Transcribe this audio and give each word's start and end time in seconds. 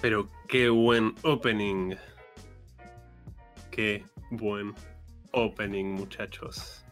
Pero 0.00 0.28
qué 0.48 0.70
buen 0.70 1.14
opening. 1.22 1.94
Qué 3.70 4.04
buen 4.30 4.74
opening, 5.32 5.84
muchachos. 5.84 6.82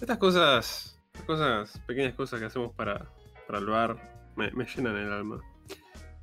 Estas 0.00 0.18
cosas, 0.18 0.98
cosas, 1.26 1.80
pequeñas 1.86 2.14
cosas 2.14 2.38
que 2.38 2.46
hacemos 2.46 2.72
para, 2.74 3.10
para 3.46 3.58
el 3.58 3.66
bar, 3.66 4.32
me, 4.36 4.52
me 4.52 4.64
llenan 4.64 4.96
el 4.96 5.12
alma. 5.12 5.40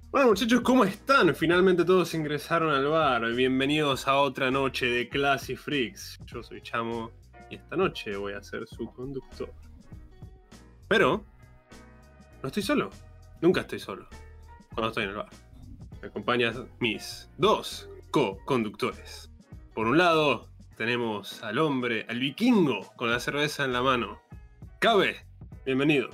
Bueno, 0.10 0.30
muchachos, 0.30 0.62
¿cómo 0.62 0.86
están? 0.86 1.36
Finalmente 1.36 1.84
todos 1.84 2.14
ingresaron 2.14 2.74
al 2.74 2.88
bar. 2.88 3.26
Bienvenidos 3.34 4.08
a 4.08 4.16
otra 4.16 4.50
noche 4.50 4.86
de 4.86 5.10
Classy 5.10 5.58
Freaks. 5.58 6.20
Yo 6.26 6.42
soy 6.42 6.62
Chamo 6.62 7.12
y 7.50 7.56
esta 7.56 7.76
noche 7.76 8.16
voy 8.16 8.32
a 8.32 8.42
ser 8.42 8.66
su 8.66 8.86
conductor. 8.94 9.54
Pero, 10.88 11.26
no 12.42 12.48
estoy 12.48 12.64
solo. 12.64 12.90
Nunca 13.42 13.62
estoy 13.62 13.80
solo. 13.80 14.08
Cuando 14.76 14.90
estoy 14.90 15.06
en 15.06 15.10
el 15.12 15.16
bar. 15.16 15.30
Me 16.02 16.10
acompañan 16.10 16.68
mis 16.82 17.30
dos 17.38 17.90
co-conductores. 18.12 19.32
Por 19.74 19.88
un 19.88 19.98
lado, 19.98 20.50
tenemos 20.76 21.42
al 21.44 21.60
hombre, 21.60 22.06
al 22.10 22.20
vikingo, 22.20 22.92
con 22.98 23.10
la 23.10 23.22
cerveza 23.22 23.64
en 23.64 23.72
la 23.72 23.82
mano. 23.82 24.20
Cabe, 24.80 25.16
bienvenido. 25.66 26.10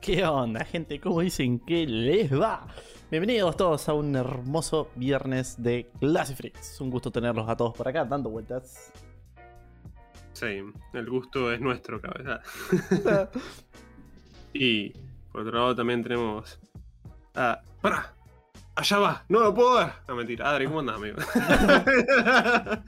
¿Qué 0.00 0.24
onda, 0.24 0.64
gente? 0.64 1.00
¿Cómo 1.00 1.22
dicen 1.22 1.58
que 1.58 1.88
les 1.88 2.32
va? 2.32 2.68
Bienvenidos 3.10 3.56
todos 3.56 3.88
a 3.88 3.94
un 3.94 4.14
hermoso 4.14 4.92
viernes 4.94 5.60
de 5.60 5.90
Classy 5.98 6.36
Freaks. 6.36 6.80
Un 6.80 6.90
gusto 6.90 7.10
tenerlos 7.10 7.48
a 7.48 7.56
todos 7.56 7.76
por 7.76 7.88
acá 7.88 8.04
dando 8.04 8.30
vueltas. 8.30 8.92
Sí, 10.34 10.62
el 10.92 11.10
gusto 11.10 11.52
es 11.52 11.60
nuestro, 11.60 12.00
cabeza. 12.00 12.42
y 14.52 14.90
por 15.32 15.40
otro 15.40 15.58
lado 15.58 15.74
también 15.74 16.04
tenemos 16.04 16.60
a... 17.34 17.60
¡Para! 17.80 18.14
¡Allá 18.74 18.98
va! 18.98 19.24
¡No 19.28 19.40
lo 19.40 19.54
puedo 19.54 19.76
ver! 19.78 19.88
No, 20.08 20.14
mentira. 20.16 20.50
Adri, 20.50 20.66
¿cómo 20.66 20.80
andás, 20.80 20.96
amigo? 20.96 21.16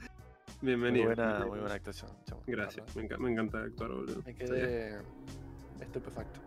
Bienvenido. 0.61 1.05
Muy 1.07 1.15
buena, 1.15 1.39
muy 1.45 1.59
buena 1.59 1.75
actuación, 1.75 2.11
chamo. 2.25 2.43
Gracias, 2.47 2.95
me, 2.95 3.07
enca- 3.07 3.17
me 3.17 3.31
encanta 3.31 3.61
actuar, 3.63 3.89
boludo. 3.91 4.21
Me 4.25 4.33
quedé 4.35 4.99
estupefacto. 5.79 6.39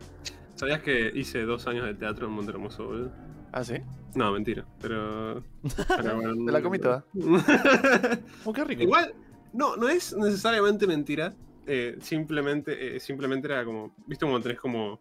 ¿Sabías 0.55 0.81
que 0.83 1.11
hice 1.15 1.43
dos 1.43 1.67
años 1.67 1.85
de 1.87 1.95
teatro 1.95 2.27
en 2.27 2.33
Montermoso, 2.33 2.85
boludo? 2.87 3.11
Ah, 3.53 3.65
sí. 3.65 3.75
No, 4.15 4.31
mentira, 4.33 4.65
pero... 4.81 5.43
pero 5.97 6.17
bueno, 6.17 6.47
Te 6.47 6.53
la 6.53 6.63
comí 6.63 6.79
toda. 6.79 7.05
Oh, 8.45 8.53
qué 8.53 8.65
rico. 8.65 8.83
Igual, 8.83 9.15
no, 9.53 9.77
no 9.77 9.89
es 9.89 10.15
necesariamente 10.17 10.87
mentira. 10.87 11.35
eh, 11.67 11.97
simplemente, 12.01 12.97
eh, 12.97 13.01
simplemente 13.01 13.49
era 13.49 13.65
como. 13.65 13.95
¿Viste 14.07 14.27
como 14.27 14.41
tenés 14.41 14.59
como 14.61 15.01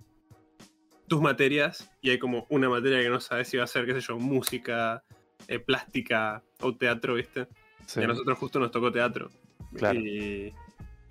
tus 1.08 1.22
materias? 1.22 1.92
Y 2.02 2.10
hay 2.12 2.20
como 2.20 2.46
una 2.50 2.70
materia 2.70 3.02
que 3.02 3.10
no 3.10 3.20
sabes 3.20 3.48
si 3.48 3.58
va 3.58 3.64
a 3.64 3.68
ser, 3.68 3.86
qué 3.86 3.94
sé 3.94 4.02
yo, 4.02 4.18
música, 4.18 5.04
eh, 5.48 5.60
plástica 5.60 6.44
o 6.62 6.76
teatro, 6.76 7.16
¿viste? 7.16 7.48
Sí. 7.86 8.00
Y 8.00 8.04
a 8.04 8.08
nosotros 8.08 8.38
justo 8.38 8.60
nos 8.60 8.72
tocó 8.72 8.92
teatro. 8.92 9.30
Claro. 9.76 10.00
Y, 10.00 10.54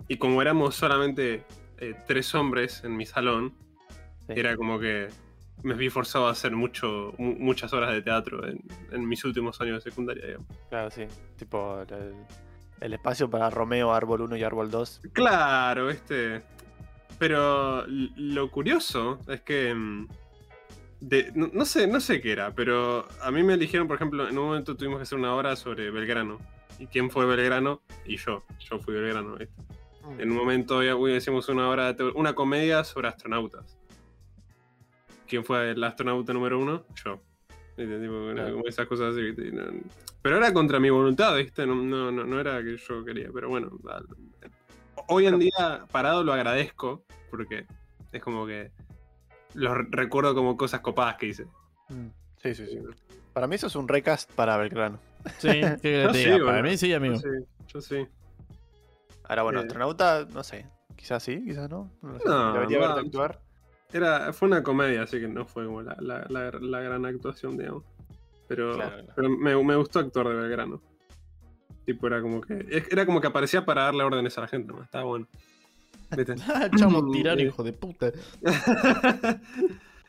y 0.07 0.17
como 0.17 0.41
éramos 0.41 0.75
solamente 0.75 1.43
eh, 1.77 1.95
tres 2.07 2.33
hombres 2.35 2.83
en 2.83 2.95
mi 2.97 3.05
salón, 3.05 3.53
Sí. 4.27 4.33
era 4.37 4.55
como 4.55 4.79
que 4.79 5.09
me 5.63 5.73
vi 5.75 5.89
forzado 5.89 6.27
a 6.27 6.31
hacer 6.31 6.53
mucho, 6.53 7.13
mu- 7.17 7.35
muchas 7.39 7.73
horas 7.73 7.91
de 7.91 8.01
teatro 8.01 8.47
en, 8.47 8.61
en 8.91 9.05
mis 9.07 9.23
últimos 9.25 9.59
años 9.59 9.83
de 9.83 9.89
secundaria, 9.91 10.25
digamos. 10.25 10.47
Claro, 10.69 10.89
sí. 10.91 11.03
Tipo, 11.37 11.81
el, 11.81 12.13
el 12.79 12.93
espacio 12.93 13.29
para 13.29 13.49
Romeo, 13.49 13.91
Árbol 13.93 14.21
1 14.21 14.37
y 14.37 14.43
Árbol 14.43 14.71
2. 14.71 15.01
Claro, 15.11 15.89
este. 15.89 16.41
Pero 17.23 17.85
lo 17.87 18.51
curioso 18.51 19.17
es 19.29 19.39
que. 19.39 19.73
mm, 19.73 20.07
de- 20.99 21.31
no, 21.35 21.49
no 21.53 21.63
sé, 21.63 21.87
no 21.87 22.01
sé 22.01 22.19
qué 22.19 22.33
era, 22.33 22.53
pero 22.53 23.07
a 23.21 23.31
mí 23.31 23.43
me 23.43 23.53
eligieron, 23.53 23.87
por 23.87 23.95
ejemplo, 23.95 24.27
en 24.27 24.37
un 24.37 24.45
momento 24.47 24.75
tuvimos 24.75 24.97
que 24.99 25.03
hacer 25.03 25.17
una 25.17 25.33
hora 25.33 25.55
sobre 25.55 25.89
Belgrano. 25.89 26.37
¿Y 26.79 26.87
quién 26.87 27.09
fue 27.09 27.25
Belgrano? 27.25 27.81
Y 28.05 28.17
yo. 28.17 28.43
Yo 28.69 28.77
fui 28.79 28.93
Belgrano, 28.95 29.37
¿viste? 29.37 29.53
En 30.19 30.31
un 30.31 30.35
momento 30.37 30.79
uy, 30.79 31.13
hicimos 31.15 31.47
una 31.47 31.73
de 31.85 31.93
teo- 31.95 32.11
una 32.15 32.33
comedia 32.35 32.83
sobre 32.83 33.07
astronautas. 33.07 33.77
¿Quién 35.25 35.45
fue 35.45 35.71
el 35.71 35.81
astronauta 35.81 36.33
número 36.33 36.59
uno? 36.59 36.83
Yo. 37.05 37.21
Tipo, 37.77 38.31
Claro. 38.33 38.51
como 38.55 38.67
esas 38.67 38.85
cosas 38.85 39.13
así, 39.15 39.33
pero 40.21 40.37
era 40.37 40.51
contra 40.51 40.77
mi 40.77 40.89
voluntad, 40.89 41.37
¿viste? 41.37 41.65
No, 41.65 41.73
no, 41.75 42.11
no, 42.11 42.25
no 42.25 42.39
era 42.39 42.61
que 42.61 42.75
yo 42.75 43.05
quería, 43.05 43.29
pero 43.33 43.47
bueno. 43.47 43.71
Hoy 45.07 45.27
en 45.27 45.39
día, 45.39 45.85
parado, 45.91 46.23
lo 46.23 46.33
agradezco, 46.33 47.03
porque 47.29 47.65
es 48.11 48.21
como 48.21 48.45
que 48.45 48.71
lo 49.53 49.73
re- 49.75 49.87
recuerdo 49.89 50.33
como 50.35 50.57
cosas 50.57 50.81
copadas 50.81 51.15
que 51.15 51.27
hice. 51.27 51.45
Mm. 51.89 52.07
Sí, 52.41 52.55
sí, 52.55 52.65
sí. 52.67 52.79
Para 53.33 53.47
mí 53.47 53.55
eso 53.55 53.67
es 53.67 53.75
un 53.75 53.87
recast 53.87 54.31
para 54.33 54.57
Belgrano. 54.57 54.99
Sí, 55.39 55.49
¿qué 55.49 55.77
querés 55.81 56.05
Yo 56.07 56.11
que 56.11 56.17
te 56.29 56.35
sí. 56.37 56.41
Para 56.43 56.61
mí 56.63 56.77
sí, 56.77 56.93
amigo. 56.93 57.15
Yo 57.15 57.21
sí, 57.21 57.45
yo 57.67 57.81
sí. 57.81 58.07
Ahora, 59.25 59.43
bueno, 59.43 59.59
Eh. 59.59 59.63
astronauta, 59.63 60.25
no 60.31 60.43
sé. 60.43 60.65
Quizás 60.95 61.23
sí, 61.23 61.43
quizás 61.43 61.69
no. 61.69 61.89
No, 62.01 62.19
sé. 62.19 62.27
No, 62.27 62.53
Debería 62.53 62.79
verte 62.79 62.99
actuar. 63.01 63.39
Era, 63.91 64.33
fue 64.33 64.47
una 64.47 64.63
comedia, 64.63 65.03
así 65.03 65.19
que 65.19 65.27
no 65.27 65.45
fue 65.45 65.65
como 65.65 65.81
la, 65.81 65.95
la- 65.99 66.25
la- 66.29 66.51
la 66.59 66.79
gran 66.81 67.05
actuación, 67.05 67.57
digamos. 67.57 67.83
Pero, 68.47 68.75
Claro, 68.75 68.91
claro. 68.97 69.13
pero 69.15 69.29
me, 69.29 69.63
me 69.63 69.75
gustó 69.75 69.99
actuar 69.99 70.27
de 70.29 70.35
Belgrano. 70.35 70.81
Tipo, 71.85 72.07
era 72.07 72.21
como 72.21 72.41
que. 72.41 72.83
Era 72.89 73.05
como 73.05 73.19
que 73.21 73.27
aparecía 73.27 73.65
para 73.65 73.83
darle 73.83 74.03
órdenes 74.03 74.37
a 74.37 74.41
la 74.41 74.47
gente, 74.47 74.71
¿no? 74.73 74.83
Estaba 74.83 75.03
bueno. 75.05 75.27
Ah, 76.47 76.69
chamo 76.77 77.01
Mm, 77.01 77.11
tirano, 77.11 77.41
eh. 77.41 77.45
hijo 77.45 77.63
de 77.63 77.73
puta. 77.73 78.11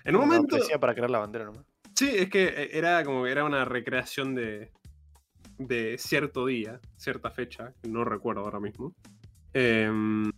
en 0.05 0.15
un 0.17 0.21
No, 0.21 0.27
momento. 0.27 0.57
parecía 0.57 0.79
para 0.79 0.95
crear 0.95 1.09
la 1.11 1.19
bandera 1.21 1.47
nomás. 1.47 1.65
Sí, 1.95 2.11
es 2.15 2.29
que 2.29 2.45
eh, 2.45 2.71
era 2.77 3.03
como 3.05 3.25
que 3.25 3.31
era 3.31 3.43
una 3.45 3.65
recreación 3.65 4.35
de, 4.35 4.71
de 5.57 5.97
cierto 5.99 6.45
día, 6.45 6.79
cierta 6.97 7.31
fecha, 7.31 7.73
que 7.81 7.89
no 7.89 8.05
recuerdo 8.05 8.43
ahora 8.43 8.61
mismo. 8.61 8.95
Em, 9.55 10.31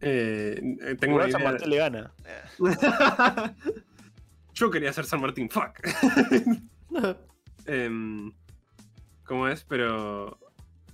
eh, 0.00 0.60
eh, 0.80 0.96
tengo 0.98 1.16
una 1.16 1.30
San 1.30 1.40
idea. 1.40 1.50
Martín 1.52 1.70
le 1.70 1.76
gana. 1.76 2.12
Yo 4.54 4.70
quería 4.72 4.92
ser 4.92 5.04
San 5.04 5.20
Martín, 5.20 5.48
fuck. 5.50 5.78
Em, 7.66 8.32
¿Cómo 9.28 9.46
es? 9.48 9.64
Pero. 9.64 10.38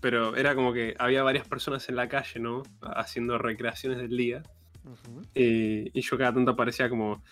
Pero 0.01 0.37
era 0.37 0.55
como 0.55 0.75
que 0.75 0.95
había 0.99 1.23
varias 1.23 1.49
personas 1.49 1.89
en 1.89 1.97
la 1.97 2.09
calle, 2.09 2.39
¿no? 2.39 2.63
Haciendo 2.83 3.39
recreaciones 3.39 3.97
del 3.99 4.15
día. 4.17 4.43
Y, 5.35 5.99
y 5.99 6.03
yo 6.03 6.19
cada 6.19 6.35
tanto 6.35 6.51
aparecía 6.51 6.91
como. 6.91 7.23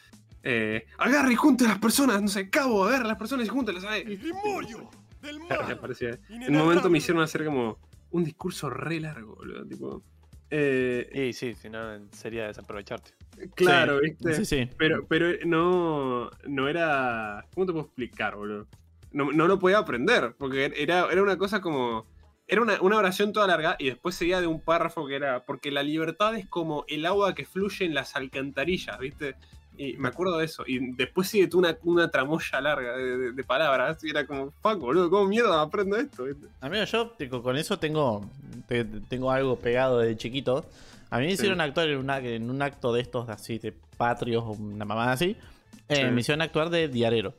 Eh, 0.43 0.87
agarre 0.99 1.35
y 1.35 1.37
junte 1.37 1.65
a 1.67 1.69
las 1.69 1.79
personas, 1.79 2.21
no 2.23 2.29
sé, 2.29 2.49
cabo, 2.51 2.85
agarre 2.85 3.05
a 3.05 3.09
las 3.09 3.19
personas 3.19 3.47
y 3.47 3.51
júntelas, 3.51 3.83
¿sabes? 3.83 4.07
El 4.07 4.17
grimorio 4.17 4.89
del. 5.21 5.39
En 6.31 6.57
un 6.57 6.63
momento 6.63 6.89
me 6.89 6.99
hicieron 6.99 7.23
hacer 7.23 7.45
como 7.45 7.79
un 8.11 8.25
discurso 8.25 8.71
re 8.71 9.01
largo, 9.01 9.37
boludo. 9.37 9.67
Tipo. 9.67 10.03
eh, 10.51 11.29
Y 11.29 11.33
sí, 11.35 11.55
si 11.55 11.69
no, 11.69 12.09
sería 12.11 12.47
desaprovecharte. 12.47 13.13
claro, 13.55 13.99
Sí, 14.01 14.11
¿viste? 14.11 14.35
Sí, 14.35 14.45
sí. 14.45 14.71
Pero, 14.79 15.07
pero 15.07 15.27
no, 15.45 16.31
no 16.49 16.69
era. 16.69 17.45
¿Cómo 17.55 17.67
te 17.67 17.73
puedo 17.73 17.85
explicar, 17.85 18.35
boludo? 18.35 18.67
No, 19.13 19.33
no 19.33 19.47
lo 19.47 19.59
podía 19.59 19.79
aprender, 19.79 20.35
porque 20.39 20.73
era, 20.77 21.07
era 21.11 21.23
una 21.23 21.37
cosa 21.39 21.61
como. 21.61 22.07
Era 22.49 22.61
una, 22.61 22.81
una 22.83 22.97
oración 22.99 23.33
toda 23.33 23.47
larga 23.47 23.77
y 23.79 23.87
después 23.87 24.15
seguía 24.15 24.41
de 24.41 24.47
un 24.47 24.61
párrafo 24.61 25.07
que 25.07 25.15
era. 25.17 25.45
Porque 25.45 25.71
la 25.71 25.83
libertad 25.83 26.35
es 26.35 26.47
como 26.49 26.85
el 26.89 27.07
agua 27.07 27.35
que 27.35 27.45
fluye 27.47 27.85
en 27.87 27.95
las 27.95 28.15
alcantarillas, 28.17 28.99
¿viste? 28.99 29.37
Y 29.79 29.95
me 29.95 30.09
acuerdo 30.09 30.37
de 30.37 30.45
eso. 30.45 30.65
Y 30.67 30.93
después 30.97 31.29
sigue 31.29 31.47
tú 31.47 31.59
una, 31.59 31.79
una 31.85 32.11
tramoya 32.11 32.61
larga 32.61 32.95
de, 32.97 33.17
de- 33.17 33.33
de 33.33 33.45
palabras. 33.45 34.03
Y 34.05 34.11
era 34.11 34.27
como, 34.27 34.51
fuck, 34.61 34.79
boludo, 34.79 35.09
¿cómo 35.09 35.27
mierda 35.29 35.63
aprendo 35.63 35.97
esto? 35.97 36.25
¿viste? 36.25 36.47
Amigo, 36.61 36.85
yo 36.85 37.15
con 37.43 37.57
eso 37.57 37.79
tengo, 37.79 38.29
te- 38.69 38.85
tengo 38.85 39.31
algo 39.31 39.57
pegado 39.57 40.01
desde 40.01 40.17
chiquito. 40.19 40.67
A 41.09 41.19
mí 41.21 41.27
me 41.27 41.33
hicieron 41.33 41.61
actuar 41.63 41.89
en, 41.89 41.99
una- 41.99 42.19
en 42.19 42.51
un 42.51 42.61
acto 42.61 42.93
de 42.93 43.01
estos 43.01 43.29
así, 43.31 43.59
de 43.59 43.73
patrios 43.97 44.43
o 44.45 44.51
una 44.51 44.85
mamada 44.85 45.13
así. 45.13 45.37
eh, 45.89 45.97
Sí. 45.97 46.05
Me 46.05 46.21
hicieron 46.21 46.43
actuar 46.43 46.69
de 46.69 46.89
diarero. 46.89 47.33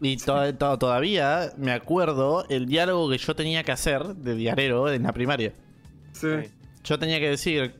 Y 0.00 0.16
to- 0.18 0.54
to- 0.56 0.78
todavía 0.78 1.52
me 1.56 1.72
acuerdo 1.72 2.44
el 2.48 2.66
diálogo 2.66 3.08
que 3.10 3.18
yo 3.18 3.34
tenía 3.34 3.62
que 3.64 3.72
hacer 3.72 4.04
de 4.16 4.34
diarero 4.34 4.90
en 4.92 5.02
la 5.04 5.12
primaria. 5.12 5.52
Sí. 6.12 6.28
Sí. 6.42 6.50
Yo 6.84 6.98
tenía 6.98 7.18
que 7.20 7.30
decir, 7.30 7.74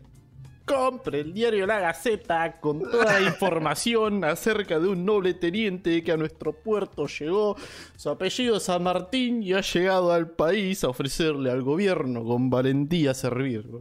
compre 0.65 1.21
el 1.21 1.35
diario 1.35 1.67
La 1.67 1.79
Gaceta 1.81 2.59
con 2.61 2.81
toda 2.81 3.21
la 3.21 3.27
información 3.29 4.25
acerca 4.25 4.79
de 4.81 4.89
un 4.89 5.05
noble 5.05 5.35
teniente 5.35 6.03
que 6.03 6.13
a 6.13 6.17
nuestro 6.17 6.53
puerto 6.55 7.07
llegó. 7.07 7.55
Su 7.97 8.09
apellido 8.09 8.57
es 8.57 8.63
San 8.63 8.83
Martín 8.83 9.43
y 9.43 9.53
ha 9.53 9.61
llegado 9.61 10.11
al 10.11 10.31
país 10.31 10.83
a 10.85 10.89
ofrecerle 10.89 11.51
al 11.51 11.63
gobierno 11.63 12.25
con 12.25 12.49
valentía 12.49 13.13
servir. 13.13 13.67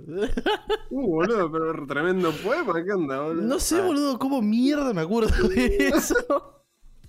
Uh, 0.95 1.07
boludo, 1.07 1.51
pero 1.51 1.87
tremendo 1.87 2.31
poema, 2.31 2.83
¿qué 2.83 2.91
onda, 2.91 3.19
boludo? 3.21 3.41
No 3.47 3.59
sé, 3.59 3.77
Ah. 3.79 3.85
boludo, 3.85 4.19
cómo 4.19 4.43
mierda 4.43 4.93
me 4.93 5.01
acuerdo 5.01 5.47
de 5.47 5.87
eso. 5.95 6.62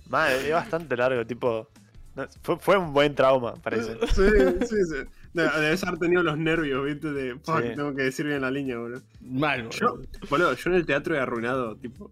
Madre, 0.09 0.47
es 0.47 0.53
bastante 0.53 0.95
largo, 0.97 1.25
tipo. 1.25 1.67
no, 2.15 2.27
fue, 2.41 2.57
fue 2.59 2.77
un 2.77 2.93
buen 2.93 3.13
trauma, 3.15 3.53
parece. 3.55 3.97
Sí, 4.07 4.23
sí, 4.67 4.75
sí. 4.85 4.97
Debe- 5.33 5.51
Debes 5.59 5.83
haber 5.83 5.99
tenido 5.99 6.23
los 6.23 6.37
nervios, 6.37 6.85
viste, 6.85 7.11
de 7.11 7.35
fuck, 7.39 7.61
Sí. 7.61 7.69
tengo 7.75 7.93
que 7.95 8.03
decir 8.03 8.25
bien 8.25 8.41
la 8.41 8.51
línea, 8.51 8.77
boludo. 8.77 9.01
Mal, 9.21 9.69
Yo, 9.69 9.89
boludo. 9.91 10.07
boludo, 10.29 10.53
yo 10.53 10.69
en 10.69 10.75
el 10.77 10.85
teatro 10.85 11.15
he 11.15 11.19
arruinado, 11.19 11.75
tipo, 11.75 12.11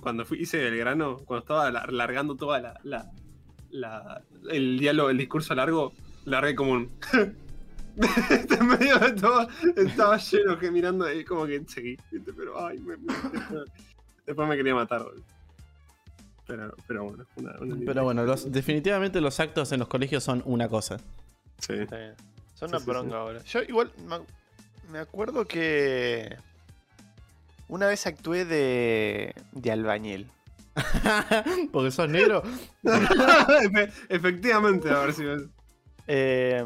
cuando 0.00 0.24
fui, 0.24 0.40
hice 0.42 0.58
Belgrano, 0.58 1.18
cuando 1.18 1.42
estaba 1.44 1.70
la- 1.70 1.86
largando 1.86 2.34
toda 2.34 2.58
la, 2.60 2.80
la, 2.82 3.10
la- 3.70 4.22
el 4.50 4.78
diálogo, 4.80 5.10
el 5.10 5.18
discurso 5.18 5.54
largo, 5.54 5.92
largué 6.24 6.54
como 6.56 6.72
un. 6.72 6.90
en 7.98 8.66
medio 8.66 8.98
de 8.98 9.12
todo, 9.12 9.48
estaba 9.76 10.16
lleno 10.18 10.58
que 10.58 10.70
mirando 10.70 11.04
ahí, 11.04 11.24
como 11.24 11.46
que 11.46 11.62
seguí, 11.68 11.96
¿viste? 12.10 12.32
pero 12.32 12.64
ay, 12.66 12.78
me- 12.80 12.96
me- 12.96 13.12
después, 13.32 13.62
después 14.26 14.48
me 14.48 14.56
quería 14.56 14.74
matar, 14.74 15.02
boludo. 15.04 15.22
Pero, 16.48 16.74
pero 16.86 17.04
bueno, 17.04 17.26
una, 17.36 17.50
una 17.60 17.74
linda 17.74 17.92
Pero 17.92 18.04
bueno, 18.04 18.22
los- 18.24 18.36
experiencia. 18.40 18.58
definitivamente 18.60 19.20
los 19.20 19.38
actos 19.38 19.70
en 19.70 19.78
los 19.78 19.88
colegios 19.88 20.24
son 20.24 20.42
una 20.46 20.68
cosa. 20.68 20.96
Sí. 21.58 21.74
Son 22.54 22.70
una 22.70 22.78
sí, 22.80 22.84
sí. 22.84 23.12
ahora. 23.14 23.42
Yo 23.44 23.62
igual 23.62 23.92
me, 24.06 24.16
me 24.90 24.98
acuerdo 24.98 25.44
que 25.46 26.36
una 27.68 27.86
vez 27.86 28.06
actué 28.06 28.44
de, 28.44 29.34
de 29.52 29.70
albañil. 29.70 30.26
Porque 31.72 31.90
sos 31.90 32.08
negro. 32.08 32.42
Efe- 32.82 33.92
Efectivamente, 34.08 34.90
a 34.90 35.00
ver 35.00 35.12
si 35.12 35.24
ves. 35.24 35.42
Eh, 36.06 36.64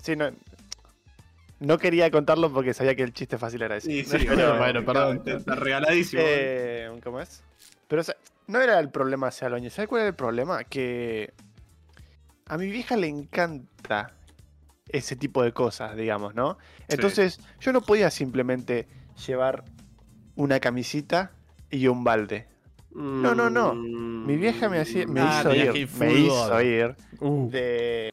sí, 0.00 0.16
no, 0.16 0.30
no 1.60 1.76
quería 1.78 2.10
contarlo 2.10 2.50
porque 2.52 2.72
sabía 2.72 2.94
que 2.94 3.02
el 3.02 3.12
chiste 3.12 3.36
fácil 3.36 3.60
era 3.62 3.76
ese. 3.76 3.90
Sí, 3.90 4.04
sí, 4.04 4.24
Pero, 4.28 4.56
bueno, 4.56 4.84
perdón. 4.84 5.18
Está, 5.18 5.32
está 5.36 5.54
regaladísimo. 5.56 6.22
eh, 6.24 6.98
¿Cómo 7.04 7.20
es? 7.20 7.42
No 8.48 8.60
era 8.60 8.80
el 8.80 8.88
problema 8.90 9.28
hacia 9.28 9.46
albañil. 9.46 9.70
¿Sabes 9.70 9.88
cuál 9.88 10.00
era 10.00 10.08
el 10.08 10.14
problema? 10.16 10.64
Que 10.64 11.32
a 12.46 12.56
mi 12.56 12.66
vieja 12.70 12.96
le 12.96 13.06
encanta 13.06 14.12
ese 14.88 15.16
tipo 15.16 15.42
de 15.42 15.52
cosas, 15.52 15.94
digamos, 15.96 16.34
¿no? 16.34 16.56
Entonces, 16.88 17.40
yo 17.60 17.72
no 17.74 17.82
podía 17.82 18.10
simplemente 18.10 18.88
llevar 19.26 19.64
una 20.34 20.60
camisita 20.60 21.30
y 21.70 21.86
un 21.88 22.04
balde. 22.04 22.46
no, 22.92 23.34
no, 23.34 23.50
no. 23.50 23.74
Mi 23.74 24.36
vieja 24.36 24.68
me, 24.70 24.78
hacía, 24.78 25.06
me 25.06 25.20
Ah, 25.20 25.40
hizo 25.40 25.54
ir, 25.54 25.88
me 25.98 26.12
hizo 26.14 26.62
ir 26.62 26.96
Uh, 27.20 27.50
de 27.50 28.12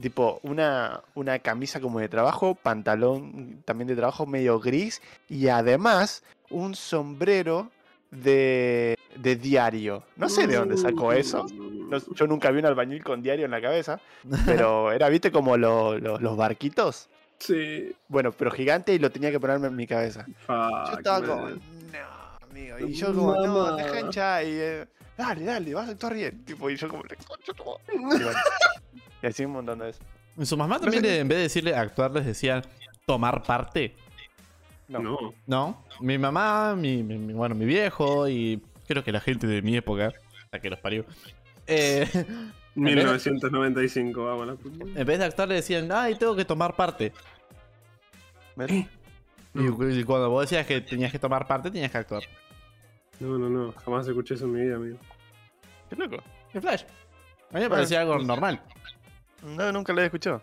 tipo 0.00 0.40
una, 0.42 1.00
una 1.14 1.38
camisa 1.38 1.80
como 1.80 2.00
de 2.00 2.08
trabajo, 2.08 2.54
pantalón 2.56 3.62
también 3.64 3.88
de 3.88 3.94
trabajo 3.94 4.26
medio 4.26 4.58
gris 4.58 5.00
y 5.28 5.48
además 5.48 6.24
un 6.50 6.74
sombrero 6.74 7.70
de, 8.10 8.96
de 9.16 9.36
diario. 9.36 10.02
No 10.16 10.28
sé 10.28 10.46
de 10.46 10.56
dónde 10.56 10.76
sacó 10.76 11.12
eso. 11.12 11.46
No- 11.52 11.98
yo 12.14 12.26
nunca 12.26 12.50
vi 12.50 12.60
un 12.60 12.66
albañil 12.66 13.02
con 13.04 13.22
diario 13.22 13.44
en 13.44 13.50
la 13.50 13.60
cabeza, 13.60 14.00
pero 14.46 14.92
era, 14.92 15.08
viste, 15.08 15.30
como 15.30 15.56
lo- 15.56 15.98
lo- 15.98 16.18
los 16.18 16.36
barquitos. 16.36 17.08
Sí. 17.38 17.92
Bueno, 18.08 18.30
pero 18.32 18.50
gigante 18.50 18.94
y 18.94 18.98
lo 18.98 19.10
tenía 19.10 19.30
que 19.30 19.40
ponerme 19.40 19.66
en 19.68 19.76
mi 19.76 19.86
cabeza. 19.86 20.24
Yo 20.48 20.92
estaba 20.98 21.20
man. 21.20 21.28
como, 21.28 21.48
no, 21.48 21.58
amigo. 22.50 22.78
Y 22.78 22.92
yo 22.94 23.12
como, 23.14 23.34
no, 23.34 23.76
deja 23.76 24.00
hinchar. 24.00 24.44
Y, 24.44 24.48
eh, 24.52 24.86
dale, 25.18 25.44
dale, 25.44 25.74
vas 25.74 25.88
a 25.88 25.92
actuar 25.92 26.14
bien. 26.14 26.44
Tipo, 26.44 26.70
y 26.70 26.76
yo 26.76 26.88
como, 26.88 27.02
"Le 27.02 27.16
concho 27.16 27.52
madre". 27.56 27.82
y, 27.94 28.22
bueno, 28.22 28.38
y 29.22 29.26
así 29.26 29.44
un 29.44 29.52
montón 29.52 29.78
de 29.80 29.86
veces. 29.86 30.02
Y 30.38 30.46
Su 30.46 30.56
mamá 30.56 30.78
también, 30.78 31.02
le- 31.02 31.18
en 31.18 31.28
vez 31.28 31.36
de 31.38 31.42
decirle 31.42 31.74
actuar, 31.74 32.12
les 32.12 32.24
decía 32.26 32.62
tomar 33.06 33.42
parte. 33.42 33.94
No. 34.88 35.00
No. 35.00 35.18
¿No? 35.46 35.84
Mi 36.00 36.18
mamá, 36.18 36.74
mi, 36.76 37.02
mi- 37.02 37.18
mi- 37.18 37.32
bueno, 37.32 37.54
mi 37.54 37.64
viejo 37.64 38.28
y 38.28 38.62
creo 38.92 39.04
que 39.04 39.12
la 39.12 39.20
gente 39.20 39.46
de 39.46 39.62
mi 39.62 39.76
época, 39.76 40.12
la 40.50 40.60
que 40.60 40.70
los 40.70 40.78
parió. 40.78 41.04
eh, 41.66 42.08
1995, 42.74 44.24
vamos 44.24 44.42
a 44.42 44.46
la 44.46 44.54
puta. 44.54 44.84
en 44.84 45.06
vez 45.06 45.18
de 45.18 45.24
actuar 45.24 45.48
le 45.48 45.56
decían, 45.56 45.90
ay, 45.92 46.14
tengo 46.16 46.34
que 46.36 46.44
tomar 46.44 46.74
parte. 46.74 47.12
¿Ves? 48.56 48.70
Y, 48.70 48.86
y 49.60 50.04
cuando 50.04 50.30
vos 50.30 50.42
decías 50.48 50.66
que 50.66 50.80
tenías 50.80 51.12
que 51.12 51.18
tomar 51.18 51.46
parte, 51.46 51.70
tenías 51.70 51.90
que 51.90 51.98
actuar. 51.98 52.22
No, 53.20 53.38
no, 53.38 53.48
no. 53.48 53.72
Jamás 53.84 54.08
escuché 54.08 54.34
eso 54.34 54.46
en 54.46 54.52
mi 54.52 54.60
vida, 54.62 54.76
amigo. 54.76 54.98
Qué 55.90 55.96
loco. 55.96 56.22
¿Qué 56.52 56.60
flash? 56.60 56.82
A 57.50 57.56
mí 57.56 57.60
me 57.60 57.68
parecía 57.70 58.00
algo 58.00 58.18
normal. 58.18 58.62
No, 59.42 59.70
nunca 59.72 59.92
lo 59.92 60.00
he 60.00 60.06
escuchado. 60.06 60.42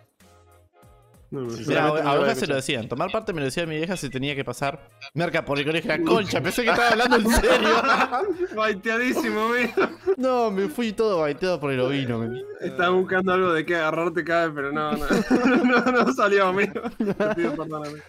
No, 1.31 1.47
a 1.47 2.11
había 2.11 2.33
se 2.33 2.47
lo 2.47 2.55
decían. 2.55 2.87
Tomar 2.87 3.11
parte 3.11 3.33
me 3.33 3.39
lo 3.39 3.45
decía 3.45 3.67
mi 3.67 3.75
vieja 3.75 3.95
si 3.95 4.09
tenía 4.09 4.35
que 4.35 4.43
pasar 4.43 4.87
merca 5.13 5.45
por 5.45 5.59
el 5.59 5.65
colegio. 5.65 5.87
La 5.87 6.01
concha, 6.01 6.41
pensé 6.41 6.63
que 6.63 6.69
estaba 6.71 6.89
hablando 6.89 7.17
en 7.17 7.29
serio. 7.29 7.69
Baiteadísimo, 8.55 9.41
amigo. 9.41 9.89
No, 10.17 10.49
me 10.49 10.69
fui 10.69 10.91
todo 10.91 11.19
baiteado 11.19 11.59
por 11.59 11.71
el 11.71 11.81
ovino. 11.81 12.33
Estaba 12.59 12.89
buscando 12.89 13.33
algo 13.33 13.53
de 13.53 13.63
qué 13.63 13.75
agarrarte 13.75 14.23
cada 14.23 14.47
vez, 14.47 14.55
pero 14.55 14.71
no, 14.71 14.93
no. 14.93 15.05
no, 15.65 15.91
no 15.91 16.13
salió, 16.13 16.47
amigo. 16.47 16.81
Te 16.97 17.35
pido 17.35 17.55
perdón, 17.55 17.85
amigo. 17.85 18.03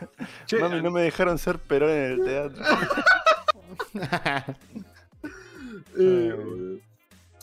Che, 0.47 0.59
Mami, 0.59 0.81
no 0.81 0.91
me 0.91 1.03
dejaron 1.03 1.39
ser 1.39 1.59
perón 1.59 1.91
en 1.91 2.13
el 2.13 2.25
teatro. 2.25 2.65
eh, 5.99 6.81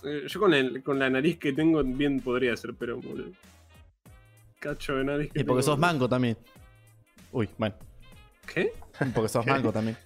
eh, 0.04 0.24
yo 0.28 0.40
con, 0.40 0.54
el, 0.56 0.82
con 0.82 0.98
la 0.98 1.10
nariz 1.10 1.38
que 1.38 1.54
tengo 1.54 1.84
bien 1.84 2.20
podría 2.20 2.58
ser 2.58 2.74
pero 2.74 2.98
boludo. 2.98 3.32
Cacho 4.60 4.96
de 4.96 5.04
nariz 5.04 5.32
que 5.32 5.42
Y 5.42 5.44
porque 5.44 5.62
tengo. 5.62 5.74
sos 5.74 5.80
mango 5.80 6.10
también. 6.10 6.38
Uy, 7.32 7.50
bueno. 7.58 7.76
¿Qué? 8.52 8.72
Porque 9.14 9.28
sos 9.30 9.46
mango 9.46 9.72
también. 9.72 9.98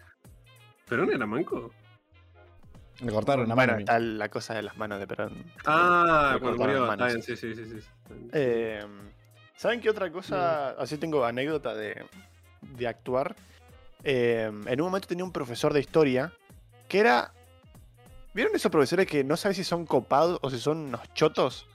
¿Perón 0.90 1.12
era 1.14 1.26
manco? 1.26 1.72
Me 3.02 3.12
cortaron 3.12 3.46
una 3.46 3.56
bueno, 3.56 3.74
mano. 3.74 3.80
está 3.80 4.00
la 4.00 4.30
cosa 4.30 4.54
de 4.56 4.64
las 4.64 4.78
manos 4.78 5.00
de 5.00 5.08
perón. 5.08 5.44
Ah, 5.66 6.38
cuando 6.40 6.58
cortaron 6.58 6.82
murió. 6.82 6.92
Está 6.92 7.06
bien, 7.08 7.24
sí, 7.24 7.36
sí, 7.38 7.56
sí. 7.56 7.66
sí. 7.66 7.88
Eh, 8.34 8.86
¿Saben 9.56 9.80
qué 9.80 9.90
otra 9.90 10.12
cosa? 10.12 10.72
Así 10.72 10.98
tengo 10.98 11.24
anécdota 11.24 11.74
de, 11.74 12.04
de 12.62 12.88
actuar. 12.88 13.36
Eh, 14.04 14.52
en 14.66 14.82
un 14.82 14.88
momento 14.88 15.08
tenía 15.08 15.24
un 15.24 15.32
profesor 15.32 15.74
de 15.74 15.80
historia 15.80 16.34
que 16.88 17.00
era. 17.00 17.32
¿Vieron 18.34 18.56
esos 18.56 18.72
profesores 18.72 19.08
que 19.08 19.24
no 19.24 19.38
sabes 19.38 19.58
si 19.58 19.64
son 19.64 19.86
copados 19.86 20.40
o 20.42 20.50
si 20.50 20.60
son 20.60 20.78
unos 20.78 21.14
chotos? 21.14 21.68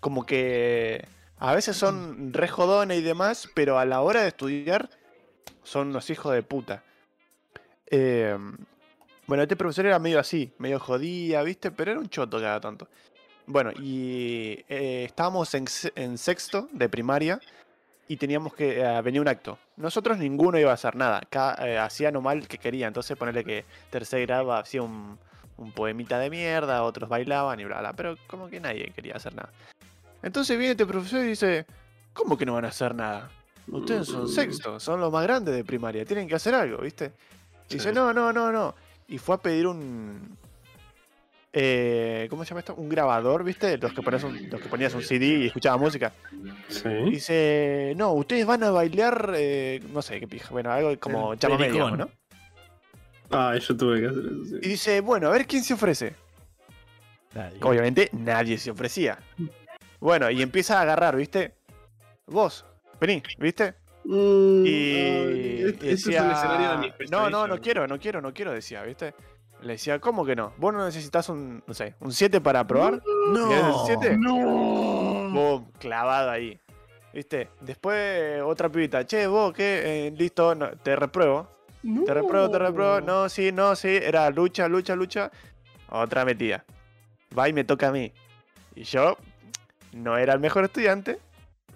Como 0.00 0.24
que 0.26 1.06
a 1.40 1.54
veces 1.54 1.76
son 1.76 2.32
re 2.32 2.48
jodones 2.48 2.98
y 2.98 3.02
demás, 3.02 3.48
pero 3.54 3.78
a 3.78 3.84
la 3.84 4.02
hora 4.02 4.22
de 4.22 4.28
estudiar 4.28 4.88
son 5.62 5.88
unos 5.88 6.08
hijos 6.10 6.32
de 6.32 6.42
puta. 6.42 6.82
Eh, 7.90 8.36
bueno, 9.26 9.42
este 9.42 9.56
profesor 9.56 9.86
era 9.86 9.98
medio 9.98 10.18
así, 10.20 10.52
medio 10.58 10.78
jodía, 10.78 11.42
¿viste? 11.42 11.70
Pero 11.70 11.92
era 11.92 12.00
un 12.00 12.08
choto 12.08 12.38
cada 12.40 12.60
tanto. 12.60 12.88
Bueno, 13.46 13.72
y 13.80 14.64
eh, 14.68 15.04
estábamos 15.06 15.52
en, 15.54 15.66
se- 15.66 15.92
en 15.96 16.18
sexto 16.18 16.68
de 16.72 16.88
primaria 16.88 17.40
y 18.06 18.16
teníamos 18.16 18.54
que 18.54 18.80
eh, 18.80 19.02
venir 19.02 19.20
un 19.20 19.28
acto. 19.28 19.58
Nosotros 19.76 20.18
ninguno 20.18 20.58
iba 20.58 20.70
a 20.70 20.74
hacer 20.74 20.94
nada, 20.94 21.22
cada, 21.30 21.66
eh, 21.68 21.78
hacía 21.78 22.10
el 22.10 22.48
que 22.48 22.58
quería. 22.58 22.86
Entonces 22.86 23.16
ponerle 23.16 23.44
que 23.44 23.64
tercer 23.90 24.26
grado 24.26 24.52
hacía 24.52 24.82
un, 24.82 25.18
un 25.56 25.72
poemita 25.72 26.18
de 26.18 26.30
mierda, 26.30 26.82
otros 26.82 27.08
bailaban 27.08 27.58
y 27.60 27.64
bla 27.64 27.80
bla, 27.80 27.92
pero 27.92 28.16
como 28.26 28.48
que 28.48 28.60
nadie 28.60 28.92
quería 28.94 29.14
hacer 29.14 29.34
nada. 29.34 29.50
Entonces 30.22 30.58
viene 30.58 30.72
este 30.72 30.86
profesor 30.86 31.24
y 31.24 31.28
dice, 31.28 31.66
¿cómo 32.12 32.36
que 32.36 32.44
no 32.46 32.54
van 32.54 32.64
a 32.64 32.68
hacer 32.68 32.94
nada? 32.94 33.30
Ustedes 33.68 34.06
son 34.08 34.28
sexto, 34.28 34.80
son 34.80 35.00
los 35.00 35.12
más 35.12 35.22
grandes 35.22 35.54
de 35.54 35.64
primaria, 35.64 36.04
tienen 36.04 36.26
que 36.28 36.34
hacer 36.34 36.54
algo, 36.54 36.78
¿viste? 36.78 37.12
Y 37.68 37.74
dice, 37.74 37.92
no, 37.92 38.12
no, 38.12 38.32
no, 38.32 38.50
no. 38.50 38.74
Y 39.08 39.18
fue 39.18 39.36
a 39.36 39.38
pedir 39.38 39.66
un... 39.68 40.36
eh, 41.52 42.26
¿Cómo 42.30 42.44
se 42.44 42.50
llama 42.50 42.60
esto? 42.60 42.74
Un 42.74 42.88
grabador, 42.88 43.44
¿viste? 43.44 43.78
Los 43.78 43.92
que, 43.92 44.02
ponías 44.02 44.24
un, 44.24 44.50
los 44.50 44.60
que 44.60 44.68
ponías 44.68 44.92
un 44.94 45.02
CD 45.02 45.26
y 45.26 45.46
escuchabas 45.46 45.80
música. 45.80 46.12
Y 46.68 46.72
Sí. 46.72 46.88
dice, 47.10 47.92
no, 47.96 48.12
ustedes 48.12 48.44
van 48.44 48.62
a 48.64 48.70
bailar, 48.70 49.32
eh, 49.36 49.80
no 49.92 50.02
sé 50.02 50.18
qué 50.18 50.26
pija, 50.26 50.48
bueno, 50.50 50.70
algo 50.72 50.98
como 50.98 51.34
chamamé, 51.36 51.70
digamos, 51.70 51.98
¿no? 51.98 52.08
Ah, 53.30 53.56
yo 53.56 53.76
tuve 53.76 54.00
que 54.00 54.06
hacer 54.08 54.24
eso, 54.24 54.44
sí. 54.46 54.56
Y 54.62 54.68
dice, 54.68 55.00
bueno, 55.00 55.28
a 55.28 55.30
ver 55.30 55.46
quién 55.46 55.62
se 55.62 55.74
ofrece. 55.74 56.14
Nadie. 57.34 57.58
Obviamente 57.62 58.08
nadie 58.12 58.58
se 58.58 58.72
ofrecía. 58.72 59.18
Bueno, 60.00 60.30
y 60.30 60.42
empieza 60.42 60.78
a 60.78 60.82
agarrar, 60.82 61.16
¿viste? 61.16 61.54
Vos, 62.26 62.64
vení, 63.00 63.22
¿viste? 63.38 63.74
Mm, 64.04 64.64
Y, 64.64 64.70
y 64.70 65.62
este 65.66 65.90
es 65.92 66.04
decía, 66.04 66.80
no, 67.10 67.28
no, 67.28 67.46
no 67.46 67.58
quiero, 67.60 67.86
no 67.86 67.98
quiero, 67.98 68.20
no 68.20 68.32
quiero, 68.32 68.52
decía, 68.52 68.82
¿viste? 68.82 69.14
Le 69.62 69.72
decía, 69.74 69.98
¿cómo 69.98 70.24
que 70.24 70.34
no? 70.34 70.54
¿Vos 70.56 70.72
no 70.72 70.84
necesitas 70.84 71.28
un, 71.28 71.62
no 71.66 71.74
sé, 71.74 71.94
un 72.00 72.12
7 72.12 72.40
para 72.40 72.66
probar? 72.66 73.02
¿Querés 73.02 73.64
el 73.66 73.74
7? 73.84 74.16
No. 74.18 74.34
Boom, 75.30 75.70
clavado 75.78 76.30
ahí. 76.30 76.58
¿Viste? 77.12 77.50
Después 77.60 78.40
otra 78.42 78.68
pibita, 78.70 79.04
che, 79.04 79.26
vos, 79.26 79.52
¿qué? 79.52 80.06
Eh, 80.06 80.10
listo, 80.16 80.54
no, 80.54 80.70
te 80.70 80.96
repruebo. 80.96 81.48
Te 82.06 82.14
repruebo, 82.14 82.50
te 82.50 82.58
repruebo. 82.58 83.00
No, 83.00 83.28
sí, 83.28 83.52
no, 83.52 83.74
sí. 83.74 83.88
Era 83.88 84.30
lucha, 84.30 84.68
lucha, 84.68 84.94
lucha. 84.94 85.30
Otra 85.88 86.24
metida. 86.24 86.64
Va 87.36 87.48
y 87.48 87.52
me 87.52 87.64
toca 87.64 87.88
a 87.88 87.92
mí. 87.92 88.12
Y 88.74 88.84
yo 88.84 89.16
no 89.92 90.16
era 90.16 90.34
el 90.34 90.40
mejor 90.40 90.64
estudiante, 90.64 91.18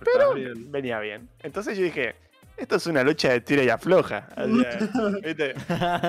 Pero 0.02 0.34
venía 0.68 0.98
bien. 1.00 1.28
Entonces 1.42 1.76
yo 1.76 1.84
dije, 1.84 2.14
esto 2.56 2.76
es 2.76 2.86
una 2.86 3.02
lucha 3.02 3.30
de 3.30 3.40
tira 3.40 3.62
y 3.62 3.68
afloja. 3.68 4.28
O 4.36 4.46
sea, 4.46 4.78
¿Viste? 5.22 5.54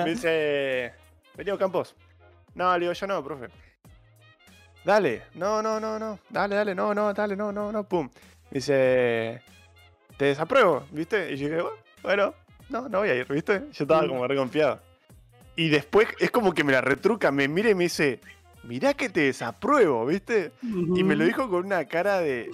Me 0.04 0.10
dice, 0.10 0.92
vení 1.36 1.56
Campos. 1.58 1.94
No, 2.54 2.72
le 2.74 2.80
digo 2.80 2.92
yo 2.92 3.06
no, 3.06 3.22
profe. 3.22 3.48
Dale, 4.84 5.22
no, 5.34 5.62
no, 5.62 5.80
no, 5.80 5.98
no. 5.98 6.18
Dale, 6.30 6.54
dale, 6.54 6.74
no, 6.74 6.94
no, 6.94 7.12
dale, 7.12 7.36
no, 7.36 7.50
no, 7.50 7.72
no, 7.72 7.84
pum. 7.84 8.08
Me 8.50 8.58
dice, 8.58 9.42
te 10.16 10.26
desapruebo, 10.26 10.86
¿viste? 10.92 11.32
Y 11.32 11.36
yo 11.36 11.48
dije, 11.48 11.62
bueno, 12.02 12.34
no, 12.68 12.88
no 12.88 13.00
voy 13.00 13.08
a 13.08 13.14
ir, 13.16 13.26
¿viste? 13.26 13.64
Yo 13.72 13.84
estaba 13.84 14.06
como 14.06 14.26
re 14.26 14.36
confiado. 14.36 14.80
Y 15.56 15.70
después 15.70 16.08
es 16.20 16.30
como 16.30 16.52
que 16.52 16.62
me 16.62 16.72
la 16.72 16.82
retruca, 16.82 17.32
me 17.32 17.48
mira 17.48 17.70
y 17.70 17.74
me 17.74 17.84
dice, 17.84 18.20
mirá 18.66 18.94
que 18.94 19.08
te 19.08 19.20
desapruebo, 19.20 20.04
¿viste? 20.06 20.52
Y 20.62 21.02
me 21.04 21.16
lo 21.16 21.24
dijo 21.24 21.48
con 21.48 21.64
una 21.66 21.84
cara 21.86 22.20
de... 22.20 22.50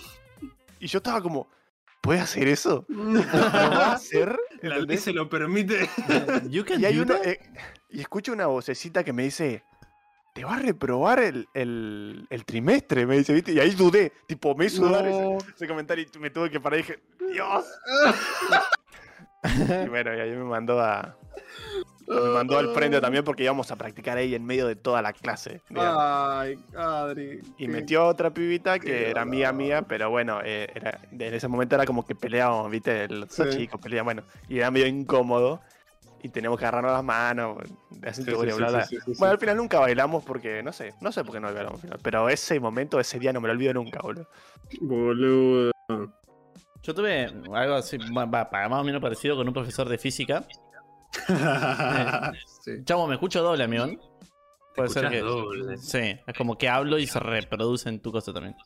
Y 0.81 0.87
yo 0.87 0.99
estaba 0.99 1.21
como, 1.23 1.49
¿puede 2.00 2.21
hacer 2.21 2.49
eso? 2.49 2.85
¿Lo 2.88 3.23
va 3.23 3.87
a 3.87 3.92
hacer? 3.95 4.38
La 4.62 4.78
ley 4.78 4.99
se 4.99 5.12
lo 5.12 5.28
permite. 5.28 5.88
You 6.50 6.64
can 6.64 6.81
Y 6.81 6.85
hay 6.87 6.99
uno, 6.99 7.14
eh, 7.25 7.38
y 7.90 8.00
escucho 8.00 8.33
una 8.33 8.47
vocecita 8.47 9.04
que 9.04 9.12
me 9.12 9.25
dice, 9.25 9.62
te 10.35 10.45
va 10.45 10.54
a 10.57 10.59
reprobar 10.59 11.21
el, 11.21 11.47
el- 11.54 12.26
el 12.31 12.45
trimestre, 12.45 13.07
me 13.07 13.19
dice, 13.19 13.33
¿viste? 13.35 13.52
Y 13.52 13.61
ahí 13.61 13.71
dudé, 13.71 14.12
tipo, 14.26 14.54
me 14.54 14.66
hizo 14.66 14.87
dudar 14.87 15.07
ese, 15.07 15.37
ese 15.54 15.69
comentario 15.69 16.07
y 16.12 16.19
me 16.19 16.31
tuve 16.31 16.50
que 16.50 16.59
parar 16.61 16.78
y 16.78 16.83
dije, 16.83 17.00
Dios. 17.33 17.64
y 19.85 19.88
bueno, 19.88 20.14
y 20.16 20.21
ahí 20.21 20.31
me 20.31 20.45
mandó 20.45 20.81
a... 20.81 21.16
Me 22.09 22.30
mandó 22.30 22.59
al 22.59 22.68
frente 22.71 23.00
también 23.00 23.25
porque 23.25 23.44
íbamos 23.44 23.71
a 23.71 23.76
practicar 23.76 24.18
ahí 24.18 24.35
en 24.35 24.44
medio 24.44 24.66
de 24.66 24.76
toda 24.76 25.02
la 25.02 25.12
clase. 25.12 25.62
digamos. 25.68 26.02
Ay, 26.02 26.59
Adri. 26.76 27.40
Y 27.56 27.66
qué- 27.66 27.68
metió 27.68 28.06
otra 28.06 28.32
pibita 28.32 28.78
qué 28.78 28.87
que 28.87 29.11
era 29.11 29.23
amiga 29.23 29.52
mía, 29.52 29.82
pero 29.82 30.11
bueno, 30.11 30.40
eh, 30.44 30.68
era, 30.75 31.00
en 31.11 31.35
ese 31.35 31.49
momento 31.49 31.75
era 31.76 31.85
como 31.87 32.04
que 32.04 32.14
peleábamos, 32.14 32.71
¿viste? 32.71 33.09
Los 33.09 33.30
Sí. 33.30 33.44
chicos 33.50 33.80
peleaban, 33.80 34.04
bueno, 34.16 34.23
y 34.49 34.59
era 34.59 34.71
medio 34.71 34.87
incómodo. 34.87 35.61
Y 36.25 36.28
teníamos 36.28 36.56
que 36.59 36.64
agarrarnos 36.64 36.92
las 36.92 37.02
manos, 37.02 37.59
así 38.06 38.23
Sí, 38.23 38.30
sí, 38.30 38.37
bla, 38.37 38.52
sí, 38.52 38.59
bla, 38.59 38.71
bla. 38.71 38.85
sí, 38.85 38.97
sí, 38.97 39.02
sí, 39.06 39.12
Bueno, 39.18 39.32
al 39.32 39.38
final 39.40 39.56
nunca 39.56 39.80
bailamos 39.80 40.23
porque, 40.25 40.62
no 40.62 40.73
sé, 40.73 40.94
no 41.00 41.11
sé 41.11 41.25
por 41.25 41.35
qué 41.35 41.40
no 41.40 41.49
bailamos 41.52 41.75
al 41.75 41.80
final. 41.80 41.99
Pero 42.00 42.28
ese 42.28 42.61
momento, 42.61 43.00
ese 43.00 43.18
día 43.18 43.32
no 43.32 43.40
me 43.40 43.49
lo 43.49 43.54
olvido 43.54 43.75
nunca, 43.75 43.99
boludo. 44.00 44.28
Boludo. 44.80 45.73
Yo 46.85 46.94
tuve 46.94 47.25
algo 47.54 47.75
así, 47.75 47.99
más 47.99 48.28
o 48.54 48.85
menos 48.85 49.00
parecido 49.02 49.37
con 49.37 49.47
un 49.49 49.54
profesor 49.54 49.88
de 49.88 49.99
física. 49.99 50.44
sí. 52.62 52.85
Chavo, 52.85 53.07
me 53.07 53.14
escucho 53.14 53.42
doble, 53.42 53.64
amión. 53.64 54.00
Puede 54.75 54.88
ser 54.88 55.11
que. 55.11 55.21
doble. 55.21 55.76
Sí, 55.78 55.99
es 56.26 56.35
como 56.37 56.57
que 56.57 56.69
hablo 56.69 56.99
y 56.99 57.07
se 57.07 57.21
reproduce 57.21 57.88
en 57.88 58.00
tu 58.00 58.11
cosa 58.12 58.33
también. 58.33 58.57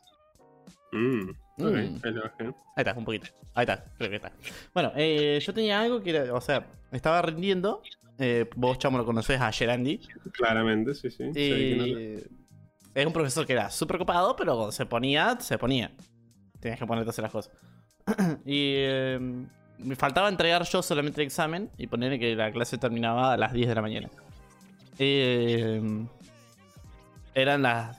Mm, 0.91 1.31
Mm. 1.59 1.65
ahí 2.03 2.13
bajé. 2.13 2.43
Ahí 2.45 2.53
está, 2.77 2.93
un 2.93 3.03
poquito. 3.03 3.27
Ahí 3.55 3.63
está, 3.63 3.83
creo 3.97 4.09
que 4.11 4.15
está. 4.17 4.31
Bueno, 4.73 4.91
eh, 4.95 5.39
yo 5.43 5.53
tenía 5.53 5.81
algo 5.81 6.01
que 6.01 6.11
era, 6.15 6.33
o 6.33 6.39
sea, 6.41 6.67
estaba 6.91 7.21
rindiendo. 7.23 7.81
eh, 8.19 8.47
vos, 8.55 8.77
chamo, 8.77 8.97
lo 8.97 9.05
conocés 9.05 9.41
a 9.41 9.51
Gerandi. 9.51 9.99
Claramente, 10.33 10.93
sí, 10.95 11.09
sí. 11.11 11.23
Y 11.35 12.13
es 12.93 13.05
un 13.05 13.13
profesor 13.13 13.45
que 13.45 13.53
era 13.53 13.69
súper 13.69 13.97
copado, 13.97 14.35
pero 14.35 14.53
cuando 14.55 14.71
se 14.71 14.85
ponía, 14.85 15.37
se 15.39 15.57
ponía. 15.57 15.91
Tenías 16.59 16.79
que 16.79 16.85
ponerte 16.87 17.09
a 17.09 17.11
hacer 17.11 17.23
las 17.23 17.31
cosas. 17.31 17.51
y 18.45 18.73
eh, 18.77 19.19
me 19.79 19.95
faltaba 19.95 20.29
entregar 20.29 20.63
yo 20.63 20.81
solamente 20.81 21.21
el 21.21 21.27
examen 21.27 21.69
y 21.77 21.87
ponerle 21.87 22.19
que 22.19 22.35
la 22.35 22.51
clase 22.51 22.77
terminaba 22.77 23.33
a 23.33 23.37
las 23.37 23.53
10 23.53 23.67
de 23.67 23.75
la 23.75 23.81
mañana. 23.81 24.09
Eh, 24.99 25.81
eran 27.33 27.61
las 27.61 27.97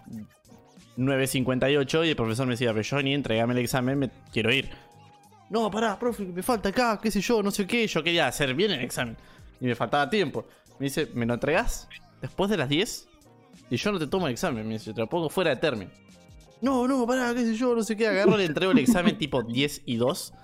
9.58 0.97 2.07
y 2.07 2.11
el 2.11 2.17
profesor 2.17 2.47
me 2.47 2.55
decía, 2.55 2.73
pero 2.73 2.85
Johnny, 2.89 3.15
entregame 3.15 3.53
el 3.55 3.61
examen, 3.61 3.99
me 3.99 4.11
quiero 4.33 4.53
ir. 4.53 4.71
No, 5.51 5.71
pará, 5.71 5.99
profe, 5.99 6.25
me 6.25 6.43
falta 6.43 6.69
acá, 6.71 6.99
qué 7.01 7.11
sé 7.11 7.21
yo, 7.21 7.43
no 7.43 7.51
sé 7.51 7.67
qué. 7.67 7.87
Yo 7.87 8.03
quería 8.03 8.27
hacer 8.27 8.55
bien 8.55 8.73
el 8.73 8.81
examen 8.81 9.17
y 9.61 9.67
me 9.67 9.75
faltaba 9.75 10.11
tiempo. 10.11 10.45
Me 10.79 10.87
dice, 10.87 11.09
¿me 11.15 11.25
lo 11.25 11.35
entregás 11.35 11.89
después 12.21 12.51
de 12.51 12.57
las 12.57 12.69
10? 12.69 13.09
Y 13.71 13.77
yo 13.77 13.93
no 13.93 13.99
te 13.99 14.07
tomo 14.07 14.27
el 14.27 14.33
examen, 14.33 14.67
me 14.67 14.75
dice, 14.75 14.93
te 14.93 15.01
lo 15.01 15.09
pongo 15.09 15.29
fuera 15.29 15.51
de 15.51 15.57
término. 15.57 15.91
No, 16.61 16.89
no, 16.89 17.07
pará, 17.07 17.33
qué 17.35 17.45
sé 17.45 17.55
yo, 17.55 17.75
no 17.75 17.83
sé 17.83 17.97
qué. 17.97 18.09
Agarro, 18.09 18.37
le 18.37 18.45
entrego 18.45 18.73
el 18.73 18.79
examen 18.79 19.17
tipo 19.17 19.43
10 19.43 19.83
y 19.87 19.97
2. 19.97 20.35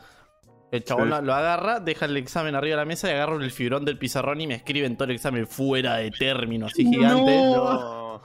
El 0.75 0.83
chabón 0.85 1.05
Sí. 1.05 1.11
lo, 1.11 1.23
lo 1.23 1.35
agarra, 1.35 1.79
deja 1.81 2.07
el 2.07 2.17
examen 2.17 2.55
arriba 2.55 2.73
de 2.77 2.83
la 2.83 2.85
mesa 2.85 3.09
y 3.09 3.13
agarro 3.13 3.41
el 3.41 3.51
fibrón 3.51 3.85
del 3.85 3.97
pizarrón 3.97 4.41
y 4.41 4.47
me 4.49 4.55
escriben 4.55 4.97
todo 4.97 5.05
el 5.09 5.15
examen 5.15 5.47
fuera 5.47 5.97
de 5.99 6.11
término, 6.11 6.67
así 6.67 6.85
gigante. 6.85 7.37
No. 7.37 8.21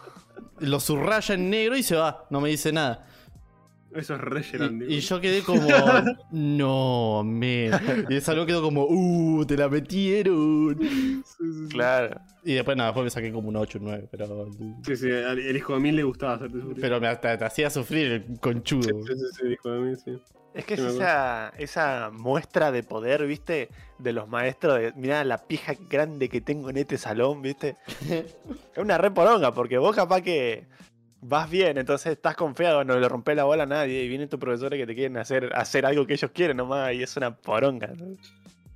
Lo 0.60 0.80
subraya 0.80 1.36
en 1.36 1.50
negro 1.50 1.78
y 1.78 1.84
se 1.84 1.96
va, 1.96 2.26
no 2.32 2.42
me 2.42 2.50
dice 2.50 2.72
nada. 2.72 3.06
Eso 3.96 4.16
es 4.16 4.22
re. 4.22 4.44
Y, 4.88 4.96
y 4.96 5.00
yo 5.00 5.20
quedé 5.20 5.42
como, 5.42 5.62
no, 6.32 7.24
me. 7.24 7.72
Y 8.10 8.14
el 8.16 8.22
salón 8.22 8.46
quedó 8.46 8.62
como, 8.62 8.86
uh, 8.88 9.46
te 9.46 9.56
la 9.58 9.68
metieron. 9.70 10.78
Claro. 11.70 12.20
Y 12.44 12.54
después 12.54 12.78
nada, 12.78 12.90
después 12.90 13.04
me 13.06 13.10
saqué 13.10 13.32
como 13.32 13.50
un 13.50 13.56
8, 13.56 13.80
un 13.80 13.86
9, 13.86 14.08
pero. 14.12 14.48
Sí, 14.86 14.96
sí, 14.96 15.08
el 15.08 15.56
hijo 15.56 15.74
de 15.74 15.80
mí 15.80 15.92
le 15.92 16.04
gustaba 16.04 16.34
hacerte 16.34 16.60
sufrir. 16.60 16.82
Pero 16.82 17.00
me, 17.02 17.16
te, 17.16 17.38
te 17.38 17.46
hacía 17.46 17.70
sufrir 17.70 18.12
el 18.12 18.40
conchudo. 18.40 18.84
Sí, 18.84 18.90
sí, 19.08 19.14
sí, 19.16 19.26
sí, 19.34 19.46
el 19.46 19.54
hijo 19.54 19.72
de 19.72 19.80
mí, 19.80 19.96
sí. 19.96 20.12
Es 20.54 20.66
que 20.66 20.74
es 20.74 20.80
esa, 20.80 21.54
esa 21.58 22.10
muestra 22.12 22.72
de 22.72 22.84
poder, 22.84 23.26
¿viste? 23.28 23.70
De 24.00 24.14
los 24.14 24.28
maestros, 24.28 24.80
de 24.80 24.94
mirá 24.94 25.24
la 25.24 25.38
pija 25.38 25.74
grande 25.90 26.28
que 26.28 26.42
tengo 26.42 26.70
en 26.70 26.78
este 26.78 26.98
salón, 26.98 27.42
¿viste? 27.42 27.78
es 28.10 28.78
una 28.78 28.98
re 28.98 29.12
poronga, 29.12 29.54
porque 29.54 29.78
vos 29.78 29.96
capaz 29.96 30.22
que 30.22 30.68
vas 31.22 31.50
bien, 31.50 31.78
entonces 31.78 32.14
estás 32.14 32.36
confiado, 32.36 32.84
no 32.84 32.98
le 32.98 33.08
rompes 33.08 33.36
la 33.36 33.44
bola 33.44 33.64
a 33.64 33.68
nadie, 33.68 34.04
y 34.04 34.08
vienen 34.10 34.30
tus 34.30 34.40
profesores 34.40 34.80
que 34.80 34.88
te 34.88 34.96
quieren 34.96 35.18
hacer, 35.18 35.52
hacer 35.54 35.86
algo 35.86 36.08
que 36.08 36.14
ellos 36.14 36.32
quieren 36.32 36.58
nomás, 36.58 36.94
y 36.94 37.04
es 37.04 37.16
una 37.18 37.36
poronga. 37.36 37.88
¿no? 37.88 38.18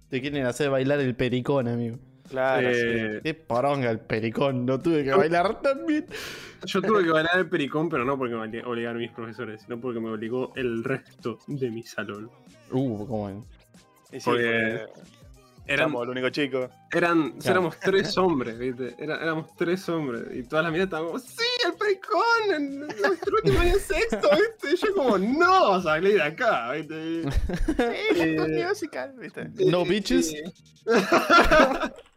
Te 0.10 0.22
quieren 0.22 0.46
hacer 0.46 0.70
bailar 0.70 1.00
el 1.00 1.16
pericón, 1.16 1.68
amigo. 1.68 1.98
Claro, 2.30 2.70
sí. 2.74 2.80
Eh, 2.82 3.20
Qué 3.24 3.34
poronga 3.34 3.92
el 3.92 4.00
pericón, 4.00 4.66
no 4.66 4.80
tuve 4.80 5.04
que 5.04 5.12
bailar 5.12 5.62
también. 5.62 6.06
Yo 6.66 6.82
tuve 6.82 7.04
que 7.04 7.12
bailar 7.12 7.38
el 7.38 7.50
pericón, 7.50 7.90
pero 7.90 8.06
no 8.06 8.18
porque 8.18 8.34
me 8.36 8.42
obli- 8.48 8.66
obligaron 8.66 9.00
mis 9.00 9.12
profesores, 9.12 9.62
sino 9.62 9.80
porque 9.80 10.00
me 10.00 10.10
obligó 10.10 10.54
el 10.56 10.84
resto 10.84 11.38
de 11.48 11.70
mi 11.70 11.84
salón. 11.84 12.32
Uh, 12.72 13.06
cómo 13.06 13.30
es. 13.30 13.36
Sí, 14.12 14.20
porque 14.30 14.86
Eran, 15.66 15.90
el 15.96 16.10
único 16.10 16.30
chico. 16.30 16.70
eran, 16.92 17.32
Claro. 17.34 17.52
éramos 17.52 17.80
tres 17.80 18.18
hombres, 18.18 18.58
¿viste? 18.58 18.96
Era- 18.98 19.18
éramos 19.22 19.56
tres 19.56 19.88
hombres. 19.90 20.24
Y 20.34 20.44
todas 20.44 20.64
las 20.64 20.72
miradas 20.72 20.88
estaban 20.88 21.08
como, 21.08 21.20
¡Sí, 21.20 21.46
el 21.66 21.74
pericón! 21.74 22.56
En 22.56 22.80
nuestro 22.80 23.36
último 23.36 23.60
año 23.60 23.76
sexto, 23.80 24.30
¿viste? 24.32 24.74
Y 24.74 24.76
yo 24.78 24.94
como, 24.96 25.18
¡No! 25.18 25.82
Salí 25.82 26.14
de 26.14 26.22
acá, 26.24 26.72
¿viste? 26.72 27.22
Eh, 28.16 28.66
musical, 28.68 29.14
¿viste? 29.20 29.50
No 29.70 29.82
Y- 29.86 29.90
bitches. 29.90 30.34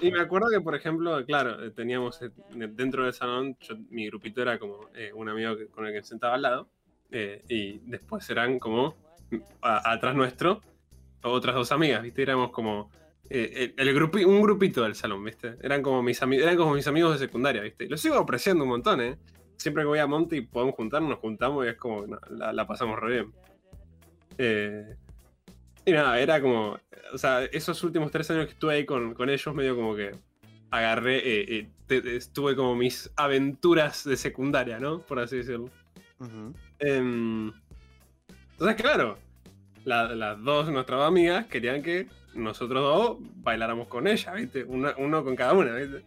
y- 0.00 0.10
me 0.10 0.20
acuerdo 0.20 0.48
que, 0.50 0.60
por 0.60 0.74
ejemplo, 0.74 1.24
claro, 1.24 1.64
eh, 1.64 1.70
teníamos 1.70 2.20
eh, 2.22 2.30
dentro 2.54 3.04
del 3.04 3.12
salón, 3.12 3.56
mi 3.90 4.06
grupito 4.06 4.42
era 4.42 4.58
como 4.58 4.88
eh, 4.94 5.12
un 5.14 5.28
amigo 5.28 5.54
con 5.72 5.86
el 5.86 5.92
que 5.92 5.98
me 6.00 6.04
sentaba 6.04 6.34
al 6.34 6.42
lado, 6.42 6.68
eh, 7.10 7.42
y 7.48 7.78
después 7.84 8.28
eran 8.30 8.58
como 8.58 8.94
mm, 9.30 9.36
atrás 9.62 10.14
nuestro 10.14 10.60
otras 11.22 11.54
dos 11.54 11.72
amigas, 11.72 12.02
¿viste? 12.02 12.22
Éramos 12.22 12.50
como 12.50 12.90
el, 13.30 13.74
el 13.76 14.26
un 14.26 14.42
grupito 14.42 14.82
del 14.82 14.94
salón, 14.94 15.24
¿viste? 15.24 15.56
Eran 15.62 15.82
como 15.82 16.02
mis 16.02 16.20
eran 16.20 16.56
como 16.56 16.74
mis 16.74 16.86
amigos 16.86 17.18
de 17.18 17.26
secundaria, 17.26 17.62
¿viste? 17.62 17.88
Los 17.88 18.00
sigo 18.00 18.16
apreciando 18.16 18.64
un 18.64 18.70
montón, 18.70 19.00
¿eh? 19.00 19.16
Siempre 19.56 19.82
que 19.82 19.86
voy 19.86 20.00
a 20.00 20.06
Monte 20.06 20.36
y 20.36 20.40
podemos 20.42 20.74
juntarnos, 20.74 21.08
nos 21.10 21.18
juntamos 21.20 21.64
y 21.64 21.68
es 21.70 21.76
como, 21.76 22.04
la, 22.28 22.52
la 22.52 22.66
pasamos 22.66 22.98
re 23.00 23.12
bien. 23.12 23.32
Eh, 24.36 24.96
y 25.86 25.92
nada, 25.92 26.18
era 26.18 26.40
como, 26.40 26.78
o 27.12 27.18
sea, 27.18 27.44
esos 27.44 27.82
últimos 27.84 28.10
tres 28.10 28.30
años 28.30 28.46
que 28.46 28.52
estuve 28.52 28.74
ahí 28.74 28.84
con, 28.86 29.14
con 29.14 29.28
ellos, 29.30 29.54
medio 29.54 29.76
como 29.76 29.94
que 29.94 30.12
agarré, 30.70 31.18
eh, 31.18 31.46
eh, 31.58 31.68
te- 31.86 32.16
estuve 32.16 32.56
como 32.56 32.74
mis 32.74 33.10
aventuras 33.16 34.04
de 34.04 34.16
secundaria, 34.16 34.78
¿no? 34.80 35.00
Por 35.00 35.18
así 35.20 35.36
decirlo. 35.36 35.70
Em, 36.78 37.52
entonces, 38.52 38.76
claro, 38.80 39.18
la- 39.84 40.14
las 40.14 40.42
dos 40.42 40.70
nuestras 40.70 41.02
amigas 41.02 41.46
querían 41.46 41.82
que 41.82 42.06
nosotros 42.34 42.82
dos 42.82 43.18
bailáramos 43.36 43.86
con 43.88 44.06
ella, 44.06 44.32
¿viste? 44.32 44.64
Una- 44.64 44.94
uno 44.98 45.22
con 45.22 45.36
cada 45.36 45.52
una, 45.52 45.74
¿viste? 45.76 46.02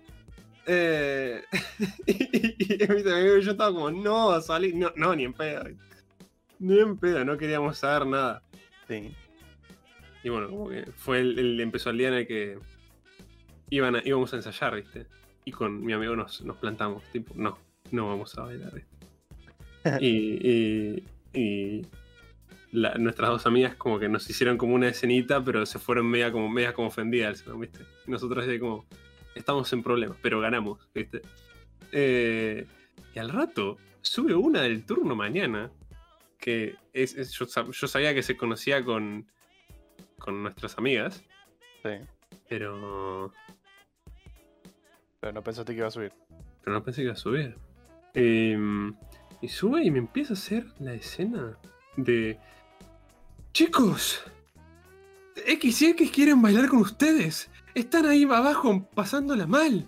Eh, 0.65 1.41
y, 2.07 2.73
y 2.73 3.41
yo 3.41 3.51
estaba 3.51 3.71
como, 3.73 3.89
no, 3.91 4.41
salí, 4.41 4.73
no, 4.73 4.91
no, 4.95 5.15
ni 5.15 5.23
en 5.23 5.33
pedo. 5.33 5.63
Ni 6.59 6.79
en 6.79 6.97
pedo, 6.97 7.23
no 7.23 7.37
queríamos 7.37 7.77
saber 7.77 8.07
nada. 8.07 8.41
Sí. 8.87 9.15
Y 10.27 10.29
bueno, 10.29 10.49
como 10.49 10.67
que 10.67 10.83
fue 10.97 11.21
el, 11.21 11.39
el- 11.39 11.61
empezó 11.61 11.89
el 11.89 11.97
día 11.99 12.09
en 12.09 12.13
el 12.15 12.27
que 12.27 12.59
iban 13.69 13.95
a- 13.95 14.01
íbamos 14.03 14.33
a 14.33 14.35
ensayar, 14.35 14.75
¿viste? 14.75 15.07
Y 15.45 15.51
con 15.51 15.81
mi 15.85 15.93
amigo 15.93 16.17
nos, 16.17 16.41
nos 16.41 16.57
plantamos, 16.57 17.01
tipo, 17.13 17.33
no, 17.37 17.57
no 17.91 18.07
vamos 18.09 18.37
a 18.37 18.43
bailar, 18.43 18.73
¿viste? 18.73 18.97
y 20.05 20.17
y, 21.33 21.39
y 21.39 21.85
la- 22.73 22.95
nuestras 22.95 23.29
dos 23.29 23.45
amigas 23.45 23.75
como 23.75 23.99
que 23.99 24.09
nos 24.09 24.29
hicieron 24.29 24.57
como 24.57 24.75
una 24.75 24.89
escenita, 24.89 25.41
pero 25.41 25.65
se 25.65 25.79
fueron 25.79 26.07
media 26.07 26.29
como, 26.29 26.49
media 26.49 26.73
como 26.73 26.89
ofendidas, 26.89 27.45
¿viste? 27.57 27.79
Y 28.05 28.11
nosotros 28.11 28.45
como, 28.59 28.85
estamos 29.33 29.71
en 29.71 29.81
problemas, 29.81 30.17
pero 30.21 30.41
ganamos, 30.41 30.79
¿viste? 30.93 31.21
Eh, 31.93 32.65
y 33.15 33.19
al 33.19 33.29
rato 33.29 33.77
sube 34.01 34.33
una 34.35 34.61
del 34.63 34.85
turno 34.85 35.15
mañana, 35.15 35.71
que 36.37 36.75
es, 36.91 37.15
es- 37.15 37.31
yo, 37.31 37.45
sab- 37.45 37.71
yo 37.71 37.87
sabía 37.87 38.13
que 38.13 38.23
se 38.23 38.35
conocía 38.35 38.83
con, 38.83 39.25
con 40.27 40.43
nuestras 40.43 40.77
amigas, 40.77 41.23
Sí. 41.83 41.91
pero, 42.49 43.31
Pero 45.21 45.31
no 45.31 45.41
pensaste 45.41 45.71
que 45.71 45.77
iba 45.77 45.87
a 45.87 45.91
subir. 45.91 46.11
pero 46.61 46.73
no 46.75 46.83
pensé 46.83 46.99
que 46.99 47.05
iba 47.05 47.13
a 47.13 47.15
subir. 47.15 47.55
Em, 48.13 48.93
y 49.41 49.47
sube 49.47 49.85
y 49.85 49.89
me 49.89 49.99
empieza 49.99 50.33
a 50.33 50.35
hacer 50.35 50.65
la 50.79 50.93
escena 50.95 51.57
de... 51.95 52.37
Chicos, 53.53 54.21
X 55.45 55.81
y 55.81 55.85
X 55.91 56.11
quieren 56.11 56.41
bailar 56.41 56.67
con 56.67 56.79
ustedes. 56.79 57.49
Están 57.73 58.05
ahí 58.05 58.23
abajo 58.25 58.85
pasándola 58.93 59.47
mal. 59.47 59.87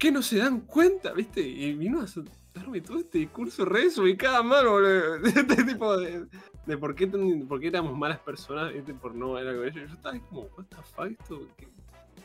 ¿Qué 0.00 0.10
no 0.10 0.20
se 0.20 0.38
dan 0.38 0.62
cuenta? 0.62 1.12
¿Viste? 1.12 1.40
Y 1.42 1.74
vino 1.74 2.00
a 2.00 2.08
darme 2.54 2.80
todo 2.80 2.98
este 2.98 3.18
discurso 3.18 3.64
re 3.64 3.84
desubicado, 3.84 4.42
mano, 4.44 4.70
boludo. 4.70 5.16
Este 5.24 5.64
tipo 5.64 5.96
de, 5.96 6.26
de 6.66 6.78
por, 6.78 6.94
qué, 6.94 7.06
por 7.06 7.60
qué 7.60 7.66
éramos 7.68 7.96
malas 7.98 8.20
personas, 8.20 8.72
¿viste? 8.72 8.94
Por 8.94 9.14
no 9.14 9.32
bailar 9.32 9.56
con 9.56 9.64
ellos. 9.64 9.88
Yo 9.90 9.94
estaba 9.94 10.18
como, 10.20 10.42
what 10.56 10.64
the 10.68 10.76
fuck, 10.94 11.06
esto. 11.10 11.48
¿Qué- 11.56 11.68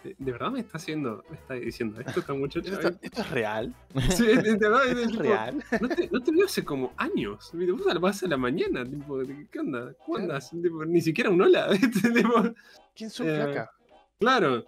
¿De, 0.03 0.15
de 0.17 0.31
verdad 0.31 0.49
me 0.51 0.61
está 0.61 0.77
haciendo, 0.77 1.25
me 1.29 1.35
está 1.35 1.55
diciendo 1.55 1.99
esto 1.99 2.21
esta 2.21 2.33
muchacha? 2.33 2.71
¿Esto, 2.71 2.87
esto 3.01 3.21
es 3.21 3.29
real? 3.31 3.75
Sí, 4.11 4.27
de, 4.27 4.35
de 4.43 4.57
verdad, 4.57 4.87
es 4.87 4.97
¿Es 4.97 5.07
tipo, 5.11 5.23
real? 5.23 5.61
no 5.81 5.89
te, 5.89 6.09
no 6.09 6.21
te 6.23 6.31
veo 6.31 6.45
hace 6.45 6.63
como 6.63 6.93
años. 6.95 7.51
Vos 7.53 7.85
la 7.85 7.99
vas 7.99 8.23
a 8.23 8.27
la 8.27 8.37
mañana, 8.37 8.85
tipo, 8.85 9.19
¿qué 9.51 9.59
onda? 9.59 9.93
¿Cómo 10.05 10.15
Claro. 10.19 10.21
andas? 10.35 10.51
Tipo, 10.51 10.85
ni 10.85 11.01
siquiera 11.01 11.29
un 11.29 11.41
hola. 11.41 11.67
Tipo, 12.13 12.43
¿Quién 12.95 13.09
son 13.09 13.27
Eh, 13.27 13.35
flaca? 13.35 13.71
claro. 14.19 14.63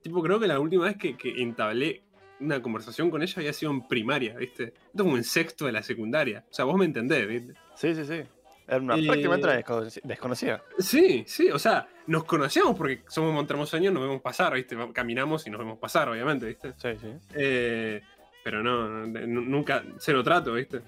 Tipo, 0.00 0.22
creo 0.22 0.38
que 0.38 0.46
la 0.46 0.60
última 0.60 0.84
vez 0.84 0.96
que, 0.96 1.16
que 1.16 1.42
entablé 1.42 2.04
una 2.40 2.60
conversación 2.62 3.10
con 3.10 3.22
ella 3.22 3.34
había 3.36 3.52
sido 3.52 3.72
en 3.72 3.86
primaria, 3.88 4.36
¿viste? 4.36 4.64
Esto 4.90 5.04
como 5.04 5.16
en 5.16 5.24
sexto 5.24 5.66
de 5.66 5.72
la 5.72 5.82
secundaria. 5.82 6.44
O 6.50 6.52
sea, 6.54 6.64
vos 6.64 6.76
me 6.76 6.84
entendés, 6.84 7.26
¿viste? 7.26 7.54
Sí, 7.76 7.94
sí, 7.94 8.04
sí. 8.04 8.22
Era 8.68 8.78
una, 8.78 8.96
Eh, 8.96 9.06
prácticamente 9.06 9.46
una 9.46 9.60
desconoci- 9.60 10.00
desconocida. 10.02 10.62
Sí, 10.78 11.24
sí, 11.26 11.50
o 11.50 11.58
sea, 11.58 11.88
nos 12.08 12.24
conocíamos 12.24 12.76
porque 12.76 13.02
somos 13.08 13.32
montramoseños, 13.32 13.92
nos 13.94 14.02
vemos 14.02 14.20
pasar, 14.20 14.54
¿viste? 14.54 14.76
Caminamos 14.92 15.46
y 15.46 15.50
nos 15.50 15.60
vemos 15.60 15.78
pasar, 15.78 16.08
obviamente, 16.08 16.46
¿viste? 16.46 16.72
Sí, 16.76 16.88
sí. 17.00 17.08
Eh, 17.34 18.00
pero 18.42 18.62
no, 18.62 18.88
no, 18.88 19.06
nu- 19.26 19.42
nunca, 19.42 19.84
cero 19.98 20.22
trato, 20.24 20.52
¿viste? 20.54 20.80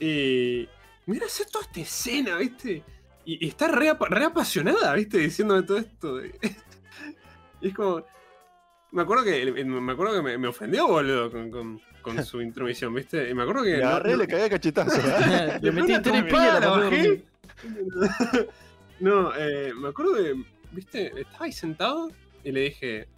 Y 0.00 0.68
mira, 1.06 1.26
hacer 1.26 1.46
toda 1.46 1.64
esta 1.64 1.80
escena, 1.80 2.36
¿viste? 2.36 2.82
Y, 3.24 3.44
y 3.46 3.48
está 3.48 3.68
re, 3.68 3.92
re 3.94 4.24
apasionada, 4.24 4.94
¿viste? 4.94 5.18
Diciéndome 5.18 5.62
todo 5.62 5.78
esto. 5.78 6.24
y 6.24 6.32
es 7.68 7.74
como... 7.74 8.04
Me 8.94 9.02
acuerdo 9.02 9.24
que, 9.24 9.52
me 9.64 9.92
acuerdo 9.92 10.14
que 10.14 10.22
me, 10.22 10.38
me 10.38 10.48
ofendió, 10.48 10.86
boludo, 10.86 11.30
con, 11.30 11.50
con- 11.50 11.80
con 12.00 12.24
su 12.24 12.40
intromisión, 12.40 12.94
¿viste? 12.94 13.28
Y 13.28 13.34
me 13.34 13.42
acuerdo 13.42 13.62
que... 13.64 13.70
Le 13.76 13.82
no- 13.82 13.88
agarré 13.88 14.12
no- 14.12 14.16
le 14.18 14.26
cagué 14.28 14.48
cachetazo. 14.50 15.00
¿eh? 15.00 15.58
Le 15.62 15.72
metí 15.72 15.92
una 15.92 16.02
tres 16.02 16.24
piñas. 16.24 16.60
No, 19.00 19.34
eh, 19.36 19.72
me 19.74 19.88
acuerdo 19.88 20.14
que, 20.14 20.34
viste, 20.70 21.12
estaba 21.20 21.46
ahí 21.46 21.52
sentado 21.52 22.12
y 22.44 22.52
le 22.52 22.60
dije, 22.60 23.08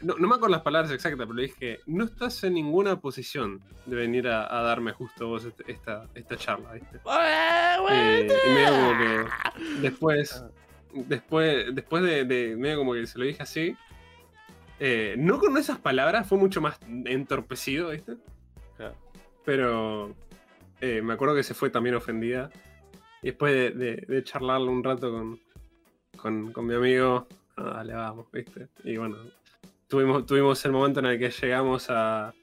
no, 0.00 0.14
no 0.16 0.28
me 0.28 0.36
acuerdo 0.36 0.52
las 0.54 0.62
palabras 0.62 0.92
exactas, 0.92 1.18
pero 1.26 1.34
le 1.34 1.42
dije, 1.42 1.80
no 1.86 2.04
estás 2.04 2.44
en 2.44 2.54
ninguna 2.54 3.00
posición 3.00 3.60
de 3.84 3.96
venir 3.96 4.28
a, 4.28 4.56
a 4.56 4.62
darme 4.62 4.92
justo 4.92 5.26
vos 5.26 5.44
este- 5.44 5.70
esta, 5.72 6.06
esta 6.14 6.36
charla, 6.36 6.72
¿viste? 6.74 7.00
Eh, 7.90 8.28
y 8.46 8.54
medio 8.54 8.70
como 8.70 8.98
que 8.98 9.80
después, 9.80 10.44
después, 10.94 11.74
después 11.74 12.02
de, 12.04 12.24
de- 12.24 12.56
medio 12.56 12.78
como 12.78 12.92
que 12.94 13.04
se 13.06 13.18
lo 13.18 13.24
dije 13.24 13.42
así, 13.42 13.76
eh, 14.84 15.14
no 15.16 15.38
con 15.38 15.56
esas 15.56 15.78
palabras, 15.78 16.28
fue 16.28 16.38
mucho 16.38 16.60
más 16.60 16.76
entorpecido, 17.04 17.90
¿viste? 17.90 18.16
Claro. 18.76 18.96
Pero 19.44 20.12
eh, 20.80 21.00
me 21.02 21.12
acuerdo 21.12 21.36
que 21.36 21.44
se 21.44 21.54
fue 21.54 21.70
también 21.70 21.94
ofendida. 21.94 22.50
Y 23.22 23.26
después 23.28 23.54
de, 23.54 23.70
de, 23.70 23.96
de 24.08 24.24
charlarlo 24.24 24.72
un 24.72 24.82
rato 24.82 25.12
con, 25.12 25.40
con, 26.16 26.52
con 26.52 26.66
mi 26.66 26.74
amigo, 26.74 27.28
ah, 27.56 27.74
dale, 27.76 27.94
vamos, 27.94 28.26
¿viste? 28.32 28.66
Y 28.82 28.96
bueno, 28.96 29.16
tuvimos, 29.86 30.26
tuvimos 30.26 30.64
el 30.64 30.72
momento 30.72 30.98
en 30.98 31.06
el 31.06 31.18
que 31.20 31.30
llegamos 31.30 31.86
a, 31.88 32.34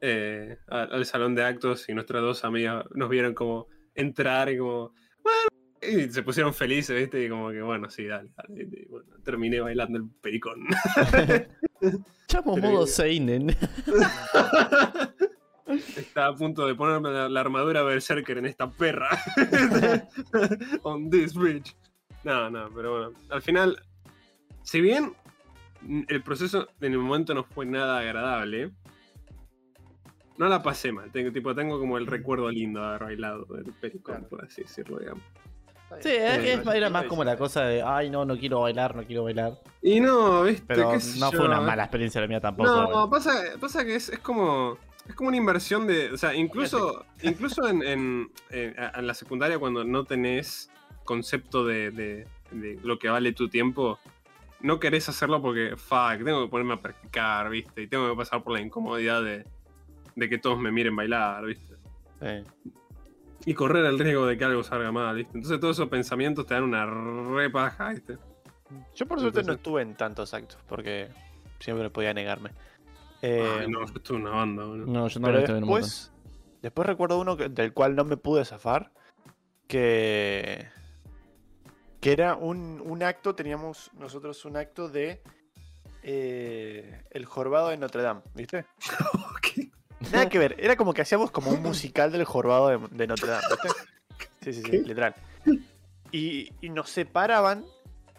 eh, 0.00 0.58
a- 0.66 0.82
al 0.82 1.06
salón 1.06 1.36
de 1.36 1.44
actos 1.44 1.88
y 1.88 1.94
nuestras 1.94 2.22
dos 2.22 2.44
amigas 2.44 2.84
nos 2.94 3.08
vieron 3.08 3.34
como 3.34 3.68
entrar 3.94 4.48
y 4.50 4.58
como, 4.58 4.92
bueno, 5.22 5.48
y 5.82 6.08
se 6.10 6.22
pusieron 6.22 6.52
felices, 6.54 6.96
¿viste? 6.96 7.24
Y 7.24 7.28
como 7.28 7.50
que, 7.50 7.62
bueno, 7.62 7.88
sí, 7.90 8.04
dale, 8.06 8.30
dale. 8.36 8.62
Y 8.70 8.86
bueno, 8.86 9.06
terminé 9.24 9.60
bailando 9.60 9.98
el 9.98 10.08
pericón. 10.20 10.66
Chamo 12.28 12.56
modo 12.56 12.86
Seinen. 12.86 13.50
Estaba 15.96 16.28
a 16.28 16.34
punto 16.34 16.66
de 16.66 16.74
ponerme 16.74 17.10
la, 17.10 17.28
la 17.28 17.40
armadura 17.40 17.82
Berserker 17.82 18.38
en 18.38 18.46
esta 18.46 18.70
perra. 18.70 19.10
On 20.82 21.10
this 21.10 21.34
bridge. 21.34 21.76
No, 22.24 22.50
no, 22.50 22.70
pero 22.74 22.92
bueno. 22.92 23.12
Al 23.30 23.42
final, 23.42 23.80
si 24.62 24.80
bien 24.80 25.12
el 26.08 26.22
proceso 26.22 26.68
en 26.80 26.92
el 26.92 26.98
momento 26.98 27.34
no 27.34 27.44
fue 27.44 27.66
nada 27.66 27.98
agradable, 28.00 28.72
no 30.38 30.48
la 30.48 30.62
pasé 30.62 30.90
mal. 30.90 31.12
Tengo, 31.12 31.32
tipo, 31.32 31.54
tengo 31.54 31.78
como 31.78 31.98
el 31.98 32.06
recuerdo 32.06 32.50
lindo 32.50 32.80
de 32.80 32.86
haber 32.86 33.02
bailado 33.04 33.46
el 33.56 33.72
pericón, 33.74 34.14
Claro. 34.16 34.28
por 34.28 34.44
así 34.44 34.62
decirlo, 34.62 34.98
digamos. 34.98 35.22
Sí, 36.00 36.10
es- 36.10 36.38
es- 36.60 36.66
era 36.74 36.90
más 36.90 37.04
como 37.04 37.24
la 37.24 37.36
cosa 37.36 37.62
de, 37.64 37.82
ay, 37.82 38.10
no, 38.10 38.24
no 38.24 38.36
quiero 38.38 38.60
bailar, 38.60 38.94
no 38.94 39.04
quiero 39.04 39.24
bailar. 39.24 39.58
Y 39.82 40.00
no, 40.00 40.42
viste, 40.42 40.64
Pero 40.66 40.90
qué 40.92 41.00
sé 41.00 41.18
no 41.18 41.30
fue 41.30 41.40
yo, 41.40 41.46
una 41.46 41.60
mala 41.60 41.84
experiencia 41.84 42.20
la 42.20 42.26
mía 42.26 42.40
tampoco. 42.40 42.68
No, 42.68 43.08
pasa, 43.10 43.32
pasa 43.60 43.84
que 43.84 43.94
es, 43.96 44.08
es 44.08 44.18
como. 44.18 44.76
Es 45.08 45.14
como 45.14 45.28
una 45.28 45.38
inversión 45.38 45.86
de. 45.86 46.12
O 46.12 46.18
sea, 46.18 46.34
incluso, 46.34 47.04
incluso 47.22 47.66
en, 47.68 47.82
en- 47.82 48.30
en- 48.50 48.74
en 48.94 49.06
la 49.06 49.14
secundaria, 49.14 49.58
cuando 49.58 49.82
no 49.82 50.04
tenés 50.04 50.70
concepto 51.04 51.64
de, 51.64 51.90
de- 51.90 52.26
de 52.50 52.78
lo 52.82 52.98
que 52.98 53.08
vale 53.08 53.32
tu 53.32 53.48
tiempo, 53.48 53.98
no 54.60 54.78
querés 54.78 55.08
hacerlo 55.08 55.40
porque, 55.40 55.76
fuck, 55.76 56.22
tengo 56.22 56.44
que 56.44 56.50
ponerme 56.50 56.74
a 56.74 56.82
practicar, 56.82 57.48
¿viste? 57.48 57.80
Y 57.82 57.86
tengo 57.86 58.10
que 58.10 58.16
pasar 58.16 58.42
por 58.42 58.52
la 58.52 58.60
incomodidad 58.60 59.22
de, 59.22 59.46
de 60.16 60.28
que 60.28 60.36
todos 60.36 60.58
me 60.58 60.70
miren 60.70 60.94
bailar, 60.94 61.46
¿viste? 61.46 61.76
Sí. 62.20 62.70
Y 63.48 63.54
correr 63.54 63.86
el 63.86 63.98
riesgo 63.98 64.26
de 64.26 64.36
que 64.36 64.44
algo 64.44 64.62
salga 64.62 64.92
mal, 64.92 65.16
¿viste? 65.16 65.32
Entonces, 65.38 65.58
todos 65.58 65.76
esos 65.76 65.88
pensamientos 65.88 66.44
te 66.44 66.52
dan 66.52 66.64
una 66.64 66.84
re 66.84 67.48
paja, 67.48 67.90
¿viste? 67.90 68.18
Yo 68.94 69.06
por 69.06 69.18
suerte 69.20 69.42
no 69.42 69.54
estuve 69.54 69.80
en 69.80 69.94
tantos 69.94 70.34
actos, 70.34 70.58
porque 70.66 71.08
siempre 71.58 71.88
podía 71.88 72.12
negarme. 72.12 72.50
Eh, 73.22 73.60
Ay, 73.60 73.70
no, 73.70 73.86
yo 73.86 73.92
estuve 73.94 74.18
una 74.18 74.30
banda, 74.32 74.64
boludo. 74.66 74.86
No, 74.86 75.08
yo 75.08 75.20
no 75.20 75.26
pero 75.26 75.38
lo 75.38 75.44
estoy 75.44 75.56
en 75.58 75.64
un 75.64 75.68
después, 75.70 76.12
después 76.60 76.86
recuerdo 76.86 77.18
uno 77.18 77.38
que- 77.38 77.48
del 77.48 77.72
cual 77.72 77.96
no 77.96 78.04
me 78.04 78.18
pude 78.18 78.44
zafar, 78.44 78.92
que, 79.66 80.68
que 82.02 82.12
era 82.12 82.34
un, 82.34 82.82
un 82.84 83.02
acto, 83.02 83.34
teníamos 83.34 83.90
nosotros 83.94 84.44
un 84.44 84.58
acto 84.58 84.90
de 84.90 85.22
eh, 86.02 87.02
El 87.10 87.24
Jorobado 87.24 87.68
de 87.70 87.78
Notre 87.78 88.02
Dame, 88.02 88.20
¿viste? 88.34 88.66
Nada 90.12 90.28
que 90.28 90.38
ver, 90.38 90.56
era 90.58 90.76
como 90.76 90.94
que 90.94 91.02
hacíamos 91.02 91.30
como 91.30 91.50
un 91.50 91.62
musical 91.62 92.12
del 92.12 92.24
Jorobado 92.24 92.68
de, 92.68 92.78
de 92.90 93.06
Notre 93.06 93.28
Dame, 93.30 93.42
¿viste? 93.50 93.68
Sí, 94.42 94.52
sí, 94.52 94.62
sí, 94.62 94.70
¿Qué? 94.70 94.78
literal. 94.78 95.14
Y, 96.12 96.52
y 96.60 96.70
nos 96.70 96.90
separaban 96.90 97.64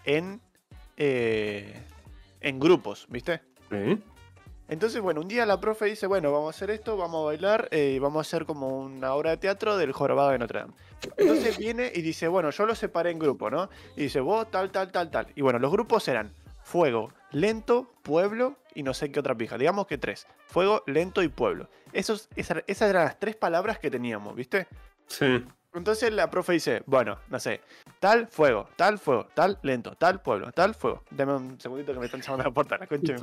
en, 0.06 0.42
eh, 0.98 1.82
en 2.42 2.60
grupos, 2.60 3.08
¿viste? 3.10 3.42
¿Eh? 3.72 3.98
Entonces, 4.68 5.02
bueno, 5.02 5.22
un 5.22 5.28
día 5.28 5.46
la 5.48 5.60
profe 5.60 5.86
dice, 5.86 6.06
bueno, 6.06 6.32
vamos 6.32 6.54
a 6.54 6.56
hacer 6.56 6.70
esto, 6.70 6.96
vamos 6.96 7.24
a 7.24 7.26
bailar 7.26 7.68
eh, 7.72 7.94
y 7.96 8.00
vamos 8.00 8.20
a 8.20 8.22
hacer 8.28 8.46
como 8.46 8.78
una 8.78 9.14
obra 9.16 9.32
de 9.32 9.38
teatro 9.38 9.78
del 9.78 9.92
jorobado 9.94 10.30
de 10.30 10.38
Notre 10.38 10.60
Dame. 10.60 10.74
Entonces 11.18 11.58
viene 11.58 11.92
y 11.96 12.02
dice, 12.02 12.28
bueno, 12.28 12.52
yo 12.52 12.66
los 12.68 12.78
separé 12.78 13.10
en 13.10 13.18
grupo, 13.18 13.50
¿no? 13.50 13.70
Y 13.96 14.04
dice, 14.04 14.20
vos 14.20 14.52
tal, 14.52 14.70
tal, 14.70 14.92
tal, 14.92 15.10
tal. 15.10 15.28
Y 15.36 15.42
bueno, 15.42 15.58
los 15.58 15.72
grupos 15.72 16.08
eran 16.08 16.32
fuego, 16.62 17.12
lento, 17.32 17.92
pueblo 18.04 18.58
y 18.74 18.84
no 18.84 18.94
sé 18.94 19.12
qué 19.12 19.20
otra 19.20 19.36
pija. 19.36 19.58
Digamos 19.58 19.88
que 19.88 19.98
tres. 19.98 20.28
Fuego, 20.48 20.84
lento 20.88 21.22
y 21.24 21.28
pueblo. 21.30 21.70
Esos, 21.94 22.30
esa- 22.36 22.64
esas 22.68 22.90
eran 22.90 23.06
las 23.06 23.20
tres 23.20 23.36
palabras 23.36 23.80
que 23.80 23.90
teníamos, 23.92 24.36
¿viste? 24.36 24.68
Sí. 25.08 25.46
Entonces 25.74 26.12
la 26.12 26.30
profe 26.32 26.54
dice, 26.54 26.82
bueno, 26.88 27.20
no 27.30 27.40
sé, 27.40 27.62
tal 28.00 28.28
fuego, 28.28 28.68
tal 28.76 28.98
fuego, 28.98 29.28
tal 29.36 29.60
lento, 29.62 29.96
tal 29.96 30.22
pueblo, 30.22 30.52
tal 30.52 30.74
fuego. 30.74 31.04
Dame 31.12 31.36
un 31.36 31.60
segundito 31.60 31.94
que 31.94 32.00
me 32.00 32.06
están 32.06 32.22
llamando 32.22 32.44
a 32.44 32.48
la 32.48 32.54
puerta, 32.54 32.78
la 32.78 32.88
concha. 32.88 33.16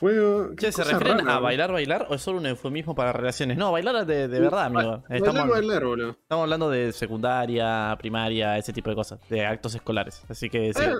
Che, 0.00 0.66
qué 0.66 0.72
¿se 0.72 0.84
refieren 0.84 1.18
rara, 1.26 1.36
a 1.36 1.40
bailar, 1.40 1.72
bailar 1.72 2.06
o 2.10 2.14
es 2.14 2.22
solo 2.22 2.38
un 2.38 2.46
eufemismo 2.46 2.94
para 2.94 3.12
relaciones? 3.12 3.56
No, 3.56 3.72
bailar 3.72 4.04
de, 4.06 4.28
de 4.28 4.40
verdad, 4.40 4.64
amigo. 4.64 5.02
Ba- 5.08 5.14
Estamos, 5.16 5.34
Bailar, 5.48 5.48
bailar, 5.48 5.84
boludo. 5.84 6.10
estamos 6.10 6.42
hablando 6.44 6.70
de 6.70 6.92
secundaria, 6.92 7.94
primaria, 7.98 8.58
ese 8.58 8.72
tipo 8.72 8.90
de 8.90 8.96
cosas, 8.96 9.20
de 9.28 9.44
actos 9.46 9.74
escolares. 9.74 10.22
Así 10.28 10.50
que 10.50 10.72
sí. 10.74 10.82
Eh, 10.82 10.92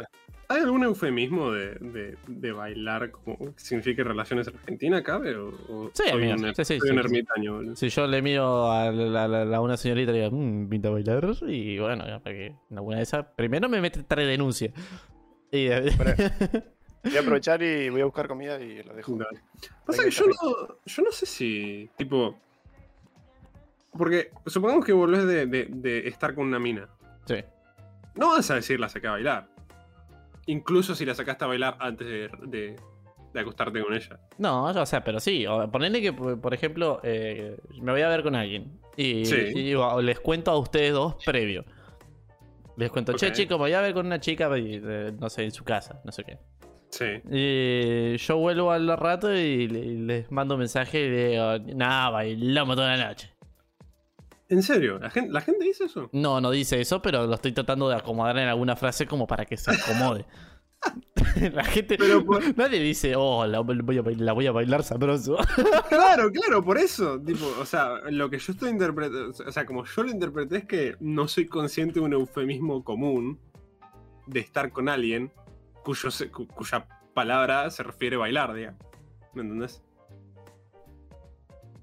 ¿Hay 0.48 0.60
algún 0.60 0.84
eufemismo 0.84 1.50
de, 1.50 1.74
de, 1.80 2.16
de 2.28 2.52
bailar 2.52 3.10
como 3.10 3.36
que 3.36 3.52
signifique 3.56 4.04
relaciones 4.04 4.46
en 4.46 4.54
Argentina, 4.56 5.02
cabe? 5.02 5.34
¿O, 5.36 5.48
o 5.68 5.90
Sí, 5.92 6.04
soy, 6.08 6.22
amigo, 6.30 6.48
un, 6.48 6.54
sí, 6.54 6.64
sí, 6.64 6.78
soy 6.78 6.90
un 6.90 6.98
ermitaño, 7.00 7.54
boludo? 7.56 7.74
Si 7.76 7.88
yo 7.88 8.06
le 8.06 8.22
miro 8.22 8.70
a, 8.70 8.92
la- 8.92 9.26
la- 9.26 9.44
la- 9.44 9.60
una 9.60 9.76
señorita 9.76 10.12
y 10.12 10.14
le 10.14 10.20
digo, 10.22 10.36
mmm, 10.36 10.68
pinta 10.68 10.88
bailar, 10.90 11.26
y 11.48 11.78
bueno, 11.80 12.04
para 12.22 12.36
que 12.36 12.46
en 12.46 12.76
alguna 12.78 12.98
de 12.98 13.02
esas, 13.02 13.26
primero 13.34 13.68
me 13.68 13.80
mete 13.80 14.04
tres 14.04 14.28
denuncias. 14.28 14.72
Y, 15.50 15.66
Voy 17.06 17.16
a 17.16 17.20
aprovechar 17.20 17.62
y 17.62 17.88
voy 17.90 18.00
a 18.00 18.04
buscar 18.04 18.28
comida 18.28 18.60
y 18.60 18.82
lo 18.82 18.94
dejo. 18.94 19.16
Dale. 19.16 19.40
Pasa 19.84 20.04
que 20.04 20.10
yo 20.10 20.26
no, 20.26 20.76
yo 20.84 21.02
no 21.02 21.10
sé 21.12 21.26
si, 21.26 21.88
tipo... 21.96 22.36
Porque 23.96 24.30
supongamos 24.46 24.84
que 24.84 24.92
volvés 24.92 25.26
de, 25.26 25.46
de- 25.46 25.66
de 25.70 26.08
estar 26.08 26.34
con 26.34 26.46
una 26.46 26.58
mina. 26.58 26.88
sí. 27.26 27.36
No 28.14 28.30
vas 28.30 28.50
a 28.50 28.54
decir 28.54 28.80
la 28.80 28.88
saqué 28.88 29.08
a 29.08 29.10
bailar. 29.10 29.46
Incluso 30.46 30.94
si 30.94 31.04
la 31.04 31.14
sacaste 31.14 31.44
a 31.44 31.48
bailar 31.48 31.76
antes 31.80 32.06
de, 32.06 32.30
de- 32.46 32.76
de 33.34 33.40
acostarte 33.40 33.82
con 33.82 33.92
ella. 33.92 34.18
No, 34.38 34.64
o 34.64 34.86
sea, 34.86 35.04
pero 35.04 35.20
sí. 35.20 35.44
Ponele 35.70 36.00
que, 36.00 36.14
por 36.14 36.54
ejemplo, 36.54 36.98
eh, 37.02 37.58
me 37.82 37.92
voy 37.92 38.00
a 38.00 38.08
ver 38.08 38.22
con 38.22 38.34
alguien. 38.34 38.80
Y, 38.96 39.26
Sí. 39.26 39.36
y 39.54 39.62
digo, 39.64 40.00
les 40.00 40.18
cuento 40.18 40.50
a 40.50 40.58
ustedes 40.58 40.94
dos 40.94 41.16
previo. 41.26 41.66
Les 42.78 42.90
cuento, 42.90 43.12
che, 43.14 43.26
Ok. 43.28 43.32
chicos, 43.34 43.58
voy 43.58 43.74
a 43.74 43.82
ver 43.82 43.92
con 43.92 44.06
una 44.06 44.18
chica, 44.18 44.48
no 44.48 45.28
sé, 45.28 45.44
en 45.44 45.50
su 45.52 45.64
casa, 45.64 46.00
no 46.04 46.10
sé 46.12 46.24
qué. 46.24 46.38
Sí. 46.90 47.04
Y 47.30 48.16
yo 48.16 48.36
vuelvo 48.38 48.70
al 48.72 48.88
rato 48.96 49.32
y 49.34 49.68
le- 49.68 49.78
y 49.80 49.96
les 49.98 50.30
mando 50.32 50.54
un 50.54 50.60
mensaje 50.60 51.00
y 51.06 51.10
digo, 51.10 51.58
nada, 51.76 52.10
bailamos 52.10 52.76
toda 52.76 52.96
la 52.96 53.08
noche. 53.08 53.32
¿En 54.48 54.62
serio? 54.62 54.98
¿La 55.00 55.10
gente, 55.10 55.32
¿La 55.32 55.40
gente 55.40 55.64
dice 55.64 55.84
eso? 55.84 56.08
No, 56.12 56.40
no 56.40 56.50
dice 56.52 56.80
eso, 56.80 57.02
pero 57.02 57.26
lo 57.26 57.34
estoy 57.34 57.52
tratando 57.52 57.88
de 57.88 57.96
acomodar 57.96 58.38
en 58.38 58.48
alguna 58.48 58.76
frase 58.76 59.06
como 59.06 59.26
para 59.26 59.44
que 59.44 59.56
se 59.56 59.72
acomode. 59.72 60.24
la 61.52 61.64
gente. 61.64 61.96
Pero 61.98 62.24
por- 62.24 62.40
Nadie 62.56 62.78
dice, 62.80 63.14
oh, 63.16 63.44
la 63.46 63.58
voy, 63.60 63.98
a 63.98 64.02
bailar, 64.02 64.20
la 64.24 64.32
voy 64.32 64.46
a 64.46 64.52
bailar 64.52 64.82
sabroso. 64.84 65.36
Claro, 65.88 66.30
claro, 66.30 66.62
por 66.62 66.78
eso. 66.78 67.20
Tipo, 67.20 67.44
o 67.60 67.66
sea, 67.66 67.94
lo 68.10 68.30
que 68.30 68.38
yo 68.38 68.52
estoy 68.52 68.70
interpretando. 68.70 69.30
O 69.30 69.52
sea, 69.52 69.66
como 69.66 69.84
yo 69.84 70.02
lo 70.04 70.10
interpreté 70.10 70.58
es 70.58 70.64
que 70.64 70.94
no 71.00 71.26
soy 71.26 71.46
consciente 71.46 71.98
de 71.98 72.06
un 72.06 72.12
eufemismo 72.12 72.84
común 72.84 73.40
de 74.26 74.40
estar 74.40 74.70
con 74.70 74.88
alguien 74.88 75.32
cuyo 75.86 76.10
se- 76.10 76.30
cu- 76.32 76.48
cuya 76.48 76.84
palabra 77.14 77.70
se 77.70 77.84
refiere 77.84 78.16
a 78.16 78.18
bailar, 78.18 78.52
digamos. 78.52 78.80
¿Me 79.34 79.42
entendés? 79.42 79.80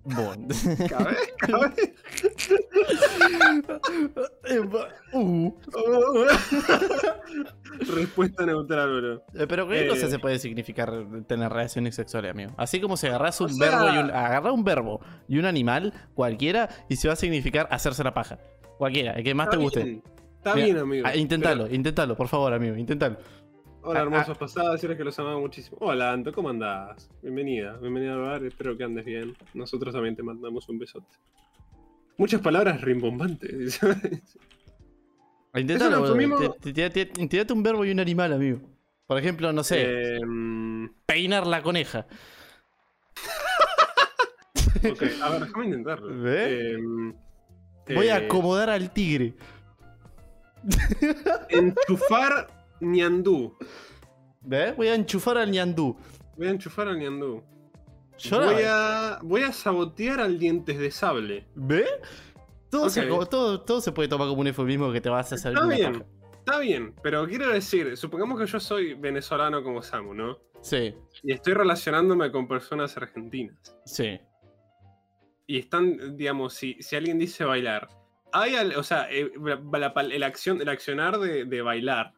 Bon. 0.03 0.47
Cabe, 0.89 1.15
cabe. 1.39 1.93
Uh. 5.13 5.51
Respuesta 7.95 8.45
neutral, 8.45 9.01
bro. 9.01 9.13
Eh, 9.33 9.47
Pero 9.47 9.67
¿qué 9.67 9.85
Eh, 9.85 9.87
cosa 9.87 10.09
se 10.09 10.19
puede 10.19 10.37
significar 10.39 10.91
tener 11.27 11.49
relaciones 11.51 11.95
sexuales, 11.95 12.31
amigo? 12.31 12.51
Así 12.57 12.79
como 12.81 12.97
si 12.97 13.07
agarras 13.07 13.39
un 13.41 13.53
sea- 13.53 13.69
verbo 13.79 13.95
y 13.95 13.97
un. 14.03 14.11
Agarra 14.11 14.51
un 14.51 14.63
verbo 14.63 14.99
y 15.27 15.37
un 15.39 15.45
animal, 15.45 15.93
cualquiera, 16.13 16.69
y 16.89 16.97
se 16.97 17.07
va 17.07 17.13
a 17.13 17.17
significar 17.17 17.67
hacerse 17.71 18.03
la 18.03 18.13
paja. 18.13 18.39
Cualquiera, 18.77 19.13
el 19.13 19.23
que 19.23 19.33
más 19.33 19.49
te 19.49 19.57
guste. 19.57 19.83
bien, 19.83 20.03
Está 20.37 20.55
Mira, 20.55 20.65
bien, 20.65 20.77
amigo. 20.79 21.07
Ah, 21.07 21.15
inténtalo, 21.15 21.67
inténtalo, 21.73 22.15
por 22.17 22.27
favor, 22.27 22.53
amigo, 22.53 22.75
inténtalo. 22.75 23.17
Hola, 23.85 23.99
Ah, 23.99 24.03
hermosos 24.03 24.37
pasados, 24.37 24.73
decirles 24.73 24.97
que 24.97 25.03
los 25.03 25.17
amamos 25.19 25.41
muchísimo. 25.41 25.77
Hola, 25.81 26.11
Anto, 26.13 26.31
¿cómo 26.31 26.49
andás? 26.49 27.09
Bienvenida, 27.21 27.75
bienvenida 27.77 28.13
al 28.13 28.21
bar, 28.21 28.43
espero 28.45 28.77
que 28.77 28.83
andes 28.85 29.03
bien. 29.03 29.35
Nosotros 29.53 29.93
también 29.93 30.15
te 30.15 30.23
mandamos 30.23 30.69
un 30.69 30.79
besote. 30.79 31.07
Muchas 32.17 32.39
palabras 32.41 32.79
rimbombantes. 32.81 33.79
Te- 35.53 35.59
Inténtate 35.59 37.53
un 37.53 37.61
verbo 37.63 37.83
y 37.85 37.91
un 37.91 37.99
animal, 37.99 38.33
amigo. 38.33 38.59
Por 39.05 39.17
ejemplo, 39.19 39.51
no 39.51 39.63
sé, 39.63 40.15
Em, 40.17 40.89
peinar 41.05 41.45
la 41.45 41.61
coneja. 41.61 42.07
ok, 44.89 45.03
a 45.21 45.29
ver, 45.29 45.41
déjame 45.41 45.65
intentarlo. 45.65 46.27
Em, 46.33 47.13
Voy 47.93 48.07
a 48.07 48.17
eh, 48.19 48.25
acomodar 48.25 48.69
al 48.69 48.91
tigre. 48.93 49.33
Enchufar 51.49 52.47
ñandú. 52.79 53.55
¿Ves? 54.41 54.75
Voy 54.75 54.88
a 54.88 54.95
enchufar 54.95 55.38
al 55.38 55.51
ñandú. 55.51 55.95
Voy 56.38 56.47
a 56.47 56.49
enchufar 56.51 56.88
al 56.88 56.97
ñandú. 56.99 57.43
Voy 58.31 58.63
a, 58.65 59.19
voy 59.23 59.41
a 59.43 59.51
sabotear 59.51 60.19
al 60.19 60.38
dientes 60.39 60.77
de 60.77 60.91
sable. 60.91 61.47
¿Ve? 61.55 61.86
Todo, 62.69 62.89
se, 62.89 63.03
todo, 63.05 63.62
todo 63.62 63.81
se 63.81 63.91
puede 63.91 64.07
tomar 64.07 64.27
como 64.27 64.41
un 64.41 64.47
eufemismo 64.47 64.91
que 64.91 65.01
te 65.01 65.09
vas 65.09 65.31
a 65.31 65.36
hacer 65.36 65.53
Está 65.53 65.67
bien, 65.67 65.93
paja. 65.93 66.05
está 66.39 66.59
bien, 66.59 66.95
pero 67.03 67.27
quiero 67.27 67.49
decir, 67.49 67.95
supongamos 67.97 68.39
que 68.39 68.47
yo 68.47 68.59
soy 68.59 68.93
venezolano 68.95 69.63
como 69.63 69.81
Samu, 69.83 70.13
¿no? 70.13 70.39
Sí, 70.62 70.95
Y 71.23 71.33
estoy 71.33 71.53
relacionándome 71.53 72.31
con 72.31 72.47
personas 72.47 72.95
argentinas. 72.97 73.75
sí. 73.86 74.19
Y 75.45 75.59
están, 75.59 76.15
digamos, 76.15 76.53
si, 76.53 76.77
si 76.81 76.95
alguien 76.95 77.19
dice 77.19 77.43
bailar, 77.43 77.89
hay, 78.31 78.55
al- 78.55 78.75
o 78.77 78.81
sea, 78.83 79.07
eh, 79.12 79.29
la- 79.43 79.77
la 79.77 79.93
pal- 79.93 80.12
el, 80.13 80.23
acción, 80.23 80.62
el 80.62 80.69
accionar 80.69 81.19
de, 81.19 81.43
de 81.43 81.62
bailar 81.62 82.13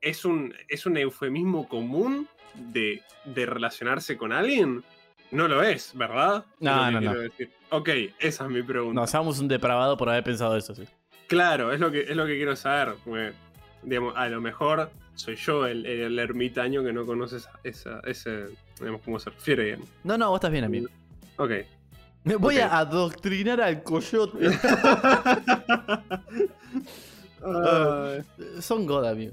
es 0.00 0.24
un, 0.24 0.54
es 0.68 0.86
un 0.86 0.96
eufemismo 0.96 1.68
común 1.68 2.28
de, 2.54 3.02
de 3.24 3.46
relacionarse 3.46 4.16
con 4.16 4.32
alguien. 4.32 4.82
No 5.30 5.46
lo 5.46 5.62
es, 5.62 5.92
¿verdad? 5.94 6.44
Es 6.58 6.60
No, 6.60 6.86
que 6.86 6.92
no, 6.92 7.00
no. 7.00 7.14
decir. 7.20 7.50
Ok, 7.70 7.88
esa 8.18 8.44
es 8.44 8.50
mi 8.50 8.62
pregunta. 8.62 9.00
No, 9.00 9.06
seamos 9.06 9.38
un 9.38 9.46
depravado 9.48 9.96
por 9.96 10.08
haber 10.08 10.24
pensado 10.24 10.56
eso, 10.56 10.74
sí. 10.74 10.84
Claro, 11.28 11.72
es 11.72 11.78
lo 11.78 11.92
que, 11.92 12.00
es 12.00 12.16
lo 12.16 12.26
que 12.26 12.36
quiero 12.36 12.56
saber. 12.56 12.96
porque, 13.04 13.32
digamos, 13.82 14.14
a 14.16 14.28
lo 14.28 14.40
mejor 14.40 14.90
soy 15.14 15.36
yo 15.36 15.66
el, 15.66 15.86
el 15.86 16.18
ermitaño 16.18 16.82
que 16.82 16.92
no 16.92 17.06
conoce 17.06 17.36
esa, 17.36 17.50
esa- 17.62 18.00
ese, 18.04 18.46
digamos, 18.80 19.02
cómo 19.04 19.20
se 19.20 19.30
refiere. 19.30 19.64
digamos. 19.66 19.88
No, 20.02 20.18
no, 20.18 20.30
vos 20.30 20.38
estás 20.38 20.50
bien, 20.50 20.64
amigo. 20.64 20.88
Ok. 21.36 21.50
Me 22.24 22.34
voy 22.36 22.58
a 22.58 22.76
adoctrinar 22.78 23.60
al 23.60 23.82
coyote. 23.84 24.48
Son 28.60 28.84
God, 28.86 29.06
amigo. 29.06 29.32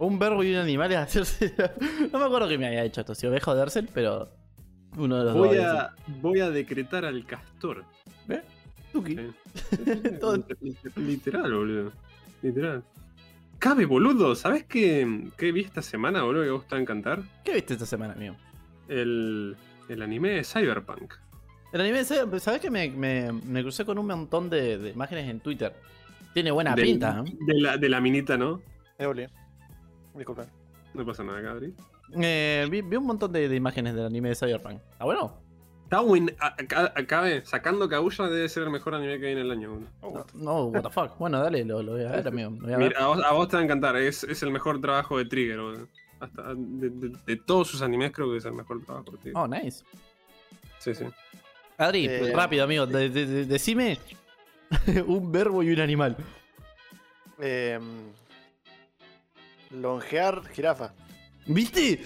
Un 0.00 0.18
verbo 0.18 0.42
y 0.42 0.50
un 0.52 0.58
animal 0.60 0.90
es 0.92 0.98
hacerse. 0.98 1.54
no 2.12 2.18
me 2.18 2.24
acuerdo 2.24 2.48
que 2.48 2.56
me 2.58 2.66
había 2.66 2.84
hecho 2.84 3.00
esto, 3.02 3.14
si 3.14 3.26
oveja 3.26 3.50
o 3.50 3.54
Dersel, 3.54 3.88
pero. 3.92 4.30
Uno 4.96 5.18
de 5.18 5.24
los 5.26 5.34
voy, 5.34 5.56
dos. 5.56 5.66
a, 5.66 5.94
voy 6.20 6.40
a 6.40 6.50
decretar 6.50 7.04
al 7.04 7.24
castor. 7.24 7.84
¿Ves? 8.26 8.40
Tuki. 8.92 9.14
Sí. 9.14 9.30
Todo- 10.20 10.36
Liter- 10.60 10.92
Literal, 10.98 11.52
boludo. 11.54 11.92
Literal. 12.42 12.82
Cabe, 13.60 13.84
boludo. 13.84 14.34
¿Sabes 14.34 14.64
qué, 14.64 15.28
qué 15.36 15.52
vi 15.52 15.60
esta 15.60 15.80
semana, 15.82 16.22
boludo, 16.22 16.42
que 16.44 16.50
vos 16.50 16.66
te 16.66 16.74
va 16.74 16.78
a 16.78 16.82
encantar? 16.82 17.22
¿Qué 17.44 17.54
viste 17.54 17.74
esta 17.74 17.86
semana, 17.86 18.14
amigo? 18.14 18.34
El, 18.88 19.54
el 19.88 20.02
anime 20.02 20.30
de 20.30 20.44
Cyberpunk. 20.44 21.14
El 21.72 21.82
anime, 21.82 22.04
¿sabes 22.04 22.42
sabés 22.42 22.60
que 22.60 22.70
me, 22.70 22.90
me- 22.90 23.30
me 23.32 23.62
crucé 23.62 23.84
con 23.84 23.96
un 23.98 24.06
montón 24.06 24.50
de, 24.50 24.76
de 24.78 24.90
imágenes 24.90 25.28
en 25.30 25.38
Twitter? 25.38 25.72
Tiene 26.34 26.50
buena 26.50 26.74
pinta, 26.74 27.22
¿eh? 27.24 27.32
De 27.46 27.60
la, 27.60 27.76
de 27.76 27.88
la 27.88 28.00
minita, 28.00 28.36
¿no? 28.36 28.60
Eh, 28.98 29.06
Oli. 29.06 29.26
Disculpen. 30.14 30.46
No 30.94 31.06
pasa 31.06 31.22
nada, 31.24 31.40
Cadri. 31.42 31.74
Eh, 32.20 32.66
vi, 32.70 32.82
vi 32.82 32.96
un 32.96 33.06
montón 33.06 33.30
de, 33.32 33.48
de 33.48 33.56
imágenes 33.56 33.94
del 33.94 34.06
anime 34.06 34.30
de 34.30 34.34
Cyberpunk. 34.34 34.80
¿Ah, 34.98 35.04
bueno? 35.04 35.36
Está 35.84 36.00
buen. 36.00 36.34
Acabe, 36.38 37.44
sacando 37.44 37.88
Kaguya 37.88 38.28
debe 38.28 38.48
ser 38.48 38.64
el 38.64 38.70
mejor 38.70 38.94
anime 38.94 39.18
que 39.18 39.26
hay 39.26 39.32
en 39.32 39.38
el 39.38 39.50
año. 39.50 39.70
boludo. 40.00 40.26
No, 40.34 40.44
no, 40.44 40.64
what 40.66 40.82
the 40.82 40.90
fuck. 40.90 41.16
Bueno, 41.18 41.40
dale, 41.40 41.64
lo, 41.64 41.82
lo 41.82 41.92
voy 41.92 42.04
a 42.04 42.10
ver, 42.12 42.28
amigo. 42.28 42.50
lo 42.50 42.56
voy 42.62 42.72
a 42.72 42.76
ver. 42.76 42.88
Mira, 42.88 43.00
a, 43.04 43.06
vos, 43.08 43.24
a 43.24 43.32
vos 43.32 43.48
te 43.48 43.56
va 43.56 43.60
a 43.60 43.64
encantar. 43.64 43.96
Es, 43.96 44.24
es 44.24 44.42
el 44.42 44.50
mejor 44.50 44.80
trabajo 44.80 45.18
de 45.18 45.24
Trigger. 45.24 45.60
Hasta 46.20 46.54
de, 46.54 46.90
de- 46.90 47.16
de 47.26 47.36
todos 47.36 47.68
sus 47.68 47.82
animes 47.82 48.12
creo 48.12 48.30
que 48.30 48.36
es 48.38 48.44
el 48.44 48.52
mejor 48.52 48.84
trabajo 48.84 49.10
de 49.12 49.18
Trigger. 49.18 49.36
Oh, 49.36 49.48
nice. 49.48 49.84
Sí, 50.78 50.94
sí. 50.94 51.04
Adri, 51.78 52.06
Eh, 52.06 52.32
rápido, 52.34 52.64
amigo. 52.64 52.86
de- 52.86 53.08
de- 53.10 53.26
de- 53.26 53.44
decime 53.46 53.98
un 55.06 55.32
verbo 55.32 55.62
y 55.62 55.70
un 55.72 55.80
animal. 55.80 56.16
Em, 57.38 58.12
longear 59.70 60.42
jirafa. 60.48 60.92
¿Viste? 61.46 62.04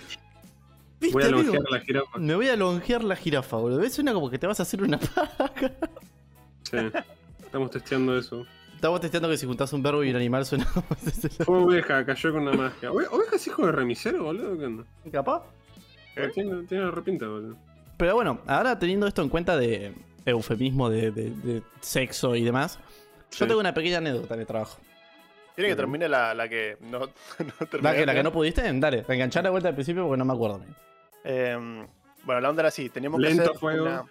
¿Viste, 1.00 1.12
Voy 1.12 1.22
a 1.22 1.27
amigo? 1.27 1.42
longear 1.42 1.64
la 1.70 1.81
jirafa. 1.81 2.18
Me 2.18 2.35
voy 2.35 2.48
a 2.48 2.57
longear 2.57 3.05
la 3.05 3.16
jirafa, 3.16 3.57
boludo. 3.57 3.81
¿Ves? 3.81 3.94
Suena 3.94 4.12
como 4.12 4.31
que 4.31 4.38
te 4.38 4.46
vas 4.46 4.61
a 4.61 4.62
hacer 4.62 4.83
una 4.83 4.98
paja. 4.98 5.50
Sí. 6.62 6.77
Estamos 7.44 7.70
testeando 7.70 8.16
eso. 8.18 8.46
Estamos 8.74 9.00
testeando 9.00 9.29
que 9.29 9.37
si 9.38 9.46
juntás 9.46 9.72
un 9.72 9.83
verbo 9.83 10.03
y 10.05 10.11
un 10.11 10.16
animal 10.16 10.44
suena. 10.44 10.64
Fue 11.44 11.59
oveja, 11.59 12.05
cayó 12.05 12.33
con 12.33 12.42
una 12.42 12.53
magia. 12.53 12.90
Ove- 12.90 13.09
¿Oveja 13.11 13.37
es 13.37 13.46
hijo 13.46 13.64
de 13.66 13.72
remisero, 13.72 14.24
boludo? 14.24 14.59
¿Qué 14.59 14.64
onda? 14.66 14.85
¿Capaz? 15.12 15.42
Eh, 16.16 16.31
Tiene, 16.35 16.62
tiene 16.64 16.90
repinta, 16.90 17.27
boludo. 17.27 17.57
Pero 17.96 18.14
bueno, 18.14 18.40
ahora 18.46 18.79
teniendo 18.79 19.07
esto 19.07 19.22
en 19.22 19.29
cuenta 19.29 19.57
de 19.57 19.94
eufemismo 20.27 20.90
de, 20.90 21.11
de- 21.12 21.31
de 21.31 21.62
sexo 21.81 22.35
y 22.35 22.42
demás, 22.44 22.79
yo 23.31 23.46
tengo 23.46 23.61
una 23.61 23.72
pequeña 23.74 23.98
anécdota 23.98 24.37
de 24.37 24.44
trabajo. 24.46 24.79
¿Quieren 25.54 25.70
que 25.70 25.74
Ujú. 25.74 25.82
termine 25.82 26.08
la, 26.08 26.34
la 26.34 26.48
que 26.48 26.76
no, 26.80 27.00
no 27.00 27.08
¿La 27.80 27.94
que, 27.94 28.06
la 28.06 28.14
que 28.14 28.22
no 28.22 28.32
pudiste? 28.32 28.62
Dale, 28.80 29.04
enganchar 29.08 29.44
la 29.44 29.50
vuelta 29.50 29.68
al 29.68 29.74
principio 29.74 30.04
porque 30.06 30.18
no 30.18 30.24
me 30.24 30.32
acuerdo. 30.32 30.60
Em, 31.22 31.86
bueno, 32.24 32.40
la 32.40 32.50
onda 32.50 32.62
era 32.62 32.68
así. 32.68 32.88
Teníamos 32.90 33.20
Lento 33.20 33.42
que 33.42 33.48
hacer 33.50 33.58
fuego. 33.60 33.84
una... 33.84 34.04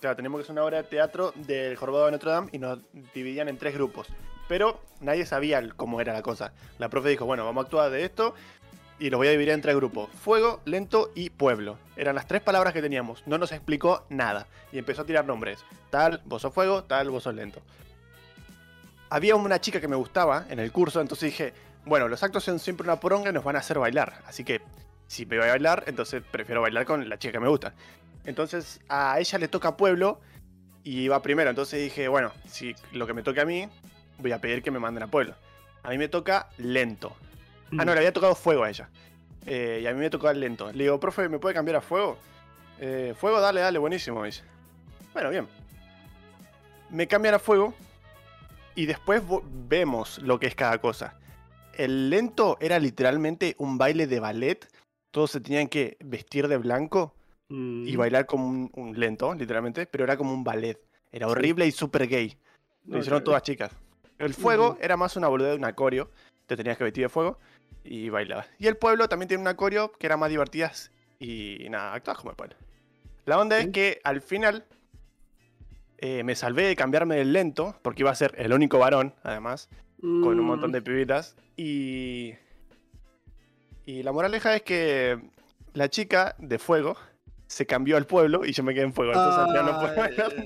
Claro, 0.00 0.16
teníamos 0.16 0.38
que 0.38 0.42
hacer 0.44 0.52
una 0.52 0.64
obra 0.64 0.76
de 0.78 0.84
teatro 0.84 1.32
del 1.34 1.76
Jorobado 1.76 2.06
de 2.06 2.12
Notre 2.12 2.30
Dame 2.30 2.48
y 2.52 2.58
nos 2.58 2.78
dividían 3.14 3.48
en 3.48 3.58
tres 3.58 3.74
grupos. 3.74 4.06
Pero 4.46 4.80
nadie 5.00 5.26
sabía 5.26 5.62
cómo 5.76 6.00
era 6.00 6.12
la 6.12 6.22
cosa. 6.22 6.52
La 6.78 6.88
profe 6.88 7.08
dijo, 7.10 7.24
bueno, 7.26 7.44
vamos 7.44 7.62
a 7.62 7.66
actuar 7.66 7.90
de 7.90 8.04
esto 8.04 8.34
y 9.00 9.10
los 9.10 9.18
voy 9.18 9.28
a 9.28 9.32
dividir 9.32 9.50
en 9.52 9.60
tres 9.60 9.74
grupos. 9.76 10.08
Fuego, 10.10 10.60
lento 10.64 11.10
y 11.14 11.30
pueblo. 11.30 11.78
Eran 11.96 12.14
las 12.14 12.26
tres 12.26 12.42
palabras 12.42 12.72
que 12.72 12.80
teníamos. 12.80 13.22
No 13.26 13.38
nos 13.38 13.52
explicó 13.52 14.06
nada. 14.08 14.46
Y 14.72 14.78
empezó 14.78 15.02
a 15.02 15.06
tirar 15.06 15.24
nombres. 15.26 15.64
Tal, 15.90 16.22
vos 16.24 16.42
sos 16.42 16.54
fuego, 16.54 16.84
tal, 16.84 17.10
vos 17.10 17.24
sos 17.24 17.34
lento. 17.34 17.60
Había 19.10 19.36
una 19.36 19.60
chica 19.60 19.80
que 19.80 19.88
me 19.88 19.96
gustaba 19.96 20.44
en 20.50 20.58
el 20.58 20.70
curso, 20.72 21.00
entonces 21.00 21.30
dije, 21.30 21.54
bueno, 21.84 22.08
los 22.08 22.22
actos 22.22 22.44
son 22.44 22.58
siempre 22.58 22.84
una 22.84 23.00
poronga 23.00 23.30
y 23.30 23.32
nos 23.32 23.44
van 23.44 23.56
a 23.56 23.60
hacer 23.60 23.78
bailar. 23.78 24.20
Así 24.26 24.44
que 24.44 24.60
si 25.06 25.24
me 25.24 25.38
voy 25.38 25.46
a 25.48 25.50
bailar, 25.52 25.84
entonces 25.86 26.22
prefiero 26.30 26.60
bailar 26.60 26.84
con 26.84 27.08
la 27.08 27.18
chica 27.18 27.32
que 27.32 27.40
me 27.40 27.48
gusta. 27.48 27.72
Entonces 28.24 28.80
a 28.88 29.18
ella 29.18 29.38
le 29.38 29.48
toca 29.48 29.76
pueblo 29.76 30.20
y 30.84 31.08
va 31.08 31.22
primero. 31.22 31.48
Entonces 31.48 31.80
dije, 31.82 32.08
bueno, 32.08 32.32
si 32.46 32.74
lo 32.92 33.06
que 33.06 33.14
me 33.14 33.22
toque 33.22 33.40
a 33.40 33.46
mí, 33.46 33.66
voy 34.18 34.32
a 34.32 34.40
pedir 34.40 34.62
que 34.62 34.70
me 34.70 34.78
manden 34.78 35.02
a 35.04 35.06
pueblo. 35.06 35.34
A 35.82 35.90
mí 35.90 35.96
me 35.98 36.08
toca 36.08 36.48
lento. 36.58 37.16
Ah, 37.78 37.84
no, 37.84 37.92
le 37.92 37.98
había 37.98 38.12
tocado 38.12 38.34
fuego 38.34 38.64
a 38.64 38.70
ella. 38.70 38.88
Eh, 39.46 39.80
y 39.82 39.86
a 39.86 39.92
mí 39.94 40.00
me 40.00 40.10
tocó 40.10 40.30
lento. 40.32 40.70
Le 40.72 40.84
digo, 40.84 41.00
profe, 41.00 41.28
¿me 41.30 41.38
puede 41.38 41.54
cambiar 41.54 41.76
a 41.76 41.80
fuego? 41.80 42.18
"Eh, 42.80 43.14
fuego, 43.18 43.40
dale, 43.40 43.60
dale, 43.60 43.78
buenísimo, 43.78 44.20
me 44.20 44.26
dice. 44.26 44.42
Bueno, 45.14 45.30
bien. 45.30 45.48
Me 46.90 47.06
cambian 47.06 47.34
a 47.34 47.38
fuego 47.38 47.74
y 48.78 48.86
después 48.86 49.20
vemos 49.68 50.20
lo 50.20 50.38
que 50.38 50.46
es 50.46 50.54
cada 50.54 50.78
cosa. 50.80 51.18
El 51.74 52.10
lento 52.10 52.56
era 52.60 52.78
literalmente 52.78 53.56
un 53.58 53.76
baile 53.76 54.06
de 54.06 54.20
ballet. 54.20 54.68
Todos 55.10 55.32
se 55.32 55.40
tenían 55.40 55.66
que 55.66 55.96
vestir 55.98 56.46
de 56.46 56.58
blanco 56.58 57.12
y 57.48 57.54
Mm. 57.94 57.96
bailar 57.96 58.26
como 58.26 58.46
un, 58.46 58.70
un 58.76 59.00
lento, 59.00 59.34
literalmente, 59.34 59.86
pero 59.86 60.04
era 60.04 60.16
como 60.16 60.32
un 60.32 60.44
ballet. 60.44 60.78
Era 61.10 61.26
horrible 61.26 61.66
y 61.66 61.72
súper 61.72 62.06
gay. 62.06 62.36
Lo 62.84 62.98
hicieron 62.98 63.24
todas 63.24 63.42
chicas. 63.42 63.72
El 64.16 64.32
fuego 64.32 64.78
era 64.80 64.96
más 64.96 65.16
una 65.16 65.26
boludez 65.26 65.52
de 65.52 65.56
un 65.58 65.64
acorio. 65.64 66.08
Te 66.46 66.56
tenías 66.56 66.78
que 66.78 66.84
vestir 66.84 67.02
de 67.02 67.08
fuego 67.08 67.36
y 67.82 68.10
bailabas. 68.10 68.46
Y 68.60 68.68
el 68.68 68.76
pueblo 68.76 69.08
también 69.08 69.26
tiene 69.26 69.40
un 69.40 69.48
acorio 69.48 69.90
que 69.90 70.06
era 70.06 70.16
más 70.16 70.30
divertidas 70.30 70.92
y 71.18 71.66
nada, 71.68 71.94
actuabas 71.94 72.18
como 72.20 72.30
el 72.30 72.36
pueblo. 72.36 72.54
La 73.24 73.40
onda 73.40 73.58
es 73.58 73.70
que 73.70 74.00
al 74.04 74.22
final 74.22 74.64
eh, 75.98 76.22
me 76.24 76.34
salvé 76.34 76.64
de 76.64 76.76
cambiarme 76.76 77.16
del 77.16 77.32
lento, 77.32 77.76
porque 77.82 78.02
iba 78.02 78.10
a 78.10 78.14
ser 78.14 78.34
el 78.38 78.52
único 78.52 78.78
varón, 78.78 79.14
además, 79.22 79.68
con 80.00 80.38
un 80.38 80.44
montón 80.46 80.70
Mm. 80.70 80.74
de 80.74 80.82
pibitas. 80.82 81.36
Y. 81.56 82.34
Y 83.84 84.02
la 84.02 84.12
moraleja 84.12 84.54
es 84.54 84.62
que 84.62 85.18
la 85.72 85.88
chica 85.88 86.34
de 86.38 86.58
fuego 86.58 86.96
se 87.46 87.64
cambió 87.66 87.96
al 87.96 88.06
pueblo 88.06 88.44
y 88.44 88.52
yo 88.52 88.62
me 88.62 88.74
quedé 88.74 88.84
en 88.84 88.92
fuego. 88.92 89.12
Entonces 89.12 89.38
al 89.40 89.48
final 89.48 89.66
no 89.66 89.78
puedo 89.80 90.44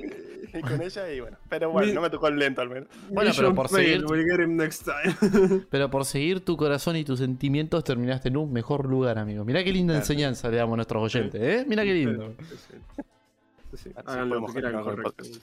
ni 0.54 0.60
con 0.60 0.82
ella 0.82 1.10
y 1.12 1.20
bueno. 1.20 1.38
Pero 1.48 1.70
bueno, 1.70 1.88
Mi- 1.88 1.94
no 1.94 2.00
me 2.02 2.10
tocó 2.10 2.28
el 2.28 2.38
lento 2.38 2.60
al 2.60 2.68
menos. 2.68 2.88
Bueno, 3.10 3.30
pero 3.34 3.54
por 3.54 3.68
seguir- 3.68 4.04
we'll 4.04 4.22
get 4.24 4.38
him 4.38 4.54
next 4.56 4.84
time. 4.84 5.62
Pero 5.70 5.90
por 5.90 6.04
seguir 6.04 6.44
tu 6.44 6.56
corazón 6.58 6.94
y 6.96 7.04
tus 7.04 7.18
sentimientos 7.20 7.82
terminaste 7.84 8.28
en 8.28 8.36
un 8.36 8.52
mejor 8.52 8.86
lugar, 8.86 9.18
amigo. 9.18 9.44
Mirá 9.46 9.64
qué 9.64 9.72
linda 9.72 9.94
Claro. 9.94 10.02
enseñanza 10.04 10.48
le 10.50 10.58
damos 10.58 10.74
a 10.74 10.76
nuestros 10.76 11.02
oyentes, 11.02 11.40
¿eh? 11.42 11.64
Mirá 11.66 11.82
qué 11.84 11.94
lindo. 11.94 12.34
Sí, 13.74 13.90
Hagan 13.94 14.28
lo 14.28 14.46
que 14.46 14.52
quieran 14.52 14.82
con 14.82 15.00
el 15.04 15.12
sí. 15.22 15.40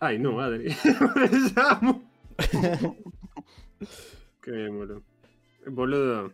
Ay, 0.00 0.18
no, 0.18 0.32
llamo. 1.56 2.02
Qué 4.42 4.50
bien, 4.50 4.76
boludo. 4.76 5.02
Boludo. 5.66 6.32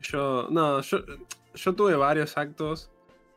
Yo. 0.00 0.48
No, 0.50 0.80
yo. 0.80 0.98
Yo 1.54 1.74
tuve 1.74 1.94
varios 1.96 2.36
actos, 2.36 2.90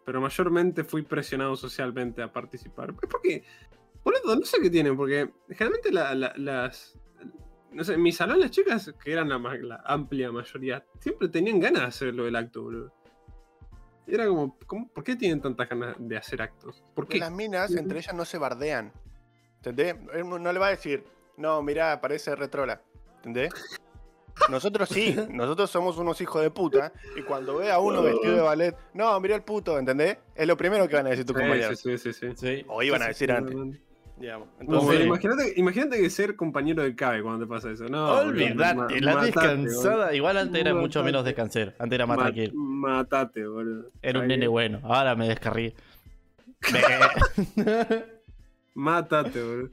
pero 0.05 0.19
mayormente 0.21 0.83
fui 0.83 1.01
presionado 1.03 1.55
socialmente 1.55 2.21
a 2.21 2.31
participar. 2.31 2.93
Es 3.01 3.09
porque. 3.09 3.43
Boludo, 4.03 4.35
no 4.37 4.45
sé 4.45 4.61
qué 4.61 4.69
tienen, 4.69 4.95
porque 4.95 5.29
generalmente 5.49 5.91
la- 5.91 6.15
la- 6.15 6.33
las. 6.37 6.97
No 7.71 7.83
sé, 7.83 7.93
en 7.95 8.01
mi 8.01 8.11
salón 8.11 8.39
las 8.39 8.51
chicas, 8.51 8.93
que 9.03 9.11
eran 9.11 9.29
la, 9.29 9.37
la 9.37 9.83
amplia 9.85 10.31
mayoría, 10.31 10.83
siempre 10.99 11.27
tenían 11.27 11.59
ganas 11.59 11.81
de 11.81 11.87
hacer 11.87 12.15
lo 12.15 12.23
del 12.23 12.35
acto, 12.35 12.63
boludo. 12.63 12.93
Era 14.11 14.27
como, 14.27 14.57
¿cómo- 14.65 14.87
¿por 14.89 15.03
qué 15.03 15.15
tienen 15.15 15.41
tantas 15.41 15.69
ganas 15.69 15.95
de 15.99 16.17
hacer 16.17 16.41
actos? 16.41 16.81
¿Por 16.81 16.93
Porque 16.95 17.13
qué? 17.13 17.19
las 17.19 17.31
minas 17.31 17.71
entre 17.75 17.99
ellas 17.99 18.13
no 18.15 18.25
se 18.25 18.37
bardean. 18.37 18.91
¿Entendés? 19.57 19.95
No 20.25 20.51
le 20.53 20.59
va 20.59 20.67
a 20.67 20.71
decir, 20.71 21.03
no, 21.37 21.61
mirá, 21.61 21.99
parece 22.01 22.35
retrola. 22.35 22.81
¿Entendés? 23.17 23.53
Nosotros 24.49 24.89
sí, 24.89 25.15
nosotros 25.29 25.69
somos 25.69 25.97
unos 25.97 26.19
hijos 26.21 26.41
de 26.41 26.49
puta. 26.49 26.91
Y 27.15 27.21
cuando 27.23 27.57
ve 27.57 27.71
a 27.71 27.79
uno 27.79 28.01
vestido 28.03 28.35
de 28.35 28.41
ballet, 28.41 28.75
no, 28.93 29.19
mirá 29.19 29.35
el 29.35 29.43
puto, 29.43 29.77
¿entendés? 29.77 30.17
Es 30.33 30.47
lo 30.47 30.55
primero 30.57 30.87
que 30.87 30.95
van 30.95 31.07
a 31.07 31.09
decir 31.09 31.25
tus 31.25 31.35
Sí, 31.35 31.41
compañeros. 31.41 31.79
sí, 31.79 31.97
sí, 31.97 32.13
sí, 32.13 32.27
sí. 32.35 32.65
O 32.67 32.81
iban 32.81 33.01
a 33.01 33.05
Sí, 33.05 33.09
decir 33.09 33.29
sí, 33.29 33.35
antes. 33.35 33.55
Digamos. 34.19 34.47
Entonces, 34.59 34.97
sí. 34.99 35.03
imagínate, 35.05 35.53
imagínate 35.55 35.97
que 36.01 36.09
ser 36.09 36.35
compañero 36.35 36.83
de 36.83 36.95
CABE 36.95 37.21
cuando 37.23 37.45
te 37.45 37.49
pasa 37.49 37.71
eso. 37.71 37.85
No, 37.85 38.09
Olvídate, 38.19 38.75
boludo, 38.75 38.99
la 38.99 39.13
matate, 39.15 39.25
descansada. 39.31 40.13
Igual 40.13 40.37
antes 40.37 40.59
era 40.61 40.73
mucho 40.73 40.99
Matate. 40.99 41.05
menos 41.05 41.25
descansar. 41.25 41.75
Antes 41.79 41.95
era 41.95 42.05
más 42.05 42.17
Ma- 42.17 42.23
tranquilo. 42.23 42.53
Matate, 42.55 43.47
boludo. 43.47 43.89
Era 44.01 44.19
un 44.19 44.27
nene 44.27 44.47
bueno. 44.47 44.79
Ahora 44.83 45.15
me 45.15 45.27
descarrí. 45.27 45.73
Mátate, 48.75 49.41
boludo. 49.43 49.69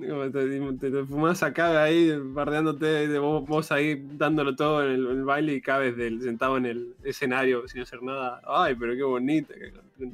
Te, 0.00 0.90
te, 0.90 1.04
fumás 1.04 1.42
a 1.42 1.52
Cabe 1.52 1.78
ahí, 1.78 2.12
bardeándote, 2.18 3.08
de 3.08 3.18
vos, 3.18 3.46
vos 3.46 3.70
ahí 3.70 4.02
dándolo 4.12 4.56
todo 4.56 4.84
en 4.84 4.92
el, 4.92 5.06
en 5.06 5.18
el 5.18 5.24
baile 5.24 5.54
y 5.54 5.60
Cabe 5.60 5.92
del, 5.92 6.22
sentado 6.22 6.56
en 6.56 6.66
el 6.66 6.94
escenario 7.04 7.68
sin 7.68 7.82
hacer 7.82 8.02
nada. 8.02 8.40
Ay, 8.46 8.74
pero 8.74 8.94
qué 8.94 9.02
bonita. 9.02 9.54
Que, 9.54 9.72
que 9.98 10.06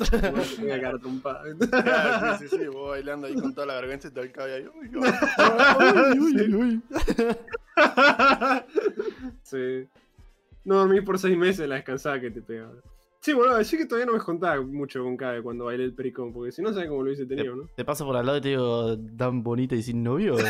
tenga 0.56 0.80
cara 0.80 0.98
trompada. 0.98 1.44
claro, 1.70 2.38
sí, 2.38 2.48
sí, 2.48 2.56
sí, 2.58 2.66
vos 2.66 2.90
bailando 2.90 3.26
ahí 3.26 3.34
con 3.34 3.54
toda 3.54 3.68
la 3.68 3.74
vergüenza 3.74 4.08
y 4.08 4.10
todo 4.10 4.24
el 4.24 4.32
cabello 4.32 4.72
ahí. 4.74 4.88
uy, 4.88 4.96
uy. 4.96 6.20
Uy, 6.20 6.54
uy, 6.54 6.82
sí. 9.42 9.86
No 10.64 10.76
dormí 10.76 11.00
por 11.00 11.18
seis 11.18 11.38
meses 11.38 11.68
la 11.68 11.76
descansada 11.76 12.20
que 12.20 12.30
te 12.30 12.42
pega. 12.42 12.68
Sí, 13.26 13.32
boludo, 13.32 13.56
así 13.56 13.76
que 13.76 13.86
todavía 13.86 14.06
no 14.06 14.12
me 14.12 14.20
contaba 14.20 14.62
mucho 14.62 15.02
con 15.02 15.16
Cabe 15.16 15.42
cuando 15.42 15.64
bailé 15.64 15.82
el 15.82 15.92
pericón, 15.92 16.32
porque 16.32 16.52
si 16.52 16.62
no 16.62 16.72
sabes 16.72 16.88
cómo 16.88 17.02
lo 17.02 17.08
hubiese 17.08 17.26
tenido, 17.26 17.56
¿no? 17.56 17.68
Te 17.74 17.84
paso 17.84 18.06
por 18.06 18.16
al 18.16 18.24
lado 18.24 18.38
y 18.38 18.40
te 18.40 18.50
digo, 18.50 18.96
tan 19.18 19.42
bonita 19.42 19.74
y 19.74 19.82
sin 19.82 20.04
novio. 20.04 20.36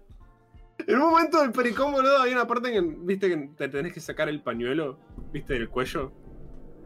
En 0.87 0.97
un 0.97 1.11
momento 1.11 1.41
del 1.41 1.53
pericón, 1.53 1.93
boludo, 1.93 2.19
había 2.19 2.35
una 2.35 2.47
parte 2.47 2.69
en 2.69 2.75
que, 2.75 2.97
viste, 3.01 3.31
que 3.31 3.49
te 3.57 3.69
tenés 3.69 3.95
que 3.95 4.01
sacar 4.01 4.29
el 4.29 4.43
pañuelo, 4.43 4.99
viste, 5.33 5.55
del 5.55 5.71
cuello. 5.71 6.13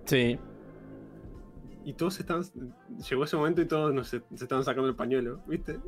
Sí. 0.05 0.39
Y 1.85 1.95
todos 1.95 2.21
estaban. 2.21 2.45
Llegó 3.11 3.25
ese 3.25 3.37
momento 3.37 3.63
y 3.63 3.67
todos 3.67 3.93
no 3.93 4.05
se, 4.05 4.23
se 4.33 4.45
estaban 4.45 4.63
sacando 4.63 4.89
el 4.89 4.95
pañuelo, 4.95 5.41
¿viste? 5.49 5.81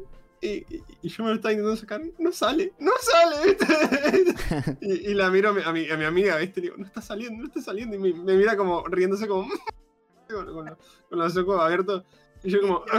Y, 0.42 0.48
y- 0.74 0.83
y 1.03 1.09
yo 1.09 1.22
me 1.24 1.31
lo 1.31 1.37
estaba 1.37 1.53
intentando 1.53 1.76
sacar. 1.76 2.00
y 2.00 2.14
No 2.18 2.33
sale, 2.33 2.72
no 2.79 2.92
sale, 3.00 3.37
¿viste? 3.46 4.79
y, 4.81 5.11
y 5.11 5.14
la 5.14 5.31
miro 5.31 5.50
a 5.50 5.53
mi, 5.53 5.62
a, 5.62 5.72
mi, 5.72 5.90
a 5.90 5.96
mi 5.96 6.05
amiga, 6.05 6.37
¿viste? 6.38 6.61
Y 6.61 6.62
digo, 6.64 6.76
no 6.79 6.87
está 6.87 7.03
saliendo, 7.03 7.42
no 7.42 7.48
está 7.48 7.61
saliendo. 7.61 7.94
Y 7.96 7.98
me, 7.98 8.12
me 8.14 8.37
mira 8.37 8.57
como 8.57 8.87
riéndose, 8.87 9.29
como. 9.29 9.48
con, 10.31 10.46
con 10.55 10.64
los, 10.66 10.79
con 11.09 11.18
los 11.18 11.37
ojos 11.37 11.61
abiertos. 11.61 12.05
Y 12.42 12.50
yo, 12.50 12.61
como. 12.61 12.85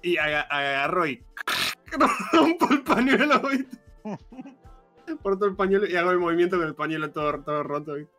Y 0.00 0.16
aga- 0.16 0.46
agarro 0.48 1.06
y. 1.08 1.20
rompo 2.32 2.68
el 2.70 2.82
pañuelo, 2.82 3.40
¿viste? 3.48 3.78
Porto 5.22 5.46
el 5.46 5.56
pañuelo 5.56 5.86
y 5.86 5.96
hago 5.96 6.12
el 6.12 6.18
movimiento 6.18 6.56
con 6.56 6.66
el 6.68 6.74
pañuelo 6.76 7.10
todo, 7.10 7.40
todo 7.42 7.64
roto, 7.64 7.94
¿viste? 7.94 8.12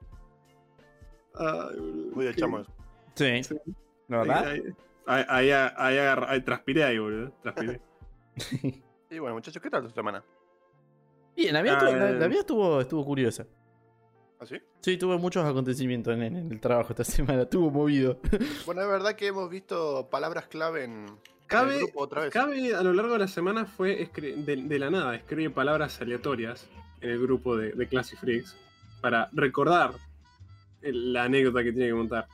Ay, 1.36 1.78
boludo. 1.80 2.15
Muy 2.15 2.25
de 2.25 2.36
chamos. 2.36 2.67
Sí. 3.15 3.43
Sí. 3.45 3.56
¿La 4.10 4.17
verdad? 4.19 4.47
Ahí, 4.47 4.63
ahí, 5.06 5.52
ahí, 5.52 5.97
ahí, 5.97 5.97
ahí 6.28 6.41
transpiré 6.41 6.84
ahí, 6.84 6.97
boludo. 6.99 7.32
Transpiré. 7.43 7.80
Y 9.12 9.19
bueno, 9.19 9.36
muchachos, 9.36 9.62
¿qué 9.62 9.69
tal 9.69 9.84
tu 9.84 9.89
semana? 9.89 10.23
Bien, 11.36 11.54
la 11.54 11.63
mía, 11.63 11.73
estuvo, 11.73 11.91
la, 11.91 12.08
Ah, 12.08 12.12
la 12.12 12.28
mía 12.28 12.39
estuvo, 12.39 12.82
estuvo 12.82 13.06
curiosa. 13.06 13.45
¿Así? 14.39 14.56
Sí, 14.82 14.97
tuve 14.97 15.17
muchos 15.17 15.43
acontecimientos 15.45 16.13
en, 16.13 16.23
en 16.23 16.52
el 16.52 16.60
trabajo 16.60 16.89
esta 16.91 17.04
semana. 17.06 17.43
Estuvo 17.43 17.69
movido. 17.71 18.19
Bueno, 18.65 18.82
es 18.82 18.88
verdad 18.88 19.15
que 19.15 19.28
hemos 19.28 19.49
visto 19.49 20.08
palabras 20.10 20.47
clave 20.47 20.84
en, 20.86 20.91
en 21.08 21.17
Cabe- 21.47 21.75
el 21.75 21.80
grupo 21.84 22.02
otra 22.02 22.21
vez. 22.23 22.34
Cabe 22.34 22.75
a 22.75 22.82
lo 22.84 22.93
largo 22.93 23.13
de 23.13 23.19
la 23.19 23.28
semana 23.28 23.65
fue 23.65 24.10
de, 24.15 24.56
de 24.58 24.80
la 24.80 24.89
nada, 24.89 25.15
escribe 25.15 25.49
palabras 25.49 25.99
aleatorias 26.02 26.67
en 27.02 27.10
el 27.10 27.19
grupo 27.21 27.58
de, 27.58 27.71
de 27.73 27.88
Classy 27.88 28.15
Freaks 28.15 28.56
para 29.02 29.30
recordar 29.34 29.93
el- 30.82 31.13
la 31.13 31.23
anécdota 31.23 31.63
que 31.63 31.71
tiene 31.71 31.88
que 31.88 31.93
montar. 31.93 32.28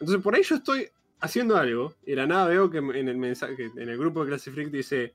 Entonces 0.00 0.22
por 0.22 0.34
ahí 0.34 0.42
yo 0.42 0.56
estoy 0.56 0.88
haciendo 1.20 1.56
algo 1.56 1.94
y 2.04 2.10
de 2.10 2.16
la 2.16 2.26
nada 2.26 2.46
veo 2.46 2.70
que 2.70 2.78
en 2.78 3.08
el 3.08 3.16
mensaje, 3.16 3.70
en 3.76 3.88
el 3.88 3.98
grupo 3.98 4.22
de 4.22 4.28
Classy 4.30 4.50
Freaks 4.50 4.72
dice 4.72 5.14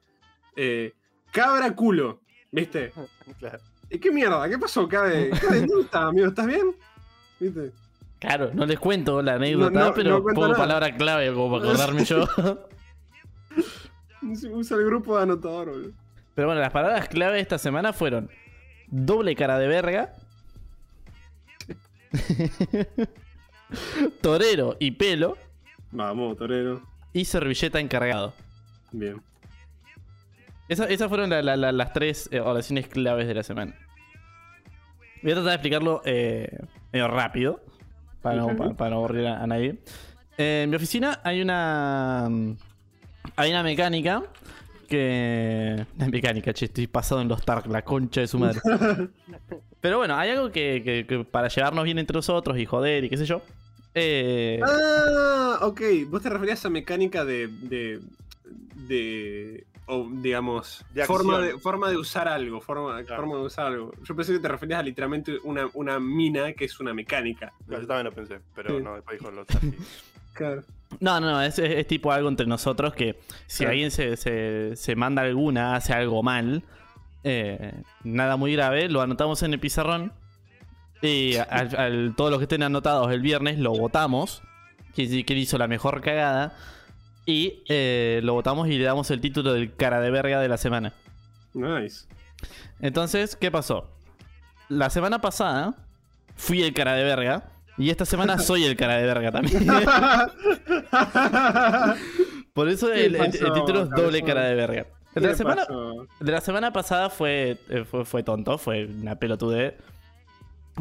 eh, 0.56 0.94
cabra 1.32 1.76
culo, 1.76 2.22
¿viste? 2.52 2.92
Claro. 3.40 3.60
¿Y 3.90 3.98
qué 4.00 4.12
mierda? 4.12 4.48
¿Qué 4.50 4.58
pasó, 4.58 4.88
Cabe? 4.88 5.30
¿dónde 5.30 5.82
estás, 5.82 6.04
amigo? 6.04 6.28
¿Estás 6.28 6.48
bien? 6.48 6.76
¿Viste? 7.40 7.72
Claro, 8.20 8.52
no 8.54 8.66
les 8.66 8.80
cuento 8.80 9.22
la 9.22 9.36
anécdota, 9.36 9.80
No, 9.80 9.86
no, 9.88 9.94
pero 9.94 10.10
no 10.12 10.24
pongo 10.24 10.48
nada. 10.48 10.58
palabra 10.58 10.96
clave 10.96 11.34
como 11.34 11.52
para 11.60 11.70
acordarme 11.72 12.06
yo. 12.06 12.28
Usa 14.52 14.78
el 14.78 14.86
grupo 14.86 15.18
de 15.18 15.24
anotador, 15.24 15.70
boludo. 15.70 15.92
Pero 16.34 16.48
bueno, 16.48 16.62
las 16.62 16.72
palabras 16.72 17.08
clave 17.10 17.40
esta 17.40 17.58
semana 17.58 17.94
fueron 17.94 18.30
doble 18.88 19.36
cara 19.36 19.60
de 19.60 19.68
verga, 19.68 20.14
torero 24.22 24.78
y 24.80 24.92
pelo 24.92 25.38
Vamos, 25.92 26.38
torero. 26.38 26.82
y 27.14 27.26
servilleta 27.26 27.80
encargado. 27.80 28.34
Bien. 28.92 29.22
Esa- 30.68 30.86
esas 30.86 31.08
fueron 31.10 31.30
la- 31.30 31.42
la- 31.44 31.56
la- 31.58 31.72
las 31.72 31.94
tres 31.94 32.28
eh, 32.32 32.40
oraciones 32.40 32.88
claves 32.88 33.28
de 33.28 33.34
la 33.36 33.44
semana. 33.44 33.76
Voy 35.22 35.32
a 35.32 35.36
tratar 35.36 35.50
de 35.52 35.56
explicarlo 35.56 36.02
eh, 36.06 36.50
medio 36.92 37.08
rápido, 37.08 37.62
para 38.22 38.38
no, 38.38 38.56
para, 38.56 38.74
para 38.74 38.90
no 38.92 38.96
aburrir 38.98 39.28
a, 39.28 39.44
a 39.44 39.48
nadie. 39.48 39.80
Eh, 40.38 40.62
en 40.64 40.70
mi 40.70 40.76
oficina 40.76 41.20
hay 41.24 41.42
una. 41.42 42.28
Hay 43.36 43.50
una 43.52 43.64
mecánica 43.64 44.24
que. 44.88 45.86
Mecánica, 46.12 46.54
che, 46.54 46.66
estoy 46.66 46.88
pasado 46.88 47.22
en 47.22 47.28
los 47.28 47.40
Stark, 47.40 47.68
la 47.68 47.84
concha 47.84 48.22
de 48.22 48.28
su 48.28 48.38
madre. 48.40 48.60
Pero 49.82 49.98
bueno, 50.00 50.16
hay 50.18 50.32
algo 50.32 50.52
que, 50.52 50.82
que- 50.84 51.06
que 51.08 51.24
para 51.24 51.48
llevarnos 51.48 51.84
bien 51.84 52.00
entre 52.00 52.16
nosotros 52.16 52.58
y 52.58 52.66
joder 52.66 53.04
y 53.04 53.10
qué 53.10 53.18
sé 53.18 53.26
yo. 53.26 53.42
eh, 53.94 54.60
Ah, 54.64 55.60
ok. 55.62 55.82
Vos 56.08 56.22
te 56.24 56.30
referías 56.30 56.66
a 56.66 56.70
mecánica 56.70 57.24
de. 57.24 57.48
de. 57.48 58.00
de 58.88 59.66
o 59.88 60.08
digamos. 60.12 60.84
De 60.94 61.06
forma, 61.06 61.40
de, 61.40 61.58
forma 61.60 61.90
de 61.90 61.98
usar 61.98 62.28
algo. 62.28 62.60
Forma, 62.62 63.04
Claro. 63.04 63.22
forma 63.24 63.38
de 63.40 63.46
usar 63.46 63.68
algo. 63.68 63.92
Yo 64.04 64.16
pensé 64.16 64.34
que 64.34 64.40
te 64.40 64.48
referías 64.48 64.80
a 64.80 64.84
literalmente 64.84 65.38
una, 65.44 65.68
una 65.74 66.00
mina 66.00 66.54
que 66.54 66.66
es 66.66 66.80
una 66.80 66.94
mecánica. 66.94 67.54
Yo 67.68 67.78
también 67.86 68.06
lo 68.06 68.12
pensé, 68.12 68.40
pero 68.56 68.78
Sí. 68.78 68.84
no, 68.84 68.96
después 68.96 69.20
dijo 69.20 69.32
los 69.32 69.50
así. 69.50 69.74
Claro. 70.34 70.64
No, 71.00 71.20
no, 71.22 71.32
no, 71.32 71.42
es, 71.42 71.58
es- 71.60 71.72
es 71.78 71.88
tipo 71.88 72.12
algo 72.12 72.28
entre 72.28 72.46
nosotros 72.46 72.94
que 72.94 73.18
si 73.48 73.60
Claro. 73.60 73.72
alguien 73.72 73.90
se, 73.92 74.18
se- 74.18 74.76
se 74.76 74.96
manda 74.98 75.22
alguna, 75.22 75.76
hace 75.78 75.94
algo 75.94 76.24
mal, 76.24 76.64
eh, 77.24 77.72
nada 78.04 78.36
muy 78.36 78.52
grave, 78.54 78.90
lo 78.90 79.02
anotamos 79.02 79.42
en 79.44 79.54
el 79.54 79.60
pizarrón 79.62 80.12
y 81.02 81.38
al, 81.38 81.76
al- 81.78 82.14
todos 82.18 82.32
los 82.32 82.40
que 82.40 82.44
estén 82.44 82.64
anotados 82.64 83.12
el 83.14 83.22
viernes 83.22 83.60
lo 83.60 83.72
votamos, 83.72 84.42
que, 84.94 85.24
que 85.26 85.34
hizo 85.36 85.58
la 85.58 85.68
mejor 85.70 86.02
cagada, 86.02 86.56
y 87.26 87.64
eh, 87.70 88.20
lo 88.24 88.34
votamos 88.34 88.68
y 88.70 88.78
le 88.78 88.84
damos 88.86 89.10
el 89.12 89.22
título 89.22 89.54
del 89.54 89.74
cara 89.76 90.00
de 90.02 90.12
verga 90.12 90.40
de 90.40 90.48
la 90.48 90.58
semana. 90.58 90.94
Nice. 91.54 92.06
Entonces, 92.80 93.36
¿qué 93.36 93.50
pasó? 93.52 93.90
La 94.70 94.90
semana 94.90 95.20
pasada 95.22 95.76
fui 96.36 96.62
el 96.64 96.74
cara 96.74 96.94
de 96.94 97.04
verga. 97.04 97.52
Y 97.78 97.90
esta 97.90 98.06
semana 98.06 98.40
soy 98.40 98.64
el 98.66 98.76
cara 98.78 98.98
de 98.98 99.06
verga 99.06 99.32
también. 99.32 99.66
Por 102.54 102.70
eso 102.70 102.88
¿Qué 102.88 103.06
el, 103.06 103.16
el- 103.16 103.22
el 103.26 103.32
pasó, 103.32 103.54
título 103.54 103.84
es 103.84 103.90
doble 103.90 104.22
cara 104.24 104.44
de 104.44 104.56
verga. 104.56 104.84
¿Qué 104.84 105.20
El 105.20 105.24
de 105.24 105.30
la 105.30 105.36
semana, 105.36 105.66
de 106.20 106.32
la 106.32 106.42
semana 106.42 106.74
pasada 106.74 107.10
fue, 107.10 107.58
eh, 107.70 107.86
fue, 107.90 108.06
fue 108.06 108.24
tonto, 108.24 108.58
fue 108.58 108.86
una 108.86 109.16
pelotude. 109.16 109.78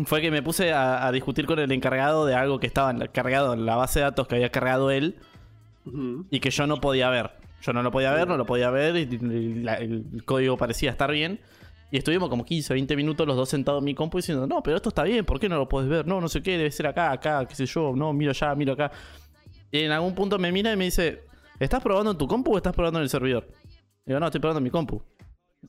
Fue 0.07 0.21
que 0.21 0.31
me 0.33 0.43
puse 0.43 0.73
a, 0.73 1.07
a 1.07 1.13
discutir 1.13 1.47
con 1.47 1.59
el 1.61 1.71
encargado 1.71 2.27
de 2.27 2.35
algo 2.35 2.59
que 2.59 2.67
estaba 2.67 2.91
en 2.91 2.99
la- 2.99 3.09
cargado 3.09 3.55
en 3.55 3.65
la 3.67 3.77
base 3.77 4.01
de 4.01 4.05
datos 4.05 4.27
que 4.27 4.35
había 4.37 4.51
cargado 4.51 4.91
él 4.91 5.17
Y 6.31 6.41
que 6.41 6.51
yo 6.51 6.67
no 6.67 6.81
podía 6.81 7.11
ver. 7.11 7.33
Yo 7.63 7.73
no 7.73 7.83
lo 7.83 7.91
podía 7.91 8.13
ver, 8.13 8.29
no 8.29 8.37
lo 8.37 8.45
podía 8.45 8.71
ver, 8.71 8.97
y, 8.97 9.03
y 9.03 9.67
el 9.67 10.25
código 10.25 10.57
parecía 10.57 10.91
estar 10.91 11.11
bien. 11.11 11.41
Y 11.91 11.99
estuvimos 11.99 12.29
como 12.29 12.45
15, 12.45 12.75
20 12.75 12.97
minutos 12.97 13.27
los 13.27 13.37
dos 13.37 13.49
sentados 13.49 13.81
en 13.81 13.85
mi 13.85 13.95
compu 13.95 14.19
diciendo, 14.19 14.47
no, 14.49 14.63
pero 14.65 14.77
esto 14.77 14.89
está 14.89 15.05
bien, 15.05 15.25
¿por 15.25 15.39
qué 15.39 15.49
no 15.49 15.57
lo 15.57 15.69
puedes 15.69 15.89
ver? 15.89 16.07
No, 16.07 16.21
no 16.21 16.29
sé 16.29 16.43
qué, 16.43 16.59
debe 16.59 16.71
ser 16.73 16.89
acá, 16.89 17.13
acá, 17.13 17.47
qué 17.47 17.55
sé 17.55 17.67
yo, 17.67 17.93
no, 17.95 18.13
miro 18.13 18.33
allá, 18.33 18.55
miro 18.57 18.73
acá. 18.73 18.91
Y 19.71 19.79
en 19.79 19.93
algún 19.93 20.13
punto 20.13 20.37
me 20.37 20.51
mira 20.51 20.73
y 20.73 20.77
me 20.77 20.87
dice, 20.87 21.23
¿estás 21.61 21.81
probando 21.83 22.11
en 22.11 22.19
tu 22.19 22.27
compu 22.27 22.53
o 22.53 22.57
estás 22.57 22.75
probando 22.75 22.99
en 22.99 23.05
el 23.05 23.09
servidor? 23.09 23.47
Digo, 24.05 24.19
no, 24.19 24.27
estoy 24.27 24.41
probando 24.41 24.59
en 24.59 24.65
mi 24.65 24.71
compu. 24.71 25.03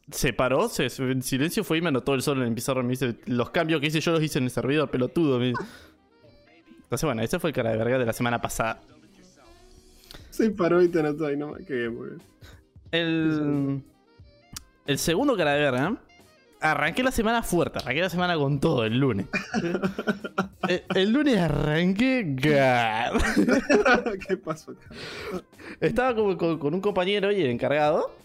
Se 0.09 0.33
paró, 0.33 0.67
se, 0.67 0.87
en 0.87 1.21
silencio 1.21 1.63
fue 1.63 1.77
y 1.77 1.81
me 1.81 1.89
anotó 1.89 2.13
el 2.15 2.21
sol 2.21 2.41
en 2.41 2.47
el 2.47 2.53
pizarrón. 2.55 2.87
Me 2.87 2.93
dice, 2.93 3.17
los 3.27 3.51
cambios 3.51 3.79
que 3.79 3.87
hice 3.87 4.01
yo 4.01 4.11
los 4.11 4.23
hice 4.23 4.39
en 4.39 4.45
el 4.45 4.51
servidor, 4.51 4.89
pelotudo. 4.89 5.41
Entonces, 5.43 7.03
bueno, 7.03 7.21
ese 7.21 7.39
fue 7.39 7.51
el 7.51 7.55
cara 7.55 7.69
de 7.69 7.77
verga 7.77 7.99
de 7.99 8.05
la 8.05 8.13
semana 8.13 8.41
pasada. 8.41 8.81
Se 10.43 10.49
paró 10.51 10.81
y 10.81 10.89
te 10.89 10.99
anotó 10.99 11.25
ahí 11.27 11.37
nomás. 11.37 11.61
Qué 11.65 11.73
bien, 11.75 11.95
muy 11.95 12.09
bien. 12.09 12.21
El, 12.91 13.81
el 14.85 14.97
segundo 14.97 15.35
cara 15.37 15.53
de 15.53 15.59
verga. 15.61 15.97
Arranqué 16.61 17.03
la 17.03 17.11
semana 17.11 17.43
fuerte, 17.43 17.77
arranqué 17.79 18.01
la 18.01 18.09
semana 18.09 18.35
con 18.37 18.59
todo 18.59 18.85
el 18.85 18.97
lunes. 18.97 19.27
el, 20.67 20.83
el 20.95 21.11
lunes 21.11 21.37
arranqué. 21.37 22.35
¿Qué 24.27 24.37
pasó 24.37 24.71
acá? 24.71 24.81
Estaba 25.79 26.15
con, 26.15 26.35
con- 26.37 26.57
con 26.57 26.73
un 26.73 26.81
compañero 26.81 27.31
y 27.31 27.41
el 27.41 27.49
encargado. 27.51 28.15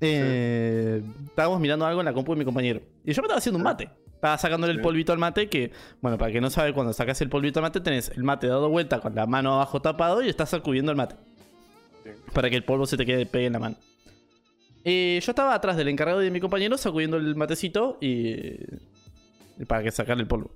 eh, 0.00 1.02
Estábamos 1.26 1.60
mirando 1.60 1.86
algo 1.86 2.00
en 2.00 2.06
la 2.06 2.12
compu 2.12 2.32
de 2.32 2.38
mi 2.38 2.44
compañero. 2.44 2.80
Y 3.04 3.12
yo 3.12 3.22
me 3.22 3.26
estaba 3.26 3.38
haciendo 3.38 3.58
un 3.58 3.64
mate. 3.64 3.90
Estaba 4.14 4.38
sacándole 4.38 4.72
el 4.72 4.80
polvito 4.80 5.12
al 5.12 5.18
mate. 5.18 5.48
Que, 5.48 5.70
bueno, 6.00 6.18
para 6.18 6.32
que 6.32 6.40
no 6.40 6.50
sabe, 6.50 6.72
cuando 6.72 6.92
sacas 6.92 7.20
el 7.20 7.28
polvito 7.28 7.60
al 7.60 7.64
mate, 7.64 7.80
tenés 7.80 8.08
el 8.16 8.24
mate 8.24 8.46
dado 8.48 8.68
vuelta 8.68 9.00
con 9.00 9.14
la 9.14 9.26
mano 9.26 9.52
abajo 9.54 9.80
tapado 9.80 10.22
y 10.22 10.28
estás 10.28 10.48
sacudiendo 10.50 10.90
el 10.90 10.96
mate. 10.96 11.14
Para 12.32 12.50
que 12.50 12.56
el 12.56 12.64
polvo 12.64 12.86
se 12.86 12.96
te 12.96 13.04
quede 13.06 13.26
pegue 13.26 13.46
en 13.46 13.52
la 13.54 13.58
mano. 13.58 13.76
Eh, 14.84 15.20
yo 15.22 15.32
estaba 15.32 15.54
atrás 15.54 15.76
del 15.76 15.88
encargado 15.88 16.22
y 16.22 16.26
de 16.26 16.30
mi 16.30 16.40
compañero 16.40 16.76
sacudiendo 16.78 17.16
el 17.16 17.34
matecito 17.36 17.98
y. 18.00 18.54
para 19.66 19.82
que 19.82 19.90
sacarle 19.90 20.22
el 20.22 20.28
polvo. 20.28 20.50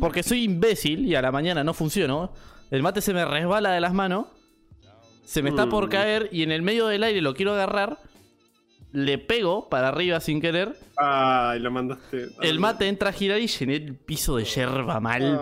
Porque 0.00 0.22
soy 0.22 0.44
imbécil 0.44 1.06
y 1.06 1.14
a 1.14 1.22
la 1.22 1.32
mañana 1.32 1.64
no 1.64 1.74
funcionó. 1.74 2.32
El 2.70 2.82
mate 2.82 3.00
se 3.00 3.12
me 3.14 3.24
resbala 3.24 3.72
de 3.72 3.80
las 3.80 3.92
manos. 3.94 4.26
Se 5.24 5.42
me 5.42 5.48
está 5.50 5.68
por 5.68 5.86
Mm. 5.86 5.90
caer 5.90 6.28
y 6.32 6.42
en 6.42 6.52
el 6.52 6.62
medio 6.62 6.86
del 6.86 7.02
aire 7.02 7.20
lo 7.22 7.34
quiero 7.34 7.52
agarrar. 7.54 7.98
Le 8.94 9.18
pego 9.18 9.68
para 9.68 9.88
arriba 9.88 10.20
sin 10.20 10.40
querer. 10.40 10.76
Ay, 10.96 11.58
lo 11.58 11.72
mandaste. 11.72 12.28
El 12.42 12.60
mate 12.60 12.86
entra 12.86 13.08
a 13.08 13.12
girar 13.12 13.40
y 13.40 13.48
llené 13.48 13.74
el 13.74 13.96
piso 13.96 14.36
de 14.36 14.44
yerba 14.44 15.00
mal. 15.00 15.40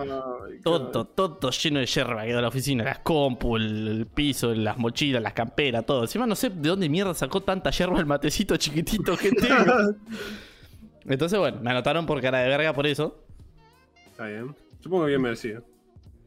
Ay, 0.49 0.59
Todo, 0.65 1.07
todo 1.07 1.51
lleno 1.51 1.79
de 1.81 1.85
yerba 1.85 2.25
quedó 2.25 2.41
la 2.41 2.49
oficina. 2.49 2.83
Las 2.83 3.01
compu, 3.01 3.59
el, 3.59 3.89
el 3.89 4.07
piso, 4.07 4.55
las 4.55 4.79
mochilas, 4.79 5.23
las 5.23 5.35
camperas, 5.35 5.85
todo. 5.85 6.01
Encima 6.01 6.27
no 6.27 6.35
sé 6.35 6.49
de 6.49 6.67
dónde 6.67 6.89
mierda 6.89 7.13
sacó 7.13 7.43
tanta 7.43 7.69
yerba 7.71 7.99
el 8.01 8.07
matecito 8.07 8.57
chiquitito 8.57 9.19
que 9.19 9.31
tengo. 9.33 9.97
Entonces, 11.05 11.39
bueno, 11.39 11.59
me 11.61 11.73
anotaron 11.73 12.07
por 12.07 12.23
cara 12.23 12.39
de 12.39 12.49
verga 12.49 12.73
por 12.73 12.87
eso. 12.87 13.23
Está 14.07 14.29
bien. 14.29 14.57
Supongo 14.81 15.05
que 15.05 15.09
bien 15.11 15.21
merecido. 15.21 15.63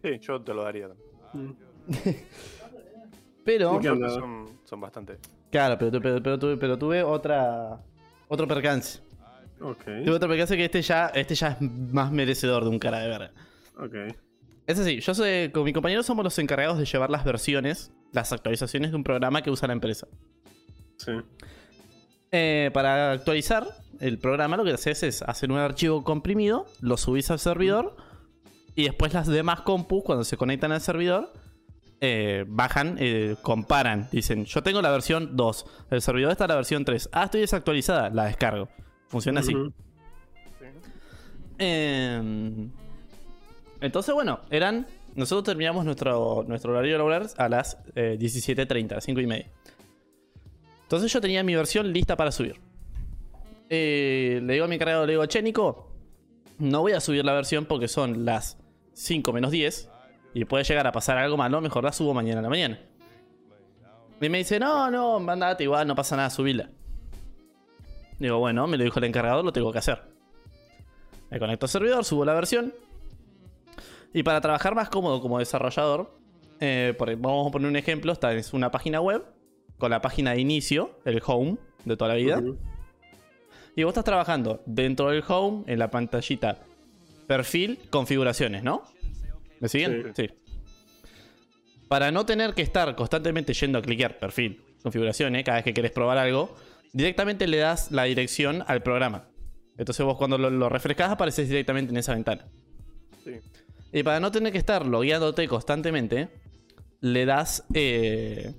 Sí, 0.04 0.20
yo 0.22 0.40
te 0.44 0.54
lo 0.54 0.62
daría. 0.62 0.90
también. 0.90 1.08
Mm. 1.34 1.56
Pero. 3.44 3.82
Son, 3.82 4.60
son 4.64 4.80
bastante. 4.80 5.18
Claro, 5.52 5.78
pero, 5.78 6.02
pero, 6.02 6.22
pero 6.22 6.40
tuve, 6.40 6.58
pero 6.58 6.78
tuve 6.78 7.04
otra. 7.04 7.80
Otro 8.28 8.48
percance. 8.48 9.00
Tuve 9.58 10.12
otro 10.12 10.28
percance 10.28 10.58
que 10.58 10.66
este 10.66 10.82
ya, 10.82 11.08
este 11.08 11.36
ya 11.36 11.50
es 11.50 11.62
más 11.62 12.12
merecedor 12.12 12.64
de 12.64 12.70
un 12.70 12.80
cara 12.80 13.00
de 13.00 13.08
verga. 13.08 13.32
Ok. 13.78 13.96
Es 14.68 14.80
así, 14.80 15.00
yo 15.00 15.14
soy, 15.14 15.50
con 15.50 15.64
mi 15.64 15.74
compañero 15.74 16.02
somos 16.02 16.24
los 16.24 16.38
encargados 16.40 16.78
de 16.80 16.86
llevar 16.86 17.10
las 17.10 17.24
versiones, 17.24 17.92
las 18.12 18.32
actualizaciones 18.34 18.92
de 18.92 18.98
un 18.98 19.04
programa 19.04 19.44
que 19.44 19.52
usa 19.52 19.68
la 19.68 19.74
empresa. 19.74 20.08
Sí. 20.98 21.12
Eh, 22.32 22.72
para 22.74 23.12
actualizar 23.12 23.68
el 24.00 24.18
programa, 24.18 24.58
lo 24.58 24.64
que 24.64 24.72
haces 24.72 25.04
es 25.04 25.22
hacer 25.22 25.52
un 25.52 25.60
archivo 25.60 26.04
comprimido, 26.04 26.66
lo 26.82 26.98
subís 26.98 27.30
al 27.30 27.40
servidor 27.40 27.96
y 28.76 28.86
después 28.86 29.14
las 29.14 29.28
demás 29.28 29.62
compus, 29.62 30.04
cuando 30.04 30.24
se 30.24 30.36
conectan 30.36 30.72
al 30.72 30.82
servidor, 30.82 31.32
eh, 32.02 32.46
bajan, 32.48 32.98
eh, 33.00 33.36
comparan. 33.42 34.08
Dicen, 34.12 34.46
yo 34.46 34.62
tengo 34.64 34.82
la 34.82 34.92
versión 34.92 35.36
2, 35.36 35.66
el 35.92 36.02
servidor 36.02 36.32
está 36.32 36.48
la 36.48 36.56
versión 36.56 36.86
3. 36.86 37.10
Ah, 37.12 37.26
estoy 37.26 37.42
desactualizada, 37.42 38.10
la 38.10 38.26
descargo. 38.26 38.70
Funciona 39.08 39.40
así. 39.40 39.54
Eh, 41.58 42.70
entonces, 43.82 44.14
bueno, 44.14 44.42
eran. 44.50 44.88
Nosotros 45.16 45.46
terminamos 45.46 45.86
nuestro, 45.86 46.44
nuestro 46.46 46.74
horario 46.74 46.98
laboral 46.98 47.30
a 47.38 47.48
las 47.48 47.78
eh, 47.96 48.18
17.30, 48.20 48.92
a 48.92 48.96
las 48.96 49.06
5 49.06 49.22
y 49.22 49.28
media. 49.28 49.50
Entonces 50.82 51.12
yo 51.12 51.22
tenía 51.22 51.42
mi 51.42 51.56
versión 51.56 51.94
lista 51.94 52.18
para 52.18 52.34
subir. 52.34 52.60
Eh, 53.70 54.42
le 54.44 54.54
digo 54.54 54.66
a 54.66 54.68
mi 54.68 54.76
encargado, 54.76 55.06
le 55.06 55.14
digo, 55.14 55.26
che, 55.26 55.42
Nico, 55.42 55.90
no 56.60 56.82
voy 56.82 56.92
a 56.92 57.00
subir 57.00 57.24
la 57.24 57.32
versión 57.32 57.66
porque 57.66 57.88
son 57.88 58.26
las 58.26 58.58
5 58.94 59.32
menos 59.32 59.52
10 59.52 59.90
y 60.36 60.46
puede 60.46 60.64
llegar 60.66 60.86
a 60.86 60.92
pasar 60.92 61.18
algo 61.18 61.38
malo, 61.38 61.62
mejor 61.62 61.84
la 61.86 61.92
subo 61.92 62.14
mañana 62.14 62.40
a 62.40 62.44
la 62.44 62.50
mañana. 62.50 62.80
Y 64.22 64.30
me 64.30 64.38
dice, 64.40 64.60
no, 64.60 64.92
no, 64.92 65.20
mandate 65.20 65.64
igual, 65.64 65.88
no 65.88 65.96
pasa 65.96 66.16
nada, 66.16 66.30
subila. 66.30 66.70
Digo, 68.20 68.38
bueno, 68.40 68.68
me 68.68 68.78
lo 68.78 68.84
dijo 68.84 69.00
el 69.00 69.06
encargado, 69.06 69.42
lo 69.44 69.52
tengo 69.54 69.72
que 69.72 69.80
hacer. 69.80 70.02
Me 71.30 71.40
conecto 71.40 71.66
al 71.66 71.70
servidor, 71.70 72.06
subo 72.06 72.24
la 72.26 72.34
versión. 72.34 72.74
Y 74.14 74.24
para 74.24 74.40
trabajar 74.42 74.76
más 74.76 74.90
cómodo 74.90 75.22
como 75.22 75.40
desarrollador, 75.40 76.18
eh, 76.60 76.94
por- 76.98 77.16
vamos 77.18 77.48
a 77.48 77.52
poner 77.52 77.70
un 77.70 77.76
ejemplo, 77.76 78.12
esta 78.12 78.34
es 78.34 78.54
una 78.54 78.72
página 78.72 79.02
web 79.02 79.24
con 79.78 79.90
la 79.90 80.02
página 80.02 80.32
de 80.32 80.40
inicio, 80.42 81.00
el 81.06 81.22
home 81.26 81.58
de 81.84 81.98
toda 81.98 82.10
la 82.10 82.16
vida. 82.16 82.42
Y 83.76 83.84
vos 83.84 83.92
estás 83.92 84.06
trabajando 84.06 84.62
dentro 84.66 85.10
del 85.10 85.24
home, 85.28 85.64
en 85.68 85.80
la 85.80 85.90
pantallita 85.92 86.60
perfil, 87.28 87.80
configuraciones, 87.90 88.64
¿no? 88.64 88.84
¿Me 89.60 89.70
siguen? 89.70 90.14
Sí. 90.16 90.30
Para 91.88 92.12
no 92.12 92.26
tener 92.26 92.54
que 92.54 92.62
estar 92.62 92.96
constantemente 92.96 93.54
yendo 93.54 93.80
a 93.80 93.82
cliquear 93.82 94.18
perfil, 94.18 94.62
configuraciones, 94.82 95.44
cada 95.44 95.58
vez 95.58 95.66
que 95.66 95.74
querés 95.74 95.92
probar 95.92 96.18
algo, 96.18 96.56
directamente 96.94 97.48
le 97.48 97.58
das 97.58 97.92
la 97.92 98.04
dirección 98.04 98.64
al 98.68 98.82
programa. 98.82 99.28
Entonces 99.78 100.06
vos 100.06 100.18
cuando 100.18 100.38
lo, 100.38 100.50
lo 100.50 100.70
refrescás 100.70 101.12
apareces 101.12 101.48
directamente 101.48 101.92
en 101.92 101.98
esa 101.98 102.14
ventana. 102.14 102.48
Sí. 103.24 103.34
Y 103.92 104.04
para 104.04 104.20
no 104.20 104.32
tener 104.32 104.52
que 104.52 104.58
estar 104.58 104.86
logueándote 104.86 105.48
constantemente, 105.48 106.30
le 107.02 107.26
das, 107.26 107.64
eh, 107.74 108.54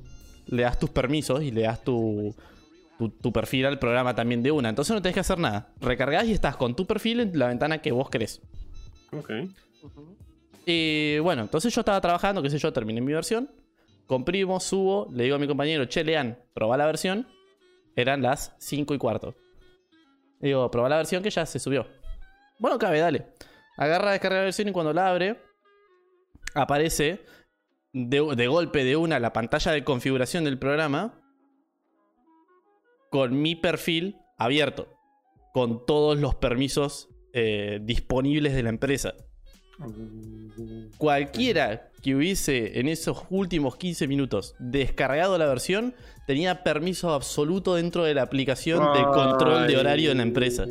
le 0.47 0.63
das 0.63 0.79
tus 0.79 0.91
permisos 0.91 1.43
y 1.43 1.51
le 1.51 1.63
das 1.63 1.83
tu, 1.83 2.35
tu, 2.99 3.11
tu 3.11 3.33
perfil 3.33 3.67
al 3.67 3.79
programa 3.79 4.15
también 4.15 4.43
de 4.43 4.51
una. 4.51 4.69
Entonces 4.69 4.95
no 4.95 5.03
tenés 5.03 5.15
que 5.15 5.21
hacer 5.21 5.39
nada. 5.39 5.73
Recargás 5.81 6.27
y 6.27 6.33
estás 6.33 6.57
con 6.57 6.77
tu 6.77 6.87
perfil 6.87 7.21
en 7.21 7.39
la 7.39 7.49
ventana 7.49 7.83
que 7.83 7.93
vos 7.93 8.09
querés. 8.09 8.41
Ok. 9.13 9.31
Y 10.69 11.21
bueno, 11.21 11.43
entonces 11.43 11.73
yo 11.73 11.81
estaba 11.81 12.01
trabajando, 12.01 12.43
qué 12.43 12.51
sé 12.51 12.59
yo, 12.59 12.73
terminé 12.73 13.01
mi 13.01 13.13
versión. 13.13 13.49
Comprimo, 14.07 14.59
subo, 14.59 15.09
le 15.13 15.25
digo 15.25 15.37
a 15.37 15.39
mi 15.39 15.47
compañero, 15.47 15.87
che, 15.87 16.03
Lean, 16.03 16.39
probá 16.55 16.77
la 16.77 16.87
versión. 16.87 17.29
Eran 17.95 18.21
las 18.21 18.53
5 18.59 18.93
y 18.93 18.99
cuarto. 18.99 19.37
Le 20.41 20.49
digo, 20.49 20.69
probá 20.71 20.89
la 20.89 20.97
versión 20.97 21.23
que 21.23 21.31
ya 21.31 21.47
se 21.47 21.61
subió. 21.61 21.87
Bueno, 22.59 22.79
cabe, 22.79 22.99
dale. 22.99 23.29
Agarra, 23.77 24.11
descarga 24.11 24.39
la 24.39 24.45
versión 24.45 24.69
y 24.69 24.73
cuando 24.73 24.93
la 24.93 25.09
abre, 25.09 25.41
aparece 26.55 27.25
de, 27.93 28.35
de 28.35 28.47
golpe 28.49 28.83
de 28.83 28.97
una 28.97 29.21
la 29.21 29.33
pantalla 29.33 29.71
de 29.71 29.85
configuración 29.85 30.45
del 30.45 30.59
programa 30.59 31.21
con 33.11 33.41
mi 33.41 33.55
perfil 33.55 34.19
abierto. 34.37 34.89
Con 35.53 35.87
todos 35.87 36.19
los 36.19 36.35
permisos 36.35 37.09
eh, 37.33 37.79
disponibles 37.83 38.53
de 38.55 38.65
la 38.65 38.71
empresa. 38.71 39.15
Cualquiera 40.99 41.89
que 42.03 42.15
hubiese 42.15 42.79
en 42.81 42.89
esos 42.89 43.19
últimos 43.31 43.77
15 43.77 44.07
minutos 44.09 44.55
descargado 44.59 45.37
la 45.39 45.47
versión, 45.47 45.95
tenía 46.27 46.63
permiso 46.63 47.13
absoluto 47.13 47.75
dentro 47.75 48.05
de 48.05 48.15
la 48.15 48.23
aplicación 48.23 48.81
de 48.95 49.03
control 49.03 49.67
de 49.67 49.77
horario 49.77 50.11
en 50.13 50.17
la 50.19 50.23
empresa. 50.23 50.65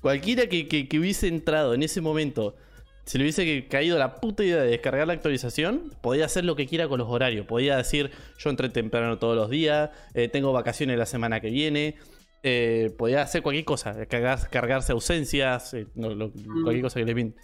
Cualquiera 0.00 0.46
que, 0.48 0.66
que- 0.66 0.88
que 0.88 0.98
hubiese 0.98 1.28
entrado 1.28 1.74
en 1.74 1.82
ese 1.82 2.00
momento, 2.00 2.56
se 3.04 3.18
le 3.18 3.24
hubiese 3.24 3.66
caído 3.68 3.98
la 3.98 4.14
puta 4.16 4.44
idea 4.44 4.62
de 4.62 4.70
descargar 4.70 5.06
la 5.06 5.12
actualización, 5.14 5.92
podía 6.00 6.24
hacer 6.26 6.44
lo 6.44 6.56
que 6.56 6.66
quiera 6.66 6.88
con 6.88 6.98
los 6.98 7.08
horarios. 7.08 7.46
Podía 7.46 7.76
decir, 7.76 8.10
yo 8.38 8.50
entré 8.50 8.68
temprano 8.70 9.18
todos 9.18 9.36
los 9.36 9.50
días, 9.50 9.90
eh, 10.14 10.28
tengo 10.28 10.52
vacaciones 10.52 10.96
la 10.98 11.06
semana 11.06 11.40
que 11.40 11.50
viene. 11.50 11.96
Eh, 12.42 12.94
podía 12.98 13.22
hacer 13.22 13.42
cualquier 13.42 13.64
cosa, 13.64 13.94
cargar- 14.06 14.48
cargarse 14.50 14.92
ausencias, 14.92 15.74
eh, 15.74 15.86
no, 15.94 16.10
lo- 16.10 16.30
cualquier 16.62 16.82
cosa 16.82 16.98
que 17.00 17.06
le 17.06 17.14
pinte. 17.14 17.40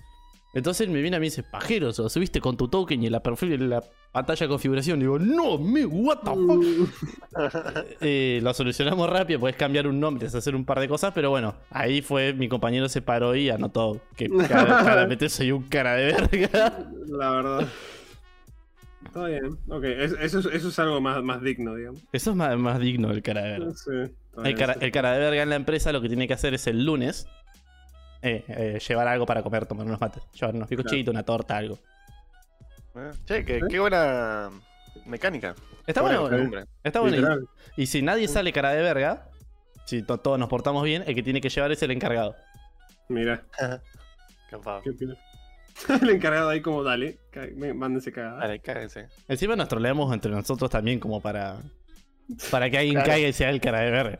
Entonces 0.54 0.88
me 0.88 1.02
viene 1.02 1.18
a 1.18 1.20
mí 1.20 1.26
y 1.26 1.28
dice, 1.30 1.42
pajero, 1.42 1.88
lo 1.98 2.08
subiste 2.08 2.40
con 2.40 2.56
tu 2.56 2.68
token 2.68 3.02
y 3.02 3.10
la, 3.10 3.22
perfil, 3.22 3.68
la 3.68 3.82
pantalla 4.10 4.46
de 4.46 4.48
configuración. 4.48 4.98
digo, 5.00 5.18
no, 5.18 5.58
me, 5.58 5.84
what 5.84 6.20
the 6.20 6.30
fuck. 6.30 7.96
Eh, 8.00 8.40
lo 8.42 8.54
solucionamos 8.54 9.10
rápido, 9.10 9.38
podés 9.40 9.56
cambiar 9.56 9.86
un 9.86 10.00
nombre, 10.00 10.26
hacer 10.28 10.56
un 10.56 10.64
par 10.64 10.80
de 10.80 10.88
cosas, 10.88 11.12
pero 11.14 11.28
bueno, 11.28 11.54
ahí 11.68 12.00
fue, 12.00 12.32
mi 12.32 12.48
compañero 12.48 12.88
se 12.88 13.02
paró 13.02 13.34
y 13.36 13.50
anotó 13.50 14.00
que 14.16 14.28
claramente 14.48 15.28
soy 15.28 15.52
un 15.52 15.64
cara 15.64 15.94
de 15.96 16.12
verga. 16.14 16.88
La 17.08 17.30
verdad. 17.30 17.68
Está 19.04 19.26
bien. 19.26 19.58
Ok, 19.68 19.84
es- 19.84 20.16
eso, 20.20 20.38
es- 20.40 20.46
eso 20.46 20.68
es 20.68 20.78
algo 20.78 21.00
más, 21.02 21.22
más 21.22 21.42
digno, 21.42 21.74
digamos. 21.74 22.00
Eso 22.12 22.30
es 22.30 22.36
más, 22.36 22.56
más 22.58 22.80
digno 22.80 23.10
el 23.10 23.22
cara 23.22 23.42
de 23.42 23.50
verga. 23.58 23.72
Sí, 23.74 23.90
El 24.38 24.42
bien, 24.54 24.56
cara, 24.58 24.74
sí. 24.74 24.80
el 24.82 24.92
cara 24.92 25.12
de 25.12 25.18
verga 25.18 25.42
en 25.42 25.50
la 25.50 25.56
empresa 25.56 25.92
lo 25.92 26.00
que 26.00 26.08
tiene 26.08 26.26
que 26.28 26.34
hacer 26.34 26.54
es 26.54 26.66
el 26.66 26.84
lunes 26.84 27.26
eh, 28.22 28.44
eh, 28.48 28.78
llevar 28.86 29.08
algo 29.08 29.26
para 29.26 29.42
comer, 29.42 29.66
tomar 29.66 29.86
unos 29.86 30.00
mates, 30.00 30.22
llevar 30.32 30.54
unos 30.54 30.68
picochitos, 30.68 31.12
una 31.12 31.22
torta, 31.22 31.56
algo. 31.56 31.78
Eh, 32.94 33.10
Che, 33.26 33.44
qué, 33.44 33.60
qué 33.68 33.78
buena 33.78 34.50
mecánica. 35.04 35.54
Está 35.86 36.00
Buena 36.02 36.20
bueno, 36.20 36.36
costumbre. 36.36 36.64
está 36.82 37.00
bueno. 37.00 37.36
Y, 37.76 37.82
y 37.82 37.86
si 37.86 38.02
nadie 38.02 38.26
sale 38.26 38.52
cara 38.52 38.70
de 38.70 38.82
verga, 38.82 39.28
si 39.84 40.02
to- 40.02 40.18
todos 40.18 40.38
nos 40.38 40.48
portamos 40.48 40.82
bien, 40.82 41.04
el 41.06 41.14
que 41.14 41.22
tiene 41.22 41.40
que 41.40 41.48
llevar 41.48 41.70
es 41.72 41.82
el 41.82 41.90
encargado. 41.92 42.34
Mira, 43.08 43.44
Capaz. 44.50 44.82
qué. 44.84 44.92
El 46.02 46.08
encargado 46.08 46.48
ahí 46.48 46.62
como, 46.62 46.82
dale, 46.82 47.18
mándense 47.74 48.10
cagada. 48.10 48.38
Dale, 48.38 48.60
cáguense. 48.60 49.08
Encima 49.28 49.56
nos 49.56 49.68
troleamos 49.68 50.10
entre 50.14 50.30
nosotros 50.30 50.70
también 50.70 50.98
como 50.98 51.20
para... 51.20 51.56
Para 52.50 52.68
que 52.70 52.78
alguien 52.78 52.94
Claro. 52.94 53.08
caiga 53.10 53.28
y 53.28 53.32
sea 53.32 53.50
el 53.50 53.60
cara 53.60 53.80
de 53.80 53.90
verga. 53.90 54.18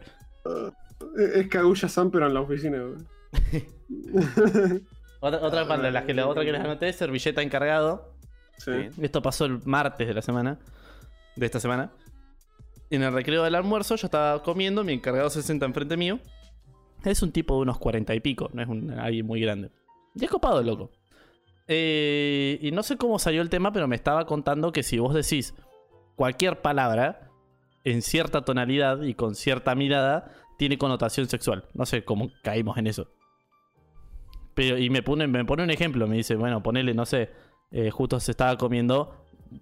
Es 1.36 1.48
Kaguya 1.48 1.88
San, 1.88 2.10
pero 2.10 2.26
en 2.26 2.34
la 2.34 2.40
oficina, 2.40 2.78
güey. 2.82 2.96
Otra, 5.20 5.40
otra, 5.42 5.60
Ah, 5.62 5.68
para 5.68 5.90
las 5.90 6.04
que, 6.04 6.12
la 6.14 6.26
otra 6.28 6.44
que 6.44 6.52
les 6.52 6.60
anoté 6.60 6.88
es 6.90 6.96
servilleta 6.96 7.42
encargado. 7.42 8.12
Sí. 8.58 8.70
Esto 9.00 9.22
pasó 9.22 9.46
el 9.46 9.60
martes 9.64 10.06
de 10.06 10.14
la 10.14 10.22
semana. 10.22 10.58
De 11.36 11.46
esta 11.46 11.58
semana. 11.58 11.90
En 12.90 13.02
el 13.02 13.12
recreo 13.12 13.42
del 13.42 13.54
almuerzo 13.54 13.96
yo 13.96 14.06
estaba 14.06 14.42
comiendo, 14.42 14.84
mi 14.84 14.92
encargado 14.92 15.28
se 15.30 15.42
sienta 15.42 15.66
enfrente 15.66 15.96
mío. 15.96 16.20
Es 17.04 17.22
un 17.22 17.32
tipo 17.32 17.56
de 17.56 17.62
unos 17.62 17.78
cuarenta 17.78 18.14
y 18.14 18.20
pico, 18.20 18.50
no 18.52 18.62
es 18.62 18.68
un, 18.68 18.90
alguien 18.92 19.26
muy 19.26 19.40
grande. 19.40 19.70
Y 20.14 20.24
es 20.24 20.30
copado, 20.30 20.62
loco. 20.62 20.90
Eh, 21.66 22.58
y 22.62 22.70
no 22.70 22.82
sé 22.82 22.96
cómo 22.96 23.18
salió 23.18 23.42
el 23.42 23.50
tema, 23.50 23.72
pero 23.72 23.88
me 23.88 23.96
estaba 23.96 24.26
contando 24.26 24.70
que 24.70 24.82
si 24.82 24.98
vos 24.98 25.14
decís 25.14 25.54
cualquier 26.14 26.60
palabra 26.62 27.30
en 27.90 28.02
cierta 28.02 28.44
tonalidad 28.44 29.02
y 29.02 29.14
con 29.14 29.34
cierta 29.34 29.74
mirada, 29.74 30.30
tiene 30.58 30.76
connotación 30.78 31.28
sexual. 31.28 31.64
No 31.74 31.86
sé 31.86 32.04
cómo 32.04 32.30
caímos 32.42 32.76
en 32.78 32.86
eso. 32.88 33.08
Pero, 34.54 34.78
y 34.78 34.90
me 34.90 35.02
pone, 35.02 35.26
me 35.26 35.44
pone 35.44 35.62
un 35.62 35.70
ejemplo, 35.70 36.06
me 36.06 36.16
dice, 36.16 36.34
bueno, 36.34 36.62
ponele, 36.62 36.94
no 36.94 37.04
sé, 37.06 37.30
eh, 37.70 37.90
justo 37.90 38.18
se 38.20 38.30
estaba 38.32 38.56
comiendo, 38.56 39.14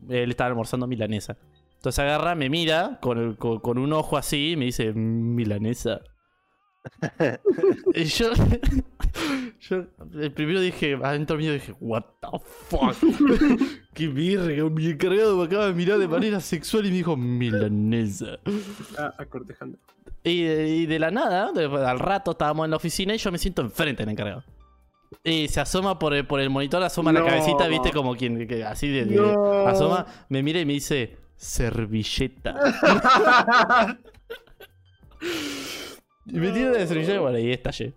él 0.08 0.30
estaba 0.30 0.48
almorzando 0.48 0.86
milanesa. 0.86 1.36
Entonces 1.76 1.98
agarra, 1.98 2.34
me 2.34 2.48
mira 2.48 2.98
con, 3.02 3.18
el- 3.18 3.36
con, 3.36 3.58
con 3.60 3.76
un 3.78 3.92
ojo 3.92 4.16
así 4.16 4.52
y 4.52 4.56
me 4.56 4.66
dice, 4.66 4.92
"Mm, 4.92 5.34
milanesa. 5.34 6.00
y 7.94 8.04
yo, 8.04 8.30
yo 9.68 9.84
el 10.20 10.32
primero 10.32 10.60
dije, 10.60 10.98
adentro 11.02 11.36
mío 11.36 11.52
dije, 11.52 11.74
what 11.80 12.04
the 12.20 12.38
fuck. 12.68 12.94
Qué 13.94 14.08
virga, 14.08 14.68
mi 14.70 14.86
encargado 14.90 15.36
me 15.36 15.44
acaba 15.44 15.66
de 15.68 15.74
mirar 15.74 15.98
de 15.98 16.08
manera 16.08 16.40
sexual 16.40 16.84
y 16.86 16.90
me 16.90 16.96
dijo, 16.96 17.16
milanesa. 17.16 18.38
Ah, 18.98 19.14
acortejando. 19.18 19.78
Y, 20.22 20.42
y 20.44 20.86
de 20.86 20.98
la 20.98 21.10
nada, 21.10 21.52
de- 21.52 21.64
al 21.66 21.98
rato 21.98 22.32
estábamos 22.32 22.64
en 22.64 22.70
la 22.70 22.76
oficina 22.76 23.14
y 23.14 23.18
yo 23.18 23.30
me 23.30 23.38
siento 23.38 23.62
enfrente 23.62 24.02
del 24.02 24.10
encargado. 24.12 24.42
Y 25.22 25.48
se 25.48 25.60
asoma 25.60 25.98
por 25.98 26.12
el, 26.14 26.26
por 26.26 26.40
el 26.40 26.50
monitor, 26.50 26.82
asoma 26.82 27.12
la 27.12 27.24
cabecita, 27.24 27.68
viste, 27.68 27.92
como 27.92 28.16
quien 28.16 28.46
que 28.48 28.64
así 28.64 28.88
de, 28.88 29.04
de- 29.04 29.16
No. 29.16 29.66
asoma, 29.68 30.06
me 30.28 30.42
mira 30.42 30.60
y 30.60 30.64
me 30.66 30.72
dice, 30.74 31.16
servilleta. 31.36 32.54
y 36.26 36.32
me 36.38 36.50
tira 36.50 36.70
la 36.72 36.86
servilleta 36.86 37.14
y 37.14 37.18
bueno, 37.18 37.38
y 37.38 37.52
estallé. 37.52 37.94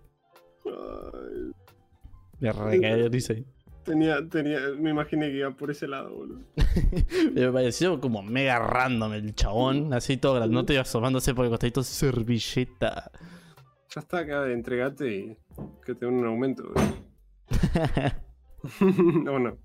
Me 2.40 3.08
risa 3.08 3.32
ahí. 3.32 3.44
tenía, 3.84 4.26
tenía, 4.28 4.60
me 4.78 4.90
imaginé 4.90 5.30
que 5.30 5.38
iba 5.38 5.50
por 5.50 5.70
ese 5.70 5.88
lado, 5.88 6.14
boludo. 6.14 6.40
Me 7.34 7.50
pareció 7.50 8.00
como 8.00 8.22
mega 8.22 8.58
random 8.58 9.12
el 9.14 9.34
chabón, 9.34 9.92
así 9.92 10.16
todo 10.16 10.34
grandote 10.34 10.74
y 10.74 10.76
asomándose 10.76 11.34
por 11.34 11.44
el 11.44 11.50
costadito, 11.50 11.82
servilleta. 11.82 13.10
Ya 13.94 14.00
está 14.00 14.18
acá, 14.18 14.50
entregate 14.50 15.14
y 15.14 15.36
que 15.84 15.94
te 15.94 16.06
den 16.06 16.14
un 16.14 16.26
aumento, 16.26 16.64
boludo. 16.64 17.08
no, 19.24 19.38
no. 19.38 19.58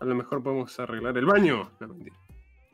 A 0.00 0.04
lo 0.04 0.14
mejor 0.14 0.42
podemos 0.42 0.78
arreglar 0.80 1.16
el 1.16 1.26
baño. 1.26 1.70
No, 1.80 1.94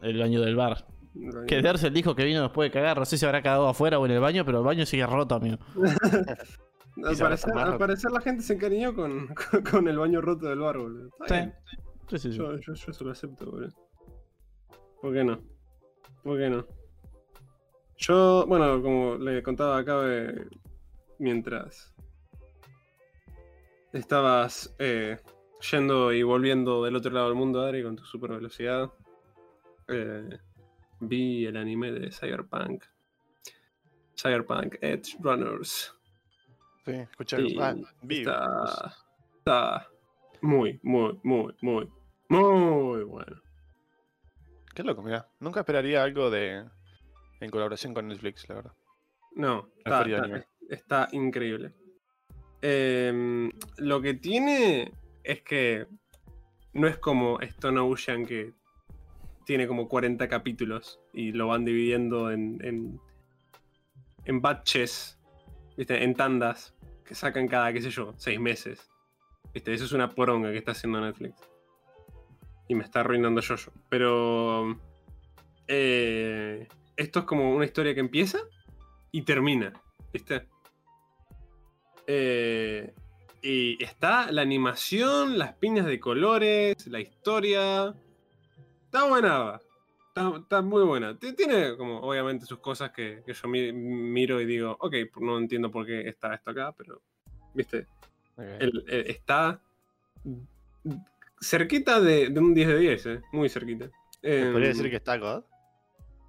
el 0.03 0.18
baño 0.18 0.40
del 0.40 0.57
bar. 0.57 0.86
El 1.14 1.30
baño. 1.30 1.46
Que 1.46 1.61
Derse 1.62 1.90
dijo 1.90 2.14
que 2.16 2.24
vino 2.24 2.42
después 2.42 2.68
de 2.68 2.72
cagar. 2.72 2.98
No 2.98 3.05
sé 3.05 3.18
si 3.18 3.26
habrá 3.26 3.42
cagado 3.42 3.68
afuera 3.68 3.98
o 3.98 4.07
en 4.07 4.12
el 4.12 4.20
baño, 4.20 4.44
pero 4.44 4.59
el 4.59 4.64
baño 4.64 4.86
sigue 4.86 5.07
roto, 5.07 5.34
amigo. 5.34 5.59
Al 7.05 7.16
parecer, 7.16 7.51
tomar. 7.51 7.68
al 7.68 7.78
parecer 7.78 8.11
la 8.12 8.20
gente 8.20 8.42
se 8.42 8.55
encariñó 8.55 8.94
con, 8.94 9.28
con, 9.51 9.62
con 9.62 9.88
el 9.88 9.98
baño 9.98 10.20
roto 10.20 10.46
del 10.46 10.59
bar, 10.61 10.78
boludo. 10.78 11.09
Está 11.20 11.26
Sí. 11.26 11.34
bien. 11.34 11.55
Sí, 12.09 12.18
sí, 12.18 12.32
sí. 12.32 12.38
Yo, 12.38 12.57
yo, 12.59 12.74
yo 12.74 12.90
eso 12.90 13.05
lo 13.05 13.11
acepto, 13.12 13.46
boludo. 13.51 13.72
¿Por 15.01 15.12
qué 15.14 15.24
no? 15.24 15.40
¿Por 16.22 16.38
qué 16.38 16.51
no? 16.51 16.66
Yo, 17.96 18.44
bueno, 18.46 18.82
como 18.82 19.16
le 19.16 19.42
contaba 19.42 19.78
acá, 19.78 20.01
eh, 20.05 20.46
mientras 21.18 21.94
estabas 23.92 24.74
eh, 24.78 25.18
yendo 25.70 26.12
y 26.12 26.22
volviendo 26.22 26.84
del 26.84 26.96
otro 26.96 27.11
lado 27.12 27.26
del 27.28 27.36
mundo, 27.36 27.61
Adri, 27.62 27.82
con 27.82 27.96
tu 27.96 28.05
super 28.05 28.30
velocidad, 28.32 28.90
eh, 29.88 30.38
vi 31.01 31.46
el 31.46 31.57
anime 31.57 31.92
de 31.92 32.11
Cyberpunk. 32.11 32.84
Cyberpunk 34.16 34.76
Edge 34.80 35.16
Runners. 35.20 35.94
Sí, 36.84 36.92
escuché. 36.92 37.40
Y 37.42 37.58
Ah, 37.60 37.74
vi. 38.02 38.18
está, 38.20 38.96
está 39.38 39.88
muy, 40.40 40.78
muy, 40.82 41.18
muy, 41.22 41.54
muy, 41.60 41.88
muy 42.28 43.04
bueno. 43.04 43.40
Qué 44.74 44.82
loco, 44.82 45.02
mira. 45.02 45.28
Nunca 45.40 45.60
esperaría 45.60 46.02
algo 46.02 46.30
de. 46.30 46.64
En 47.40 47.50
colaboración 47.50 47.94
con 47.94 48.06
Netflix, 48.08 48.48
la 48.48 48.54
verdad. 48.56 48.72
No, 49.34 49.68
está, 49.78 50.02
está- 50.02 50.46
está 50.68 51.08
increíble. 51.12 51.72
Em, 52.62 53.50
lo 53.78 54.00
que 54.02 54.14
tiene 54.14 54.92
es 55.24 55.40
que 55.42 55.86
no 56.74 56.86
es 56.86 56.98
como 56.98 57.40
Stone 57.40 57.80
Ocean 57.80 58.26
que 58.26 58.52
tiene 59.46 59.66
como 59.66 59.88
40 59.88 60.28
capítulos 60.28 61.00
y 61.14 61.32
lo 61.32 61.48
van 61.48 61.64
dividiendo 61.64 62.30
en, 62.30 62.58
en, 62.62 63.00
en 64.26 64.40
batches, 64.42 65.18
en 65.88 66.14
tandas 66.14 66.74
que 67.04 67.14
sacan 67.14 67.48
cada, 67.48 67.72
qué 67.72 67.82
sé 67.82 67.90
yo, 67.90 68.14
6 68.16 68.40
meses. 68.40 68.90
¿Viste? 69.52 69.72
Eso 69.72 69.84
es 69.84 69.92
una 69.92 70.10
poronga 70.10 70.52
que 70.52 70.58
está 70.58 70.72
haciendo 70.72 71.00
Netflix. 71.00 71.34
Y 72.68 72.74
me 72.74 72.84
está 72.84 73.00
arruinando 73.00 73.40
yo 73.40 73.56
Pero 73.88 74.78
eh, 75.66 76.68
esto 76.96 77.20
es 77.20 77.24
como 77.24 77.54
una 77.54 77.64
historia 77.64 77.94
que 77.94 78.00
empieza 78.00 78.38
y 79.10 79.22
termina, 79.22 79.72
¿viste? 80.12 80.46
Eh, 82.06 82.94
y 83.42 83.82
está 83.82 84.30
la 84.30 84.42
animación, 84.42 85.38
las 85.38 85.54
piñas 85.54 85.86
de 85.86 85.98
colores, 85.98 86.86
la 86.86 87.00
historia. 87.00 87.94
Está 88.84 89.08
buena. 89.08 89.60
Está, 90.28 90.38
está 90.38 90.62
muy 90.62 90.82
buena. 90.84 91.18
Ti- 91.18 91.34
Tiene 91.34 91.76
como 91.76 92.00
obviamente 92.00 92.46
sus 92.46 92.58
cosas 92.58 92.90
que, 92.92 93.22
que 93.26 93.32
yo 93.32 93.48
mi- 93.48 93.72
miro 93.72 94.40
y 94.40 94.46
digo, 94.46 94.76
ok, 94.80 94.94
no 95.20 95.38
entiendo 95.38 95.70
por 95.70 95.86
qué 95.86 96.08
está 96.08 96.34
esto 96.34 96.50
acá, 96.50 96.72
pero, 96.76 97.00
viste, 97.54 97.86
Ok. 98.36 98.44
el- 98.60 98.84
el- 98.88 99.06
está 99.08 99.60
cerquita 101.40 102.00
de, 102.00 102.28
de 102.30 102.40
un 102.40 102.54
10 102.54 102.68
de 102.68 102.78
10, 102.78 103.06
eh, 103.06 103.20
muy 103.32 103.48
cerquita. 103.48 103.90
¿Se 104.20 104.42
Em, 104.42 104.52
podría 104.52 104.68
decir 104.68 104.90
que 104.90 104.96
está 104.96 105.16
God? 105.16 105.44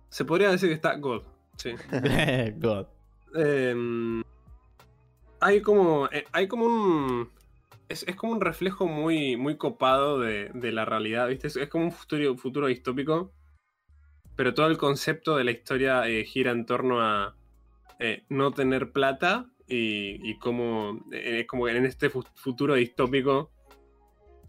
se 0.10 0.26
podría 0.26 0.50
decir 0.52 0.70
que 0.70 0.76
está 0.76 0.96
God, 0.96 1.24
sí. 1.58 1.72
God. 2.58 2.88
Em, 3.36 4.24
hay 5.40 5.62
como. 5.62 6.08
eh, 6.12 6.26
hay 6.32 6.48
como 6.48 6.66
un. 6.66 7.30
es, 7.90 8.04
es 8.08 8.16
como 8.16 8.34
un 8.34 8.42
reflejo 8.42 8.88
muy, 8.88 9.36
muy 9.38 9.58
copado 9.58 10.20
de, 10.20 10.50
de 10.54 10.72
la 10.72 10.86
realidad, 10.86 11.28
¿viste? 11.30 11.48
Es, 11.48 11.56
es 11.56 11.70
como 11.70 11.86
un 11.86 11.92
futuro, 11.92 12.36
futuro 12.38 12.68
distópico, 12.68 13.34
pero 14.42 14.56
todo 14.56 14.66
el 14.70 14.78
concepto 14.80 15.38
de 15.38 15.44
la 15.44 15.52
historia 15.52 16.08
eh, 16.10 16.26
gira 16.26 16.50
en 16.50 16.66
torno 16.66 17.00
a 17.00 17.36
eh, 18.00 18.24
no 18.30 18.52
tener 18.52 18.92
plata 18.92 19.46
y, 19.68 20.18
y 20.28 20.40
cómo, 20.40 21.00
eh, 21.12 21.42
es 21.42 21.46
como 21.48 21.66
que 21.66 21.78
en 21.78 21.86
este 21.86 22.10
fu- 22.10 22.26
futuro 22.34 22.74
distópico, 22.74 23.52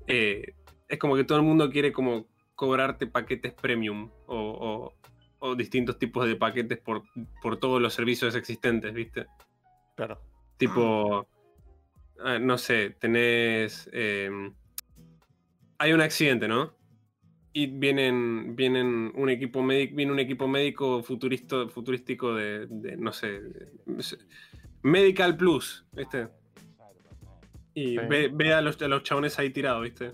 es 0.06 0.98
como 0.98 1.14
que 1.14 1.24
todo 1.24 1.36
el 1.36 1.44
mundo 1.44 1.68
quiere 1.70 1.92
como 1.92 2.26
cobrarte 2.54 3.06
paquetes 3.06 3.52
premium 3.52 4.10
o, 4.24 4.38
o- 4.38 4.94
o 5.40 5.54
distintos 5.56 5.98
tipos 5.98 6.26
de 6.26 6.36
paquetes 6.36 6.78
por, 6.78 7.02
por 7.42 7.58
todos 7.58 7.78
los 7.82 7.92
servicios 7.92 8.34
existentes, 8.34 8.94
¿viste? 8.94 9.26
Claro. 9.94 10.22
Tipo, 10.56 11.28
ah, 12.24 12.38
no 12.38 12.56
sé, 12.56 12.96
tenés... 12.98 13.90
hay 15.76 15.92
un 15.92 16.00
accidente, 16.00 16.48
¿no? 16.48 16.80
Y 17.54 17.66
vienen, 17.66 18.56
vienen 18.56 19.12
un 19.14 19.28
equipo 19.28 19.62
médico, 19.62 19.94
viene 19.96 20.10
un 20.12 20.18
equipo 20.18 20.48
médico 20.48 21.02
futuristo, 21.02 21.68
futurístico 21.68 22.34
de, 22.34 22.66
de, 22.66 22.96
no 22.96 23.12
sé, 23.12 23.40
de- 23.42 23.68
Medical 24.82 25.36
Plus, 25.36 25.84
¿viste? 25.92 26.28
Y 27.74 27.90
Sí. 27.90 27.98
ve, 28.08 28.30
ve 28.32 28.52
a, 28.54 28.60
los, 28.62 28.80
a 28.82 28.88
los 28.88 29.02
chabones 29.02 29.38
ahí 29.38 29.50
tirados, 29.50 29.82
¿viste? 29.82 30.12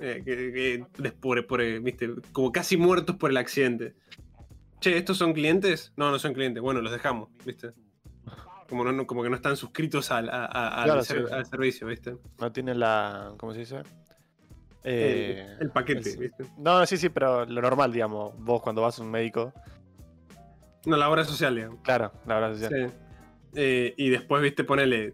Eh, 0.00 0.22
que, 0.24 0.52
que 0.52 0.84
des- 1.02 1.12
por- 1.12 1.46
por, 1.46 1.60
eh, 1.60 1.78
¿viste? 1.78 2.10
Como 2.32 2.50
casi 2.52 2.76
muertos 2.76 3.16
por 3.16 3.30
el 3.30 3.36
accidente. 3.36 3.94
Che, 4.80 4.96
¿estos 4.98 5.16
son 5.16 5.32
clientes? 5.32 5.92
No, 5.96 6.10
no 6.10 6.18
son 6.18 6.34
clientes. 6.34 6.60
Bueno, 6.62 6.80
los 6.82 6.92
dejamos, 6.92 7.30
¿viste? 7.46 7.70
Como, 8.68 8.84
no, 8.84 9.06
como 9.06 9.22
que 9.22 9.30
no 9.30 9.36
están 9.36 9.56
suscritos 9.56 10.10
al, 10.10 10.28
a- 10.28 10.44
a- 10.46 10.82
al 10.82 10.84
Claro, 10.84 11.02
sí. 11.04 11.14
al 11.30 11.46
servicio, 11.46 11.86
¿viste? 11.86 12.16
No 12.40 12.50
tienen 12.52 12.80
la. 12.80 13.32
¿Cómo 13.38 13.52
se 13.52 13.60
dice? 13.60 13.82
Eh, 14.86 15.46
el, 15.56 15.62
el 15.62 15.70
paquete, 15.70 16.10
es- 16.10 16.18
¿viste? 16.18 16.44
No, 16.58 16.84
sí, 16.86 16.96
sí, 16.98 17.08
pero 17.08 17.46
lo 17.46 17.62
normal, 17.62 17.90
digamos. 17.92 18.34
Vos 18.38 18.60
cuando 18.62 18.82
vas 18.82 18.98
a 18.98 19.02
un 19.02 19.10
médico. 19.10 19.52
No, 20.84 20.96
la 20.98 21.08
obra 21.08 21.24
social, 21.24 21.54
digamos. 21.54 21.80
Claro, 21.82 22.12
la 22.26 22.52
que 22.52 22.56
Sí. 22.68 22.94
Eh, 23.54 23.94
y 23.96 24.10
después, 24.10 24.42
viste, 24.42 24.64
ponele. 24.64 25.12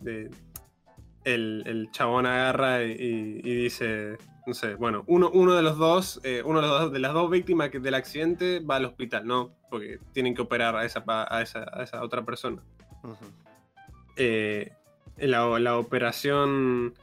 el, 1.25 1.63
el 1.67 1.89
chabón 1.93 2.27
agarra 2.27 2.83
y, 2.83 2.91
y- 2.93 3.41
y 3.45 3.55
dice. 3.63 4.17
No 4.47 4.55
sé, 4.55 4.75
bueno, 4.75 5.05
uno, 5.07 5.31
uno 5.33 5.55
de 5.55 5.63
los 5.63 5.77
dos, 5.77 6.19
eh, 6.25 6.43
uno 6.45 6.61
de, 6.63 6.67
los 6.67 6.81
dos, 6.81 6.93
de 6.93 6.99
las 6.99 7.13
dos 7.13 7.31
víctimas 7.31 7.69
que- 7.69 7.79
del 7.79 7.95
accidente 7.95 8.59
va 8.61 8.77
al 8.77 8.87
hospital, 8.87 9.27
¿no? 9.27 9.51
Porque 9.69 10.01
tienen 10.13 10.35
que 10.35 10.43
operar 10.43 10.75
a 10.75 10.85
esa, 10.85 11.05
a 11.07 11.43
esa, 11.43 11.67
a 11.73 11.83
esa 11.85 12.03
otra 12.03 12.25
persona. 12.25 12.61
La, 15.19 15.59
la 15.59 15.77
operación. 15.79 16.95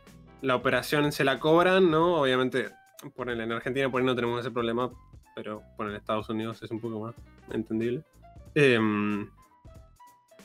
La 0.42 0.56
operación 0.56 1.12
se 1.12 1.24
la 1.24 1.40
cobran, 1.40 1.90
¿no? 1.90 2.22
Obviamente, 2.22 2.70
ponele, 3.16 3.44
en 3.44 3.52
Argentina 3.52 3.90
por 3.90 4.02
ahí 4.02 4.06
no 4.06 4.16
tenemos 4.16 4.40
ese 4.40 4.52
problema, 4.52 4.92
pero 5.36 5.64
bueno, 5.78 5.92
en 5.92 5.98
Estados 5.98 6.30
Unidos 6.30 6.62
es 6.62 6.72
un 6.72 6.80
poco 6.80 7.00
más 7.00 7.16
entendible. 7.52 8.04
Em, 8.56 9.30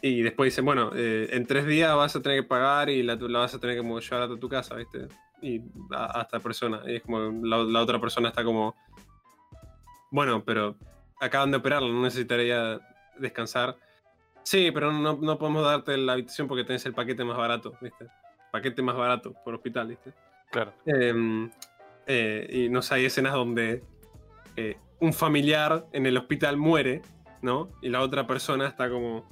y 0.01 0.23
después 0.23 0.53
dicen, 0.53 0.65
bueno, 0.65 0.91
eh, 0.95 1.29
en 1.33 1.47
tres 1.47 1.67
días 1.67 1.95
vas 1.95 2.17
a 2.17 2.23
tener 2.23 2.43
que 2.43 2.49
pagar 2.49 2.91
y 2.91 3.03
la, 3.03 3.17
la 3.17 3.39
vas 3.41 3.55
a 3.55 3.61
tener 3.61 3.81
que 3.81 3.83
llevar 3.83 4.23
a 4.23 4.37
tu 4.37 4.49
casa, 4.49 4.75
¿viste? 4.75 5.09
Y 5.41 5.61
a, 5.93 6.19
a 6.19 6.23
esta 6.23 6.41
persona. 6.41 6.83
Y 6.87 6.97
es 6.97 7.03
como 7.03 7.19
la, 7.47 7.59
la 7.59 7.81
otra 7.81 8.01
persona 8.01 8.29
está 8.29 8.45
como, 8.45 8.75
bueno, 10.11 10.43
pero 10.45 10.77
acaban 11.21 11.51
de 11.51 11.59
operarla, 11.59 11.89
no 11.89 12.03
necesitaría 12.03 12.81
descansar. 13.19 13.77
Sí, 14.43 14.71
pero 14.73 14.93
no, 14.93 15.19
no 15.21 15.39
podemos 15.39 15.65
darte 15.65 15.97
la 15.97 16.15
habitación 16.15 16.49
porque 16.49 16.65
tenés 16.65 16.85
el 16.85 16.95
paquete 16.95 17.25
más 17.25 17.37
barato, 17.37 17.75
¿viste? 17.81 18.07
Paquete 18.53 18.83
más 18.83 18.95
barato 18.97 19.33
por 19.45 19.55
hospital, 19.55 19.89
¿viste? 19.89 20.13
Claro. 20.53 20.73
Em, 20.87 21.51
eh, 22.07 22.47
y 22.53 22.69
no 22.69 22.83
sé, 22.83 22.95
hay 22.97 23.07
escenas 23.07 23.33
donde 23.33 23.83
eh, 24.57 24.77
un 25.01 25.13
familiar 25.13 25.87
en 25.93 26.07
el 26.07 26.17
hospital 26.19 26.57
muere, 26.59 27.03
¿no? 27.41 27.71
Y 27.81 27.89
la 27.89 28.01
otra 28.03 28.27
persona 28.27 28.69
está 28.69 28.89
como. 28.91 29.27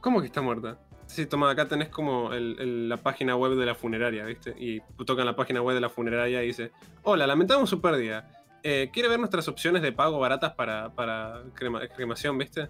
¿Cómo 0.00 0.20
que 0.20 0.26
está 0.26 0.40
muerta? 0.40 0.78
Sí, 1.06 1.26
toma, 1.26 1.50
acá 1.50 1.66
tenés 1.66 1.88
como 1.88 2.32
el- 2.32 2.56
el- 2.60 2.88
la 2.88 2.98
página 2.98 3.34
web 3.34 3.54
de 3.56 3.66
la 3.66 3.74
funeraria, 3.74 4.24
¿viste? 4.24 4.54
Y 4.58 4.80
tocan 5.04 5.26
la 5.26 5.34
página 5.34 5.60
web 5.62 5.74
de 5.74 5.80
la 5.80 5.88
funeraria 5.88 6.42
y 6.42 6.46
dice: 6.48 6.70
Hola, 7.02 7.26
lamentamos 7.26 7.68
su 7.68 7.80
pérdida. 7.80 8.30
Eh, 8.62 8.90
¿Quiere 8.92 9.08
ver 9.08 9.18
nuestras 9.18 9.48
opciones 9.48 9.82
de 9.82 9.92
pago 9.92 10.18
baratas 10.18 10.52
para, 10.54 10.90
para 10.90 11.42
crema- 11.54 11.88
cremación, 11.88 12.36
¿viste? 12.38 12.68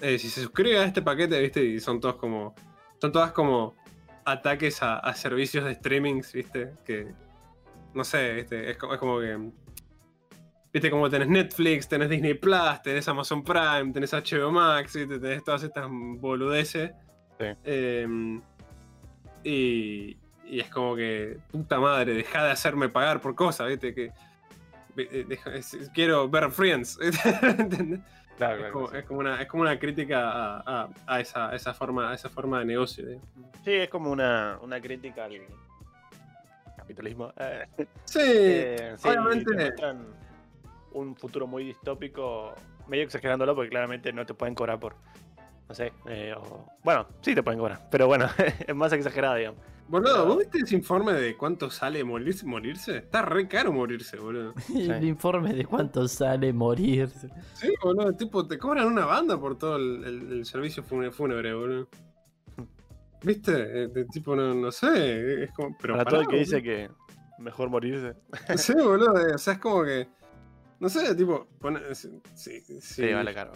Eh, 0.00 0.18
si 0.18 0.28
se 0.28 0.42
suscribe 0.42 0.78
a 0.78 0.84
este 0.84 1.02
paquete, 1.02 1.40
¿viste? 1.40 1.64
Y 1.64 1.80
son 1.80 2.00
todos 2.00 2.16
como. 2.16 2.54
Son 3.00 3.10
todas 3.10 3.32
como 3.32 3.74
ataques 4.32 4.82
a, 4.82 4.98
a 4.98 5.14
servicios 5.14 5.64
de 5.64 5.74
streamings, 5.74 6.32
¿viste? 6.32 6.72
Que. 6.84 7.12
No 7.94 8.04
sé, 8.04 8.34
¿viste? 8.34 8.70
Es, 8.70 8.76
como, 8.76 8.94
es 8.94 9.00
como 9.00 9.20
que. 9.20 9.50
Viste, 10.72 10.90
como 10.90 11.10
tenés 11.10 11.28
Netflix, 11.28 11.88
tenés 11.88 12.08
Disney 12.08 12.34
Plus, 12.34 12.80
tenés 12.82 13.08
Amazon 13.08 13.42
Prime, 13.42 13.92
tenés 13.92 14.12
HBO 14.12 14.52
Max, 14.52 14.94
¿viste? 14.94 15.18
tenés 15.18 15.42
todas 15.42 15.62
estas 15.64 15.88
boludeces. 15.90 16.92
Sí. 17.38 17.46
Em, 17.64 18.40
y, 19.42 20.16
y 20.44 20.60
es 20.60 20.68
como 20.68 20.94
que, 20.94 21.38
puta 21.50 21.80
madre, 21.80 22.14
deja 22.14 22.44
de 22.44 22.50
hacerme 22.50 22.88
pagar 22.88 23.20
por 23.20 23.34
cosas, 23.34 23.68
¿viste? 23.68 23.94
Que, 23.94 24.12
deja- 25.06 25.54
es- 25.54 25.90
quiero 25.94 26.28
ver 26.28 26.50
Friends. 26.50 26.98
Claro, 28.36 28.64
Es 28.66 28.72
como, 28.72 28.88
sí. 28.88 28.96
es 28.96 29.04
como 29.04 29.20
una, 29.20 29.42
es 29.42 29.48
como 29.48 29.62
una 29.64 29.78
crítica 29.78 30.30
a, 30.30 30.62
a- 30.84 30.88
a 31.06 31.20
esa, 31.20 31.50
a 31.50 31.54
esa 31.56 31.74
forma, 31.74 32.10
a 32.10 32.14
esa 32.14 32.30
forma 32.30 32.60
de 32.60 32.64
negocio. 32.64 33.06
¿eh? 33.06 33.20
Sí, 33.66 33.72
es 33.74 33.90
como 33.90 34.10
una, 34.10 34.58
una 34.62 34.80
crítica 34.80 35.26
al 35.26 35.42
capitalismo. 36.76 37.32
Eh, 37.36 37.66
Sí, 38.04 38.18
eh, 38.22 38.94
sí, 38.96 39.08
obviamente. 39.08 39.74
un 40.92 41.14
futuro 41.16 41.46
muy 41.46 41.64
distópico, 41.64 42.54
medio 42.88 43.04
exagerándolo 43.04 43.54
porque 43.54 43.68
claramente 43.70 44.10
no 44.12 44.24
te 44.24 44.32
pueden 44.34 44.54
cobrar 44.54 44.80
por. 44.80 44.96
No 45.68 45.74
sé. 45.74 45.92
eh, 46.06 46.34
o- 46.36 46.66
bueno, 46.82 47.06
sí 47.20 47.34
te 47.34 47.42
pueden 47.42 47.60
cobrar, 47.60 47.88
pero 47.90 48.06
bueno, 48.06 48.26
es 48.66 48.74
más 48.74 48.92
exagerado, 48.94 49.34
digamos. 49.36 49.60
Boludo, 49.90 50.24
¿vos 50.24 50.38
viste 50.38 50.58
ese 50.58 50.76
informe 50.76 51.12
de 51.14 51.36
cuánto 51.36 51.68
sale 51.68 52.04
morirse? 52.04 52.46
morirse? 52.46 52.98
Está 52.98 53.22
re 53.22 53.48
caro 53.48 53.72
morirse, 53.72 54.16
boludo. 54.18 54.54
El 54.74 55.02
informe 55.04 55.52
de 55.52 55.64
cuánto 55.66 56.06
sale 56.06 56.52
morirse. 56.52 57.28
Sí, 57.54 57.72
boludo, 57.82 58.12
tipo, 58.14 58.46
te 58.46 58.56
cobran 58.56 58.86
una 58.86 59.04
banda 59.04 59.38
por 59.40 59.58
todo 59.58 59.76
el, 59.76 60.04
el- 60.04 60.32
el 60.32 60.44
servicio 60.46 60.84
fúnebre, 60.84 61.52
boludo. 61.54 61.88
¿Viste? 63.22 63.52
Eh, 63.52 63.88
de 63.88 64.04
tipo, 64.06 64.36
no, 64.36 64.54
no 64.54 64.70
sé, 64.70 65.42
es 65.44 65.52
como... 65.52 65.76
Pero 65.78 65.94
Para 65.96 66.08
todo 66.08 66.20
el 66.20 66.28
que 66.28 66.36
dice 66.38 66.62
que 66.62 66.88
mejor 67.40 67.68
morirse. 67.68 68.14
Sí, 68.56 68.74
boludo, 68.74 69.18
eh, 69.18 69.34
o 69.34 69.38
sea, 69.38 69.54
es 69.54 69.58
como 69.58 69.82
que... 69.84 70.08
No 70.78 70.88
sé, 70.88 71.14
tipo, 71.16 71.48
pone- 71.58 71.94
si, 71.96 72.08
si- 72.34 72.60
Sí, 72.62 72.80
si- 72.80 73.12
vale 73.12 73.34
caro. 73.34 73.52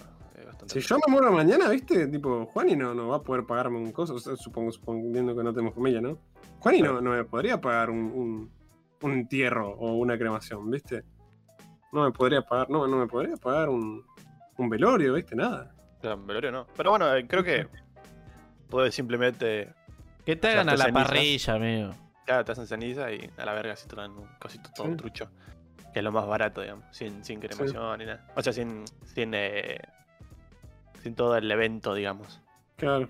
Bastante 0.46 0.80
Si 0.80 0.86
yo 0.86 0.96
me 1.06 1.12
muero 1.12 1.32
mañana, 1.32 1.68
¿viste? 1.68 2.06
Tipo, 2.08 2.46
Juani 2.46 2.76
no, 2.76 2.94
no 2.94 3.08
va 3.08 3.16
a 3.16 3.22
poder 3.22 3.44
pagarme 3.44 3.78
un 3.78 3.92
coso, 3.92 4.14
o 4.14 4.18
sea, 4.18 4.36
supongo, 4.36 4.70
suponiendo 4.72 5.34
que 5.36 5.42
no 5.42 5.52
tenemos 5.52 5.74
familia, 5.74 6.00
¿no? 6.00 6.18
Juani 6.60 6.82
no, 6.82 7.00
no 7.00 7.10
me 7.12 7.24
podría 7.24 7.60
pagar 7.60 7.90
un, 7.90 7.98
un, 7.98 8.50
un 9.02 9.12
entierro 9.12 9.70
o 9.72 9.94
una 9.94 10.16
cremación, 10.18 10.70
¿viste? 10.70 11.04
No 11.92 12.04
me 12.04 12.10
podría 12.12 12.42
pagar, 12.42 12.70
no, 12.70 12.86
no 12.86 12.96
me 12.98 13.06
podría 13.06 13.36
pagar 13.36 13.68
un, 13.68 14.04
un 14.58 14.68
velorio, 14.68 15.14
¿viste? 15.14 15.36
Nada. 15.36 15.74
Claro, 16.00 16.16
en 16.20 16.26
velorio 16.26 16.52
no. 16.52 16.66
Pero 16.76 16.90
bueno, 16.90 17.14
eh, 17.14 17.26
creo 17.26 17.42
que 17.44 17.66
puedes 18.68 18.94
simplemente. 18.94 19.72
Que 20.26 20.36
te 20.36 20.48
hagan 20.48 20.68
a 20.68 20.76
la 20.76 20.84
cenizas. 20.86 21.04
parrilla, 21.08 21.54
amigo. 21.54 21.90
Claro, 22.26 22.44
te 22.44 22.52
hacen 22.52 22.66
ceniza 22.66 23.12
y 23.12 23.30
a 23.36 23.44
la 23.44 23.52
verga 23.52 23.76
si 23.76 23.86
te 23.86 23.96
dan 23.96 24.10
un 24.12 24.26
cosito 24.40 24.70
todo 24.74 24.86
Sí. 24.88 24.96
trucho. 24.96 25.30
Que 25.92 26.00
es 26.00 26.04
lo 26.04 26.10
más 26.10 26.26
barato, 26.26 26.62
digamos. 26.62 26.84
Sin, 26.90 27.22
sin 27.22 27.38
cremación 27.38 27.98
ni 27.98 28.06
nada. 28.06 28.26
O 28.34 28.42
sea, 28.42 28.52
sin. 28.52 28.84
Sin, 29.14 29.32
eh, 29.34 29.78
sin 31.04 31.14
todo 31.14 31.36
el 31.36 31.48
evento, 31.50 31.94
digamos. 31.94 32.40
Claro. 32.76 33.08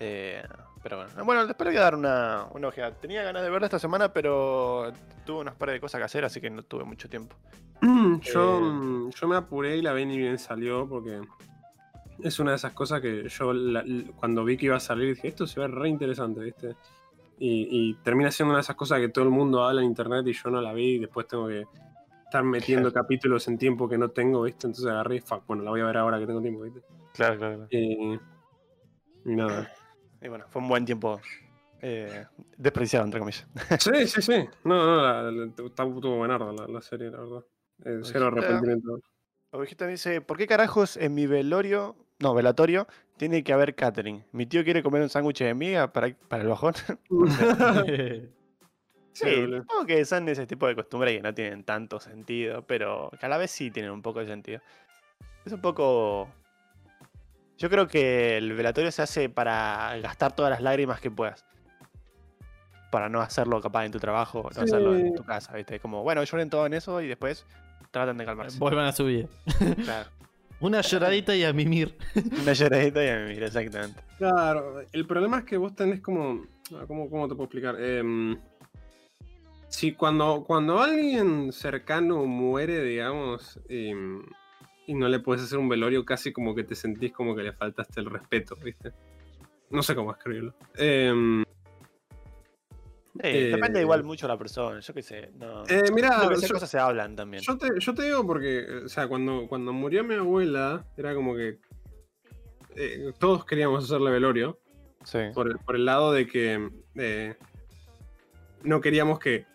Eh, 0.00 0.42
pero 0.82 0.96
bueno. 0.96 1.24
Bueno, 1.24 1.46
después 1.46 1.64
le 1.66 1.70
voy 1.72 1.78
a 1.80 1.84
dar 1.84 1.94
una, 1.94 2.46
una 2.52 2.68
ojeada. 2.68 2.90
Tenía 2.92 3.22
ganas 3.22 3.42
de 3.44 3.50
verla 3.50 3.66
esta 3.68 3.78
semana, 3.78 4.12
pero 4.12 4.92
tuve 5.24 5.40
unas 5.40 5.54
par 5.54 5.70
de 5.70 5.80
cosas 5.80 6.00
que 6.00 6.04
hacer, 6.06 6.24
así 6.24 6.40
que 6.40 6.50
no 6.50 6.62
tuve 6.64 6.82
mucho 6.84 7.08
tiempo. 7.08 7.36
Yo, 8.22 8.58
Eh. 8.58 8.60
mm, 8.60 9.10
yo 9.10 9.28
me 9.28 9.36
apuré 9.36 9.76
y 9.76 9.82
la 9.82 9.92
vi 9.92 10.04
ni 10.04 10.18
bien 10.18 10.38
salió 10.38 10.88
porque 10.88 11.20
es 12.22 12.38
una 12.40 12.50
de 12.50 12.56
esas 12.56 12.72
cosas 12.72 13.00
que 13.00 13.28
yo 13.28 13.52
la- 13.52 13.84
cuando 14.16 14.44
vi 14.44 14.56
que 14.56 14.66
iba 14.66 14.76
a 14.76 14.80
salir 14.80 15.14
dije, 15.14 15.28
esto 15.28 15.46
se 15.46 15.60
ve 15.60 15.68
re 15.68 15.88
interesante, 15.88 16.40
¿viste? 16.40 16.74
Y, 17.38 17.68
y 17.70 17.94
termina 18.02 18.30
siendo 18.30 18.50
una 18.50 18.58
de 18.58 18.62
esas 18.62 18.76
cosas 18.76 18.98
que 18.98 19.08
todo 19.08 19.24
el 19.24 19.30
mundo 19.30 19.62
habla 19.64 19.80
en 19.82 19.86
internet 19.86 20.26
y 20.26 20.32
yo 20.32 20.50
no 20.50 20.60
la 20.60 20.72
vi 20.74 20.96
y 20.96 20.98
después 20.98 21.26
tengo 21.28 21.46
que 21.46 21.64
estar 22.24 22.42
metiendo 22.42 22.92
capítulos 22.92 23.46
en 23.48 23.56
tiempo 23.56 23.88
que 23.88 23.96
no 23.96 24.08
tengo, 24.10 24.42
¿viste? 24.42 24.66
Entonces 24.66 24.90
agarré 24.90 25.16
y 25.16 25.20
fuck, 25.20 25.46
bueno, 25.46 25.62
la 25.62 25.70
voy 25.70 25.80
a 25.80 25.84
ver 25.84 25.96
ahora 25.96 26.18
que 26.18 26.26
tengo 26.26 26.40
tiempo, 26.42 26.62
¿viste? 26.62 26.80
Claro, 27.14 27.38
claro, 27.38 27.56
claro. 27.56 27.68
Y, 27.70 28.14
y 29.24 29.36
nada. 29.36 29.72
Y 30.22 30.28
bueno, 30.28 30.44
fue 30.48 30.62
un 30.62 30.68
buen 30.68 30.84
tiempo 30.84 31.20
eh, 31.82 32.26
desperdiciado, 32.56 33.04
entre 33.04 33.20
comillas. 33.20 33.46
Sí, 33.80 34.06
sí, 34.06 34.22
sí. 34.22 34.48
No, 34.64 34.84
no, 34.86 35.02
la, 35.02 35.30
la- 35.30 35.44
estuvo 35.46 36.16
buenarda 36.16 36.52
la, 36.52 36.66
la 36.66 36.80
serie, 36.82 37.10
la 37.10 37.18
verdad. 37.18 37.44
Eh, 37.84 38.00
cero 38.02 38.26
Ojita. 38.26 38.26
arrepentimiento. 38.26 39.00
Ovejita 39.52 39.84
me 39.86 39.92
dice, 39.92 40.20
¿por 40.20 40.36
qué 40.36 40.46
carajos 40.46 40.96
en 40.96 41.14
mi 41.14 41.26
velorio, 41.26 41.96
no, 42.20 42.34
velatorio, 42.34 42.86
tiene 43.16 43.42
que 43.42 43.52
haber 43.52 43.74
catering? 43.74 44.24
Mi 44.32 44.46
tío 44.46 44.62
quiere 44.62 44.82
comer 44.82 45.02
un 45.02 45.08
sándwich 45.08 45.40
de 45.40 45.54
miga 45.54 45.92
para, 45.92 46.14
para 46.28 46.42
el 46.42 46.48
bajón. 46.48 46.74
Sí, 49.12 49.26
supongo 49.44 49.86
que 49.86 50.04
son 50.04 50.28
ese 50.28 50.46
tipo 50.46 50.66
de 50.68 50.76
costumbres 50.76 51.16
que 51.16 51.22
no 51.22 51.34
tienen 51.34 51.64
tanto 51.64 51.98
sentido, 51.98 52.62
pero 52.66 53.10
que 53.18 53.26
a 53.26 53.28
la 53.28 53.38
vez 53.38 53.50
sí 53.50 53.70
tienen 53.70 53.90
un 53.90 54.02
poco 54.02 54.20
de 54.20 54.26
sentido. 54.26 54.60
Es 55.44 55.52
un 55.52 55.60
poco. 55.60 56.28
Yo 57.60 57.68
creo 57.68 57.86
que 57.86 58.38
el 58.38 58.54
velatorio 58.54 58.90
se 58.90 59.02
hace 59.02 59.28
para 59.28 59.94
gastar 60.02 60.34
todas 60.34 60.50
las 60.50 60.62
lágrimas 60.62 60.98
que 60.98 61.10
puedas. 61.10 61.44
Para 62.90 63.10
no 63.10 63.20
hacerlo 63.20 63.60
capaz 63.60 63.84
en 63.84 63.92
tu 63.92 64.00
trabajo, 64.00 64.48
no 64.56 64.62
hacerlo 64.62 64.96
en 64.96 65.14
tu 65.14 65.22
casa, 65.24 65.52
¿viste? 65.52 65.78
Como, 65.78 66.02
bueno, 66.02 66.24
lloren 66.24 66.48
todo 66.48 66.64
en 66.64 66.72
eso 66.72 67.02
y 67.02 67.06
después 67.06 67.44
tratan 67.90 68.16
de 68.16 68.24
calmarse. 68.24 68.58
Vuelvan 68.58 68.86
a 68.86 68.92
su 68.92 69.04
vida. 69.04 69.28
Claro. 69.84 70.08
Una 70.60 70.80
lloradita 70.80 71.36
y 71.36 71.44
a 71.44 71.52
mimir. 71.52 71.98
Una 72.42 72.54
lloradita 72.54 73.04
y 73.04 73.08
a 73.08 73.18
mimir, 73.18 73.42
exactamente. 73.42 74.00
Claro, 74.16 74.80
el 74.90 75.06
problema 75.06 75.40
es 75.40 75.44
que 75.44 75.58
vos 75.58 75.74
tenés 75.74 76.00
como. 76.00 76.46
ah, 76.74 76.84
¿Cómo, 76.86 77.10
cómo 77.10 77.28
te 77.28 77.34
puedo 77.34 77.44
explicar? 77.44 77.78
Em, 77.78 78.38
si 79.68 79.92
cuando, 79.92 80.44
cuando 80.46 80.80
alguien 80.80 81.52
cercano 81.52 82.24
muere, 82.24 82.82
digamos, 82.82 83.60
em, 83.68 84.22
y 84.90 84.94
no 84.94 85.08
le 85.08 85.20
puedes 85.20 85.44
hacer 85.44 85.56
un 85.58 85.68
velorio, 85.68 86.04
casi 86.04 86.32
como 86.32 86.52
que 86.52 86.64
te 86.64 86.74
sentís 86.74 87.12
como 87.12 87.36
que 87.36 87.44
le 87.44 87.52
faltaste 87.52 88.00
el 88.00 88.06
respeto, 88.06 88.56
¿viste? 88.56 88.90
No 89.70 89.84
sé 89.84 89.94
cómo 89.94 90.10
escribirlo. 90.10 90.52
Em, 90.76 91.44
Eh, 93.22 93.50
depende 93.52 93.80
igual 93.80 94.02
mucho 94.02 94.26
de 94.26 94.32
la 94.32 94.38
persona, 94.38 94.80
yo 94.80 94.94
qué 94.94 95.02
sé. 95.02 95.30
No. 95.38 95.62
eh, 95.68 95.82
que 95.94 96.34
esas 96.34 96.50
cosas 96.52 96.70
se 96.70 96.78
hablan 96.78 97.14
también. 97.14 97.40
Yo 97.42 97.56
te, 97.56 97.68
yo 97.78 97.94
te 97.94 98.02
digo 98.02 98.26
porque, 98.26 98.66
o 98.84 98.88
sea, 98.88 99.06
cuando, 99.06 99.46
cuando 99.48 99.72
murió 99.72 100.02
mi 100.02 100.14
abuela, 100.14 100.84
era 100.96 101.14
como 101.14 101.36
que 101.36 101.58
eh, 102.74 103.12
todos 103.18 103.44
queríamos 103.44 103.84
hacerle 103.84 104.10
velorio, 104.10 104.58
Sí. 105.04 105.18
por 105.34 105.48
el, 105.48 105.58
por 105.58 105.76
el 105.76 105.84
lado 105.84 106.12
de 106.12 106.26
que 106.26 106.68
eh, 106.96 107.36
no 108.64 108.80
queríamos 108.80 109.18
que, 109.20 109.46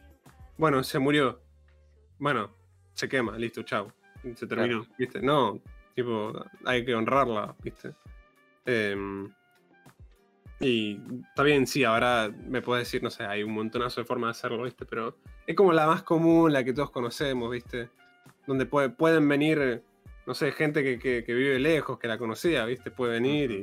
bueno, 0.57 0.81
se 0.83 0.97
murió, 0.99 1.41
bueno, 2.19 2.55
se 2.93 3.09
quema, 3.09 3.37
listo, 3.37 3.63
chao, 3.63 3.91
se 4.35 4.47
terminó, 4.47 4.85
¿viste? 4.97 5.21
No, 5.21 5.59
tipo, 5.95 6.33
hay 6.65 6.83
que 6.85 6.95
honrarla, 6.95 7.55
¿viste? 7.63 7.93
Em, 8.65 9.29
y 10.59 10.99
está 11.29 11.43
bien, 11.43 11.67
sí, 11.67 11.83
ahora 11.83 12.31
me 12.47 12.61
puedes 12.61 12.87
decir, 12.87 13.03
no 13.03 13.09
sé, 13.09 13.23
hay 13.25 13.43
un 13.43 13.53
montonazo 13.53 14.01
de 14.01 14.05
formas 14.05 14.27
de 14.29 14.31
hacerlo, 14.39 14.63
¿viste? 14.63 14.85
Pero 14.85 15.17
es 15.45 15.55
como 15.55 15.73
la 15.73 15.85
más 15.85 16.03
común, 16.03 16.53
la 16.53 16.63
que 16.63 16.73
todos 16.73 16.91
conocemos, 16.91 17.51
¿viste? 17.51 17.89
Donde 18.47 18.65
puede- 18.65 18.89
pueden 18.89 19.27
venir, 19.27 19.83
no 20.25 20.33
sé, 20.33 20.51
gente 20.53 20.81
que, 20.81 20.97
que- 20.97 21.23
que 21.25 21.33
vive 21.33 21.59
lejos, 21.59 21.99
que 21.99 22.07
la 22.07 22.17
conocía, 22.17 22.65
¿viste? 22.65 22.89
Puede 22.89 23.13
venir 23.13 23.51
y, 23.51 23.55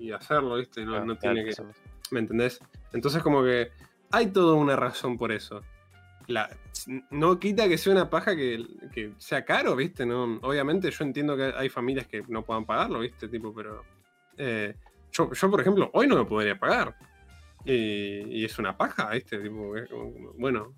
y- 0.00 0.06
y 0.08 0.12
hacerlo, 0.12 0.56
¿viste? 0.56 0.84
No, 0.84 0.90
Claro, 0.92 1.06
no 1.06 1.16
claro, 1.18 1.34
tiene 1.36 1.50
que... 1.50 1.62
¿Me 2.10 2.18
entendés? 2.20 2.60
Entonces 2.92 3.22
como 3.22 3.44
que 3.44 3.70
hay 4.10 4.26
toda 4.32 4.54
una 4.56 4.74
razón 4.74 5.16
por 5.16 5.30
eso. 5.30 5.62
La, 6.26 6.50
no 7.10 7.38
quita 7.38 7.68
que 7.68 7.78
sea 7.78 7.92
una 7.92 8.10
paja 8.10 8.36
que, 8.36 9.12
sea 9.18 9.44
caro, 9.44 9.76
¿viste? 9.76 10.06
No, 10.06 10.38
obviamente 10.42 10.90
yo 10.90 11.04
entiendo 11.04 11.36
que 11.36 11.52
hay 11.56 11.68
familias 11.68 12.06
que 12.06 12.22
no 12.28 12.44
puedan 12.44 12.64
pagarlo, 12.64 13.00
¿viste? 13.00 13.28
Tipo, 13.28 13.54
pero... 13.54 13.84
eh, 14.36 14.74
yo, 15.12 15.32
yo, 15.32 15.50
por 15.50 15.60
ejemplo, 15.60 15.90
hoy 15.92 16.06
no 16.06 16.16
me 16.16 16.24
podría 16.24 16.58
pagar. 16.58 16.96
Y, 17.64 18.44
es 18.44 18.58
una 18.58 18.76
paja, 18.76 19.10
¿viste? 19.10 19.38
Tipo, 19.38 19.74
bueno, 20.38 20.74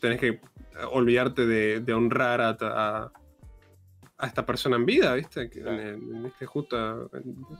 tenés 0.00 0.20
que 0.20 0.40
olvidarte 0.90 1.46
de, 1.46 1.92
honrar 1.94 2.40
a, 2.40 2.56
a, 2.60 3.12
a 4.22 4.26
esta 4.28 4.46
persona 4.46 4.76
en 4.76 4.86
vida, 4.86 5.14
¿viste? 5.14 5.50
Claro. 5.50 5.72
en, 5.80 6.16
en 6.16 6.26
este 6.26 6.46
justo, 6.46 7.10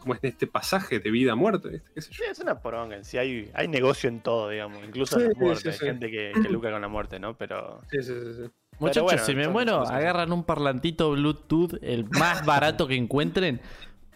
como 0.01 0.15
en 0.15 0.21
este 0.23 0.47
pasaje 0.47 1.01
de 1.01 1.11
vida 1.11 1.33
a 1.33 1.35
muerte, 1.35 1.69
¿viste? 1.71 1.91
¿Qué 1.95 2.01
sé 2.01 2.11
yo? 2.13 2.25
Sí, 2.25 2.31
es 2.31 2.39
una 2.39 2.61
poronga 2.61 2.97
en 2.97 3.05
sí. 3.05 3.19
Hay, 3.19 3.51
hay 3.53 3.67
negocio 3.69 4.09
en 4.09 4.21
todo, 4.21 4.49
digamos. 4.49 4.79
Incluso 4.85 5.19
en 5.21 5.27
Sí, 5.27 5.33
la 5.35 5.41
muerte. 5.45 5.63
sí, 5.63 5.69
Hay 5.69 5.75
sí. 5.75 5.85
gente 5.85 6.11
que, 6.11 6.33
que 6.41 6.49
lucra 6.49 6.71
con 6.71 6.81
la 6.81 6.89
muerte, 6.89 7.19
¿no? 7.19 7.37
Pero. 7.37 7.81
Sí, 7.91 8.03
sí, 8.03 8.13
sí, 8.15 8.35
sí. 8.45 8.51
Muchachos, 8.79 9.03
bueno, 9.03 9.25
si 9.25 9.35
me 9.35 9.49
muero, 9.49 9.83
agarran 9.83 10.33
un 10.33 10.45
parlantito 10.45 11.11
Bluetooth, 11.13 11.75
el 11.83 12.09
más 12.11 12.45
barato 12.47 12.87
que 12.89 12.95
encuentren, 12.95 13.61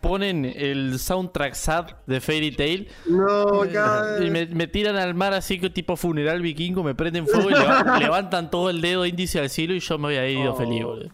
ponen 0.07 0.45
el 0.45 0.99
soundtrack 0.99 1.55
sad 1.55 1.87
de 2.07 2.21
Fairy 2.21 2.51
Tail 2.53 2.89
No, 3.07 3.65
y 3.65 4.31
me, 4.31 4.47
me 4.47 4.67
tiran 4.67 4.97
al 4.97 5.15
mar 5.15 5.33
así 5.35 5.59
que 5.61 5.71
tipo 5.71 5.97
funeral 5.97 6.41
vikingo, 6.43 6.83
me 6.83 6.95
prenden 6.95 7.27
fuego 7.27 7.51
y 7.51 7.55
leva- 7.55 7.99
levantan 8.01 8.51
todo 8.51 8.71
el 8.71 8.81
dedo 8.81 9.05
índice 9.07 9.41
al 9.41 9.51
cielo 9.51 9.75
y 9.75 9.81
yo 9.81 9.99
me 9.99 10.09
había 10.09 10.29
ido 10.29 10.55
feliz, 10.55 10.85
boludo. 10.85 11.11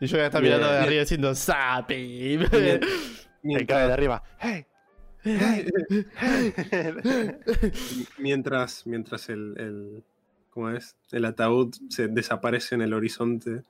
Y 0.00 0.06
yo 0.06 0.16
ya 0.18 0.26
estaba 0.26 0.42
mirando 0.42 0.66
de 0.70 0.78
arriba 0.78 1.00
diciendo 1.00 1.34
¡Sapi! 1.34 2.34
El 2.34 2.48
cabe 2.48 2.70
de 2.70 2.80
Mientras, 3.42 3.90
arriba. 3.92 4.22
¡Hey! 4.40 4.66
mientras, 8.18 8.86
mientras 8.86 9.28
el, 9.28 9.54
el, 9.58 10.04
¿cómo 10.50 10.70
es? 10.70 10.96
el 11.12 11.24
ataúd 11.24 11.74
se 11.88 12.08
desaparece 12.08 12.74
en 12.74 12.82
el 12.82 12.92
horizonte, 12.94 13.62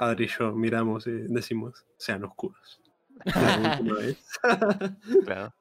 Adri 0.00 0.24
y 0.24 0.28
yo 0.28 0.52
miramos 0.52 1.06
y 1.06 1.12
decimos, 1.28 1.84
sean 1.96 2.24
oscuros. 2.24 2.80
La 3.24 3.78
última 3.78 3.98
vez. 3.98 4.24
Claro. 5.26 5.54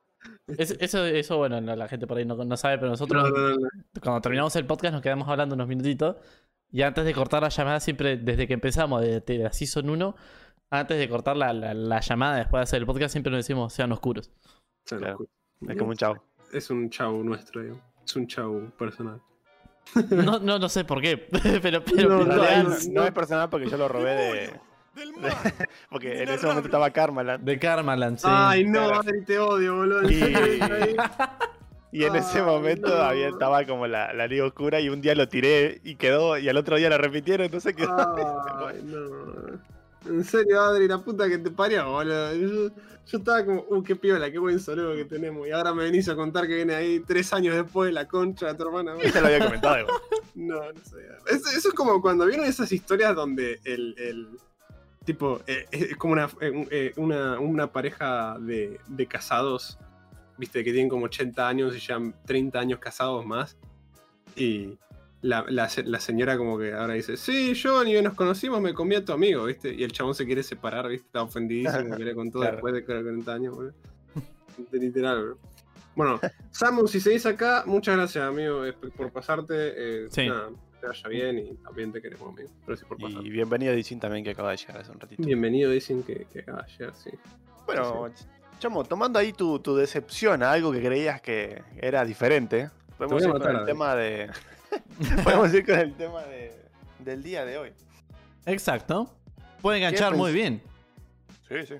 Es- 0.48 0.76
eso, 0.80 1.06
eso, 1.06 1.38
bueno, 1.38 1.62
no, 1.62 1.76
la 1.76 1.88
gente 1.88 2.06
por 2.08 2.18
ahí 2.18 2.26
no, 2.26 2.36
no 2.36 2.58
sabe, 2.58 2.78
pero 2.78 2.90
nosotros 2.90 3.30
No, 3.32 3.50
no, 3.58 3.68
cuando 4.02 4.22
terminamos 4.22 4.56
el 4.58 4.66
podcast 4.66 4.94
nos 4.94 5.02
quedamos 5.02 5.28
hablando 5.30 5.56
unos 5.56 5.68
minutitos 5.68 6.18
y 6.72 6.82
antes 6.82 7.06
de 7.06 7.14
cortar 7.14 7.42
la 7.42 7.50
llamada, 7.50 7.80
siempre 7.80 8.18
desde 8.18 8.48
que 8.48 8.54
empezamos, 8.54 9.02
desde 9.02 9.38
la 9.40 9.52
Season 9.54 9.90
1, 9.90 10.16
antes 10.72 10.98
de 11.00 11.10
cortar 11.10 11.36
la, 11.38 11.52
la- 11.54 11.74
la 11.74 12.00
llamada 12.02 12.38
después 12.38 12.60
de 12.60 12.64
hacer 12.64 12.80
el 12.80 12.86
podcast, 12.86 13.12
siempre 13.14 13.32
nos 13.32 13.40
decimos 13.40 13.74
sean 13.74 13.92
oscuros. 13.92 14.32
Sean 14.86 15.00
Claro. 15.02 15.14
oscuros. 15.16 15.34
Es 15.68 15.78
como 15.78 15.90
un 15.92 15.96
chavo. 15.98 16.24
Es 16.54 16.70
un 16.70 16.90
chau 16.90 17.24
nuestro, 17.24 17.62
digo. 17.64 17.82
Es 18.06 18.16
un 18.16 18.28
chau 18.28 18.72
personal. 18.78 19.22
No, 20.12 20.40
no, 20.40 20.60
no 20.60 20.70
sé 20.70 20.84
por 20.86 21.02
qué, 21.02 21.18
pero, 21.62 21.84
pero 21.84 22.10
No, 22.10 22.22
En 22.22 22.28
no, 22.30 22.36
realidad 22.36 22.80
no, 22.92 23.04
es 23.06 23.12
personal 23.12 23.50
porque 23.50 23.70
yo 23.70 23.78
lo 23.78 23.88
robé 23.88 24.12
de. 24.16 24.54
porque 25.90 26.24
en 26.24 26.30
ese 26.30 26.46
momento 26.46 26.68
estaba 26.68 26.90
Karmaland. 26.92 27.44
de 27.46 27.58
Karmaland, 27.60 28.18
sí. 28.18 28.28
Ay, 28.30 28.66
no. 28.66 28.82
Adri, 28.90 29.24
te 29.24 29.40
odio, 29.40 29.78
boludo. 29.78 30.10
Y, 30.12 30.20
y 31.92 32.04
en 32.04 32.16
ese 32.16 32.42
momento 32.42 32.90
no. 32.90 33.02
había, 33.02 33.30
estaba 33.30 33.66
como 33.66 33.88
la, 33.88 34.14
la 34.14 34.28
liga 34.28 34.46
oscura 34.46 34.80
y 34.80 34.90
un 34.90 35.02
día 35.02 35.16
lo 35.16 35.28
tiré 35.30 35.80
y 35.84 35.96
quedó, 35.96 36.38
y 36.38 36.50
al 36.50 36.58
otro 36.58 36.76
día 36.78 36.90
lo 36.90 36.98
repitieron, 36.98 37.46
entonces 37.46 37.76
quedó. 37.76 37.96
Ay, 38.68 38.82
no. 38.84 39.79
En 40.08 40.24
serio, 40.24 40.62
Adri, 40.62 40.88
la 40.88 40.98
puta 41.00 41.28
que 41.28 41.38
te 41.38 41.52
parió, 41.52 41.90
boludo. 41.92 42.34
Yo, 42.36 42.48
yo 43.06 43.18
estaba 43.18 43.44
como, 43.44 43.66
uh, 43.70 43.84
qué 43.84 43.96
piola, 43.96 44.32
qué 44.32 44.40
buen 44.40 44.60
saludo 44.60 44.96
que 44.96 45.06
tenemos. 45.06 45.48
Y 45.48 45.52
ahora 45.52 45.74
me 45.74 45.84
venís 45.84 46.08
a 46.10 46.16
contar 46.16 46.48
que 46.48 46.56
viene 46.56 46.74
ahí 46.76 47.00
tres 47.02 47.34
años 47.34 47.56
después 47.56 47.92
la 47.94 48.08
concha 48.08 48.48
de 48.48 48.56
tu 48.56 48.64
hermana. 48.64 48.94
boludo. 48.94 49.12
Te 49.12 49.22
lo 49.22 49.28
había 49.28 49.46
comentado. 49.46 49.88
No, 50.36 50.56
no 50.72 50.80
sé. 50.86 50.98
Es- 51.28 51.54
eso 51.58 51.68
es 51.70 51.74
como 51.74 52.02
cuando 52.02 52.26
vieron 52.26 52.46
esas 52.46 52.72
historias 52.72 53.14
donde 53.16 53.60
el. 53.66 53.94
el- 53.98 54.30
tipo, 55.04 55.42
eh, 55.48 55.66
es 55.72 55.98
como 55.98 56.14
una, 56.14 56.30
eh, 56.40 56.50
un- 56.52 56.68
eh, 56.72 56.94
una, 56.98 57.40
una 57.40 57.68
pareja 57.72 58.38
de, 58.40 58.80
de 58.88 59.06
casados, 59.08 59.78
viste, 60.38 60.64
que 60.64 60.72
tienen 60.72 60.88
como 60.88 61.06
80 61.08 61.46
años 61.48 61.76
y 61.76 61.80
ya 61.80 62.00
30 62.26 62.58
años 62.60 62.80
casados 62.80 63.26
más. 63.26 63.58
Y 64.36 64.78
la, 65.22 65.46
la 65.50 65.68
se- 65.70 65.84
la 65.84 66.00
señora 66.00 66.38
como 66.38 66.58
que 66.58 66.74
ahora 66.74 66.94
dice, 66.94 67.18
sí, 67.18 67.54
yo 67.54 67.84
ni 67.84 68.00
nos 68.02 68.14
conocimos, 68.14 68.62
me 68.62 68.74
comí 68.74 68.96
a 68.96 69.04
tu 69.04 69.12
amigo, 69.12 69.46
viste. 69.46 69.74
Y 69.74 69.84
el 69.84 69.92
chabón 69.92 70.16
se 70.16 70.26
quiere 70.26 70.44
separar, 70.44 70.88
viste, 70.88 71.06
está 71.08 71.22
ofendidísimo, 71.24 71.96
que 71.98 72.04
le 72.06 72.16
contó 72.16 72.40
Claro. 72.40 72.56
después 72.58 72.74
de 72.74 72.86
40 72.86 73.34
años, 73.34 73.56
boludo. 73.56 73.74
Literal, 74.72 75.24
bro. 75.24 75.38
Bueno, 75.96 76.20
Samu, 76.52 76.88
si 76.88 77.00
seguís 77.02 77.26
acá, 77.26 77.64
muchas 77.66 77.98
gracias, 77.98 78.24
amigo, 78.24 78.62
por 78.96 79.12
pasarte. 79.12 79.54
eh, 79.58 80.08
Sí. 80.10 80.28
nada, 80.28 80.50
te 80.80 80.88
vaya 80.88 81.10
bien 81.10 81.40
y 81.40 81.54
también 81.56 81.92
te 81.92 82.02
queremos, 82.02 82.30
amigo. 82.34 82.50
Gracias 82.66 82.88
por 82.88 82.98
pasar. 82.98 83.26
Y 83.26 83.30
bienvenido 83.30 83.74
a 83.74 83.76
Dicin 83.76 84.00
también 84.00 84.24
que 84.24 84.30
acaba 84.32 84.52
de 84.52 84.58
llegar 84.58 84.78
hace 84.78 84.92
un 84.92 85.00
ratito. 85.00 85.22
Bienvenido, 85.24 85.72
dicen 85.72 86.04
que, 86.04 86.26
que 86.32 86.40
acaba 86.40 86.62
de 86.64 86.72
llegar, 86.72 86.96
sí. 86.96 87.10
Bueno, 87.66 88.10
Chamo, 88.60 88.84
tomando 88.84 89.20
ahí 89.20 89.32
tu, 89.34 89.60
tu 89.60 89.76
decepción 89.76 90.44
a 90.44 90.52
algo 90.52 90.72
que 90.72 90.82
creías 90.82 91.22
que 91.22 91.62
era 91.78 92.04
diferente, 92.06 92.70
podemos 92.98 93.24
ir 93.24 93.30
con 93.32 93.56
el 93.56 93.66
tema 93.66 93.96
de. 93.96 94.30
podemos 95.24 95.54
ir 95.54 95.66
con 95.66 95.80
el 95.80 95.96
tema 95.96 96.24
de, 96.24 96.66
del 97.00 97.24
día 97.24 97.46
de 97.46 97.58
hoy. 97.58 97.74
Exacto. 98.46 99.16
Puede 99.62 99.78
enganchar 99.78 100.12
¿Qué 100.12 100.18
muy 100.18 100.32
bien. 100.32 100.62
Sí, 101.48 101.66
sí. 101.66 101.76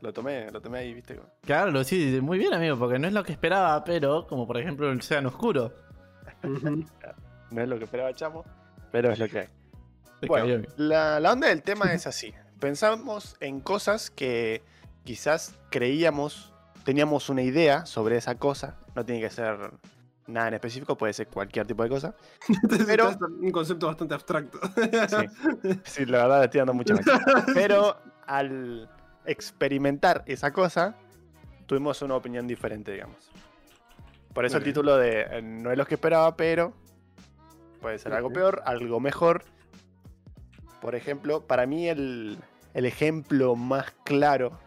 Lo 0.00 0.12
tomé, 0.12 0.50
lo 0.50 0.60
tomé 0.60 0.78
ahí, 0.78 0.94
viste. 0.94 1.20
Claro, 1.42 1.70
lo 1.70 1.82
sí, 1.82 2.20
muy 2.22 2.38
bien, 2.38 2.54
amigo, 2.54 2.78
porque 2.78 2.98
no 2.98 3.08
es 3.08 3.12
lo 3.12 3.24
que 3.24 3.32
esperaba, 3.32 3.82
pero 3.84 4.26
como 4.26 4.46
por 4.46 4.58
ejemplo 4.58 4.90
el 4.90 4.98
Océano 4.98 5.28
Oscuro. 5.28 5.72
No 7.50 7.62
es 7.62 7.68
lo 7.70 7.78
que 7.78 7.84
esperaba 7.84 8.12
Chamo, 8.12 8.44
pero 8.92 9.10
es 9.10 9.18
lo 9.18 9.26
que 9.26 9.38
hay. 9.38 9.48
Bueno, 10.26 10.66
la, 10.76 11.18
la 11.18 11.32
onda 11.32 11.48
del 11.48 11.62
tema 11.62 11.94
es 11.94 12.06
así. 12.06 12.34
Pensamos 12.60 13.36
en 13.40 13.60
cosas 13.60 14.10
que 14.10 14.62
quizás 15.04 15.54
creíamos, 15.70 16.52
teníamos 16.84 17.30
una 17.30 17.40
idea 17.40 17.86
sobre 17.86 18.18
esa 18.18 18.34
cosa. 18.34 18.76
No 18.94 19.06
tiene 19.06 19.22
que 19.22 19.30
ser 19.30 19.70
nada 20.28 20.48
en 20.48 20.54
específico, 20.54 20.96
puede 20.96 21.12
ser 21.12 21.26
cualquier 21.28 21.66
tipo 21.66 21.82
de 21.82 21.88
cosa. 21.88 22.14
Pero- 22.86 23.10
Es 23.10 23.16
un 23.20 23.50
concepto 23.50 23.86
bastante 23.88 24.14
abstracto. 24.14 24.58
Sí. 25.08 25.80
Sí, 25.84 26.06
la 26.06 26.18
verdad 26.22 26.44
estoy 26.44 26.58
dando 26.58 26.74
mucha. 26.74 26.94
Pero 27.54 27.96
al 28.26 28.88
experimentar 29.26 30.22
esa 30.26 30.52
cosa, 30.52 30.94
tuvimos 31.66 32.00
una 32.02 32.14
opinión 32.14 32.46
diferente, 32.46 32.92
digamos. 32.92 33.30
Por 34.32 34.44
eso 34.44 34.58
el 34.58 34.62
título 34.64 34.96
de 34.96 35.22
eh, 35.22 35.42
no 35.42 35.72
es 35.72 35.76
lo 35.78 35.84
que 35.86 35.94
esperaba, 35.94 36.36
pero 36.36 36.72
puede 37.80 37.98
ser 37.98 38.12
algo 38.12 38.30
peor, 38.30 38.62
algo 38.66 39.00
mejor. 39.00 39.42
Por 40.80 40.94
ejemplo, 40.94 41.40
para 41.44 41.66
mí 41.66 41.88
el, 41.88 42.38
el 42.74 42.84
ejemplo 42.86 43.56
más 43.56 43.90
claro 44.04 44.60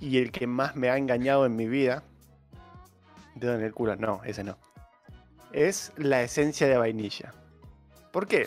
y 0.00 0.16
el 0.18 0.30
que 0.32 0.46
más 0.46 0.74
me 0.74 0.88
ha 0.88 0.96
engañado 0.96 1.44
en 1.44 1.54
mi 1.54 1.66
vida. 1.66 2.02
Dedo 3.34 3.54
en 3.54 3.62
el 3.62 3.74
culo, 3.74 3.94
no, 3.96 4.22
ese 4.24 4.42
no. 4.42 4.56
Es 5.52 5.92
la 5.96 6.22
esencia 6.22 6.66
de 6.68 6.76
vainilla. 6.76 7.32
¿Por 8.12 8.26
qué? 8.26 8.46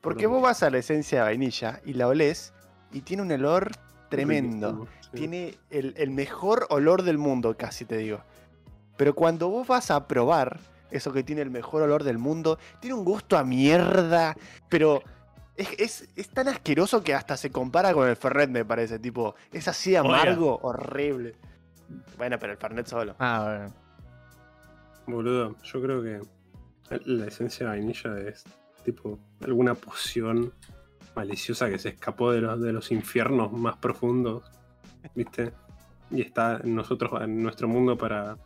Porque 0.00 0.24
por- 0.28 0.34
vos 0.36 0.42
vas 0.42 0.62
a 0.62 0.70
la 0.70 0.78
esencia 0.78 1.18
de 1.18 1.24
vainilla 1.24 1.80
y 1.84 1.92
la 1.94 2.08
olés 2.08 2.52
y 2.92 3.02
tiene 3.02 3.22
un 3.22 3.32
olor 3.32 3.70
tremendo. 4.08 4.86
sí. 5.02 5.10
Tiene 5.12 5.58
el, 5.70 5.94
el 5.96 6.10
mejor 6.10 6.66
olor 6.70 7.02
del 7.02 7.18
mundo, 7.18 7.56
casi 7.56 7.84
te 7.84 7.96
digo. 7.96 8.20
Pero 8.96 9.14
cuando 9.14 9.48
vos 9.48 9.66
vas 9.66 9.90
a 9.90 10.06
probar 10.06 10.58
eso 10.90 11.12
que 11.12 11.22
tiene 11.22 11.42
el 11.42 11.50
mejor 11.50 11.82
olor 11.82 12.02
del 12.04 12.18
mundo, 12.18 12.58
tiene 12.80 12.94
un 12.94 13.04
gusto 13.04 13.38
a 13.38 13.44
mierda, 13.44 14.36
pero 14.68 15.02
es, 15.56 15.68
es- 15.78 16.08
es 16.16 16.28
tan 16.30 16.48
asqueroso 16.48 17.02
que 17.02 17.14
hasta 17.14 17.36
se 17.36 17.50
compara 17.50 17.92
con 17.92 18.08
el 18.08 18.16
Fernet, 18.16 18.50
me 18.50 18.64
parece. 18.64 18.98
Tipo, 18.98 19.34
es 19.52 19.68
así 19.68 19.94
amargo, 19.96 20.58
horrible. 20.62 21.34
Bueno, 22.18 22.38
pero 22.38 22.52
el 22.52 22.58
Fernet 22.58 22.86
solo. 22.86 23.14
Ah, 23.18 23.42
bueno. 23.44 23.74
Boludo, 25.10 25.56
yo 25.62 25.82
creo 25.82 26.02
que 26.02 26.20
la 27.04 27.26
esencia 27.26 27.66
de 27.66 27.72
vainilla 27.78 28.18
es 28.18 28.44
tipo 28.84 29.18
alguna 29.44 29.74
poción 29.74 30.52
maliciosa 31.14 31.68
que 31.68 31.78
se 31.78 31.90
escapó 31.90 32.32
de 32.32 32.40
los, 32.40 32.60
de 32.60 32.72
los 32.72 32.90
infiernos 32.92 33.52
más 33.52 33.76
profundos, 33.76 34.44
¿viste? 35.14 35.52
Y 36.10 36.22
está 36.22 36.60
en 36.62 36.74
nosotros, 36.74 37.20
en 37.22 37.42
nuestro 37.42 37.68
mundo 37.68 37.96
para 37.96 38.36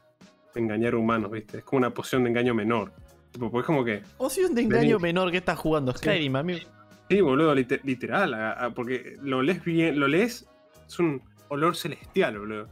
engañar 0.55 0.95
humanos, 0.95 1.31
¿viste? 1.31 1.59
Es 1.59 1.65
como 1.65 1.79
una 1.79 1.91
poción 1.91 2.25
de 2.25 2.31
engaño 2.31 2.55
menor. 2.55 2.93
Tipo, 3.33 3.51
pues 3.51 3.65
como 3.67 3.85
que, 3.85 4.03
un 4.19 4.55
de 4.55 4.63
engaño 4.63 4.99
menor 4.99 5.31
que 5.31 5.39
estás 5.39 5.59
jugando 5.59 5.93
Skyrim, 5.93 6.37
amigo. 6.37 6.61
sí, 7.09 7.21
boludo, 7.21 7.55
lite- 7.55 7.81
literal, 7.83 8.33
a- 8.35 8.53
a- 8.53 8.71
porque 8.71 9.17
lo 9.23 9.43
lees 9.43 9.65
bien, 9.65 9.99
lo 9.99 10.07
lees, 10.07 10.47
es 10.87 10.99
un 10.99 11.21
olor 11.49 11.75
celestial, 11.77 12.39
boludo. 12.39 12.69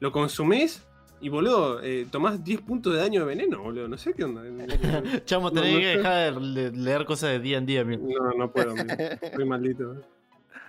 Lo 0.00 0.10
consumís 0.12 0.82
y, 1.24 1.28
boludo, 1.30 1.80
eh, 1.82 2.06
tomás 2.10 2.42
10 2.44 2.60
puntos 2.62 2.92
de 2.94 3.00
daño 3.00 3.20
de 3.20 3.26
veneno, 3.26 3.62
boludo, 3.62 3.88
no 3.88 3.96
sé 3.98 4.12
qué 4.14 4.24
onda. 4.24 4.42
Chamo, 5.24 5.50
No, 5.50 5.60
tenés 5.62 5.72
no 5.74 5.78
que 5.80 5.84
sé. 5.92 5.96
dejar 5.98 6.34
de 6.34 6.40
le- 6.40 6.70
leer 6.72 7.04
cosas 7.04 7.30
de 7.30 7.38
día 7.40 7.58
en 7.58 7.66
día, 7.66 7.80
amigo. 7.80 8.06
No, 8.08 8.32
no 8.38 8.50
puedo, 8.52 8.70
amigo. 8.72 8.86
Estoy 9.22 9.44
maldito. 9.44 9.96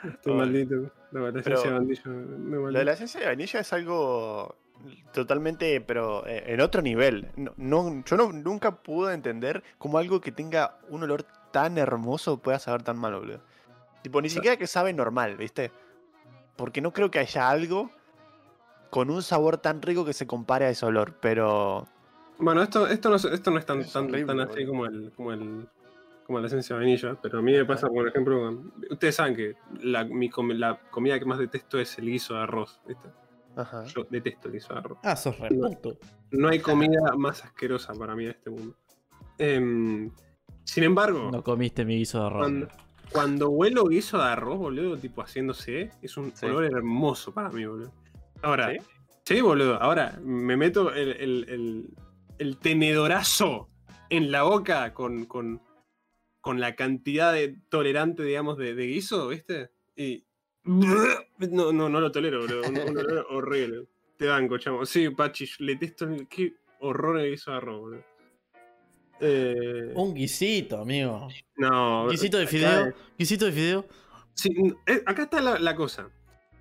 Estoy 0.04 0.34
maldito. 0.34 0.92
La 1.12 1.22
la 1.32 1.40
esencia 1.40 1.72
de 1.72 1.80
me 1.80 2.58
Lo 2.58 2.72
de 2.80 2.86
la 2.86 2.94
esencia 2.94 3.20
de 3.22 3.26
vainilla 3.28 3.60
es 3.60 3.74
algo 3.74 4.56
totalmente, 5.14 5.82
pero 5.82 6.26
eh, 6.28 6.44
en 6.48 6.62
otro 6.62 6.82
nivel. 6.82 7.28
No, 7.36 7.54
no- 7.58 8.04
yo 8.06 8.18
no- 8.18 8.32
nunca 8.32 8.76
pude 8.84 9.14
entender 9.14 9.64
cómo 9.78 9.98
algo 9.98 10.22
que 10.22 10.32
tenga 10.32 10.78
un 10.90 11.04
olor 11.04 11.24
tan 11.52 11.78
hermoso 11.78 12.38
pueda 12.38 12.60
saber 12.60 12.84
tan 12.84 12.98
mal, 12.98 13.16
boludo. 13.16 13.40
Tipo, 14.04 14.22
ni 14.22 14.30
siquiera 14.30 14.58
que 14.58 14.68
sabe 14.68 14.94
normal, 14.94 15.36
¿viste? 15.38 15.72
Porque 16.56 16.82
no 16.82 16.92
creo 16.94 17.10
que 17.10 17.20
haya 17.20 17.50
algo 17.50 17.90
con 18.96 19.10
un 19.10 19.22
sabor 19.22 19.58
tan 19.58 19.82
rico 19.82 20.06
que 20.06 20.14
se 20.14 20.26
compare 20.26 20.64
a 20.64 20.70
ese 20.70 20.86
olor, 20.86 21.18
pero... 21.20 21.86
Bueno, 22.40 22.62
esto, 22.64 22.88
esto, 22.88 23.10
no, 23.10 23.18
es- 23.18 23.26
esto 23.26 23.52
no 23.52 23.60
es 23.60 23.66
tan, 23.66 23.82
Es 23.82 23.92
tan, 23.92 24.06
horrible, 24.06 24.26
tan 24.26 24.40
así 24.40 24.66
como 24.66 24.86
el, 24.86 25.12
como 25.14 25.34
el 25.34 25.68
como 26.26 26.40
la 26.40 26.48
esencia 26.48 26.76
de 26.78 26.82
vainilla, 26.82 27.18
pero 27.22 27.40
a 27.40 27.42
mí 27.42 27.52
me 27.52 27.66
pasa, 27.66 27.90
por 27.90 28.08
ejemplo, 28.08 28.40
con- 28.40 28.74
ustedes 28.90 29.16
saben 29.16 29.36
que 29.36 29.56
la, 29.82 30.06
mi 30.06 30.30
la 30.54 30.80
comida 30.92 31.20
que 31.20 31.26
más 31.26 31.40
detesto 31.40 31.78
es 31.78 31.98
el 32.00 32.06
guiso 32.06 32.36
de 32.36 32.40
arroz, 32.44 32.80
¿viste? 32.88 33.10
Ajá. 33.58 33.84
Yo 33.84 34.06
detesto 34.10 34.48
el 34.48 34.54
guiso 34.54 34.74
de 34.74 34.80
arroz. 34.80 34.98
Ah, 35.04 35.18
sos 35.18 35.38
reputo. 35.40 35.98
No 36.32 36.48
hay 36.48 36.60
comida 36.60 37.16
más 37.18 37.44
asquerosa 37.44 37.94
para 37.96 38.16
mí 38.16 38.24
en 38.24 38.32
este 38.32 38.50
mundo. 38.50 38.76
Em, 39.38 40.10
sin 40.64 40.84
embargo, 40.86 41.30
No 41.34 41.44
comiste 41.44 41.84
mi 41.84 41.98
guiso 41.98 42.22
de 42.22 42.26
arroz. 42.28 42.40
Cuando, 42.42 42.68
cuando 43.12 43.50
huelo 43.50 43.84
guiso 43.88 44.18
de 44.18 44.24
arroz, 44.24 44.58
boludo, 44.58 44.96
tipo 44.98 45.22
haciéndose, 45.22 45.92
es 46.02 46.16
un 46.16 46.32
Sí. 46.34 46.46
olor 46.46 46.64
hermoso 46.64 47.34
para 47.34 47.50
mí, 47.50 47.66
boludo. 47.66 47.92
Ahora, 48.46 48.72
¿Sí? 48.72 48.78
¿Sí? 49.26 49.42
boludo, 49.42 49.82
ahora 49.82 50.20
me 50.24 50.56
meto 50.56 50.94
el, 50.94 51.10
el- 51.14 51.46
el- 51.50 51.90
el 52.38 52.58
tenedorazo 52.58 53.70
en 54.10 54.32
la 54.32 54.44
boca 54.44 54.94
con, 54.94 55.26
con, 55.26 55.62
con 56.42 56.60
la 56.60 56.76
cantidad 56.76 57.34
de 57.34 57.58
tolerante, 57.70 58.24
digamos, 58.24 58.58
de, 58.58 58.76
de 58.76 58.86
guiso, 58.86 59.28
¿viste? 59.30 59.72
Y. 59.96 60.24
No, 60.64 61.72
no, 61.72 61.90
no 61.90 62.00
lo 62.00 62.12
tolero, 62.12 62.42
boludo. 62.42 62.62
Un, 62.70 62.78
un 62.78 62.98
olor 62.98 63.28
horrible. 63.32 63.88
Te 64.18 64.28
banco, 64.28 64.58
chamo. 64.58 64.86
Sí, 64.86 65.10
Pachi, 65.10 65.48
le 65.60 65.74
detesto. 65.74 66.06
el- 66.06 66.28
Qué 66.28 66.54
horror 66.80 67.20
el 67.20 67.32
guiso 67.32 67.52
de 67.52 67.58
arroz, 67.58 67.80
boludo. 67.80 68.04
Eh, 69.22 69.92
Un 69.96 70.14
guisito, 70.14 70.82
amigo. 70.82 71.28
no. 71.58 72.10
Guisito 72.10 72.38
de 72.38 72.48
fideo. 72.48 72.94
Guisito 73.18 73.46
de 73.46 73.52
fideo. 73.52 73.86
Sí, 74.34 74.50
eh, 74.86 75.02
acá 75.06 75.24
está 75.24 75.42
la, 75.42 75.58
la 75.58 75.76
cosa. 75.76 76.10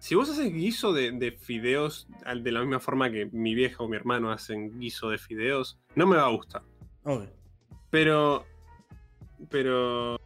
Si 0.05 0.15
vos 0.15 0.29
haces 0.29 0.53
guiso 0.53 0.93
de, 0.93 1.13
de 1.13 1.33
fideos 1.33 2.07
de 2.43 2.53
la 2.53 2.61
misma 2.61 2.79
forma 2.79 3.11
que 3.11 3.25
mi 3.33 3.55
vieja 3.55 3.83
o 3.83 3.89
mi 3.89 3.97
hermano 3.97 4.31
hacen 4.31 4.79
guiso 4.79 5.09
de 5.09 5.17
fideos, 5.17 5.79
no 5.95 6.07
me 6.07 6.17
va 6.17 6.27
a 6.27 6.31
gustar. 6.31 6.63
Pero. 7.89 8.45
Pero. 9.49 10.21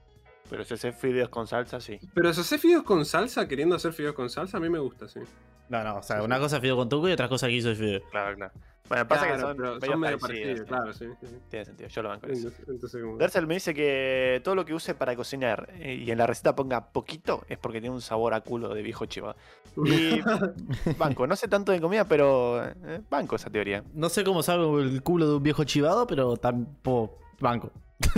Pero 0.48 0.64
si 0.64 0.74
haces 0.74 0.96
fideos 0.96 1.28
con 1.28 1.46
salsa, 1.46 1.80
sí. 1.80 1.98
Pero 2.14 2.32
si 2.32 2.40
haces 2.40 2.60
fideos 2.60 2.82
con 2.82 3.04
salsa, 3.04 3.46
queriendo 3.46 3.76
hacer 3.76 3.92
fideos 3.92 4.14
con 4.14 4.30
salsa, 4.30 4.56
a 4.56 4.60
mí 4.60 4.68
me 4.68 4.78
gusta, 4.78 5.08
sí. 5.08 5.20
No, 5.68 5.84
no, 5.84 5.98
o 5.98 6.02
sea, 6.02 6.22
una 6.22 6.38
cosa 6.38 6.56
es 6.56 6.62
fideo 6.62 6.76
con 6.76 6.88
tuco 6.88 7.08
y 7.08 7.12
otra 7.12 7.28
cosa 7.28 7.46
es 7.46 7.52
guiso 7.52 7.68
de 7.68 7.74
fideo. 7.74 8.00
Claro, 8.10 8.36
claro. 8.36 8.52
Bueno, 8.88 9.06
pasa 9.06 9.26
Claro, 9.26 9.54
que 9.54 9.62
son, 9.62 9.80
son 9.82 10.00
medio 10.00 10.18
parecidos, 10.18 10.66
claro, 10.66 10.92
sí. 10.94 11.04
sí. 11.20 11.26
Tiene 11.50 11.64
sentido, 11.66 11.90
yo 11.90 12.02
lo 12.02 12.08
banco. 12.08 12.26
Entonces, 12.26 12.64
entonces 12.66 13.02
Dersel 13.18 13.46
me 13.46 13.54
dice 13.54 13.74
que 13.74 14.40
todo 14.42 14.54
lo 14.54 14.64
que 14.64 14.72
use 14.72 14.94
para 14.94 15.14
cocinar 15.14 15.68
eh, 15.74 16.02
y 16.06 16.10
en 16.10 16.16
la 16.16 16.26
receta 16.26 16.56
ponga 16.56 16.88
poquito 16.90 17.44
es 17.50 17.58
porque 17.58 17.82
tiene 17.82 17.94
un 17.94 18.00
sabor 18.00 18.32
a 18.32 18.40
culo 18.40 18.72
de 18.72 18.80
viejo 18.80 19.04
chiva. 19.04 19.36
Y 19.84 20.20
banco, 20.98 21.26
no 21.26 21.36
sé 21.36 21.48
tanto 21.48 21.70
de 21.70 21.82
comida, 21.82 22.06
pero 22.06 22.64
eh, 22.64 23.02
banco 23.10 23.36
esa 23.36 23.50
teoría. 23.50 23.84
No 23.92 24.08
sé 24.08 24.24
cómo 24.24 24.42
sabe 24.42 24.64
el 24.80 25.02
culo 25.02 25.28
de 25.28 25.36
un 25.36 25.42
viejo 25.42 25.64
chivado, 25.64 26.06
pero 26.06 26.38
tampoco 26.38 27.18
banco. 27.40 27.70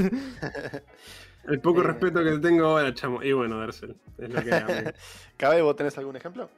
El 1.49 1.61
poco 1.61 1.81
Eh. 1.81 1.85
respeto 1.85 2.23
que 2.23 2.31
te 2.33 2.39
tengo 2.39 2.67
ahora, 2.67 2.93
chamo. 2.95 3.23
Y 3.23 3.33
bueno, 3.33 3.59
Dersel. 3.61 3.97
Es 4.19 4.29
lo 4.31 4.43
que 4.43 4.55
hay. 4.55 4.63
¿Cabe 5.37 5.63
vos 5.63 5.75
tenés 5.77 5.97
algún 5.99 6.17
ejemplo? 6.17 6.49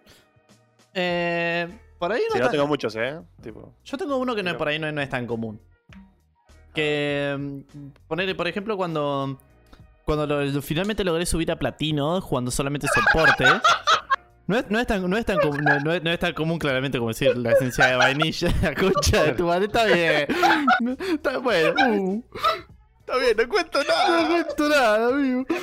Eh, 0.94 1.68
por 1.98 2.12
ahí 2.12 2.22
no, 2.28 2.32
Si 2.34 2.38
no 2.38 2.44
tan- 2.46 2.52
tengo 2.52 2.66
muchos, 2.66 2.94
¿eh? 2.96 3.18
Tipo, 3.42 3.72
Yo 3.84 3.96
tengo 3.96 4.16
uno 4.16 4.34
que 4.34 4.42
no 4.42 4.56
por 4.58 4.68
ahí 4.68 4.78
no, 4.78 4.90
no 4.92 5.00
es 5.00 5.08
tan 5.08 5.26
común. 5.26 5.60
Que 6.74 7.36
mm, 7.38 7.88
ponerle, 8.08 8.34
por 8.34 8.48
ejemplo, 8.48 8.76
cuando 8.76 9.38
cuando 10.04 10.26
lo- 10.26 10.62
finalmente 10.62 11.04
logré 11.04 11.24
subir 11.26 11.50
a 11.52 11.56
platino 11.56 12.20
jugando 12.20 12.50
solamente 12.50 12.86
soporte. 12.88 13.44
No 14.48 14.58
es, 14.58 14.68
no 14.68 14.80
es 14.80 14.86
tan, 14.88 15.08
no 15.08 15.16
es 15.16 15.24
tan 15.24 15.36
no, 15.38 15.78
no 15.84 15.92
es, 15.92 16.02
no 16.02 16.10
es 16.10 16.18
tan 16.18 16.34
común 16.34 16.58
claramente 16.58 16.98
como 16.98 17.10
decir 17.10 17.34
la 17.36 17.52
esencia 17.52 17.86
de 17.86 17.94
vainilla, 17.94 18.52
la 18.62 18.74
concha 18.74 19.22
de 19.22 19.32
tu 19.34 19.46
madre, 19.46 19.66
está 19.66 19.84
bien. 19.86 20.26
Está 21.14 21.38
bueno. 21.38 21.74
uh, 21.88 22.24
Está 23.02 23.16
bien, 23.18 23.36
no 23.36 23.48
cuento 23.48 23.78
no 23.82 23.88
nada. 23.88 24.28
cuento 24.28 24.68
nada, 24.68 25.08
amigo. 25.08 25.44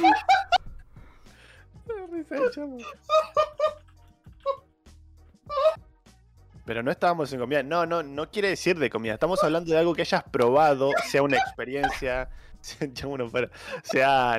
Pero 6.65 6.83
no 6.83 6.91
estábamos 6.91 7.33
en 7.33 7.39
comida. 7.39 7.63
No, 7.63 7.85
no, 7.87 8.03
no 8.03 8.29
quiere 8.29 8.49
decir 8.49 8.77
de 8.77 8.89
comida. 8.91 9.13
Estamos 9.15 9.43
hablando 9.43 9.71
de 9.71 9.77
algo 9.79 9.95
que 9.95 10.01
hayas 10.03 10.23
probado, 10.23 10.91
sea 11.07 11.23
una 11.23 11.37
experiencia, 11.37 12.29
sea, 12.61 12.87
uno 13.07 13.27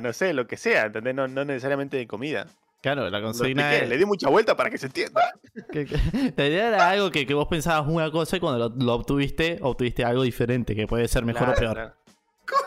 no 0.01 0.13
sé, 0.13 0.33
lo 0.33 0.47
que 0.47 0.57
sea, 0.57 0.87
¿entendés? 0.87 1.15
No, 1.15 1.27
no 1.27 1.45
necesariamente 1.45 1.97
de 1.97 2.07
comida. 2.07 2.47
Claro, 2.83 3.11
la 3.11 3.21
consigna 3.21 3.75
es- 3.75 3.89
le 3.89 3.99
di 3.99 4.05
mucha 4.07 4.29
vuelta 4.31 4.57
para 4.57 4.71
que 4.71 4.79
se 4.79 4.87
entienda. 4.87 5.33
que- 5.73 5.85
que- 5.87 6.33
la 6.37 6.47
idea 6.47 6.69
era 6.69 6.89
algo 6.91 7.11
que, 7.11 7.27
que 7.27 7.35
vos 7.35 7.49
pensabas 7.49 7.87
una 7.91 8.11
cosa 8.11 8.37
y 8.37 8.41
cuando 8.41 8.69
lo, 8.71 8.75
lo 8.77 8.95
obtuviste, 8.95 9.59
obtuviste 9.61 10.05
algo 10.05 10.23
diferente, 10.23 10.75
que 10.77 10.87
puede 10.87 11.09
ser 11.09 11.25
mejor 11.25 11.49
o 11.51 11.55
Claro, 11.55 11.95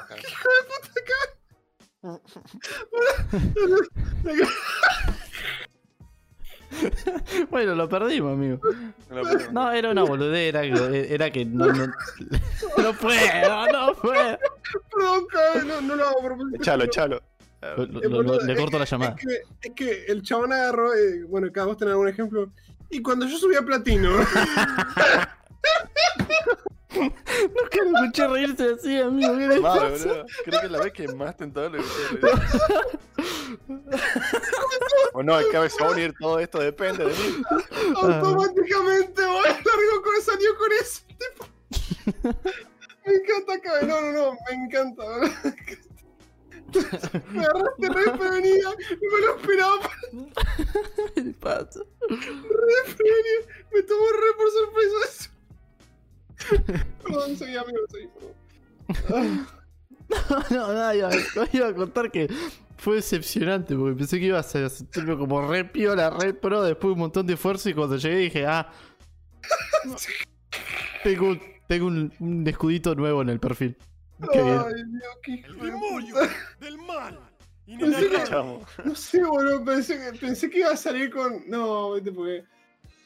claro. 0.07 0.21
Bueno, 7.51 7.75
lo 7.75 7.87
perdimos, 7.87 8.33
amigo. 8.33 8.59
No 9.51 9.71
era 9.71 9.91
una 9.91 10.01
boludera, 10.03 10.61
que- 10.63 11.13
era 11.13 11.29
que 11.29 11.45
no, 11.45 11.67
no, 11.67 11.85
no 11.85 12.93
puedo, 12.93 13.71
no 13.71 13.93
puedo. 13.95 14.37
Perdón, 14.91 15.25
cabrón, 15.31 15.67
no, 15.67 15.81
no 15.81 15.95
lo 15.95 16.07
hago 16.07 16.19
a 16.19 16.23
propósito. 16.25 16.57
Echalo, 16.57 16.83
echalo. 16.85 17.21
Lo- 17.77 18.39
le 18.41 18.55
corto 18.55 18.79
la 18.79 18.85
llamada. 18.85 19.15
Es 19.17 19.25
que, 19.25 19.41
es 19.67 19.73
que 19.75 20.05
el 20.11 20.23
chabón 20.23 20.51
agarró, 20.51 20.93
eh, 20.95 21.23
bueno, 21.27 21.47
cada 21.53 21.67
vos 21.67 21.77
tenés 21.77 21.91
algún 21.91 22.07
ejemplo. 22.09 22.51
Y 22.89 23.01
cuando 23.01 23.25
yo 23.27 23.37
subí 23.37 23.55
a 23.55 23.61
platino, 23.61 24.09
Nunca 26.95 27.83
lo 27.83 27.97
escuché 27.99 28.27
reírse 28.27 28.73
así, 28.73 28.99
amigo. 28.99 29.37
¿Qué 29.37 29.47
le 29.47 29.59
Madre, 29.59 29.97
boludo. 29.97 30.25
Creo 30.45 30.59
que 30.59 30.65
es 30.65 30.71
la 30.71 30.79
vez 30.79 30.93
que 30.93 31.07
más 31.09 31.37
tentador 31.37 31.71
le 31.71 31.77
gustó. 31.79 32.27
O 35.13 35.23
no, 35.23 35.39
es 35.39 35.47
que 35.47 35.57
a 35.57 35.59
veces 35.61 35.77
va 35.81 35.87
a 35.87 35.91
unir 35.91 36.13
todo 36.19 36.39
esto, 36.39 36.59
depende 36.59 37.05
de 37.05 37.11
mí. 37.11 37.43
automáticamente, 37.95 39.25
boludo, 39.25 39.43
largo 39.43 40.01
con 40.03 40.21
salió 40.21 40.57
con 40.57 40.71
eso. 40.81 41.01
Me 43.05 43.13
encanta 43.13 43.53
acá. 43.53 43.85
No, 43.85 44.01
no, 44.01 44.11
no, 44.11 44.37
me 44.49 44.65
encanta. 44.65 45.03
Me 47.31 47.45
agarraste 47.45 47.89
re 47.89 48.17
prevenida, 48.17 48.69
no 48.71 48.75
me 49.11 49.21
lo 49.25 49.35
esperaba. 49.35 49.89
¿Qué 51.15 51.33
pasa? 51.39 51.81
Re 52.09 52.93
prevenida. 52.95 53.41
Me 53.71 53.81
tomó 53.83 54.05
re 54.11 54.33
por 54.37 54.51
sorpresa 54.51 54.95
eso. 55.05 55.32
Perdón, 57.03 57.37
seguí 57.37 57.55
amigo, 57.57 57.79
seguí. 57.89 58.09
perdón. 59.07 59.47
No, 60.51 60.73
nada, 60.73 60.95
iba, 60.95 61.09
iba 61.53 61.67
a 61.69 61.73
contar 61.73 62.11
que 62.11 62.27
fue 62.77 62.95
decepcionante 62.97 63.75
porque 63.75 63.97
pensé 63.97 64.19
que 64.19 64.25
iba 64.27 64.39
a 64.39 64.43
ser 64.43 64.69
sentirme 64.69 65.17
como 65.17 65.47
re 65.47 65.65
piola, 65.65 66.09
re 66.09 66.33
pro 66.33 66.61
después 66.61 66.89
de 66.89 66.93
un 66.93 66.99
montón 66.99 67.25
de 67.25 67.33
esfuerzo 67.33 67.69
y 67.69 67.73
cuando 67.73 67.97
llegué 67.97 68.17
dije, 68.17 68.45
ah, 68.45 68.69
tengo, 71.03 71.29
un- 71.29 71.41
tengo 71.67 71.87
un, 71.87 72.13
un 72.19 72.47
escudito 72.47 72.95
nuevo 72.95 73.21
en 73.21 73.29
el 73.29 73.39
perfil. 73.39 73.77
Qué 74.31 74.41
bien. 74.41 74.59
Ay, 74.59 74.73
Dios, 74.87 75.17
qué 75.23 75.33
El 75.33 75.59
demonio 75.59 76.15
del 76.59 76.77
mal. 76.79 77.19
Pensé 77.65 78.09
que- 78.09 78.23
Chamo. 78.25 78.65
No 78.83 78.95
sé, 78.95 79.23
boludo, 79.23 79.63
pensé 79.65 79.97
que, 79.97 80.17
pensé 80.19 80.49
que 80.49 80.59
iba 80.59 80.71
a 80.71 80.77
salir 80.77 81.09
con. 81.09 81.43
No, 81.49 81.93
viste, 81.93 82.11
porque. 82.11 82.43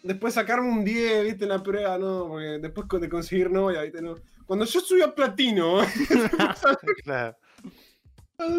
Después 0.04 0.34
sacarme 0.36 0.70
un 0.70 0.84
10, 0.86 1.24
viste, 1.26 1.44
en 1.46 1.50
la 1.50 1.62
prueba, 1.64 1.98
no, 1.98 2.28
porque 2.30 2.60
después 2.60 2.88
con- 2.88 3.02
de 3.02 3.10
conseguir 3.10 3.50
novia, 3.52 3.82
viste, 3.82 4.02
no. 4.02 4.16
Cuando 4.46 4.64
yo 4.66 4.80
subí 4.80 5.02
a 5.02 5.14
platino, 5.14 5.80
Claro. 7.04 7.36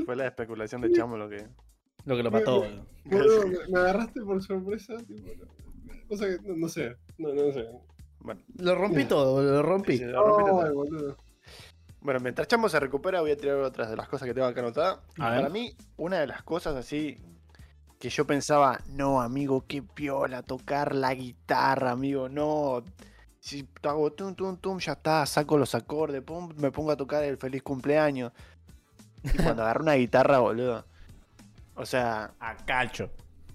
Fue 0.05 0.17
la 0.17 0.27
especulación 0.27 0.81
de 0.81 0.93
Chamo 0.93 1.17
lo 1.17 1.29
que. 1.29 1.47
Lo 2.05 2.17
que 2.17 2.23
lo 2.23 2.31
mató. 2.31 2.65
boludo, 3.05 3.47
me, 3.47 3.59
me 3.69 3.79
agarraste 3.79 4.21
por 4.23 4.43
sorpresa, 4.43 4.97
tipo, 5.07 5.29
no. 5.39 5.47
Cosa 6.09 6.27
que, 6.27 6.39
no, 6.49 6.57
no 6.57 6.69
sé, 6.69 6.97
no, 7.19 7.33
no 7.35 7.53
sé. 7.53 7.67
Bueno, 8.21 8.41
Lo 8.57 8.75
rompí 8.75 9.05
todo, 9.05 9.43
lo 9.43 9.63
rompí. 9.63 9.99
sí, 9.99 10.05
lo 10.05 10.25
rompí 10.27 10.73
boludo. 10.75 11.17
Bueno, 12.01 12.21
mientras 12.21 12.49
Chamo 12.49 12.69
se 12.69 12.81
recupera, 12.81 13.21
voy 13.21 13.31
a 13.33 13.37
tirar 13.37 13.57
otras 13.59 13.91
de 13.91 13.97
las 13.97 14.09
cosas 14.09 14.27
que 14.27 14.35
tengo 14.35 14.47
acá 14.47 14.61
anotadas. 14.61 15.01
Y 15.17 15.23
A 15.23 15.31
ver. 15.31 15.39
Para 15.41 15.51
mí, 15.53 15.75
una 15.97 16.19
de 16.21 16.27
las 16.27 16.43
cosas 16.43 16.75
así 16.77 17.17
que 17.99 18.11
yo 18.11 18.27
pensaba, 18.27 18.81
no, 18.87 19.21
amigo, 19.21 19.65
qué 19.67 19.83
piola 19.83 20.43
tocar 20.43 20.95
la 20.95 21.15
guitarra, 21.15 21.91
amigo, 21.91 22.29
no. 22.29 22.85
Si 23.41 23.69
hago 23.83 24.13
tum, 24.13 24.35
tum, 24.35 24.57
tum, 24.57 24.79
ya 24.79 24.93
está, 24.93 25.25
saco 25.27 25.59
los 25.59 25.75
acordes, 25.75 26.23
pum, 26.23 26.53
me 26.57 26.71
pongo 26.71 26.93
a 26.93 26.97
tocar 26.97 27.25
el 27.25 27.39
feliz 27.39 27.63
cumpleaños. 27.63 28.33
Y 29.25 29.37
cuando 29.43 29.63
agarro 29.65 29.83
una 29.83 29.95
guitarra, 29.95 30.39
boludo. 30.39 30.85
O 31.75 31.87
sea, 31.87 32.33
A 32.41 32.57
cacho. 32.57 33.11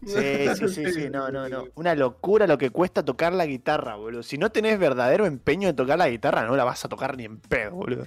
Sí, 0.58 0.68
sí, 0.68 0.68
sí, 0.68 0.92
sí, 0.92 1.10
no, 1.10 1.30
no, 1.32 1.48
no. 1.50 1.66
Una 1.76 1.96
locura 1.96 2.48
lo 2.48 2.58
que 2.58 2.70
cuesta 2.70 3.04
tocar 3.04 3.34
la 3.34 3.46
guitarra, 3.46 3.96
boludo. 3.96 4.24
Si 4.24 4.38
no 4.38 4.52
tenés 4.52 4.78
verdadero 4.80 5.26
empeño 5.26 5.70
en 5.70 5.76
tocar 5.76 5.98
la 5.98 6.10
guitarra, 6.10 6.44
no 6.46 6.56
la 6.56 6.64
vas 6.64 6.84
a 6.86 6.90
tocar 6.90 7.16
ni 7.18 7.26
en 7.26 7.38
pedo, 7.40 7.72
boludo. 7.72 8.06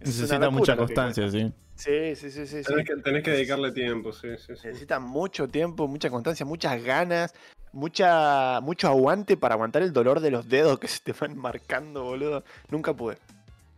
Necesita 0.00 0.50
mucha 0.50 0.76
constancia, 0.76 1.28
sí. 1.30 1.52
Sí, 1.74 2.16
sí, 2.16 2.30
sí, 2.30 2.46
sí. 2.46 2.58
sí. 2.58 2.62
Tenés 2.64 2.86
que, 2.86 2.96
tenés 2.96 3.22
que 3.22 3.30
dedicarle 3.30 3.70
tiempo, 3.72 4.12
sí, 4.12 4.28
sí, 4.38 4.54
sí. 4.56 4.66
Necesita 4.66 4.98
mucho 4.98 5.46
tiempo, 5.48 5.86
mucha 5.86 6.10
constancia, 6.10 6.44
muchas 6.44 6.82
ganas, 6.82 7.32
mucha, 7.72 8.60
mucho 8.60 8.88
aguante 8.88 9.36
para 9.36 9.54
aguantar 9.54 9.82
el 9.82 9.92
dolor 9.92 10.20
de 10.20 10.30
los 10.32 10.48
dedos 10.48 10.78
que 10.78 10.88
se 10.88 11.00
te 11.00 11.12
van 11.12 11.36
marcando, 11.38 12.02
boludo. 12.04 12.42
Nunca 12.70 12.92
pude. 12.94 13.18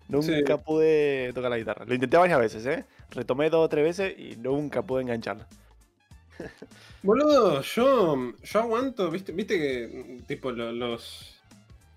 Nunca 0.08 0.56
Sí. 0.56 0.62
pude 0.64 1.32
tocar 1.34 1.50
la 1.50 1.58
guitarra. 1.58 1.84
Lo 1.84 1.94
intenté 1.94 2.16
varias 2.16 2.40
veces, 2.40 2.66
¿eh? 2.66 2.84
Retomé 3.10 3.48
dos 3.50 3.64
o 3.64 3.68
tres 3.68 3.84
veces 3.84 4.18
y 4.18 4.36
nunca 4.36 4.82
pude 4.82 5.02
engancharla. 5.02 5.46
Boludo, 7.02 7.60
yo, 7.62 8.32
yo 8.42 8.60
aguanto, 8.60 9.10
viste, 9.10 9.32
viste 9.32 9.58
que 9.58 10.18
mm, 10.20 10.22
tipo 10.26 10.50
lo- 10.52 10.72
los 10.72 11.36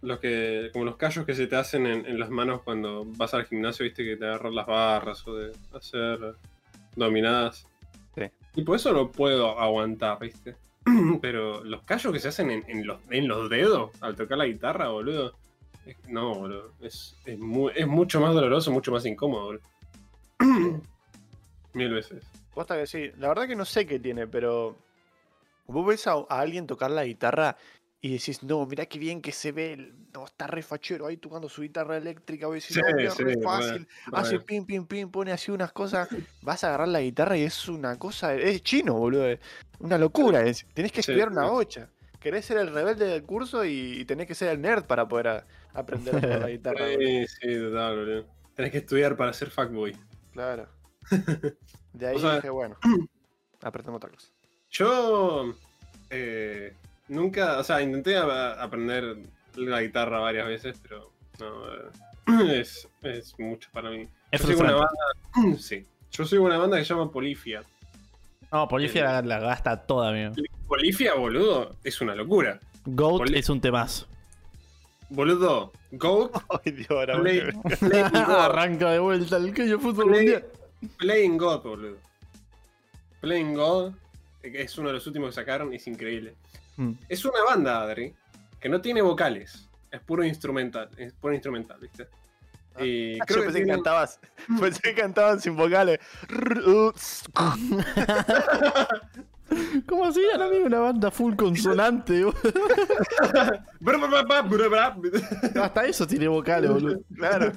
los 0.02 0.20
que 0.20 0.70
como 0.74 0.84
los 0.84 0.98
callos 0.98 1.26
que 1.26 1.34
se 1.34 1.48
te 1.48 1.56
hacen 1.56 1.86
en, 1.88 2.06
en 2.06 2.20
las 2.20 2.30
manos 2.30 2.62
cuando 2.64 3.06
vas 3.06 3.34
al 3.34 3.46
gimnasio, 3.46 3.86
viste 3.86 4.04
que 4.04 4.18
te 4.18 4.26
agarran 4.26 4.54
las 4.54 4.66
barras 4.68 5.26
o 5.28 5.36
de 5.36 5.52
hacer 5.74 6.20
dominadas. 6.98 7.66
Sí. 8.16 8.24
Y 8.56 8.64
por 8.64 8.76
eso 8.76 8.92
lo 8.92 9.10
puedo 9.12 9.58
aguantar, 9.60 10.20
viste. 10.20 10.56
Pero 11.22 11.64
los 11.64 11.84
callos 11.84 12.12
que 12.12 12.20
se 12.20 12.28
hacen 12.28 12.52
en, 12.52 12.64
en 12.68 12.86
los, 12.86 13.00
en 13.12 13.30
los 13.30 13.50
dedos 13.50 13.92
al 14.02 14.16
tocar 14.18 14.38
la 14.38 14.46
guitarra, 14.46 14.90
boludo. 14.90 15.34
es- 15.86 15.96
no, 16.10 16.36
boludo. 16.36 16.74
Es, 16.82 17.16
es, 17.26 17.40
mu- 17.40 17.70
es 17.70 17.88
mucho 17.88 18.20
más 18.20 18.34
doloroso, 18.34 18.72
mucho 18.72 18.92
más 18.92 19.06
incómodo, 19.06 19.46
boludo. 19.46 19.62
Mil 21.74 21.94
veces. 21.94 22.24
Posta 22.54 22.78
que 22.78 22.88
sí. 22.88 23.12
La 23.18 23.28
verdad 23.30 23.48
que 23.48 23.56
no 23.56 23.66
sé 23.66 23.86
qué 23.86 24.00
tiene, 24.00 24.28
pero. 24.28 24.76
Vos 25.66 25.88
ves 25.88 26.06
a, 26.08 26.14
a 26.14 26.40
alguien 26.42 26.68
tocar 26.68 26.92
la 26.92 27.06
guitarra 27.06 27.56
y 28.02 28.12
decís, 28.12 28.44
no, 28.44 28.66
mirá 28.66 28.86
qué 28.86 29.00
bien 29.00 29.22
que 29.22 29.32
se 29.32 29.52
ve. 29.54 29.74
el- 29.74 29.94
No, 30.14 30.26
está 30.26 30.46
re 30.46 30.62
fachero 30.62 31.08
ahí 31.08 31.18
tocando 31.18 31.48
su 31.50 31.62
guitarra 31.62 31.98
eléctrica. 31.98 32.48
Vos 32.48 32.56
decís, 32.56 32.76
Sí, 32.76 32.82
no, 33.04 33.12
sí, 33.12 33.24
re 33.24 33.42
fácil. 33.42 33.88
Hace 34.12 34.40
pim, 34.42 34.66
pim, 34.66 34.86
pim, 34.86 35.10
pone 35.10 35.32
así 35.32 35.52
unas 35.52 35.72
cosas. 35.72 36.10
Vas 36.42 36.64
a 36.64 36.68
agarrar 36.68 36.90
la 36.90 37.00
guitarra 37.02 37.38
y 37.38 37.44
es 37.44 37.68
una 37.70 37.98
cosa. 37.98 38.36
Es 38.36 38.62
chino, 38.62 38.94
boludo. 38.96 39.26
es 39.28 39.40
Una 39.80 39.98
locura. 39.98 40.42
Es. 40.42 40.66
Tenés 40.74 40.92
que 40.92 41.02
Sí, 41.02 41.12
estudiar 41.12 41.30
una 41.30 41.46
bocha. 41.46 41.90
Querés 42.20 42.46
ser 42.46 42.58
el 42.58 42.74
rebelde 42.74 43.06
del 43.06 43.24
curso 43.24 43.66
y, 43.66 44.00
y 44.02 44.06
tenés 44.06 44.28
que 44.28 44.36
ser 44.36 44.50
el 44.50 44.62
nerd 44.62 44.84
para 44.86 45.08
poder 45.08 45.28
a- 45.30 45.48
aprender 45.74 46.16
a 46.18 46.22
tocar 46.22 46.40
la 46.42 46.48
guitarra. 46.50 46.86
boludo. 46.86 47.00
Sí, 47.00 47.26
sí, 47.28 47.56
total, 47.60 47.96
boludo. 48.00 48.26
Tenés 48.54 48.72
que 48.72 48.78
estudiar 48.80 49.16
para 49.18 49.32
ser 49.34 49.50
fuckboy. 49.50 49.96
Claro. 50.34 50.68
De 51.94 52.08
ahí 52.08 52.16
O 52.16 52.20
sea- 52.20 52.36
dije, 52.36 52.50
bueno, 52.50 52.76
aprendemos 53.62 53.98
otra 53.98 54.10
cosa. 54.10 54.28
Yo 54.72 55.54
eh, 56.10 56.74
nunca, 57.08 57.60
o 57.60 57.64
sea, 57.64 57.82
intenté 57.82 58.18
a- 58.18 58.54
aprender 58.62 59.18
la 59.56 59.82
guitarra 59.82 60.20
varias 60.20 60.48
veces, 60.48 60.80
pero 60.82 61.12
no, 61.40 61.66
eh, 61.74 62.60
es, 62.62 62.88
es 63.04 63.38
mucho 63.40 63.70
para 63.72 63.90
mí. 63.92 64.08
Es 64.32 64.42
Yo 64.42 64.48
sigo 64.48 64.62
una 64.62 64.74
banda, 64.74 65.58
sí, 65.60 65.86
yo 66.12 66.26
soy 66.26 66.40
una 66.40 66.58
banda 66.58 66.78
que 66.78 66.86
se 66.86 66.94
llama 66.94 67.12
Polifia. 67.12 67.64
No, 68.52 68.68
Polifia 68.68 69.04
la, 69.06 69.22
la 69.24 69.40
gasta 69.40 69.78
toda, 69.86 70.10
amigo. 70.10 70.34
Polifia, 70.68 71.16
boludo, 71.16 71.76
es 71.84 72.00
una 72.02 72.14
locura. 72.16 72.60
Goat 72.86 73.18
Poli- 73.20 73.40
es 73.40 73.50
un 73.50 73.62
temazo. 73.62 74.08
Boludo, 75.10 75.72
Go 75.92 76.32
Ay, 76.66 76.72
Dios, 76.72 76.90
ahora 76.90 77.20
Play- 77.20 77.42
Arranca 78.28 78.92
de 78.92 79.00
vuelta 79.00 79.38
el 79.38 79.54
queño 79.54 79.80
fútbol 79.80 80.06
Play- 80.08 80.18
mundial. 80.22 80.46
Playing 80.98 81.38
God, 81.38 81.64
boludo. 81.64 81.98
Playing 83.22 83.54
God 83.54 83.94
eh, 84.44 84.54
es 84.64 84.78
uno 84.78 84.90
de 84.90 84.96
los 84.96 85.08
últimos 85.08 85.30
que 85.30 85.36
sacaron, 85.36 85.74
es 85.74 85.88
increíble. 85.88 86.36
Mm. 86.78 86.92
Es 87.08 87.24
una 87.26 87.44
banda, 87.44 87.82
Adri, 87.82 88.14
que 88.60 88.70
no 88.70 88.82
tiene 88.82 89.02
vocales. 89.02 89.68
Es 89.92 90.02
puro 90.02 90.24
instrumental, 90.24 90.90
es 90.98 91.14
puro 91.14 91.34
instrumental, 91.34 91.80
¿viste? 91.80 92.08
Ah. 92.76 92.84
Y 92.84 93.20
Yo 93.20 93.26
creo 93.26 93.40
que 93.42 93.46
pensé 93.46 93.60
que 93.60 93.66
tienen- 93.66 93.76
cantabas. 93.84 94.20
Pensé 94.60 94.82
que 94.82 94.94
cantaban 94.96 95.40
sin 95.40 95.56
vocales. 95.56 96.00
¿Cómo 99.88 100.06
hacían, 100.06 100.42
amigo? 100.42 100.66
Una 100.66 100.80
banda 100.80 101.12
full 101.12 101.36
consonante. 101.36 102.26
Hasta 105.62 105.86
eso 105.86 106.08
tiene 106.08 106.28
vocales, 106.28 106.72
boludo. 106.72 107.00
Claro. 107.16 107.52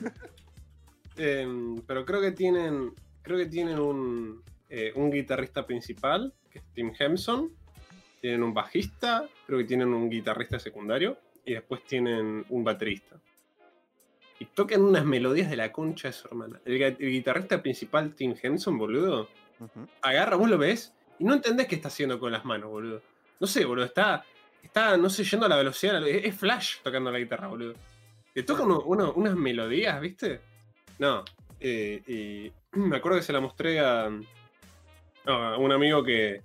Em, 1.17 1.81
pero 1.87 2.05
creo 2.05 2.21
que 2.21 2.33
tienen. 2.33 2.93
Creo 3.27 3.39
que 3.39 3.47
tienen 3.47 3.81
un, 3.81 4.41
eh, 4.71 4.93
un 4.95 5.11
guitarrista 5.11 5.67
principal, 5.67 6.33
que 6.49 6.61
es 6.61 6.65
Tim 6.73 6.93
Henson. 6.97 7.51
Tienen 8.21 8.45
un 8.45 8.55
bajista, 8.55 9.29
creo 9.47 9.59
que 9.59 9.65
tienen 9.65 9.89
un 9.93 10.09
guitarrista 10.09 10.61
secundario. 10.61 11.19
Y 11.45 11.55
después 11.55 11.83
tienen 11.85 12.45
un 12.49 12.63
baterista. 12.63 13.21
Y 14.39 14.45
tocan 14.47 14.83
unas 14.83 15.05
melodías 15.05 15.51
de 15.51 15.57
la 15.57 15.73
concha 15.73 16.07
de 16.09 16.13
su 16.13 16.29
hermana. 16.29 16.61
El, 16.65 16.97
guitarrista 16.99 17.61
principal, 17.61 18.15
Tim 18.15 18.37
Henson, 18.41 18.79
boludo. 18.79 19.29
Agarra, 20.03 20.37
vos 20.37 20.49
lo 20.49 20.57
ves 20.59 20.95
y 21.19 21.25
no 21.25 21.35
entendés 21.35 21.67
qué 21.67 21.75
está 21.75 21.89
haciendo 21.89 22.21
con 22.21 22.31
las 22.31 22.45
manos, 22.45 22.71
boludo. 22.71 23.03
No 23.41 23.47
sé, 23.49 23.65
boludo, 23.65 23.87
está, 23.87 24.25
está 24.63 24.97
no 24.97 25.11
sé, 25.11 25.25
yendo 25.25 25.47
a 25.47 25.49
la 25.49 25.57
velocidad, 25.57 26.07
es, 26.07 26.27
es 26.27 26.37
Flash 26.37 26.77
tocando 26.85 27.11
la 27.11 27.19
guitarra, 27.19 27.49
boludo. 27.49 27.75
Le 28.35 28.43
toca 28.45 28.63
uno- 28.63 28.83
uno- 28.85 29.13
unas 29.15 29.35
melodías, 29.35 29.99
¿viste? 30.01 30.41
No, 30.99 31.25
eh, 31.61 32.03
y 32.07 32.53
me 32.79 32.97
acuerdo 32.97 33.19
que 33.19 33.25
se 33.25 33.33
la 33.33 33.41
mostré 33.41 33.81
a, 33.81 34.11
a 35.27 35.57
un 35.59 35.73
amigo 35.73 36.03
que 36.05 36.43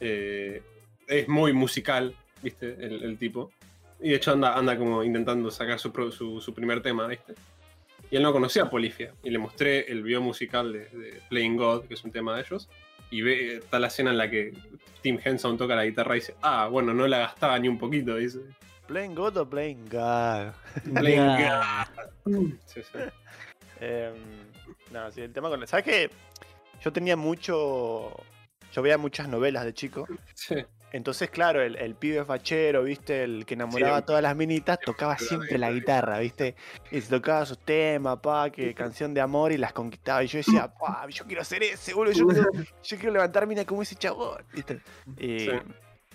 eh, 0.00 0.62
es 1.06 1.28
muy 1.28 1.52
musical, 1.52 2.14
¿viste? 2.42 2.76
El, 2.78 3.02
el 3.02 3.18
tipo. 3.18 3.50
Y 4.00 4.10
de 4.10 4.16
hecho 4.16 4.32
anda, 4.32 4.56
anda 4.56 4.78
como 4.78 5.04
intentando 5.04 5.50
sacar 5.50 5.78
su, 5.78 5.90
su, 6.10 6.40
su 6.40 6.54
primer 6.54 6.80
tema, 6.82 7.06
¿viste? 7.06 7.34
Y 8.10 8.16
él 8.16 8.22
no 8.22 8.32
conocía 8.32 8.64
a 8.64 8.70
Polifia. 8.70 9.12
Y 9.22 9.30
le 9.30 9.38
mostré 9.38 9.90
el 9.90 10.02
video 10.02 10.20
musical 10.20 10.72
de, 10.72 10.86
de 10.86 11.20
Playing 11.28 11.56
God, 11.56 11.84
que 11.84 11.94
es 11.94 12.04
un 12.04 12.10
tema 12.10 12.34
de 12.34 12.42
ellos. 12.42 12.68
Y 13.10 13.22
ve, 13.22 13.56
está 13.56 13.78
la 13.78 13.88
escena 13.88 14.10
en 14.10 14.18
la 14.18 14.30
que 14.30 14.52
Tim 15.02 15.18
Henson 15.22 15.56
toca 15.56 15.76
la 15.76 15.84
guitarra 15.84 16.16
y 16.16 16.20
dice, 16.20 16.34
ah, 16.42 16.68
bueno, 16.68 16.94
no 16.94 17.06
la 17.06 17.18
gastaba 17.18 17.58
ni 17.58 17.68
un 17.68 17.78
poquito, 17.78 18.16
dice. 18.16 18.40
¿Playing 18.86 19.14
God 19.14 19.36
o 19.36 19.48
Playing 19.48 19.88
God? 19.88 20.52
Playing. 20.94 21.20
God. 22.24 22.52
Sí, 22.66 22.82
sí. 22.82 22.98
Em, 23.80 24.14
no, 24.90 25.10
sí, 25.10 25.22
el 25.22 25.32
tema 25.32 25.48
con. 25.48 25.66
¿Sabes 25.66 25.84
qué? 25.84 26.10
Yo 26.82 26.92
tenía 26.92 27.16
mucho. 27.16 28.12
Yo 28.72 28.82
veía 28.82 28.98
muchas 28.98 29.28
novelas 29.28 29.64
de 29.64 29.74
chico. 29.74 30.06
Sí. 30.34 30.56
Entonces, 30.92 31.30
claro, 31.30 31.62
el, 31.62 31.76
el 31.76 31.94
pibe 31.94 32.24
fachero, 32.24 32.82
¿viste? 32.82 33.22
El 33.22 33.46
que 33.46 33.54
enamoraba 33.54 33.98
a 33.98 34.04
todas 34.04 34.22
las 34.22 34.34
minitas, 34.34 34.78
tocaba 34.80 35.16
siempre 35.18 35.56
la 35.56 35.70
guitarra, 35.70 36.18
¿viste? 36.18 36.56
Y 36.90 37.00
se 37.00 37.08
tocaba 37.08 37.46
sus 37.46 37.58
temas, 37.58 38.18
pa, 38.18 38.50
que 38.50 38.74
canción 38.74 39.14
de 39.14 39.20
amor 39.20 39.52
y 39.52 39.56
las 39.56 39.72
conquistaba. 39.72 40.24
Y 40.24 40.26
yo 40.26 40.38
decía, 40.38 40.72
pa, 40.74 41.06
yo 41.08 41.24
quiero 41.26 41.42
hacer 41.42 41.62
ese, 41.62 41.94
boludo. 41.94 42.14
Yo 42.14 42.26
quiero, 42.26 42.50
yo 42.82 42.96
quiero 42.96 43.12
levantar 43.12 43.46
mina 43.46 43.64
como 43.64 43.82
ese 43.82 43.94
chabón, 43.94 44.42
¿viste? 44.52 44.80
Y, 45.18 45.40
Sí. 45.40 45.50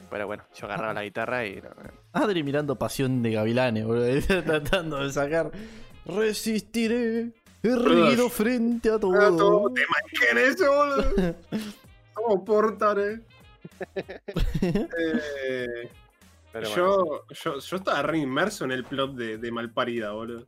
Pero 0.09 0.28
bueno, 0.28 0.43
yo 0.53 0.68
agarraba 0.68 0.93
la 0.93 1.03
guitarra 1.03 1.45
y. 1.45 1.61
Adri 2.13 2.43
mirando 2.43 2.78
Pasión 2.78 3.24
de 3.24 3.32
Gavilanes, 3.32 3.86
boludo. 3.86 4.22
Tratando 4.45 5.03
de 5.03 5.11
sacar. 5.11 5.51
Resistiré, 6.05 7.32
erguido 7.74 8.30
frente 8.30 8.89
a 8.89 8.95
Ah, 8.95 8.99
todo, 8.99 9.38
todo. 9.38 9.74
¿Te 9.74 9.82
imaginas 9.84 10.55
eso, 10.55 10.72
boludo? 10.74 11.36
¿Cómo 12.13 12.45
portaré? 12.45 13.22
Eh, 14.61 15.89
Pero 16.51 16.70
bueno. 16.70 16.76
yo, 16.76 17.26
yo, 17.30 17.59
yo 17.59 17.78
estaba 17.78 18.01
re 18.03 18.20
inmerso 18.20 18.66
en 18.66 18.72
el 18.72 18.84
plot 18.84 19.16
de, 19.16 19.38
de 19.38 19.51
Malparida, 19.51 20.11
boludo. 20.11 20.47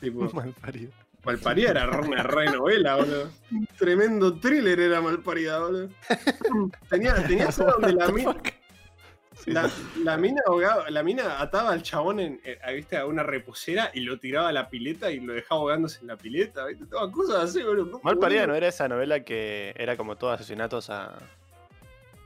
Tipo. 0.00 0.30
Malparida 1.24 1.70
era 1.70 2.00
una 2.00 2.22
re 2.22 2.46
novela, 2.46 2.96
boludo. 2.96 3.30
Un 3.50 3.66
tremendo 3.76 4.38
thriller 4.38 4.78
era 4.80 5.00
Malparida, 5.00 5.58
boludo. 5.60 5.88
Tenía, 6.88 7.14
tenía 7.26 7.44
esa 7.48 7.64
donde 7.64 7.92
la 7.92 8.08
mina, 8.08 8.36
la, 9.52 9.70
la 10.04 10.16
mina 10.16 10.42
ahogaba- 10.46 10.88
la 10.90 11.02
mina 11.02 11.40
ataba 11.40 11.70
al 11.72 11.82
chabón 11.82 12.20
en, 12.20 12.40
¿viste? 12.74 12.96
a 12.96 13.06
una 13.06 13.22
reposera 13.22 13.90
y 13.94 14.00
lo 14.00 14.18
tiraba 14.18 14.48
a 14.48 14.52
la 14.52 14.68
pileta 14.68 15.10
y 15.10 15.20
lo 15.20 15.32
dejaba 15.34 15.60
ahogándose 15.60 16.00
en 16.00 16.06
la 16.08 16.16
pileta, 16.16 16.66
¿viste? 16.66 16.86
Todas 16.86 17.12
cosas 17.12 17.44
así, 17.44 17.62
boludo. 17.62 18.00
Mal 18.02 18.18
parida 18.18 18.46
no 18.46 18.54
era 18.54 18.68
esa 18.68 18.88
novela 18.88 19.24
que 19.24 19.74
era 19.76 19.96
como 19.96 20.16
todos 20.16 20.34
asesinatos 20.40 20.90
a. 20.90 21.18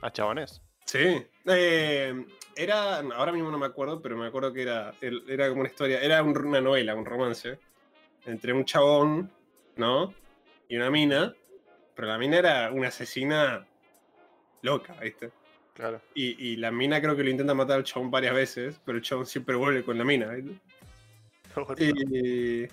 a 0.01 0.11
chabones. 0.11 0.61
Sí. 0.85 1.25
Eh, 1.45 2.25
era. 2.55 2.99
Ahora 2.99 3.31
mismo 3.31 3.49
no 3.51 3.57
me 3.57 3.65
acuerdo, 3.65 4.01
pero 4.01 4.17
me 4.17 4.27
acuerdo 4.27 4.51
que 4.53 4.61
era. 4.63 4.93
Era 5.01 5.47
como 5.49 5.61
una 5.61 5.69
historia. 5.69 6.01
Era 6.01 6.21
un- 6.21 6.37
una 6.37 6.61
novela, 6.61 6.93
un 6.95 7.05
romance. 7.05 7.57
Entre 8.25 8.53
un 8.53 8.63
chabón, 8.65 9.31
¿no? 9.75 10.13
Y 10.69 10.77
una 10.77 10.89
mina. 10.89 11.33
Pero 11.95 12.07
la 12.07 12.17
mina 12.17 12.37
era 12.37 12.71
una 12.71 12.87
asesina 12.87 13.65
loca, 14.61 14.93
¿viste? 15.01 15.31
Claro. 15.73 16.01
Y, 16.13 16.51
y 16.51 16.55
la 16.57 16.71
mina 16.71 17.01
creo 17.01 17.15
que 17.15 17.23
lo 17.23 17.29
intenta 17.29 17.53
matar 17.53 17.77
al 17.77 17.83
chabón 17.83 18.11
varias 18.11 18.35
veces, 18.35 18.79
pero 18.85 18.97
el 18.97 19.03
chabón 19.03 19.25
siempre 19.25 19.55
vuelve 19.55 19.83
con 19.83 19.97
la 19.97 20.03
mina, 20.03 20.27
¿viste? 20.27 20.59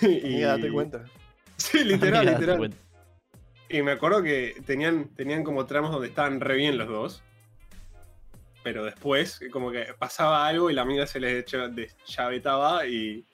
Y. 0.00 0.06
Y 0.06 0.40
date 0.40 0.70
cuenta. 0.70 1.04
Sí, 1.56 1.84
literal, 1.84 2.24
Mira, 2.24 2.38
literal. 2.38 2.74
Y 3.68 3.82
me 3.82 3.92
acuerdo 3.92 4.22
que 4.22 4.62
tenían, 4.64 5.08
tenían 5.14 5.44
como 5.44 5.66
tramos 5.66 5.92
donde 5.92 6.08
estaban 6.08 6.40
re 6.40 6.56
bien 6.56 6.78
los 6.78 6.88
dos. 6.88 7.22
Pero 8.62 8.84
después, 8.84 9.40
como 9.52 9.70
que 9.70 9.94
pasaba 9.98 10.46
algo 10.46 10.70
y 10.70 10.74
la 10.74 10.82
amiga 10.82 11.06
se 11.06 11.20
les 11.20 11.44
deschavetaba 11.44 12.86
y, 12.86 13.26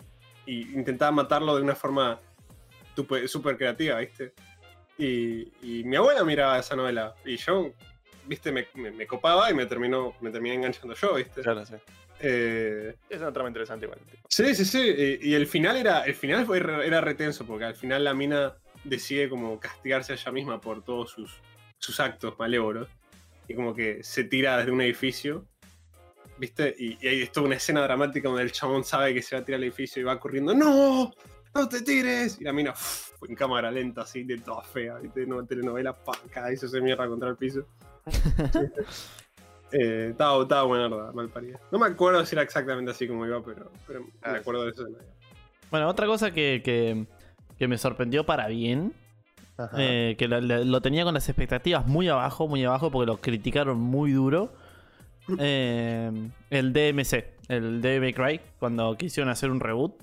y 0.44 0.74
intentaba 0.74 1.12
matarlo 1.12 1.54
de 1.54 1.62
una 1.62 1.76
forma 1.76 2.18
súper 3.26 3.56
creativa, 3.56 3.98
¿viste? 4.00 4.32
Y, 4.98 5.52
y 5.62 5.84
mi 5.84 5.94
abuela 5.96 6.24
miraba 6.24 6.58
esa 6.58 6.74
novela 6.74 7.14
y 7.24 7.36
yo, 7.36 7.70
¿viste? 8.26 8.52
Me, 8.52 8.66
me- 8.74 8.90
me 8.90 9.06
copaba 9.06 9.50
y 9.50 9.54
me 9.54 9.66
terminó, 9.66 10.14
me 10.20 10.30
terminé 10.30 10.56
enganchando 10.56 10.94
yo, 10.94 11.14
¿viste? 11.14 11.42
Claro, 11.42 11.64
sí. 11.64 11.74
Eh, 12.20 12.94
Es 13.10 13.20
una 13.20 13.32
trama 13.32 13.48
interesante 13.48 13.84
igual. 13.86 13.98
tipo. 14.00 14.26
Sí, 14.28 14.54
sí, 14.54 14.64
sí. 14.64 14.80
Y, 15.20 15.30
y 15.30 15.34
el 15.34 15.46
final 15.46 15.76
era. 15.76 16.04
El 16.04 16.14
final 16.14 16.46
fue, 16.46 16.58
era 16.58 17.00
retenso, 17.00 17.44
porque 17.46 17.64
al 17.64 17.74
final 17.74 18.04
la 18.04 18.14
mina 18.14 18.54
decide 18.84 19.28
como 19.28 19.58
castigarse 19.60 20.12
a 20.12 20.16
ella 20.16 20.32
misma 20.32 20.60
por 20.60 20.82
todos 20.82 21.10
sus, 21.10 21.34
sus 21.78 22.00
actos 22.00 22.38
malévolos. 22.38 22.88
Y 23.48 23.54
como 23.54 23.74
que 23.74 24.02
se 24.02 24.24
tira 24.24 24.56
desde 24.58 24.70
un 24.72 24.80
edificio. 24.80 25.44
¿Viste? 26.38 26.74
Y, 26.78 26.98
y 27.00 27.08
hay 27.08 27.26
toda 27.28 27.46
una 27.46 27.56
escena 27.56 27.82
dramática 27.82 28.28
donde 28.28 28.42
el 28.42 28.52
chabón 28.52 28.84
sabe 28.84 29.14
que 29.14 29.22
se 29.22 29.34
va 29.36 29.40
a 29.40 29.44
tirar 29.44 29.58
al 29.58 29.64
edificio 29.64 30.00
y 30.00 30.04
va 30.04 30.18
corriendo. 30.20 30.54
¡No! 30.54 31.10
¡No 31.54 31.68
te 31.68 31.80
tires! 31.80 32.38
Y 32.38 32.44
la 32.44 32.52
mina 32.52 32.72
uf, 32.72 33.12
en 33.26 33.34
cámara 33.34 33.70
lenta, 33.70 34.02
así, 34.02 34.22
de 34.24 34.36
toda 34.38 34.62
fea, 34.62 34.96
¿viste? 34.98 35.24
No, 35.26 35.42
telenovela, 35.46 35.94
pa, 35.94 36.12
cada 36.30 36.48
vez 36.50 36.60
se 36.60 36.80
mierda 36.82 37.06
contra 37.08 37.30
el 37.30 37.36
piso. 37.36 37.66
Eh, 39.72 40.08
estaba, 40.12 40.42
estaba 40.42 40.62
buena, 40.62 40.88
mal 41.12 41.28
parida. 41.28 41.58
No 41.72 41.78
me 41.80 41.86
acuerdo 41.86 42.24
si 42.24 42.36
era 42.36 42.42
exactamente 42.42 42.92
así 42.92 43.08
como 43.08 43.26
iba, 43.26 43.42
pero, 43.44 43.72
pero 43.86 44.06
Ah, 44.22 44.32
me 44.32 44.38
acuerdo 44.38 44.64
de 44.64 44.70
eso. 44.70 44.86
Bueno, 45.72 45.88
otra 45.88 46.06
cosa 46.06 46.30
que, 46.30 46.62
que, 46.64 47.04
que 47.58 47.66
me 47.66 47.76
sorprendió 47.76 48.24
para 48.24 48.46
bien, 48.46 48.92
eh, 49.76 50.14
que 50.18 50.28
lo, 50.28 50.40
lo- 50.40 50.64
lo 50.64 50.80
tenía 50.80 51.02
con 51.02 51.14
las 51.14 51.28
expectativas 51.28 51.84
muy 51.84 52.08
abajo, 52.08 52.46
muy 52.46 52.64
abajo, 52.64 52.92
porque 52.92 53.06
lo 53.06 53.16
criticaron 53.20 53.78
muy 53.78 54.12
duro. 54.12 54.54
eh, 55.40 56.12
el 56.50 56.72
DMC, 56.72 57.34
el 57.48 57.82
Devil 57.82 58.00
May 58.00 58.12
Cry, 58.14 58.40
cuando 58.60 58.96
quisieron 58.96 59.30
hacer 59.30 59.50
un 59.50 59.58
reboot. 59.58 59.94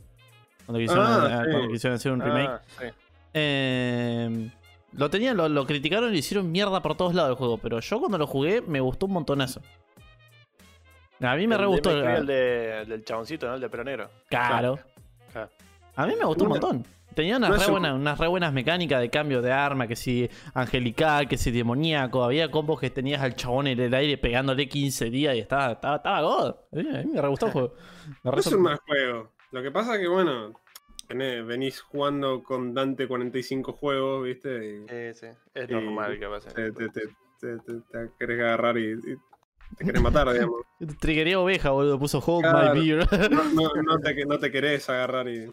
Cuando 0.66 0.80
quisieron, 0.80 1.06
Ah, 1.08 1.42
sí. 1.46 1.52
cuando 1.52 1.70
quisieron 1.70 1.96
hacer 1.96 2.12
un 2.12 2.20
remake. 2.20 2.50
Ah, 2.50 2.62
sí. 2.80 2.86
Eh, 3.34 4.50
lo 4.96 5.10
tenían, 5.10 5.38
lo, 5.38 5.50
lo 5.50 5.66
criticaron 5.66 6.10
y 6.10 6.14
le 6.14 6.20
hicieron 6.20 6.52
mierda 6.52 6.82
por 6.82 6.96
todos 6.96 7.14
lados 7.14 7.32
el 7.32 7.36
juego. 7.36 7.58
Pero 7.58 7.80
yo 7.80 8.00
cuando 8.00 8.18
lo 8.18 8.28
jugué 8.28 8.62
me 8.62 8.80
gustó 8.80 9.06
un 9.08 9.14
montón 9.14 9.42
eso. 9.42 9.62
A 11.22 11.36
mí 11.36 11.48
me 11.48 11.56
El 11.56 11.62
re 11.62 11.68
gustó. 11.68 11.92
El- 11.92 12.04
El, 12.06 12.26
de- 12.26 12.82
el 12.82 12.90
del 12.90 13.06
chaboncito, 13.06 13.48
¿no? 13.48 13.56
El 13.56 13.62
de 13.62 13.70
pelo 13.70 13.84
negro. 13.84 14.10
Claro. 14.30 14.80
Claro. 15.32 15.50
A 15.96 16.06
mí 16.06 16.14
me 16.20 16.26
gustó 16.26 16.44
un 16.44 16.50
montón. 16.52 16.86
Tenía 17.16 17.38
unas, 17.38 17.52
No 17.52 17.56
re 17.58 17.62
es 17.62 17.68
un- 17.68 17.74
buenas, 17.74 17.94
unas 17.94 18.18
re 18.18 18.28
buenas 18.28 18.52
mecánicas 18.54 19.00
de 19.00 19.10
cambio 19.10 19.42
de 19.44 19.52
arma, 19.52 19.88
que 19.88 19.96
si 19.96 20.28
angelical, 20.56 21.28
que 21.28 21.38
si 21.38 21.52
demoníaco. 21.52 22.24
Había 22.24 22.50
combos 22.50 22.80
que 22.80 22.90
tenías 22.90 23.22
al 23.22 23.36
chabón 23.36 23.68
en 23.68 23.80
el 23.80 23.94
aire 23.94 24.18
pegándole 24.18 24.68
15 24.68 25.10
días 25.12 25.36
y 25.36 25.40
estaba, 25.40 25.74
estaba, 25.74 25.98
estaba 25.98 26.22
god. 26.22 26.56
A 26.72 26.76
mí 26.76 27.12
me 27.14 27.22
re 27.22 27.28
gustó 27.28 27.46
el 27.46 27.52
juego. 27.52 27.74
Me 28.24 28.32
re 28.32 28.38
No 28.38 28.42
es 28.42 28.48
un 28.48 28.62
mal 28.62 28.80
juego. 28.86 29.32
Lo 29.52 29.62
que 29.62 29.70
pasa 29.70 30.00
que, 30.00 30.08
bueno, 30.08 30.54
venís 31.10 31.82
jugando 31.82 32.42
con 32.44 32.74
Dante 32.74 33.08
45 33.08 33.74
juegos, 33.74 34.24
¿viste? 34.26 34.66
Y 34.66 34.80
Sí, 35.14 35.20
sí. 35.20 35.28
Es 35.54 35.70
Y- 35.70 35.74
normal 35.74 36.20
que 36.20 36.28
pase. 36.28 36.50
te, 36.52 36.72
te, 36.72 36.90
te, 36.90 37.02
te, 37.40 37.58
te- 37.60 37.82
te 37.92 38.10
querés 38.20 38.40
agarrar 38.40 38.78
y, 38.78 38.94
y 38.94 39.16
te 39.78 39.86
querés 39.86 40.02
matar, 40.02 40.28
digamos. 40.34 40.62
Triggería 41.00 41.40
oveja, 41.40 41.72
boludo. 41.72 42.00
Puso 42.00 42.20
Hold 42.20 42.44
Claro. 42.50 42.74
My 42.76 42.80
Beer. 42.82 43.08
No, 43.32 43.44
no, 43.54 43.82
no 43.84 44.00
te, 44.00 44.26
no 44.26 44.40
te 44.40 44.52
querés 44.52 44.90
agarrar 44.90 45.28
y. 45.30 45.52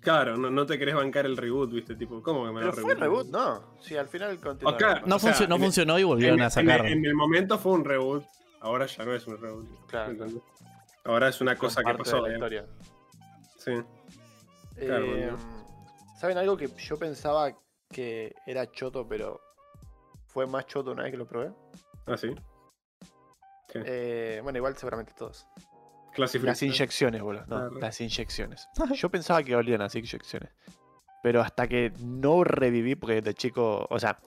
Claro, 0.00 0.38
no, 0.38 0.50
no 0.50 0.64
te 0.64 0.78
querés 0.78 0.94
bancar 0.94 1.26
el 1.26 1.36
reboot, 1.36 1.72
¿viste? 1.72 1.94
Tipo, 1.94 2.22
¿cómo 2.22 2.46
que 2.46 2.52
me 2.52 2.60
Pero 2.60 2.72
a 2.72 2.74
fue 2.76 2.92
el 2.94 3.00
reboot, 3.00 3.26
no. 3.28 3.62
Sí, 3.80 3.96
al 3.98 4.08
final 4.08 4.38
continuó. 4.40 4.72
No, 5.04 5.18
sea, 5.18 5.32
funcio- 5.34 5.46
no 5.48 5.56
el- 5.56 5.60
funcionó 5.60 5.98
y 5.98 6.04
volvieron 6.04 6.38
en, 6.38 6.42
a 6.42 6.44
en- 6.46 6.50
sacar. 6.50 6.86
en 6.86 7.04
el 7.04 7.14
momento 7.14 7.58
fue 7.58 7.72
un 7.72 7.84
reboot, 7.84 8.24
ahora 8.60 8.86
ya 8.86 9.04
no 9.04 9.12
es 9.14 9.26
un 9.26 9.38
reboot. 9.38 9.66
Claro. 9.88 10.12
¿entendés? 10.12 10.42
Ahora 11.04 11.28
es 11.28 11.40
una 11.42 11.54
cosa 11.56 11.82
que 11.84 11.94
pasó. 11.94 12.16
de 12.22 12.28
la 12.30 12.34
historia. 12.34 12.64
Sí. 13.60 13.72
Claro, 14.78 15.04
Eh, 15.04 15.36
¿Saben 16.18 16.38
algo 16.38 16.56
que 16.56 16.68
yo 16.68 16.96
pensaba 16.98 17.52
que 17.90 18.34
era 18.46 18.70
choto, 18.70 19.06
pero 19.06 19.40
fue 20.26 20.46
más 20.46 20.66
choto 20.66 20.92
una 20.92 21.02
vez 21.02 21.12
que 21.12 21.18
lo 21.18 21.26
probé? 21.26 21.52
Ah, 22.06 22.16
sí. 22.16 22.34
¿Qué? 23.68 23.82
Eh, 23.84 24.40
bueno, 24.42 24.56
igual 24.58 24.76
seguramente 24.76 25.12
todos. 25.16 25.46
Las 26.16 26.34
inyecciones, 26.62 27.22
boludo. 27.22 27.42
No, 27.42 27.56
Claro. 27.56 27.78
las 27.78 28.00
inyecciones. 28.00 28.68
Yo 28.94 29.10
pensaba 29.10 29.42
que 29.42 29.54
olían 29.54 29.80
las 29.80 29.94
inyecciones. 29.94 30.50
Pero 31.22 31.42
hasta 31.42 31.68
que 31.68 31.92
no 32.02 32.42
reviví, 32.44 32.94
porque 32.96 33.20
de 33.20 33.34
chico, 33.34 33.86
o 33.90 33.98
sea, 33.98 34.18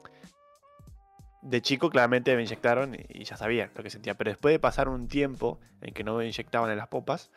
de 1.42 1.62
chico 1.62 1.90
claramente 1.90 2.36
me 2.36 2.44
inyectaron 2.44 2.96
y, 2.96 3.06
y 3.10 3.24
ya 3.26 3.36
sabía 3.36 3.72
lo 3.76 3.84
que 3.84 3.90
sentía. 3.90 4.14
Pero 4.14 4.30
después 4.32 4.54
de 4.54 4.60
pasar 4.60 4.88
un 4.88 5.08
tiempo 5.08 5.60
en 5.82 5.94
que 5.94 6.04
no 6.04 6.16
me 6.18 6.26
inyectaban 6.28 6.70
en 6.72 6.78
las 6.78 6.88
popas, 6.88 7.32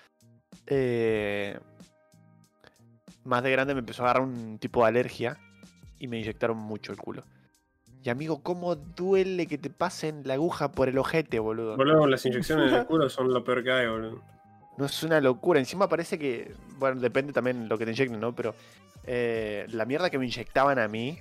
eh, 0.66 1.58
más 3.24 3.42
de 3.42 3.50
grande 3.50 3.74
me 3.74 3.80
empezó 3.80 4.02
a 4.02 4.06
agarrar 4.06 4.22
un 4.22 4.58
tipo 4.58 4.82
de 4.82 4.88
alergia 4.88 5.38
y 5.98 6.08
me 6.08 6.18
inyectaron 6.18 6.56
mucho 6.56 6.92
el 6.92 6.98
culo. 6.98 7.24
Y 8.02 8.08
amigo, 8.08 8.40
¿cómo 8.42 8.76
duele 8.76 9.46
que 9.46 9.58
te 9.58 9.68
pasen 9.68 10.22
la 10.24 10.34
aguja 10.34 10.70
por 10.70 10.88
el 10.88 10.96
ojete, 10.96 11.40
boludo? 11.40 11.76
Boludo, 11.76 12.06
las 12.06 12.24
inyecciones 12.24 12.70
de 12.70 12.84
culo 12.86 13.10
son 13.10 13.32
lo 13.32 13.42
peor 13.42 13.64
que 13.64 13.72
hay, 13.72 13.88
boludo. 13.88 14.22
No 14.76 14.84
es 14.84 15.02
una 15.02 15.20
locura. 15.20 15.58
Encima 15.58 15.88
parece 15.88 16.18
que. 16.18 16.54
Bueno, 16.78 17.00
depende 17.00 17.32
también 17.32 17.68
lo 17.68 17.76
que 17.78 17.84
te 17.84 17.92
inyecten, 17.92 18.20
¿no? 18.20 18.34
Pero 18.34 18.54
eh, 19.04 19.66
la 19.70 19.86
mierda 19.86 20.10
que 20.10 20.18
me 20.18 20.26
inyectaban 20.26 20.78
a 20.78 20.86
mí. 20.86 21.18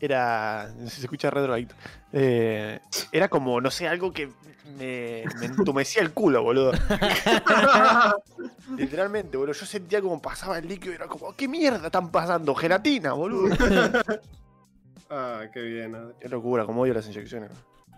Era. 0.00 0.72
Se 0.86 1.00
escucha 1.00 1.30
re 1.30 1.42
drogadicto. 1.42 1.74
Eh, 2.12 2.80
era 3.12 3.28
como, 3.28 3.60
no 3.60 3.70
sé, 3.70 3.88
algo 3.88 4.12
que 4.12 4.30
me, 4.78 5.24
me 5.40 5.46
entumecía 5.46 6.02
el 6.02 6.12
culo, 6.12 6.42
boludo. 6.42 6.72
Literalmente, 8.76 9.36
boludo. 9.36 9.54
Yo 9.54 9.66
sentía 9.66 10.00
como 10.00 10.20
pasaba 10.20 10.58
el 10.58 10.68
líquido 10.68 10.92
y 10.92 10.96
era 10.96 11.06
como, 11.06 11.34
¿qué 11.34 11.48
mierda 11.48 11.86
están 11.86 12.10
pasando? 12.10 12.54
Gelatina, 12.54 13.12
boludo. 13.12 13.54
ah, 15.10 15.42
qué 15.52 15.62
bien. 15.62 15.94
Adri. 15.94 16.14
Qué 16.20 16.28
locura, 16.28 16.64
como 16.64 16.82
odio 16.82 16.94
las 16.94 17.06
inyecciones. 17.06 17.50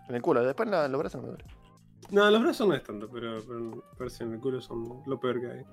En 0.09 0.14
el 0.14 0.22
culo, 0.22 0.42
después 0.42 0.68
en 0.68 0.92
los 0.92 0.98
brazos 0.98 1.20
no 1.20 1.28
me 1.28 1.34
duele. 1.34 1.44
No, 2.11 2.28
los 2.30 2.42
brazos 2.42 2.66
no 2.66 2.74
es 2.74 2.82
tanto, 2.82 3.09
pero, 3.09 3.38
pero, 3.96 4.11
en 4.20 4.32
el 4.32 4.40
culo 4.40 4.61
son 4.61 5.03
lo 5.07 5.20
peor 5.20 5.40
que 5.40 5.46
hay. 5.46 5.64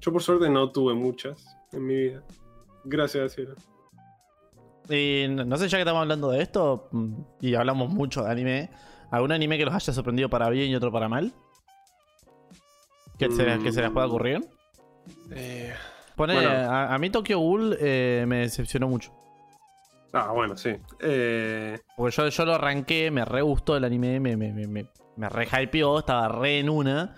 Yo 0.00 0.12
por 0.12 0.22
suerte 0.22 0.48
no 0.48 0.70
tuve 0.70 0.94
muchas 0.94 1.56
en 1.72 1.86
mi 1.86 1.94
vida. 1.94 2.22
Gracias 2.84 3.34
cielo. 3.34 3.54
Y 4.88 5.26
no 5.28 5.56
sé, 5.56 5.68
ya 5.68 5.78
que 5.78 5.82
estamos 5.82 6.02
hablando 6.02 6.30
de 6.30 6.42
esto, 6.42 6.88
mm, 6.92 7.14
y 7.40 7.54
hablamos 7.54 7.88
mucho 7.90 8.24
de 8.24 8.30
anime, 8.30 8.70
¿algún 9.10 9.32
anime 9.32 9.56
que 9.58 9.64
los 9.64 9.74
haya 9.74 9.92
sorprendido 9.92 10.28
para 10.28 10.48
bien 10.50 10.70
y 10.70 10.74
otro 10.74 10.90
para 10.92 11.08
mal? 11.08 11.32
¿Que, 13.18 13.30
se, 13.30 13.44
les- 13.44 13.60
que 13.62 13.72
se 13.72 13.80
les 13.82 13.90
pueda 13.90 14.06
ocurrir? 14.06 14.44
Eh, 15.30 15.72
Pone, 16.16 16.34
Bueno. 16.34 16.50
a, 16.50 16.94
a 16.94 16.98
mí 16.98 17.10
Tokyo 17.10 17.38
Ghoul 17.38 17.76
eh, 17.80 18.24
me 18.26 18.38
decepcionó 18.38 18.88
mucho. 18.88 19.12
Ah, 20.12 20.30
bueno, 20.32 20.56
sí. 20.56 20.76
Eh, 21.00 21.78
Porque 21.96 22.14
yo, 22.16 22.28
yo 22.28 22.44
lo 22.44 22.54
arranqué, 22.54 23.10
me 23.10 23.24
re 23.24 23.40
gustó 23.40 23.76
el 23.76 23.84
anime, 23.84 24.20
me, 24.20 24.36
me, 24.36 24.52
me, 24.52 24.66
me, 24.66 24.86
me 25.16 25.28
re 25.28 25.46
hypeó, 25.46 26.00
estaba 26.00 26.28
re 26.28 26.58
en 26.58 26.68
una. 26.68 27.14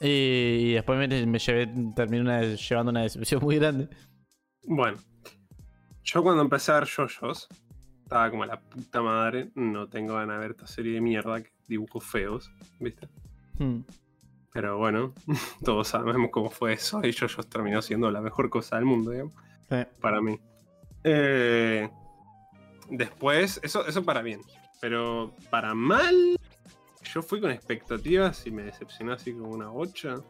Y, 0.00 0.74
después 0.74 0.98
me, 0.98 1.26
me 1.26 1.38
llevé, 1.38 1.66
terminé 1.96 2.20
una- 2.22 2.42
llevando 2.42 2.90
una 2.90 3.02
decepción 3.02 3.42
muy 3.42 3.56
grande. 3.56 3.88
bueno. 4.64 4.98
Yo 6.04 6.22
cuando 6.22 6.42
empecé 6.42 6.70
a 6.70 6.80
ver 6.80 6.88
JoJo's, 6.88 7.48
estaba 8.02 8.30
como 8.30 8.44
la 8.44 8.60
puta 8.60 9.00
madre. 9.00 9.50
No 9.54 9.88
tengo 9.88 10.14
ganas 10.14 10.36
de 10.36 10.42
ver 10.42 10.50
esta 10.52 10.66
serie 10.66 10.94
de 10.94 11.00
mierda, 11.00 11.42
que 11.42 11.50
dibujos 11.66 12.04
feos, 12.04 12.52
¿viste? 12.78 13.08
Hmm. 13.58 13.80
Pero 14.52 14.76
bueno, 14.76 15.14
todos 15.64 15.88
sabemos 15.88 16.30
cómo 16.30 16.50
fue 16.50 16.74
eso 16.74 17.00
y 17.02 17.12
JoJo's 17.12 17.48
terminó 17.48 17.80
siendo 17.80 18.10
la 18.10 18.20
mejor 18.20 18.50
cosa 18.50 18.76
del 18.76 18.84
mundo, 18.84 19.10
digamos. 19.10 19.34
Para 20.00 20.20
mí. 20.20 20.38
Eh, 21.02 21.88
después, 22.90 23.58
eso, 23.62 23.86
eso 23.86 24.04
para 24.04 24.22
bien. 24.22 24.42
Pero 24.80 25.34
para 25.50 25.74
mal, 25.74 26.36
yo 27.14 27.22
fui 27.22 27.40
con 27.40 27.50
expectativas 27.50 28.46
y 28.46 28.50
me 28.50 28.62
decepcionó 28.62 29.14
así 29.14 29.32
como 29.32 29.48
una 29.48 29.72
8. 29.72 30.22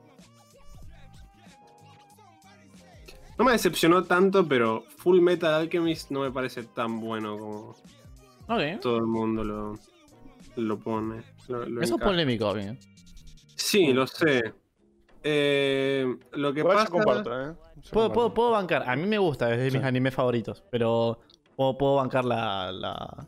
No 3.38 3.44
me 3.44 3.52
decepcionó 3.52 4.04
tanto, 4.04 4.46
pero 4.46 4.84
Full 4.98 5.20
Metal 5.20 5.52
Alchemist 5.54 6.10
no 6.10 6.20
me 6.20 6.30
parece 6.30 6.62
tan 6.64 7.00
bueno 7.00 7.36
como 7.38 7.70
Ok. 8.48 8.80
todo 8.80 8.98
el 8.98 9.06
mundo 9.06 9.42
lo, 9.44 9.78
lo 10.56 10.78
pone. 10.78 11.22
lo- 11.48 11.66
lo 11.66 11.82
Eso 11.82 11.96
es 11.96 12.00
polémico, 12.02 12.52
bien. 12.54 12.78
Sí, 13.56 13.92
lo 13.92 14.06
sé. 14.06 14.52
Eh, 15.22 16.06
lo 16.32 16.52
que 16.52 16.60
igual 16.60 16.76
pasa 16.76 16.86
yo 16.88 16.92
comparto, 16.92 17.40
¿eh? 17.50 17.54
Yo 17.82 17.90
Puedo, 17.92 18.12
puedo, 18.12 18.34
puedo 18.34 18.50
bancar. 18.50 18.88
A 18.88 18.94
mí 18.94 19.06
me 19.06 19.18
gusta, 19.18 19.50
es 19.52 19.58
de 19.58 19.64
mis 19.64 19.72
Sí. 19.72 19.78
animes 19.88 20.14
favoritos. 20.14 20.62
Pero 20.70 21.20
puedo, 21.56 21.76
puedo 21.78 21.94
bancar 21.96 22.24
la. 22.24 22.70
la... 22.72 23.26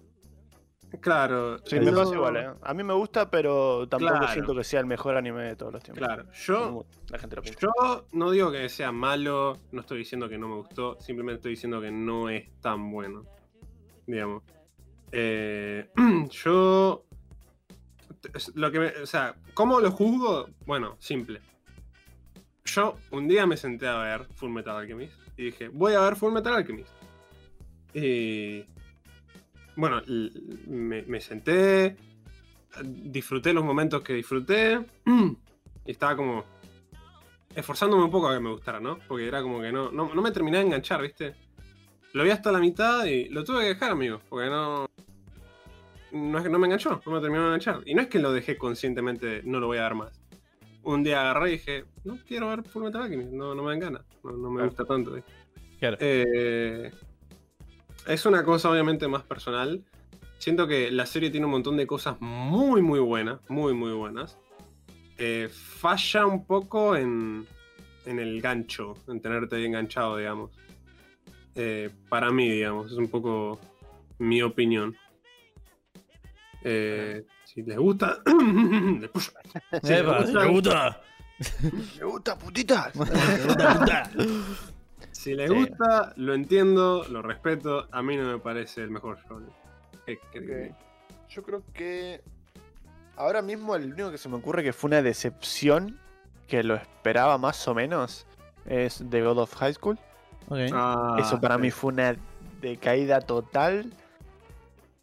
Claro. 1.01 1.59
Sí, 1.65 1.79
me 1.81 1.93
pasa 1.93 2.15
igual, 2.15 2.37
¿eh? 2.37 2.51
A 2.63 2.75
mí 2.75 2.83
me 2.83 2.93
gusta, 2.95 3.31
pero 3.31 3.89
tampoco 3.89 4.13
Claro. 4.19 4.33
siento 4.33 4.55
que 4.55 4.65
sea 4.65 4.81
el 4.81 4.87
mejor 4.87 5.17
anime 5.17 5.43
de 5.43 5.57
todos 5.57 5.73
los 5.73 5.83
tiempos. 5.83 6.07
Claro, 6.07 6.25
yo 6.33 6.85
La 7.11 7.19
gente 7.19 7.37
lo. 7.37 7.43
Yo 7.43 8.07
no 8.13 8.31
digo 8.31 8.51
que 8.53 8.69
sea 8.69 8.93
malo, 8.93 9.59
no 9.73 9.81
estoy 9.81 9.99
diciendo 9.99 10.29
que 10.29 10.39
no 10.39 10.49
me 10.49 10.57
gustó, 10.57 10.97
simplemente 11.01 11.37
estoy 11.39 11.51
diciendo 11.53 11.81
que 11.81 11.91
no 11.91 12.29
es 12.29 12.51
tan 12.61 12.91
bueno. 12.91 13.25
Digamos. 14.07 14.43
Eh, 15.13 15.89
yo. 16.31 17.05
Lo 18.55 18.73
que 18.73 18.81
me- 18.81 18.93
o 19.03 19.07
sea, 19.07 19.35
¿cómo 19.55 19.79
lo 19.81 19.91
juzgo? 19.93 20.49
Bueno, 20.67 20.97
simple. 20.99 21.41
Yo 22.65 22.97
un 23.13 23.29
día 23.29 23.47
me 23.47 23.57
senté 23.57 23.87
a 23.87 23.99
ver 23.99 24.25
Full 24.35 24.51
Metal 24.51 24.77
Alchemist 24.77 25.15
y 25.37 25.45
dije, 25.45 25.69
voy 25.69 25.93
a 25.95 26.01
ver 26.01 26.17
Full 26.17 26.33
Metal 26.33 26.53
Alchemist. 26.55 26.91
Y. 27.95 28.65
Bueno, 29.77 30.03
me, 30.66 31.03
me 31.03 31.20
senté, 31.20 31.97
disfruté 32.83 33.53
los 33.53 33.64
momentos 33.64 34.03
que 34.03 34.14
disfruté 34.14 34.81
y 35.85 35.91
estaba 35.91 36.16
como 36.16 36.45
esforzándome 37.55 38.05
un 38.05 38.11
poco 38.11 38.29
a 38.29 38.35
que 38.35 38.41
me 38.41 38.51
gustara, 38.51 38.81
¿no? 38.81 38.99
Porque 39.09 39.27
era 39.27 39.43
como 39.43 39.61
que 39.61 39.72
no, 39.72 39.91
no, 39.91 40.14
no 40.14 40.22
me 40.22 40.31
terminé 40.31 40.59
de 40.59 40.64
enganchar, 40.64 41.01
¿viste? 41.03 41.35
Lo 42.12 42.24
vi 42.24 42.31
hasta 42.31 42.53
la 42.53 42.59
mitad 42.59 43.05
y 43.07 43.29
lo 43.29 43.45
tuve 43.45 43.62
que 43.62 43.68
dejar, 43.68 43.93
amigo, 43.93 44.20
porque 44.29 44.49
no. 44.49 44.87
No 46.12 46.39
es 46.39 46.45
que 46.45 46.51
no 46.51 46.59
me 46.59 46.66
enganchó, 46.66 47.03
no 47.05 47.12
me 47.12 47.20
terminó 47.20 47.43
de 47.43 47.49
enganchar. 47.49 47.83
Y 47.85 47.95
no 47.95 48.01
es 48.01 48.09
que 48.09 48.18
lo 48.18 48.33
dejé 48.33 48.57
conscientemente, 48.57 49.43
no 49.45 49.61
lo 49.61 49.66
voy 49.66 49.79
a 49.79 49.83
dar 49.83 49.95
más. 49.95 50.22
Un 50.83 51.03
día 51.03 51.20
agarré 51.20 51.49
y 51.49 51.53
dije, 51.53 51.85
no 52.05 52.18
quiero 52.27 52.49
ver 52.49 52.62
Full 52.62 52.85
Metal 52.85 53.03
Alchemist, 53.03 53.33
no, 53.33 53.55
no 53.55 53.62
me 53.62 53.70
dan 53.70 53.81
ganas, 53.81 54.03
no, 54.22 54.33
no 54.33 54.51
me 54.51 54.64
gusta 54.64 54.85
tanto. 54.85 55.12
¿viste? 55.12 55.33
Claro. 55.79 55.97
Eh, 56.01 56.91
es 58.07 58.27
una 58.27 58.45
cosa 58.45 58.71
obviamente 58.71 59.09
más 59.09 59.23
personal. 59.23 59.83
Siento 60.39 60.67
que 60.67 60.91
la 60.91 61.07
serie 61.07 61.31
tiene 61.31 61.47
un 61.47 61.53
montón 61.53 61.77
de 61.77 61.87
cosas 61.87 62.17
muy, 62.21 62.83
muy 62.83 63.01
buenas, 63.01 63.41
muy, 63.49 63.73
muy 63.75 63.93
buenas. 63.93 64.37
Eh, 65.19 65.49
falla 65.51 66.27
un 66.27 66.45
poco 66.45 66.95
en, 66.97 67.47
en 68.05 68.19
el 68.19 68.41
gancho, 68.43 68.95
en 69.09 69.21
tenerte 69.21 69.57
ahí 69.57 69.65
enganchado, 69.65 70.19
digamos. 70.19 70.51
Eh, 71.55 71.91
para 72.11 72.31
mí, 72.31 72.51
digamos, 72.51 72.93
es 72.93 72.99
un 72.99 73.09
poco 73.09 73.59
mi 74.19 74.43
opinión. 74.43 74.95
Eh, 76.63 77.25
si 77.45 77.63
les 77.63 77.79
gusta, 77.79 78.19
después- 79.01 79.33
si 79.83 79.89
les 79.93 80.05
gusta- 80.05 80.41
me 80.41 80.49
gusta. 80.51 81.03
¡Me 81.99 82.05
gusta, 82.05 82.39
putita! 82.39 82.91
Me 82.95 83.05
gusta, 83.47 83.79
puta. 83.79 84.11
Si 85.27 85.35
les 85.35 85.51
Sí. 85.51 85.57
gusta, 85.57 86.12
lo 86.16 86.35
entiendo, 86.35 87.05
lo 87.11 87.20
respeto. 87.20 87.89
A 87.91 88.01
mí 88.01 88.16
no 88.16 88.24
me 88.31 88.39
parece 88.39 88.83
el 88.83 88.91
mejor 88.91 89.18
shonen. 89.29 89.51
¿Qué 90.07 90.18
querés? 90.33 90.70
Ok. 90.70 90.77
Yo 91.31 91.43
creo 91.43 91.62
que. 91.74 92.22
Ahora 93.16 93.43
mismo 93.43 93.74
el 93.74 93.93
único 93.93 94.11
que 94.12 94.18
se 94.18 94.29
me 94.29 94.37
ocurre 94.37 94.62
que 94.62 94.72
fue 94.72 94.87
una 94.89 95.03
decepción, 95.03 95.99
que 96.47 96.62
lo 96.62 96.77
esperaba 96.77 97.39
más 97.39 97.66
o 97.66 97.74
menos, 97.74 98.24
es 98.66 99.03
The 99.11 99.22
God 99.22 99.39
of 99.39 99.55
High 99.57 99.74
School. 99.74 99.99
Ah, 100.72 101.16
Eso 101.18 101.41
para 101.41 101.57
sí. 101.57 101.62
mí 101.62 101.70
fue 101.72 101.93
una 101.93 102.14
decaída 102.61 103.20
total. 103.20 103.93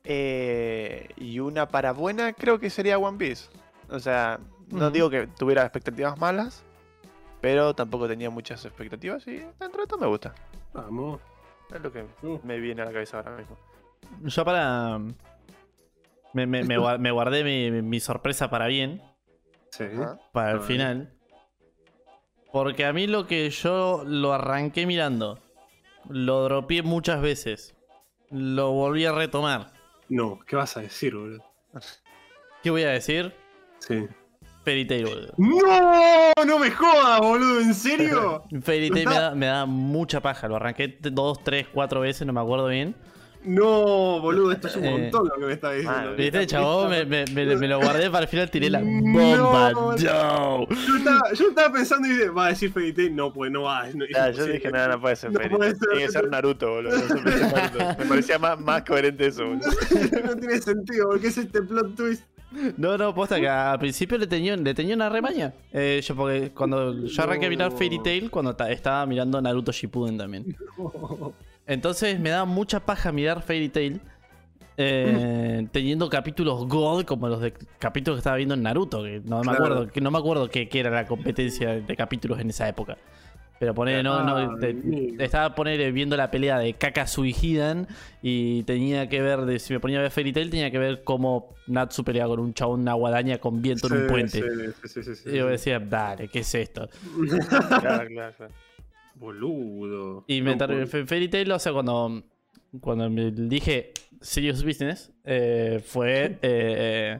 Eh, 0.06 1.10
y 1.18 1.40
una 1.40 1.68
para 1.68 1.92
buena 1.92 2.32
creo 2.34 2.60
que 2.60 2.70
sería 2.70 2.98
One 2.98 3.18
Piece. 3.18 3.50
O 3.90 4.00
sea, 4.00 4.40
no 4.70 4.90
digo 4.92 5.10
que 5.10 5.28
tuviera 5.28 5.64
expectativas 5.64 6.18
malas, 6.20 6.64
pero 7.44 7.74
tampoco 7.76 8.08
tenía 8.08 8.30
muchas 8.30 8.64
expectativas 8.64 9.28
y 9.28 9.40
dentro 9.60 9.82
de 9.82 9.86
todo 9.88 10.00
me 10.00 10.08
gusta. 10.08 10.34
Vamos. 10.72 11.20
Es 11.76 11.82
lo 11.82 11.92
que 11.92 12.06
Uh. 12.22 12.40
me 12.42 12.58
viene 12.58 12.82
a 12.82 12.86
la 12.86 12.94
cabeza 12.94 13.18
ahora 13.18 13.36
mismo. 13.36 13.58
Yo 14.22 14.46
para. 14.46 14.98
Me, 16.32 16.48
me, 16.48 16.64
me 16.64 16.78
gua- 16.80 16.98
me 16.98 17.12
guardé 17.12 17.44
mi, 17.44 17.82
mi- 17.82 18.00
sorpresa 18.00 18.50
para 18.50 18.68
bien, 18.68 19.02
Sí. 19.72 19.84
Para 20.32 20.52
el 20.52 20.62
final. 20.62 21.14
Porque 22.54 22.86
a 22.86 22.94
mí 22.94 23.08
lo 23.08 23.28
que 23.28 23.50
yo 23.50 24.04
lo 24.06 24.32
arranqué 24.32 24.86
mirando, 24.86 25.38
lo 26.08 26.44
dropeé 26.46 26.82
muchas 26.82 27.22
veces, 27.22 27.76
lo 28.30 28.72
volví 28.72 29.06
a 29.06 29.12
retomar. 29.12 29.74
No, 30.08 30.40
¿qué 30.48 30.56
vas 30.56 30.78
a 30.78 30.82
decir, 30.82 31.14
boludo? 31.16 31.44
¿Qué 32.62 32.70
voy 32.70 32.84
a 32.84 32.90
decir? 32.92 33.34
Sí. 33.80 34.08
Fairy 34.64 34.86
Tail, 34.86 35.06
boludo. 35.06 35.34
¡No! 35.38 36.46
¡No 36.46 36.60
me 36.60 36.72
jodas, 36.72 37.20
boludo! 37.20 37.60
¿En 37.60 37.74
serio? 37.74 38.44
Fairy 38.62 38.90
Tail 38.90 39.08
me 39.08 39.14
da, 39.16 39.36
me 39.36 39.46
da 39.48 39.66
mucha 39.66 40.22
paja. 40.22 40.48
Lo 40.48 40.56
arranqué 40.56 40.98
dos, 41.02 41.44
tres, 41.44 41.68
cuatro 41.74 42.00
veces, 42.02 42.26
no 42.26 42.34
me 42.34 42.40
acuerdo 42.42 42.68
bien. 42.68 42.96
No, 43.46 44.22
boludo, 44.22 44.54
esto 44.54 44.70
es 44.70 44.76
un 44.78 44.86
Eh, 44.86 44.92
montón 45.12 45.28
lo 45.28 45.36
que 45.36 45.46
me 45.48 45.52
está 45.52 45.72
diciendo. 45.72 46.12
ah, 46.12 46.14
¿Viste, 46.18 46.48
chabón? 46.48 46.90
Me, 46.90 47.04
me- 47.04 47.26
me- 47.26 47.58
me 47.58 47.68
lo 47.68 47.78
guardé 47.82 48.10
para 48.10 48.24
el 48.24 48.30
final, 48.30 48.50
tiré 48.50 48.70
la 48.70 48.80
bomba. 48.80 49.72
no. 49.74 49.92
No. 49.98 50.68
Yo 50.70 50.96
estaba, 50.98 51.22
yo 51.34 51.48
estaba 51.50 51.74
pensando 51.74 52.08
y 52.08 52.12
dije, 52.12 52.30
va 52.30 52.46
a 52.46 52.50
decir 52.50 52.72
Fairy 52.72 52.94
Tail. 52.94 53.14
No, 53.14 53.34
pues 53.34 53.52
no 53.52 53.64
va. 53.64 53.84
No, 53.94 54.06
yo 54.32 54.46
dije, 54.46 54.72
nada, 54.72 54.96
no 54.96 55.02
puede 55.02 55.18
ser 55.18 55.34
No 55.34 55.40
Fairy 55.42 55.58
Tail. 55.58 55.76
Tiene 55.78 56.06
que 56.06 56.12
ser 56.14 56.30
Naruto, 56.30 56.70
boludo. 56.70 56.96
Me 58.00 58.06
parecía 58.06 58.40
más, 58.40 58.58
más 58.62 58.84
coherente 58.84 59.28
eso, 59.28 59.46
boludo. 59.46 59.70
no 60.24 60.36
tiene 60.38 60.62
sentido, 60.62 61.10
porque 61.10 61.28
es 61.28 61.38
este 61.38 61.62
plot 61.64 61.96
twist. 61.98 62.24
No, 62.78 62.98
no, 62.98 63.14
posta 63.16 63.40
que 63.40 63.48
al 63.48 63.80
principio 63.80 64.18
le 64.18 64.28
tenía, 64.28 64.56
le 64.56 64.74
tenía 64.74 64.96
una 64.96 65.10
remaña. 65.10 65.54
Eh, 65.72 66.02
yo 66.06 66.16
porque 66.16 66.52
cuando 66.52 67.06
yo 67.06 67.24
arranqué 67.24 67.48
a 67.48 67.50
mirar. 67.50 67.72
Fairy 67.72 68.02
Tail, 68.02 68.30
cuando 68.32 68.56
ta- 68.56 68.72
estaba 68.72 69.06
mirando 69.06 69.42
Naruto 69.42 69.72
Shippuden 69.72 70.18
también. 70.18 70.56
Entonces 71.66 72.20
me 72.20 72.30
da 72.30 72.46
mucha 72.46 72.80
paja 72.80 73.12
mirar 73.12 73.42
Fairy 73.42 73.70
Tail. 73.70 74.02
eh, 74.78 75.68
teniendo 75.72 76.10
capítulos 76.10 76.68
God 76.68 77.06
como 77.06 77.28
los 77.28 77.42
de 77.42 77.54
capítulos 77.80 78.18
que 78.18 78.20
estaba 78.22 78.38
viendo 78.38 78.56
en 78.56 78.64
Naruto, 78.64 79.04
que 79.04 79.22
no 79.24 79.38
me 79.38 79.44
Claro. 79.44 79.58
acuerdo, 79.66 79.88
que 79.88 80.02
no 80.02 80.10
me 80.12 80.18
acuerdo 80.18 80.50
qué, 80.50 80.68
qué 80.68 80.80
era 80.80 80.90
la 80.90 81.06
competencia 81.06 81.80
de 81.80 81.96
capítulos 81.96 82.40
en 82.40 82.50
esa 82.50 82.68
época. 82.68 82.98
Pero 83.60 83.74
poner, 83.74 84.04
no, 84.04 84.24
no, 84.24 84.58
te- 84.58 84.76
estaba 85.24 85.56
poner 85.56 85.92
viendo 85.94 86.18
la 86.18 86.30
pelea 86.32 86.60
de 86.60 86.74
Kakazu 86.74 87.24
y 87.24 87.34
Hidan 87.40 87.88
y 88.22 88.64
tenía 88.64 89.08
que 89.08 89.22
ver, 89.22 89.42
de, 89.42 89.58
si 89.60 89.72
me 89.74 89.80
ponía 89.80 90.00
a 90.00 90.02
ver 90.02 90.12
Fairy 90.12 90.34
Tail, 90.34 90.50
tenía 90.50 90.70
que 90.70 90.80
ver 90.80 91.04
cómo 91.04 91.56
Natsu 91.68 92.04
pelea 92.04 92.26
con 92.28 92.40
un 92.42 92.54
chabón, 92.54 92.82
una 92.82 92.94
guadaña 92.94 93.38
con 93.38 93.62
viento 93.62 93.88
en 93.88 93.94
un 93.94 94.08
puente. 94.08 94.44
Sí, 94.86 95.04
sí, 95.04 95.14
Y 95.30 95.38
yo 95.38 95.48
decía, 95.48 95.80
dale, 95.80 96.28
¿qué 96.28 96.40
es 96.40 96.54
esto? 96.56 96.90
Claro, 97.80 98.08
claro, 98.10 98.10
claro. 98.36 98.54
Boludo. 99.16 100.26
Y 100.28 100.42
me 100.42 100.52
No 100.52 100.58
tar- 100.58 100.88
Fairy 100.88 101.28
Tail, 101.30 101.52
o 101.52 101.60
sea, 101.60 101.72
cuando, 101.72 102.24
cuando 102.82 103.10
me 103.10 103.32
dije 103.32 103.94
Serious 104.20 104.64
Business, 104.64 105.12
eh, 105.24 105.82
fue. 105.86 106.26
eh, 106.26 106.40
eh, 106.42 107.20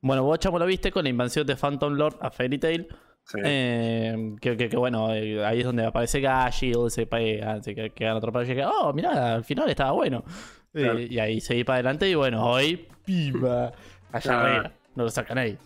bueno, 0.00 0.22
vos 0.24 0.38
chamo 0.38 0.58
lo 0.58 0.66
viste 0.66 0.90
con 0.90 1.04
la 1.04 1.10
invasión 1.10 1.46
de 1.46 1.56
Phantom 1.56 1.92
Lord 1.94 2.16
a 2.20 2.30
Fairy 2.30 2.58
Tail. 2.58 2.88
Sí. 3.24 3.38
Eh, 3.44 4.34
que, 4.40 4.56
que- 4.56 4.68
que 4.68 4.76
bueno, 4.76 5.14
eh, 5.14 5.44
ahí 5.44 5.60
es 5.60 5.64
donde 5.64 5.86
aparece 5.86 6.20
Gashil, 6.20 6.90
se 6.90 7.06
pega, 7.06 7.62
se 7.62 7.74
que- 7.74 7.90
quedan 7.90 8.16
atrapados 8.16 8.48
y 8.48 8.52
llega, 8.54 8.68
oh, 8.70 8.92
mirá, 8.92 9.34
al 9.36 9.44
final 9.44 9.68
estaba 9.70 9.92
bueno. 9.92 10.24
Eh, 10.74 11.06
y 11.10 11.18
ahí 11.18 11.40
seguí 11.40 11.64
para 11.64 11.76
adelante 11.76 12.08
y 12.08 12.14
bueno, 12.14 12.44
hoy, 12.44 12.88
piba, 13.04 13.72
allá 14.12 14.40
arriba, 14.40 14.72
no 14.96 15.04
lo 15.04 15.10
sacan 15.10 15.38
ahí. 15.38 15.56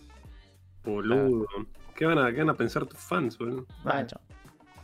Boludo. 0.83 1.45
¿Qué 1.95 2.05
van, 2.05 2.19
a, 2.19 2.31
¿Qué 2.31 2.37
van 2.39 2.49
a 2.49 2.53
pensar 2.53 2.85
tus 2.85 2.99
fans, 2.99 3.37
boludo? 3.37 3.65
Macho. 3.83 4.19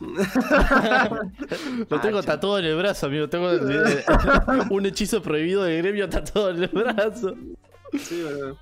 Lo 1.88 2.00
tengo 2.00 2.22
tatuado 2.22 2.58
en 2.58 2.64
el 2.66 2.76
brazo, 2.76 3.06
amigo. 3.06 3.28
Tengo 3.28 3.52
eh, 3.54 4.04
un 4.70 4.86
hechizo 4.86 5.22
prohibido 5.22 5.62
de 5.62 5.78
gremio 5.78 6.08
tatuado 6.08 6.50
en 6.50 6.62
el 6.64 6.68
brazo. 6.68 7.34
Sí, 7.98 8.22
boludo. 8.22 8.58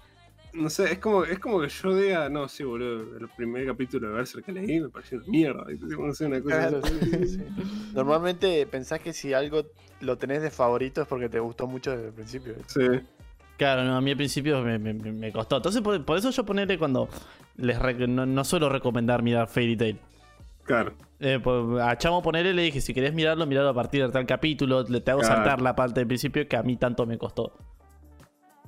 No 0.53 0.69
sé, 0.69 0.93
es 0.93 0.99
como, 0.99 1.25
es 1.25 1.39
como 1.39 1.61
que 1.61 1.69
yo 1.69 1.97
diga, 1.97 2.29
no, 2.29 2.47
sí, 2.47 2.63
boludo, 2.63 3.17
el 3.19 3.29
primer 3.37 3.67
capítulo 3.67 4.09
de 4.09 4.15
Berserk 4.15 4.45
que 4.45 4.53
leí 4.53 4.81
me 4.81 4.89
pareció 4.91 5.19
una 5.19 5.27
mierda. 5.29 5.65
No 5.99 6.13
sé, 6.13 6.27
una 6.27 6.41
cosa 6.43 6.59
Claro, 6.59 6.81
así. 6.85 6.95
sí, 7.01 7.27
sí. 7.27 7.43
Normalmente 7.95 8.67
pensás 8.67 9.01
que 9.01 9.13
si 9.15 9.33
algo 9.33 9.63
lo 10.01 10.17
tenés 10.19 10.43
de 10.43 10.51
favorito 10.51 11.01
es 11.03 11.09
porque 11.09 11.29
te 11.31 11.41
gustó 11.41 11.67
mucho 11.67 11.93
desde 11.93 12.09
el 12.09 12.13
principio. 12.13 12.55
Sí. 12.67 12.81
Claro, 13.57 13.85
no, 13.85 13.97
a 13.97 14.01
mí 14.01 14.11
al 14.11 14.17
principio 14.17 14.61
me, 14.63 14.79
me- 14.79 14.93
me- 14.95 15.33
costó. 15.33 15.57
Entonces, 15.57 15.81
por, 15.83 16.05
por 16.05 16.19
eso 16.19 16.31
yo 16.31 16.45
ponerle 16.45 16.79
cuando 16.79 17.09
les 17.57 17.79
no, 18.09 18.27
no 18.27 18.45
suelo 18.45 18.69
recomendar 18.69 19.23
mirar 19.23 19.49
Fairy 19.49 19.77
Tail. 19.77 19.99
Claro. 20.65 20.93
Eh, 21.21 21.39
pues, 21.43 21.81
a 21.81 21.97
Chamo 21.97 22.21
ponerle 22.23 22.53
le 22.53 22.63
dije, 22.63 22.81
si 22.81 22.93
querés 22.93 23.15
mirarlo, 23.15 23.47
miralo 23.47 23.69
a 23.69 23.75
partir 23.75 24.05
de 24.05 24.11
tal 24.13 24.27
capítulo. 24.27 24.83
Le 24.89 25.01
te 25.01 25.13
hago 25.13 25.21
Claro. 25.21 25.37
saltar 25.37 25.61
la 25.63 25.75
parte 25.77 26.01
del 26.01 26.07
principio 26.09 26.47
que 26.49 26.57
a 26.57 26.63
mí 26.63 26.77
tanto 26.77 27.07
me 27.07 27.17
costó. 27.19 27.53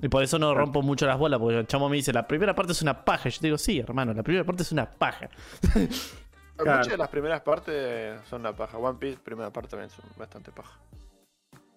Y 0.01 0.09
por 0.09 0.23
eso 0.23 0.37
no 0.37 0.53
rompo 0.53 0.81
mucho 0.81 1.05
las 1.05 1.17
bolas, 1.17 1.39
porque 1.39 1.57
el 1.59 1.67
Chamo 1.67 1.87
me 1.89 1.95
dice, 1.95 2.11
la 2.13 2.27
primera 2.27 2.53
parte 2.53 2.73
es 2.73 2.81
una 2.81 3.05
paja. 3.05 3.29
Y 3.29 3.31
yo 3.31 3.39
te 3.39 3.47
digo, 3.47 3.57
sí, 3.57 3.79
hermano, 3.79 4.13
la 4.13 4.23
primera 4.23 4.43
parte 4.45 4.63
es 4.63 4.71
una 4.71 4.89
paja. 4.89 5.29
Claro. 6.57 6.77
Muchas 6.77 6.91
de 6.93 6.97
las 6.97 7.09
primeras 7.09 7.41
partes 7.41 8.17
son 8.29 8.39
una 8.39 8.55
paja. 8.55 8.77
One 8.77 8.97
Piece, 8.97 9.19
primera 9.21 9.51
parte 9.51 9.71
también 9.71 9.89
son 9.89 10.05
bastante 10.17 10.53
paja. 10.53 10.79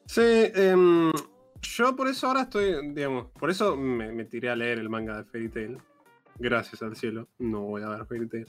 Sí, 0.06 0.22
em, 0.54 1.10
yo 1.60 1.96
por 1.96 2.06
eso 2.06 2.28
ahora 2.28 2.42
estoy, 2.42 2.92
digamos, 2.92 3.26
por 3.40 3.50
eso 3.50 3.76
me, 3.76 4.12
me 4.12 4.24
tiré 4.24 4.50
a 4.50 4.54
leer 4.54 4.78
el 4.78 4.88
manga 4.88 5.16
de 5.16 5.24
Fairy 5.24 5.48
Tail. 5.48 5.78
Gracias 6.38 6.80
al 6.82 6.94
cielo. 6.94 7.26
No 7.40 7.62
voy 7.62 7.82
a 7.82 7.88
ver 7.88 8.06
Fairy 8.06 8.28
Tail. 8.28 8.46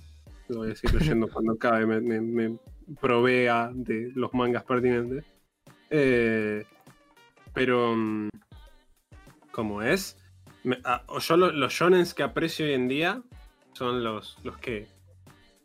Lo 0.50 0.58
voy 0.58 0.72
a 0.72 0.76
seguir 0.76 1.02
leyendo 1.02 1.28
cuando 1.34 1.54
acabe, 1.54 1.88
me, 1.88 2.00
me- 2.00 2.22
me 2.22 2.58
provea 3.02 3.72
de 3.74 4.12
los 4.14 4.32
mangas 4.32 4.64
pertinentes. 4.66 5.26
Eh, 5.90 6.64
pero, 7.56 7.96
mm, 7.96 8.30
como 9.52 9.82
es, 9.82 10.18
ah, 10.84 11.04
yo 11.20 11.38
lo- 11.38 11.52
los 11.52 11.74
shonens 11.74 12.14
que 12.14 12.24
aprecio 12.24 12.66
hoy 12.66 12.74
en 12.74 12.88
día 12.88 13.22
son 13.74 14.04
los, 14.04 14.38
los 14.44 14.58
que 14.58 14.88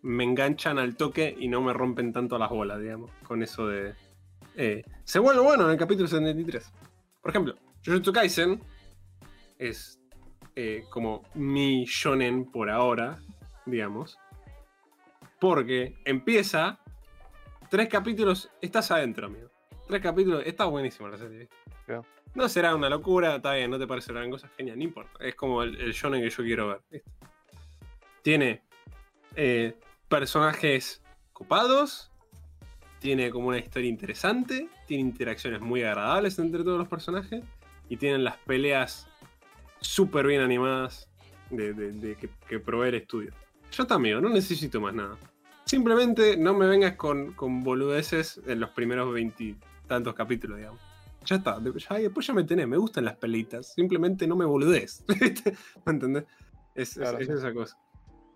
me 0.03 0.25
enganchan 0.25 0.79
al 0.79 0.97
toque 0.97 1.35
y 1.39 1.49
no 1.49 1.61
me 1.63 1.73
rompen 1.73 2.13
tanto 2.13 2.39
las 2.39 2.51
bolas, 2.51 2.81
digamos, 2.81 3.11
con 3.27 3.43
eso 3.43 3.67
de, 3.69 3.95
eh, 4.57 4.85
se 5.05 5.19
vuelve 5.19 5.41
bueno 5.43 5.65
en 5.65 5.71
el 5.71 5.77
capítulo 5.79 6.07
73. 6.09 6.71
Por 7.23 7.31
ejemplo, 7.31 7.55
Jujutsu 7.85 8.13
Kaisen 8.13 8.61
es 9.59 9.99
eh, 10.57 10.85
como 10.91 11.23
mi 11.35 11.85
shonen 11.87 12.51
por 12.51 12.71
ahora, 12.71 13.19
digamos. 13.67 14.19
Porque 15.41 15.95
empieza 16.05 16.79
tres 17.71 17.89
capítulos, 17.89 18.51
estás 18.61 18.91
adentro, 18.91 19.27
amigo. 19.27 19.51
Tres 19.87 20.01
capítulos, 20.03 20.43
está 20.47 20.65
buenísimo 20.65 21.09
la 21.09 21.19
serie. 21.19 21.49
No 22.35 22.49
será 22.49 22.75
una 22.75 22.89
locura, 22.89 23.37
está 23.37 23.53
bien, 23.55 23.71
no 23.71 23.79
te 23.79 23.87
parece 23.87 24.13
gran 24.13 24.31
cosa, 24.31 24.49
genial, 24.57 24.77
no 24.79 24.85
importa. 24.85 25.13
Es 25.25 25.35
como 25.35 25.63
el, 25.63 25.81
el 25.81 25.93
shonen 25.93 26.21
que 26.23 26.31
yo 26.31 26.43
quiero 26.43 26.69
ver. 26.69 26.81
¿viste? 26.91 27.11
Tiene 28.23 28.63
eh, 29.37 29.75
personajes 30.09 31.03
copados, 31.33 32.11
tiene 32.99 33.31
como 33.31 33.49
una 33.49 33.59
historia 33.59 33.89
interesante, 33.89 34.69
tiene 34.87 35.03
interacciones 35.03 35.61
muy 35.61 35.83
agradables 35.83 36.39
entre 36.39 36.65
todos 36.65 36.79
los 36.79 36.89
personajes 36.89 37.45
y 37.89 37.97
tienen 37.99 38.25
las 38.25 38.37
peleas 38.39 39.07
súper 39.81 40.27
bien 40.27 40.41
animadas 40.41 41.09
de, 41.51 41.75
de- 41.75 41.93
de 41.93 42.17
que, 42.17 42.31
que 42.49 42.59
provee 42.59 42.89
el 42.89 42.95
estudio. 42.95 43.33
Ya 43.71 43.83
está, 43.83 43.95
amigo, 43.97 44.21
no 44.21 44.31
necesito 44.31 44.81
más 44.81 44.95
nada. 44.95 45.17
Simplemente 45.67 46.37
no 46.37 46.55
me 46.55 46.67
vengas 46.67 46.97
con, 46.97 47.33
con 47.35 47.63
boludeces 47.63 48.41
en 48.47 48.61
los 48.61 48.71
primeros 48.71 49.13
veintitantos 49.85 50.15
capítulos, 50.15 50.57
digamos. 50.59 50.81
Ya 51.27 51.37
está, 51.37 51.59
ya, 51.63 51.95
después 51.97 52.27
ya 52.27 52.35
me 52.35 52.45
tenés, 52.45 52.69
me 52.69 52.77
gustan 52.77 53.05
las 53.07 53.17
peleitas, 53.17 53.73
simplemente 53.73 54.27
no 54.27 54.37
me 54.37 54.45
boludees. 54.45 55.05
¿Me 55.87 55.93
entendés? 55.93 56.25
Es, 56.75 56.91
es- 56.91 56.95
Claro, 56.99 57.19
es 57.19 57.27
sí. 57.27 57.33
esa 57.33 57.53
cosa. 57.55 57.79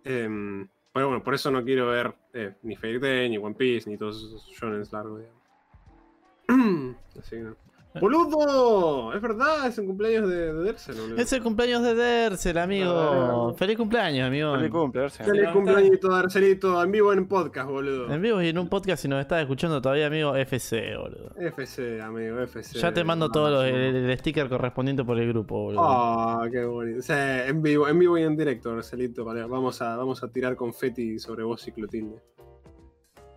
Em, 0.05 0.67
pero 0.93 1.09
bueno, 1.09 1.23
por 1.23 1.35
eso 1.35 1.51
no 1.51 1.63
quiero 1.65 1.89
ver 1.89 2.15
eh, 2.33 2.55
ni 2.63 2.77
Fairy 2.77 2.99
Tail, 3.01 3.31
ni 3.31 3.37
One 3.39 3.55
Piece, 3.55 3.91
ni 3.91 3.99
todos 3.99 4.17
esos 4.17 4.47
shonens 4.59 4.91
largos, 4.93 5.21
digamos. 5.21 6.97
Así 7.19 7.31
que 7.37 7.43
no. 7.43 7.57
¡Boludo! 8.01 9.13
Es 9.15 9.21
verdad, 9.23 9.67
es 9.67 9.79
un 9.79 9.87
cumpleaños 9.87 10.29
de, 10.29 10.53
de 10.53 10.63
Dersel, 10.63 10.95
boludo. 11.01 11.17
Es 11.17 11.33
el 11.33 11.43
cumpleaños 11.43 11.83
de 11.83 11.95
Dersel, 11.95 12.59
amigo. 12.59 12.93
Ah. 12.93 13.53
Feliz 13.57 13.77
cumpleaños, 13.77 14.27
amigo. 14.29 14.55
Feliz 14.55 14.71
cumple, 14.71 15.05
Arce. 15.05 15.25
Feliz 15.25 15.41
Levanta. 15.43 15.53
cumpleaños, 15.59 16.01
Derselito, 16.23 16.83
en 16.83 16.93
vivo 16.93 17.13
en 17.13 17.27
podcast, 17.27 17.69
boludo. 17.69 18.13
En 18.13 18.23
vivo 18.23 18.41
y 18.43 18.49
en 18.49 18.59
un 18.59 18.69
podcast, 18.69 19.03
si 19.03 19.09
nos 19.09 19.21
estás 19.21 19.41
escuchando 19.41 19.81
todavía, 19.83 20.07
amigo, 20.07 20.37
FC, 20.37 20.97
boludo. 20.97 21.31
FC, 21.39 22.01
amigo, 22.01 22.39
FC. 22.41 22.79
Ya 22.79 22.93
te 22.93 23.03
mando 23.05 23.31
todo 23.31 23.51
lo- 23.51 23.63
el, 23.65 23.75
el 23.97 24.19
sticker 24.19 24.49
correspondiente 24.49 25.03
por 25.05 25.19
el 25.19 25.29
grupo, 25.29 25.59
boludo. 25.65 25.81
Ah, 25.83 26.47
qué 26.53 26.65
bonito. 26.65 27.03
Sí, 27.03 27.13
en 27.15 27.63
vivo, 27.63 27.89
en 27.89 27.99
vivo 27.99 28.17
y 28.19 28.23
en 28.23 28.37
directo, 28.37 28.71
Marcelito. 28.73 29.25
vale, 29.25 29.45
Vamos 29.45 29.81
a, 29.83 29.97
vamos 29.97 30.23
a 30.23 30.29
tirar 30.31 30.55
confeti 30.57 31.19
sobre 31.19 31.43
vos 31.43 31.67
y 31.67 31.73
Clotilde. 31.73 32.23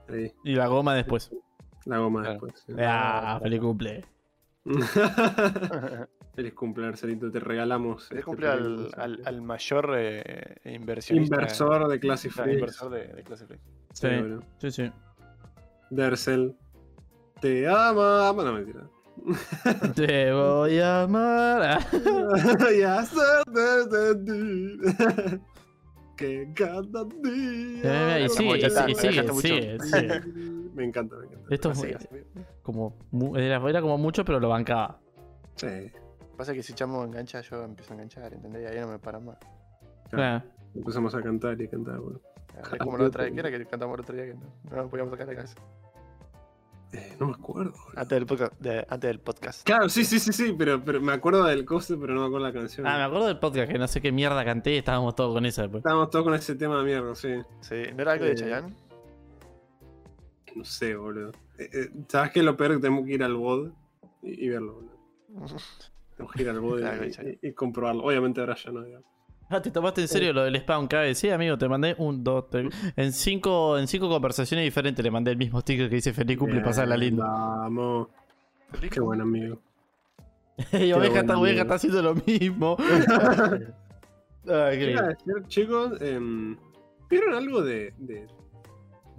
Ahí, 0.09 0.31
Y 0.43 0.55
la 0.55 0.67
goma 0.67 0.93
después. 0.93 1.31
la 1.85 1.97
goma 1.99 2.21
Claro. 2.21 2.33
después. 2.45 2.63
sí. 2.67 2.73
Ah, 2.79 3.39
feliz 3.41 3.59
cumple. 3.61 4.05
Feliz 6.35 6.53
cumple, 6.53 6.85
Marcelito. 6.85 7.29
Te 7.31 7.39
regalamos. 7.39 8.07
Feliz 8.07 8.19
este 8.19 8.25
cumple 8.25 8.47
al, 8.47 8.89
al- 8.97 9.21
al 9.25 9.41
mayor 9.41 9.93
eh, 9.97 10.55
inversionista. 10.65 11.35
inversor 11.35 11.87
de 11.87 11.99
clase 11.99 12.29
Ah, 12.29 12.43
free. 12.43 12.53
inversor 12.53 12.91
de, 12.91 13.07
de 13.07 13.23
clase 13.23 13.45
free. 13.47 13.57
Sí, 13.93 14.07
Sí. 14.07 14.07
bueno. 14.07 14.39
Sí, 14.59 14.71
sí. 14.71 14.91
Dersel. 15.89 16.55
Te 17.41 17.67
ama. 17.67 18.33
No, 18.35 18.53
mentira. 18.53 18.87
Te 19.95 20.31
voy 20.31 20.79
a 20.79 21.03
amar. 21.03 21.79
y 22.75 22.81
hacer 22.81 23.43
de 23.51 24.15
ti. 24.25 24.79
que 26.15 26.51
cada 26.55 27.03
día. 27.21 28.17
Eh, 28.19 28.25
y 28.25 28.29
sigue, 28.29 28.57
y 28.57 28.95
sigue, 28.95 29.33
sigue, 29.33 29.79
sigue. 29.81 30.21
Me 30.73 30.83
encanta, 30.85 31.15
me 31.17 31.25
encanta. 31.25 31.47
Esto 31.53 31.73
fue 31.73 31.93
así. 31.93 32.07
como, 32.61 32.95
era, 33.37 33.57
era 33.69 33.81
como 33.81 33.97
mucho, 33.97 34.23
pero 34.25 34.39
lo 34.39 34.49
bancaba. 34.49 34.99
Sí. 35.55 35.67
Pasa 36.37 36.53
que 36.53 36.63
si 36.63 36.73
Chamo 36.73 37.03
engancha, 37.03 37.41
yo 37.41 37.63
empiezo 37.63 37.93
a 37.93 37.95
enganchar, 37.95 38.33
¿entendés? 38.33 38.63
Y 38.63 38.65
ahí 38.65 38.79
no 38.79 38.87
me 38.87 38.99
para 38.99 39.19
más. 39.19 39.37
Claro. 40.09 40.43
Empezamos 40.73 41.13
a 41.15 41.21
cantar 41.21 41.59
y 41.61 41.67
cantar, 41.67 41.99
bueno. 41.99 42.19
Es 42.73 42.79
como 42.79 42.97
la 42.97 43.05
otra 43.05 43.23
vez 43.25 43.33
que 43.33 43.39
era 43.39 43.51
que 43.51 43.65
cantamos 43.65 43.95
el 43.95 44.01
otro 44.01 44.15
día 44.15 44.25
que 44.25 44.33
no, 44.33 44.41
no 44.69 44.75
nos 44.77 44.89
podíamos 44.89 45.11
sacar 45.11 45.27
de 45.27 45.35
casa. 45.35 45.55
Eh, 46.93 47.15
no 47.19 47.27
me 47.27 47.33
acuerdo. 47.33 47.73
Antes 47.95 48.09
del 48.09 48.25
podcast. 48.25 48.53
de- 48.59 48.85
antes 48.89 49.07
del 49.07 49.19
podcast. 49.19 49.63
Claro, 49.65 49.87
sí, 49.87 50.03
sí, 50.03 50.19
sí, 50.19 50.33
sí, 50.33 50.53
pero, 50.57 50.83
pero 50.83 50.99
me 50.99 51.13
acuerdo 51.13 51.45
del 51.45 51.63
coste, 51.63 51.95
pero 51.95 52.13
no 52.13 52.21
me 52.21 52.27
acuerdo 52.27 52.47
la 52.47 52.53
canción. 52.53 52.85
Ah, 52.85 52.97
me 52.97 53.03
acuerdo 53.03 53.27
del 53.27 53.39
podcast 53.39 53.71
que 53.71 53.77
no 53.79 53.87
sé 53.87 54.01
qué 54.01 54.11
mierda 54.11 54.43
canté 54.43 54.73
y 54.73 54.77
estábamos 54.77 55.15
todos 55.15 55.33
con 55.33 55.45
eso 55.45 55.61
después. 55.61 55.79
Estábamos 55.79 56.09
todos 56.09 56.25
con 56.25 56.33
ese 56.33 56.55
tema 56.55 56.79
de 56.79 56.83
mierda, 56.83 57.15
sí. 57.15 57.29
Sí, 57.61 57.83
¿no 57.95 58.01
era 58.01 58.11
algo 58.13 58.25
de 58.25 58.31
Eh, 58.31 58.35
Chayanne? 58.35 58.75
No 60.55 60.65
sé, 60.65 60.95
boludo. 60.95 61.31
Eh, 61.57 61.69
eh, 61.73 61.89
¿Sabes 62.07 62.31
qué 62.31 62.39
es 62.39 62.45
lo 62.45 62.57
peor? 62.57 62.75
Que 62.75 62.79
tenemos 62.81 63.05
que 63.05 63.13
ir 63.13 63.23
al 63.23 63.35
BOD 63.35 63.71
y, 64.23 64.45
y 64.45 64.49
verlo, 64.49 64.73
boludo. 64.75 64.91
Tenemos 66.17 66.33
que 66.35 66.41
ir 66.43 66.49
al 66.49 66.59
BOD 66.59 66.79
Claro, 66.79 67.05
y, 67.07 67.11
Chayanne. 67.11 67.39
y- 67.41 67.47
y 67.47 67.53
comprobarlo. 67.53 68.03
Obviamente 68.03 68.39
ahora 68.41 68.55
ya 68.55 68.71
no, 68.71 68.83
digamos. 68.83 69.07
Ah, 69.49 69.61
¿te 69.61 69.69
tomaste 69.71 70.01
en 70.01 70.07
serio 70.07 70.31
lo 70.31 70.43
del 70.45 70.55
spawn 70.59 70.87
cabe? 70.87 71.13
Sí, 71.13 71.29
amigo, 71.29 71.57
te 71.57 71.67
mandé 71.67 71.93
un, 71.97 72.23
dos, 72.23 72.49
tres. 72.49 72.73
En 72.95 73.11
cinco, 73.11 73.77
en 73.77 73.85
cinco 73.87 74.07
conversaciones 74.07 74.63
diferentes 74.63 75.03
le 75.03 75.11
mandé 75.11 75.31
el 75.31 75.37
mismo 75.37 75.59
sticker 75.59 75.89
que 75.89 75.95
dice 75.95 76.13
feliz 76.13 76.37
cumple, 76.37 76.61
pasarla 76.61 76.95
lindo. 76.95 77.23
Vamos. 77.23 78.07
Qué 78.89 79.01
buen 79.01 79.19
amigo. 79.19 79.59
y 80.73 80.93
oveja, 80.93 81.19
está, 81.21 81.37
oveja 81.37 81.63
está 81.63 81.73
haciendo 81.75 82.01
lo 82.01 82.15
mismo. 82.15 82.77
Ay, 82.79 83.67
qué 84.77 84.79
¿Qué 84.79 84.91
iba 84.91 85.01
a 85.01 85.07
lindo. 85.07 85.07
decir, 85.07 85.47
chicos? 85.47 86.01
Em, 86.01 86.55
¿Vieron 87.09 87.33
algo 87.33 87.61
de, 87.61 87.93
de, 87.97 88.27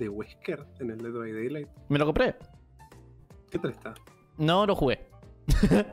de 0.02 0.08
Wesker 0.08 0.66
en 0.80 0.90
el 0.90 0.98
Dead 0.98 1.12
by 1.12 1.32
Daylight? 1.32 1.68
Me 1.88 1.98
lo 1.98 2.06
compré. 2.06 2.34
¿Qué 3.50 3.58
tal 3.58 3.70
está? 3.70 3.94
No 4.38 4.66
lo 4.66 4.74
jugué. 4.74 5.08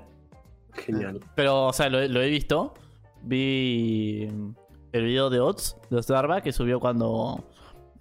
Genial. 0.73 1.19
Pero, 1.35 1.67
o 1.67 1.73
sea, 1.73 1.89
lo, 1.89 2.05
lo 2.07 2.21
he 2.21 2.29
visto. 2.29 2.73
Vi 3.21 4.27
mm, 4.31 4.49
el 4.93 5.03
video 5.03 5.29
de 5.29 5.39
Ots, 5.39 5.75
de 5.89 5.97
Osdarba, 5.97 6.41
que 6.41 6.51
subió 6.53 6.79
cuando. 6.79 7.43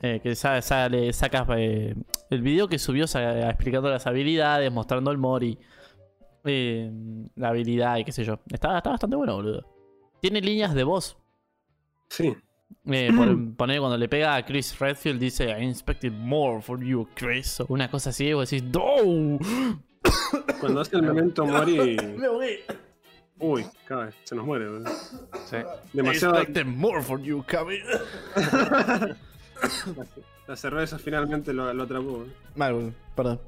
eh, 0.01 0.21
que 0.23 0.35
sa- 0.35 0.63
sale, 0.63 1.13
sacas 1.13 1.47
eh, 1.57 1.95
el 2.31 2.43
video 2.43 2.69
que 2.69 2.79
subió 2.79 3.05
explicando 3.05 3.91
las 3.91 4.07
habilidades, 4.07 4.71
mostrando 4.73 5.11
el 5.11 5.19
Mori, 5.19 5.59
eh, 6.45 6.91
la 7.35 7.49
habilidad 7.49 7.97
y 7.99 8.05
qué 8.05 8.13
sé 8.13 8.25
yo. 8.25 8.39
Está, 8.53 8.77
está 8.79 8.91
bastante 8.91 9.17
bueno, 9.17 9.35
boludo. 9.37 9.67
Tiene 10.21 10.41
líneas 10.41 10.75
de 10.75 10.85
voz. 10.85 11.17
Sí. 12.11 12.35
Eh, 12.87 13.11
por- 13.17 13.55
poner 13.57 13.81
cuando 13.81 13.97
le 13.97 14.09
pega 14.09 14.35
a 14.37 14.45
Chris 14.45 14.79
Redfield, 14.79 15.21
dice 15.21 15.49
I 15.51 15.63
inspected 15.65 16.13
more 16.13 16.61
for 16.63 16.83
you, 16.83 17.09
Chris. 17.15 17.61
O 17.61 17.67
una 17.69 17.91
cosa 17.91 18.11
así, 18.11 18.27
y 18.27 18.33
vos 18.33 18.49
decís, 18.51 18.69
¡No! 18.73 19.39
Cuando 20.61 20.81
hace 20.81 20.97
el 20.97 21.03
memento 21.03 21.45
mori. 21.47 21.97
Me. 22.17 22.59
Uy, 23.47 23.65
cabe, 23.87 24.13
se 24.25 24.35
nos 24.35 24.45
muere, 24.45 24.69
boludo. 24.69 24.91
Sí. 25.47 25.57
I 25.57 25.63
Demasiado. 25.93 26.35
inspected 26.37 26.67
more 26.67 27.01
for 27.03 27.21
you, 27.23 27.45
Kami. 27.47 27.79
La 30.47 30.57
cerveza 30.57 30.99
finalmente 30.99 31.53
lo, 31.53 31.73
lo 31.73 31.83
atrapó. 31.83 32.25
Mal, 32.57 32.73
boludo. 32.73 32.93
Perdón. 33.15 33.41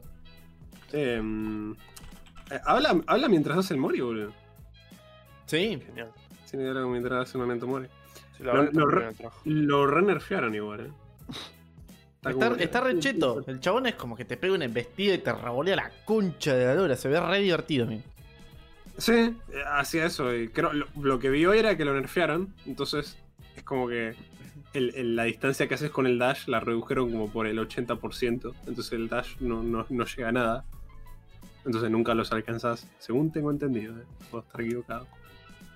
Em, 0.93 1.73
eh, 1.73 2.61
habla, 2.65 3.01
habla 3.07 3.29
mientras 3.29 3.59
hace 3.59 3.75
el 3.75 3.81
mori, 3.81 4.01
boludo. 4.01 4.33
Sí. 5.47 5.81
Genial. 5.87 6.11
Sin 6.45 6.61
idea 6.61 6.75
mientras 6.87 7.29
hace 7.29 7.39
el 7.39 7.43
memento 7.43 7.67
mori. 7.67 7.87
Sí, 8.41 8.45
Lo- 8.47 8.55
lo 8.55 8.63
está 8.65 8.85
re-. 8.87 9.31
Lo 9.45 9.87
renerfearon 9.87 10.55
igual, 10.55 10.81
eh. 10.81 10.91
Está, 12.17 12.33
como- 12.33 12.55
está 12.57 12.81
re 12.81 12.99
cheto. 12.99 13.45
El 13.47 13.61
chabón 13.61 13.87
es 13.87 13.95
como 13.95 14.17
que 14.17 14.25
te 14.25 14.37
pega 14.37 14.55
una 14.55 14.65
embestida 14.67 15.15
y 15.15 15.19
te 15.19 15.33
revolea 15.33 15.77
la 15.77 15.91
concha 16.05 16.55
de 16.55 16.67
la 16.67 16.75
lora. 16.75 16.97
Se 16.97 17.09
ve 17.09 17.21
re 17.21 17.41
divertido, 17.41 17.87
man. 17.87 18.03
Sí, 18.99 19.35
hacía 19.73 20.07
eso. 20.07 20.35
Y 20.35 20.49
creo, 20.49 20.73
lo, 20.73 20.87
lo 21.01 21.19
que 21.19 21.31
vi 21.31 21.47
hoy 21.47 21.59
era 21.59 21.77
que 21.77 21.85
lo 21.85 21.95
nerfearon. 21.95 22.53
Entonces, 22.67 23.17
es 23.57 23.63
como 23.63 23.89
que 23.89 24.15
el- 24.75 24.95
el- 24.95 25.17
la 25.17 25.25
distancia 25.25 25.67
que 25.69 25.75
haces 25.75 25.91
con 25.91 26.07
el 26.07 26.19
dash 26.19 26.47
la 26.49 26.61
redujeron 26.61 27.11
como 27.11 27.31
por 27.31 27.47
el 27.47 27.59
80%. 27.59 28.55
Entonces 28.67 28.93
el 28.93 29.09
dash 29.09 29.37
no, 29.41 29.63
no, 29.63 29.87
no 29.89 30.05
llega 30.05 30.29
a 30.29 30.33
nada. 30.33 30.65
Entonces 31.65 31.91
nunca 31.91 32.15
los 32.15 32.33
alcanzás, 32.33 32.87
según 32.99 33.33
tengo 33.33 33.51
entendido. 33.51 33.97
eh. 33.99 34.05
Puedo 34.31 34.45
estar 34.45 34.61
equivocado. 34.61 35.07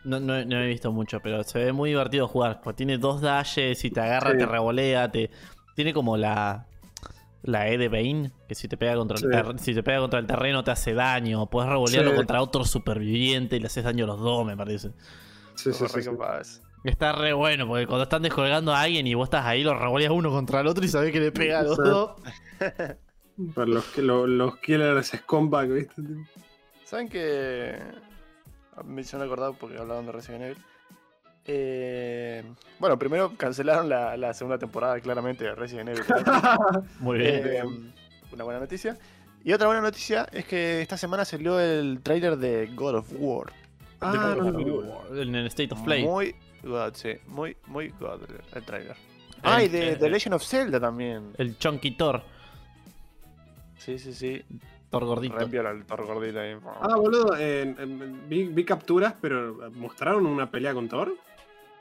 No, 0.05 0.21
no- 0.21 0.45
no 0.45 0.59
he 0.61 0.67
visto 0.67 0.93
mucho, 0.93 1.21
pero 1.21 1.43
se 1.45 1.59
ve 1.65 1.73
muy 1.73 1.91
divertido 1.91 2.29
jugar. 2.29 2.61
Porque 2.63 2.79
tiene 2.79 2.99
dos 2.99 3.21
dashes 3.21 3.85
y 3.85 3.91
te 3.91 4.01
agarra, 4.01 4.33
Sí. 4.33 4.39
te 4.39 4.47
revolea, 4.47 5.11
te. 5.11 5.31
Tiene 5.75 5.93
como 5.95 6.17
la. 6.17 6.67
La 7.47 7.69
E 7.69 7.77
de 7.77 7.89
Bane, 7.91 8.33
que 8.49 8.55
si 8.55 8.69
te 8.69 8.79
pega 8.79 8.95
contra 8.97 9.19
Sí. 9.19 9.27
el 9.27 9.31
ter- 9.31 9.59
si 9.59 9.75
te 9.75 9.83
pega 9.83 9.99
contra 10.01 10.19
el 10.19 10.27
terreno 10.27 10.65
te 10.65 10.71
hace 10.71 10.95
daño. 10.95 11.45
Puedes 11.51 11.69
revolearlo 11.69 12.13
Sí. 12.13 12.17
contra 12.17 12.41
otro 12.41 12.65
superviviente 12.65 13.57
y 13.57 13.61
le 13.61 13.67
haces 13.67 13.85
daño 13.85 14.05
a 14.05 14.07
los 14.07 14.19
dos, 14.21 14.47
me 14.47 14.57
parece. 14.57 14.93
Sí, 15.55 15.71
sí, 15.75 15.85
sí. 15.87 16.01
Está 16.85 17.13
re 17.13 17.35
bueno, 17.35 17.67
porque 17.67 17.87
cuando 17.87 18.05
están 18.05 18.23
descolgando 18.23 18.73
a 18.73 18.81
alguien 18.81 19.07
y 19.07 19.13
vos 19.15 19.27
estás 19.27 19.45
ahí, 19.45 19.63
lo 19.63 19.75
revoleas 19.79 20.11
uno 20.11 20.31
contra 20.31 20.61
el 20.61 20.67
otro 20.67 20.85
y 20.85 20.89
sabés 20.89 21.13
que 21.13 21.21
le 21.21 21.33
pega 21.33 21.61
a 21.61 21.63
los 21.65 21.77
Sí. 21.77 21.83
dos. 21.85 22.13
Para 23.55 23.67
los, 23.67 23.85
que- 23.87 24.01
lo- 24.03 24.27
los 24.27 24.57
killers 24.59 25.09
scumbag, 25.09 25.69
¿viste? 25.71 25.95
Tipo, 26.03 26.21
¿Saben 26.85 27.09
que 27.11 27.77
Me 28.85 29.03
hicieron 29.03 29.27
acordar 29.27 29.53
porque 29.59 29.79
hablaban 29.79 30.07
de 30.07 30.13
Resident 30.13 30.43
Evil. 30.43 30.59
Eh, 31.47 32.43
bueno, 32.79 32.99
primero 32.99 33.37
cancelaron 33.37 33.89
la, 33.89 34.17
la 34.17 34.33
segunda 34.33 34.59
temporada 34.59 34.99
claramente 35.01 35.45
de 35.45 35.55
Resident 35.55 35.91
Evil. 35.91 36.05
Muy 37.01 37.19
bien. 37.19 37.43
Eh, 37.45 37.63
una 38.33 38.45
buena 38.45 38.61
noticia. 38.61 38.99
Y 39.45 39.53
otra 39.53 39.67
buena 39.67 39.83
noticia 39.83 40.27
es 40.33 40.47
que 40.47 40.81
esta 40.81 40.97
semana 40.97 41.25
salió 41.25 41.61
el 41.61 42.01
tráiler 42.03 42.39
de 42.39 42.71
God 42.75 42.95
of 42.97 43.13
War. 43.19 43.53
Ah, 44.01 44.35
no, 44.37 44.51
no, 44.51 44.61
no. 44.61 45.21
en 45.21 45.35
el 45.35 45.47
State 45.49 45.73
of 45.73 45.83
Play. 45.83 46.05
Muy 46.05 46.35
God, 46.63 46.95
sí. 46.95 47.13
Muy, 47.27 47.57
muy 47.67 47.89
God 48.01 48.23
el, 48.55 48.63
tráiler. 48.65 48.97
Ah, 49.43 49.63
y 49.63 49.69
de 49.69 49.97
The 49.97 50.09
Legend 50.09 50.35
of 50.35 50.43
Zelda 50.43 50.81
también. 50.81 51.33
El 51.37 51.59
Chunky 51.59 51.91
Thor. 51.93 52.23
Sí, 53.77 53.99
sí, 53.99 54.15
sí. 54.15 54.43
Thor 54.99 55.05
gordito. 55.09 55.39
El 55.39 55.85
Thor 55.85 56.07
gordito 56.07 56.41
ahí. 56.41 56.57
Ah, 56.81 56.97
boludo, 56.97 57.35
vi, 58.29 58.45
vi 58.45 58.65
capturas, 58.65 59.15
pero 59.21 59.71
¿mostraron 59.73 60.27
una 60.27 60.51
pelea 60.51 60.73
con 60.75 60.89
Thor? 60.89 61.15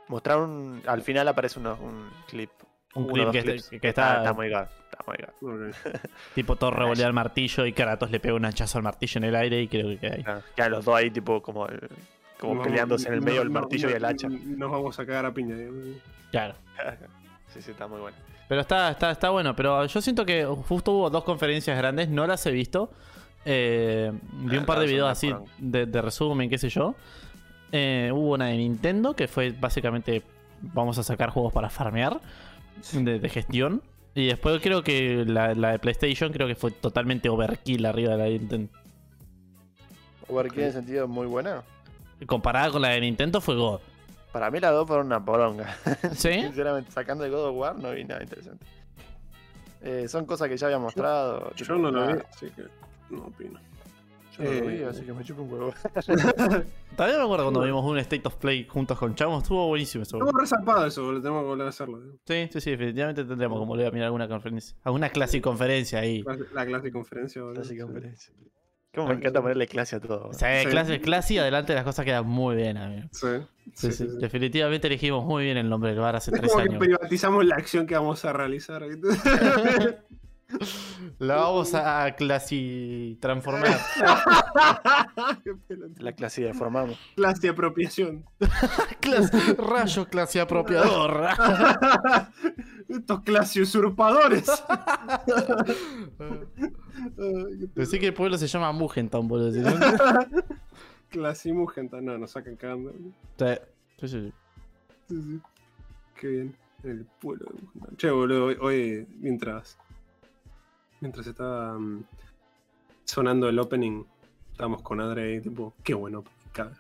Mostraron. 0.08 0.82
Al 0.86 1.02
final 1.02 1.28
aparece 1.28 1.60
uno- 1.60 1.78
un 1.82 2.10
clip. 2.28 2.50
Un 2.96 3.08
clip 3.08 3.32
que, 3.32 3.40
está, 3.40 3.80
que 3.80 3.88
está 3.90 4.18
Está 4.18 4.34
muy. 4.34 4.48
Está. 4.48 4.70
Ok. 5.06 5.16
tipo 6.36 6.56
Thor 6.56 6.78
revolea 6.78 7.08
el 7.08 7.14
martillo 7.14 7.66
y 7.66 7.74
Kratos 7.74 8.12
le 8.12 8.20
pega 8.20 8.36
un 8.36 8.46
hachazo 8.46 8.78
al 8.78 8.84
martillo 8.84 9.18
en 9.18 9.24
el 9.26 9.36
aire 9.36 9.62
y 9.62 9.68
creo 9.68 9.88
que 9.90 9.98
queda 9.98 10.14
ahí. 10.16 10.24
Ah, 10.28 10.42
Quedan 10.56 10.72
los 10.72 10.86
dos 10.86 10.96
ahí, 10.96 11.10
tipo, 11.10 11.42
como, 11.42 11.68
eh, 11.68 11.80
como 12.40 12.56
No, 12.56 12.62
peleándose 12.62 13.08
en 13.08 13.16
el 13.16 13.22
medio 13.22 13.40
del 13.40 13.52
no, 13.52 13.60
martillo 13.62 13.88
no, 13.88 13.94
y 13.94 13.98
el 13.98 14.06
hacha. 14.06 14.28
Nos 14.30 14.72
vamos 14.72 15.00
a 15.00 15.06
cagar 15.06 15.26
a 15.26 15.34
piña. 15.34 15.56
Claro. 16.32 16.54
sí, 17.54 17.62
sí, 17.62 17.72
está 17.72 17.88
muy 17.88 18.00
bueno. 18.02 18.16
Pero 18.48 18.62
está, 18.62 18.92
está, 18.92 19.12
está 19.12 19.30
bueno. 19.30 19.56
Pero 19.56 19.86
yo 19.86 20.02
siento 20.02 20.26
que 20.26 20.46
justo 20.46 20.92
hubo 20.92 21.10
dos 21.10 21.24
conferencias 21.24 21.78
grandes, 21.78 22.10
no 22.10 22.28
las 22.28 22.46
he 22.46 22.52
visto. 22.52 22.92
Eh, 23.46 24.12
vi 24.34 24.58
un 24.58 24.64
Ah, 24.64 24.66
par 24.66 24.80
de 24.80 24.86
videos 24.86 25.10
así 25.10 25.34
de, 25.58 25.86
de 25.86 26.02
resumen, 26.02 26.50
qué 26.50 26.58
sé 26.58 26.70
yo. 26.70 26.96
Eh, 27.72 28.12
hubo 28.14 28.34
una 28.34 28.48
de 28.48 28.58
Nintendo 28.58 29.16
que 29.16 29.28
fue 29.28 29.52
básicamente 29.52 30.22
vamos 30.62 30.98
a 30.98 31.04
sacar 31.04 31.30
juegos 31.32 31.52
para 31.52 31.70
farmear 31.70 32.22
de, 32.92 33.20
de 33.20 33.30
gestión. 33.30 33.82
Y 34.16 34.28
después 34.28 34.62
creo 34.62 34.84
que 34.84 35.26
la, 35.26 35.56
la 35.56 35.72
de 35.72 35.80
PlayStation 35.80 36.32
creo 36.32 36.48
que 36.48 36.56
fue 36.56 36.70
totalmente 36.72 37.30
overkill 37.30 37.86
arriba 37.86 38.12
de 38.12 38.18
la 38.18 38.24
de 38.26 38.40
Nintendo. 38.40 38.70
Overkill 40.30 40.64
en 40.64 40.74
sentido 40.74 41.08
muy 41.08 41.26
buena. 41.28 41.64
Comparada 42.28 42.72
con 42.72 42.82
la 42.82 42.90
de 42.90 43.02
Nintendo 43.02 43.42
fue 43.42 43.56
God. 43.56 43.80
Para 44.34 44.50
mí 44.50 44.60
las 44.60 44.72
dos 44.72 44.88
fueron 44.88 45.06
una 45.06 45.24
poronga. 45.24 45.78
¿Sí? 46.16 46.34
Sinceramente, 46.34 46.92
sacando 46.92 47.24
el 47.24 47.32
God 47.32 47.50
of 47.50 47.56
War 47.56 47.78
no 47.78 47.92
vi 47.92 48.04
nada 48.04 48.24
interesante. 48.24 48.66
Eh, 49.82 50.08
son 50.08 50.26
cosas 50.26 50.50
que 50.50 50.58
ya 50.58 50.66
había 50.68 50.80
mostrado. 50.80 51.54
Yo 51.54 51.78
no 51.78 51.92
lo 51.92 52.08
vi, 52.08 52.22
así 52.32 52.50
que 52.50 52.64
no 53.12 53.26
opino. 53.26 53.60
Yo 54.36 54.44
no 54.44 54.50
lo 54.52 54.68
vi, 54.68 54.76
Eh, 54.78 54.88
así 54.90 55.04
que 55.04 55.14
me 55.14 55.24
chupo 55.24 55.44
un 55.44 55.54
huevo. 55.54 55.74
También 56.96 57.20
me 57.20 57.24
acuerdo 57.24 57.44
cuando 57.44 57.62
vimos 57.62 57.86
un 57.86 58.00
State 58.00 58.24
of 58.28 58.36
Play 58.38 58.66
juntos 58.66 58.98
con 58.98 59.14
Chamos. 59.14 59.44
Estuvo 59.44 59.68
buenísimo 59.68 60.02
eso. 60.02 60.18
Estuvo 60.18 60.36
resarpado 60.40 60.88
eso, 60.88 61.04
boludo, 61.04 61.22
tenemos 61.22 61.44
que 61.44 61.48
volver 61.50 61.66
a 61.68 61.70
hacerlo. 61.70 62.00
Sí, 62.26 62.50
sí, 62.52 62.60
sí, 62.60 62.72
definitivamente 62.72 63.24
tendríamos 63.26 63.60
que 63.60 63.68
volver 63.68 63.86
a 63.86 63.92
mirar 63.92 64.06
alguna 64.08 64.28
conferencia. 64.28 64.76
Alguna 64.84 65.10
clase 65.10 65.40
conferencia 65.44 66.00
ahí. 66.00 66.24
La, 66.24 66.38
la 66.54 66.66
clase 66.66 66.92
conferencia, 66.92 67.44
boludo. 67.44 67.62
Clase 67.62 68.16
sí. 68.18 68.34
Cómo 68.94 69.08
me 69.08 69.16
encanta 69.16 69.42
ponerle 69.42 69.68
clase 69.68 69.96
a 69.96 70.00
todo. 70.00 70.28
O 70.28 70.34
sea, 70.34 70.62
Sí. 70.62 70.68
clase, 70.68 71.02
clase 71.02 71.34
y 71.34 71.38
adelante 71.40 71.74
las 71.74 71.84
cosas 71.84 72.06
quedan 72.06 72.28
muy 72.28 72.56
bien, 72.56 72.78
amigo. 72.78 73.08
Sí, 73.12 73.28
Sí, 73.74 73.92
sí, 73.92 74.08
Definitivamente 74.20 74.86
elegimos 74.88 75.26
muy 75.26 75.44
bien 75.46 75.58
el 75.58 75.68
nombre 75.70 75.92
del 75.92 76.00
bar 76.00 76.16
hace 76.16 76.30
Es 76.32 76.40
tres 76.40 76.52
como 76.52 76.64
que 76.64 76.70
años. 76.70 76.80
privatizamos 76.80 77.44
la 77.46 77.56
acción 77.56 77.88
que 77.88 77.96
vamos 77.96 78.24
a 78.26 78.34
realizar. 78.34 78.84
La 81.18 81.36
vamos 81.38 81.74
a 81.74 82.14
clasi 82.16 83.18
transformar. 83.20 83.76
La 85.98 86.12
clase 86.12 86.44
de 86.44 86.54
formamos. 86.54 87.00
Clase 87.16 87.42
de 87.42 87.50
apropiación. 87.50 88.24
Clase- 89.02 89.56
rayo 89.58 90.06
clase 90.08 90.40
apropiador. 90.42 91.30
Estos 92.90 93.22
clase 93.22 93.62
usurpadores. 93.62 94.46
Decí 97.76 98.00
que 98.00 98.08
el 98.08 98.14
pueblo 98.14 98.38
se 98.38 98.48
llama 98.48 98.72
Mugentown, 98.72 99.28
boludo. 99.28 99.62
no- 99.62 99.80
Clase 101.10 101.54
Mugenta, 101.54 102.02
no, 102.02 102.18
nos 102.18 102.32
sacan 102.32 102.56
cagando. 102.56 102.92
Sí, 103.38 103.46
sí, 104.00 104.08
sí. 104.08 104.34
Sí, 105.10 105.22
sí. 105.22 105.42
Qué 106.20 106.28
bien. 106.28 106.56
El 106.84 107.06
pueblo 107.22 107.46
de 107.46 107.54
Mugenta. 107.62 107.98
Che, 107.98 108.10
boludo, 108.10 108.46
hoy, 108.46 108.58
hoy, 108.60 109.08
mientras. 109.20 109.78
Mientras 111.02 111.28
estaba 111.28 111.78
mm, 111.78 112.04
sonando 113.06 113.48
el 113.48 113.60
opening, 113.60 114.04
estábamos 114.52 114.82
con 114.82 115.02
Adre 115.02 115.36
y 115.36 115.42
tipo, 115.42 115.74
qué 115.84 115.94
bueno 115.94 116.24
cabrón. 116.52 116.78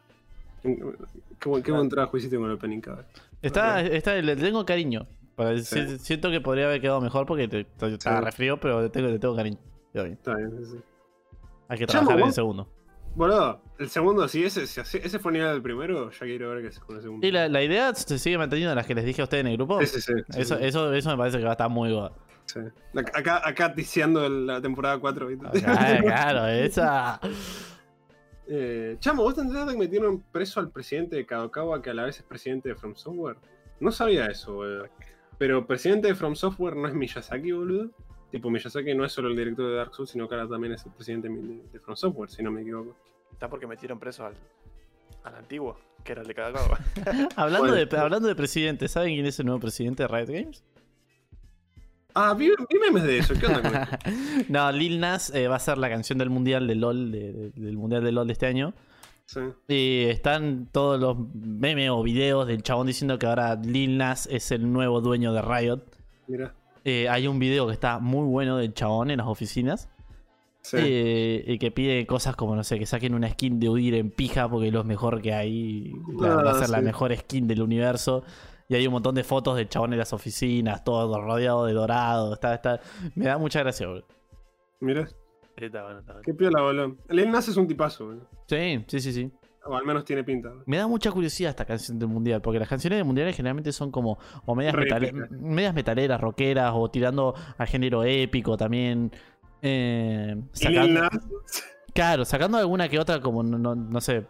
Qué 0.63 1.49
buen, 1.49 1.61
qué 1.61 1.71
buen 1.71 1.89
trabajo 1.89 2.17
hiciste 2.17 2.37
con 2.37 2.45
el 2.45 2.53
opening, 2.53 2.79
cabrón. 2.79 3.05
Está, 3.41 3.81
está, 3.81 4.15
le 4.15 4.35
tengo 4.35 4.65
cariño. 4.65 5.05
Para- 5.35 5.57
Sí. 5.57 5.87
si- 5.87 5.99
Siento 5.99 6.29
que 6.31 6.41
podría 6.41 6.65
haber 6.65 6.79
quedado 6.81 7.01
mejor 7.01 7.25
porque 7.25 7.47
te, 7.47 7.63
te- 7.63 7.93
estaba 7.93 8.19
Sí. 8.19 8.25
re 8.25 8.31
frío, 8.31 8.59
pero 8.59 8.81
le 8.81 8.89
tengo, 8.89 9.07
le 9.09 9.19
tengo 9.19 9.35
cariño. 9.35 9.57
Está 9.93 10.35
bien, 10.35 10.65
sí. 10.65 10.79
Hay 11.67 11.77
que 11.77 11.85
Chamo, 11.87 12.01
trabajar 12.07 12.19
en 12.21 12.27
el 12.27 12.33
segundo. 12.33 12.69
Boludo, 13.15 13.61
el 13.77 13.89
segundo, 13.89 14.27
si 14.27 14.43
ese, 14.43 14.65
si 14.65 14.79
ese 14.97 15.19
fue 15.19 15.31
el 15.31 15.33
nivel 15.37 15.51
del 15.53 15.61
primero, 15.61 16.09
ya 16.09 16.19
quiero 16.19 16.49
ver 16.49 16.61
qué 16.63 16.67
es 16.69 16.79
con 16.79 16.95
el 16.95 17.01
segundo. 17.03 17.25
Y 17.27 17.31
la, 17.31 17.47
la 17.47 17.61
idea 17.61 17.93
se 17.93 18.17
sigue 18.17 18.37
manteniendo 18.39 18.73
las 18.73 18.87
que 18.87 18.95
les 18.95 19.05
dije 19.05 19.21
a 19.21 19.25
ustedes 19.25 19.41
en 19.41 19.47
el 19.51 19.57
grupo. 19.57 19.79
Sí, 19.81 19.85
sí, 19.85 20.01
sí, 20.01 20.13
sí, 20.29 20.41
eso, 20.41 20.57
Eso, 20.57 20.91
eso 20.93 21.09
me 21.11 21.17
parece 21.17 21.37
que 21.37 21.43
va 21.43 21.51
a 21.51 21.53
estar 21.53 21.69
muy 21.69 21.95
sí. 22.45 22.59
Acá, 23.13 23.47
acá 23.47 23.73
ticiando 23.73 24.27
la 24.27 24.59
temporada 24.61 24.97
4. 24.99 25.27
¿viste? 25.27 25.45
Ah, 25.65 25.97
claro, 26.01 26.47
esa. 26.47 27.19
Eh, 28.47 28.97
Chamo, 28.99 29.23
¿vos 29.23 29.35
te 29.35 29.41
enteraste 29.41 29.73
que 29.73 29.79
metieron 29.79 30.19
preso 30.31 30.59
al 30.59 30.69
presidente 30.69 31.15
de 31.15 31.25
Kadokawa 31.25 31.81
que 31.81 31.91
a 31.91 31.93
la 31.93 32.03
vez 32.05 32.17
es 32.17 32.23
presidente 32.23 32.69
de 32.69 32.75
From 32.75 32.95
Software? 32.95 33.37
No 33.79 33.91
sabía 33.91 34.25
eso, 34.25 34.53
boludo. 34.55 34.87
Pero 35.37 35.65
presidente 35.65 36.07
de 36.07 36.15
From 36.15 36.35
Software 36.35 36.75
no 36.75 36.87
es 36.87 36.93
Miyazaki, 36.93 37.51
boludo. 37.51 37.89
Tipo, 38.31 38.49
Miyazaki 38.49 38.93
no 38.95 39.05
es 39.05 39.11
solo 39.11 39.29
el 39.29 39.35
director 39.35 39.67
de 39.69 39.75
Dark 39.75 39.93
Souls, 39.93 40.09
sino 40.11 40.27
que 40.27 40.35
ahora 40.35 40.47
también 40.47 40.73
es 40.73 40.85
el 40.85 40.91
presidente 40.91 41.29
de, 41.29 41.79
From 41.79 41.95
Software, 41.95 42.29
si 42.29 42.41
no 42.43 42.51
me 42.51 42.61
equivoco. 42.61 42.95
Está 43.31 43.47
porque 43.49 43.67
metieron 43.67 43.99
preso 43.99 44.25
al, 44.25 44.33
al 45.23 45.35
antiguo, 45.35 45.77
que 46.03 46.13
era 46.13 46.21
el 46.21 46.27
de 46.27 46.33
cada 46.35 46.53
cabo. 46.53 46.75
Hablando, 47.35 47.73
de, 47.73 47.87
hablando 47.97 48.27
de 48.27 48.35
presidente, 48.35 48.87
¿saben 48.87 49.13
quién 49.13 49.25
es 49.25 49.39
el 49.39 49.45
nuevo 49.45 49.59
presidente 49.59 50.03
de 50.03 50.07
Riot 50.07 50.27
Games? 50.27 50.63
Ah, 52.15 52.35
vi, 52.35 52.49
vi 52.49 52.79
memes 52.79 53.03
de 53.03 53.17
eso. 53.17 53.33
¿Qué 53.39 53.47
onda 53.47 53.61
con 53.61 53.75
eso? 53.75 54.45
no, 54.49 54.71
Lil 54.71 54.99
Nas 54.99 55.33
eh, 55.33 55.47
va 55.47 55.55
a 55.55 55.59
ser 55.59 55.79
la 55.79 55.89
canción 55.89 56.19
del 56.19 56.29
mundial 56.29 56.67
de 56.67 56.75
LOL, 56.75 57.11
de- 57.11 57.33
de- 57.33 57.49
del 57.51 57.75
mundial 57.77 58.03
de 58.03 58.11
LOL 58.11 58.27
de 58.27 58.33
este 58.33 58.45
año. 58.45 58.73
Sí. 59.25 59.39
Y 59.67 60.03
están 60.09 60.67
todos 60.71 60.99
los 60.99 61.17
memes 61.33 61.89
o 61.89 62.03
videos 62.03 62.45
del 62.47 62.61
chabón 62.61 62.87
diciendo 62.87 63.17
que 63.17 63.25
ahora 63.25 63.55
Lil 63.55 63.97
Nas 63.97 64.27
es 64.27 64.51
el 64.51 64.71
nuevo 64.71 65.01
dueño 65.01 65.33
de 65.33 65.41
Riot. 65.41 65.81
Mira. 66.27 66.53
Eh, 66.85 67.07
hay 67.09 67.27
un 67.27 67.39
video 67.39 67.65
que 67.67 67.73
está 67.73 67.99
muy 67.99 68.25
bueno 68.27 68.57
del 68.57 68.73
chabón 68.73 69.09
en 69.11 69.17
las 69.19 69.27
oficinas. 69.27 69.89
Sí. 70.61 70.77
eh, 70.79 71.43
y 71.45 71.57
que 71.59 71.71
pide 71.71 72.05
cosas 72.07 72.37
como, 72.37 72.55
no 72.55 72.63
sé, 72.63 72.79
que 72.79 72.85
saquen 72.85 73.13
una 73.13 73.29
skin 73.29 73.59
de 73.59 73.67
huir 73.67 73.95
en 73.95 74.11
pija 74.11 74.47
porque 74.47 74.67
es 74.67 74.73
lo 74.73 74.83
mejor 74.85 75.21
que 75.21 75.33
hay. 75.33 75.91
la- 76.19 76.35
va 76.35 76.51
a 76.51 76.53
Ah, 76.53 76.59
ser 76.59 76.69
la 76.69 76.79
mejor 76.81 77.13
skin 77.17 77.47
del 77.47 77.61
universo. 77.61 78.23
Y 78.69 78.75
hay 78.75 78.87
un 78.87 78.93
montón 78.93 79.13
de 79.15 79.25
fotos 79.25 79.57
del 79.57 79.67
chabón 79.67 79.91
en 79.91 79.99
las 79.99 80.13
oficinas, 80.13 80.83
todo 80.85 81.19
rodeado 81.19 81.65
de 81.65 81.73
dorado. 81.73 82.33
Está, 82.33 82.53
está... 82.55 82.79
Me 83.15 83.25
da 83.25 83.37
mucha 83.37 83.59
gracia, 83.59 83.87
boludo. 83.87 84.05
Mira. 84.79 85.07
Está 85.55 85.83
bueno, 85.83 85.99
está 85.99 86.13
bueno. 86.13 86.23
Qué 86.25 86.33
piola, 86.33 86.61
boludo. 86.61 86.97
Lil 87.09 87.31
Nas 87.31 87.47
es 87.47 87.57
un 87.57 87.67
tipazo, 87.67 88.05
boludo. 88.07 88.27
Sí, 88.47 88.83
sí, 88.87 88.99
sí, 88.99 89.13
sí. 89.13 89.31
O 89.65 89.75
al 89.75 89.85
menos 89.85 90.03
tiene 90.03 90.23
pinta. 90.25 90.51
Me 90.65 90.77
da 90.77 90.87
mucha 90.87 91.09
curiosidad 91.11 91.51
esta 91.51 91.63
canción 91.63 91.97
del 91.97 92.09
mundial, 92.09 92.41
porque 92.41 92.59
las 92.59 92.67
canciones 92.67 92.97
del 92.97 93.05
mundial 93.05 93.31
generalmente 93.33 93.71
son 93.71 93.91
como 93.91 94.17
o 94.45 94.55
medias, 94.55 94.73
metale- 94.75 95.11
Réplicas. 95.11 95.31
medias 95.31 95.73
metaleras, 95.73 96.19
rockeras, 96.19 96.73
o 96.75 96.89
tirando 96.91 97.33
al 97.57 97.67
género 97.67 98.03
épico 98.03 98.57
también. 98.57 99.11
Eh, 99.61 100.35
sacando, 100.51 101.01
Nas. 101.01 101.09
claro, 101.93 102.25
sacando 102.25 102.57
alguna 102.57 102.89
que 102.89 102.99
otra, 102.99 103.21
como 103.21 103.41
no, 103.41 103.57
no- 103.57 103.75
no 103.75 104.01
sé, 104.01 104.25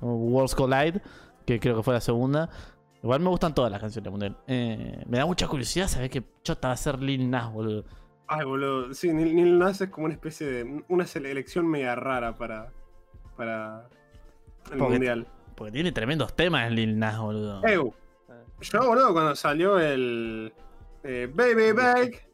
Worlds 0.00 0.54
Collide, 0.54 1.00
que 1.44 1.58
creo 1.58 1.76
que 1.78 1.82
fue 1.82 1.94
la 1.94 2.00
segunda. 2.00 2.48
Igual 3.02 3.20
me 3.20 3.30
gustan 3.30 3.54
todas 3.54 3.72
las 3.72 3.80
canciones 3.80 4.04
del 4.04 4.10
mundial. 4.12 4.36
Eh, 4.46 5.02
me 5.08 5.18
da 5.18 5.26
mucha 5.26 5.48
curiosidad 5.48 5.88
saber 5.88 6.08
qué 6.10 6.22
chota 6.44 6.68
va 6.68 6.74
a 6.74 6.76
ser 6.76 7.00
Lil 7.02 7.28
Nas, 7.28 7.52
boludo. 7.52 7.84
Ay, 8.28 8.44
boludo. 8.44 8.92
Sí, 8.94 9.08
Lil 9.12 9.34
Lil 9.34 9.58
Nas 9.58 9.80
es 9.80 9.88
como 9.88 10.04
una 10.04 10.14
especie 10.14 10.46
de. 10.46 10.82
Una 10.88 11.06
selección 11.06 11.66
media 11.66 11.94
rara 11.94 12.36
para. 12.36 12.72
Para. 13.36 13.88
El 14.70 14.78
Porque- 14.78 14.92
mundial. 14.94 15.26
Porque 15.56 15.72
tiene 15.72 15.90
tremendos 15.92 16.34
temas 16.36 16.70
Lil 16.70 16.98
Nas, 16.98 17.18
boludo. 17.18 17.64
Eu. 17.66 17.94
Yo, 18.60 18.80
boludo, 18.86 19.12
cuando 19.12 19.34
salió 19.34 19.78
el. 19.78 20.52
eh, 21.04 21.28
Baby 21.32 21.72
Bake. 21.72 22.28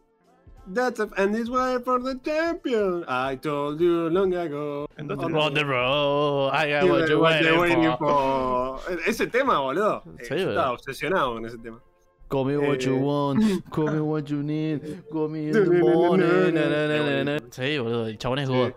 That's 0.73 0.99
a, 0.99 1.09
and 1.19 1.35
this 1.35 1.51
way 1.51 1.77
for 1.85 2.03
the 2.03 2.19
champion. 2.23 3.05
I 3.07 3.37
told 3.37 3.79
you 3.81 4.09
long 4.09 4.35
ago. 4.35 4.87
¿En 4.97 5.07
dónde 5.07 5.27
On 5.39 5.53
the 5.53 5.63
road, 5.63 6.51
I 6.55 6.73
got 6.73 6.91
what 6.91 7.07
you 7.07 7.21
waiting 7.21 7.93
for. 7.99 8.79
for. 8.81 8.99
Ese 9.07 9.27
tema, 9.27 9.59
boludo. 9.61 10.03
Eh, 10.19 10.25
Sí, 10.25 10.29
yo 10.31 10.35
boludo. 10.37 10.51
estaba 10.51 10.71
obsesionado 10.73 11.35
con 11.35 11.45
ese 11.45 11.59
tema. 11.59 11.81
Call 12.29 12.45
me 12.47 12.57
what 12.57 12.79
you 12.79 12.97
Eh. 12.97 13.01
want, 13.01 13.65
call 13.71 13.91
me 13.93 14.01
what 14.01 14.25
you 14.27 14.43
need, 14.43 14.81
call 15.11 15.29
me 15.29 15.47
in 15.49 15.53
the 15.53 15.61
morning. 15.81 16.55
na, 16.55 16.69
na, 16.69 16.87
na, 16.89 17.25
na, 17.25 17.25
na. 17.25 17.39
Sí, 17.51 17.79
boludo, 17.79 18.07
el 18.09 18.19
chabón 18.19 18.39
es 18.41 18.49
Sí. 18.49 18.55
God. 18.55 18.73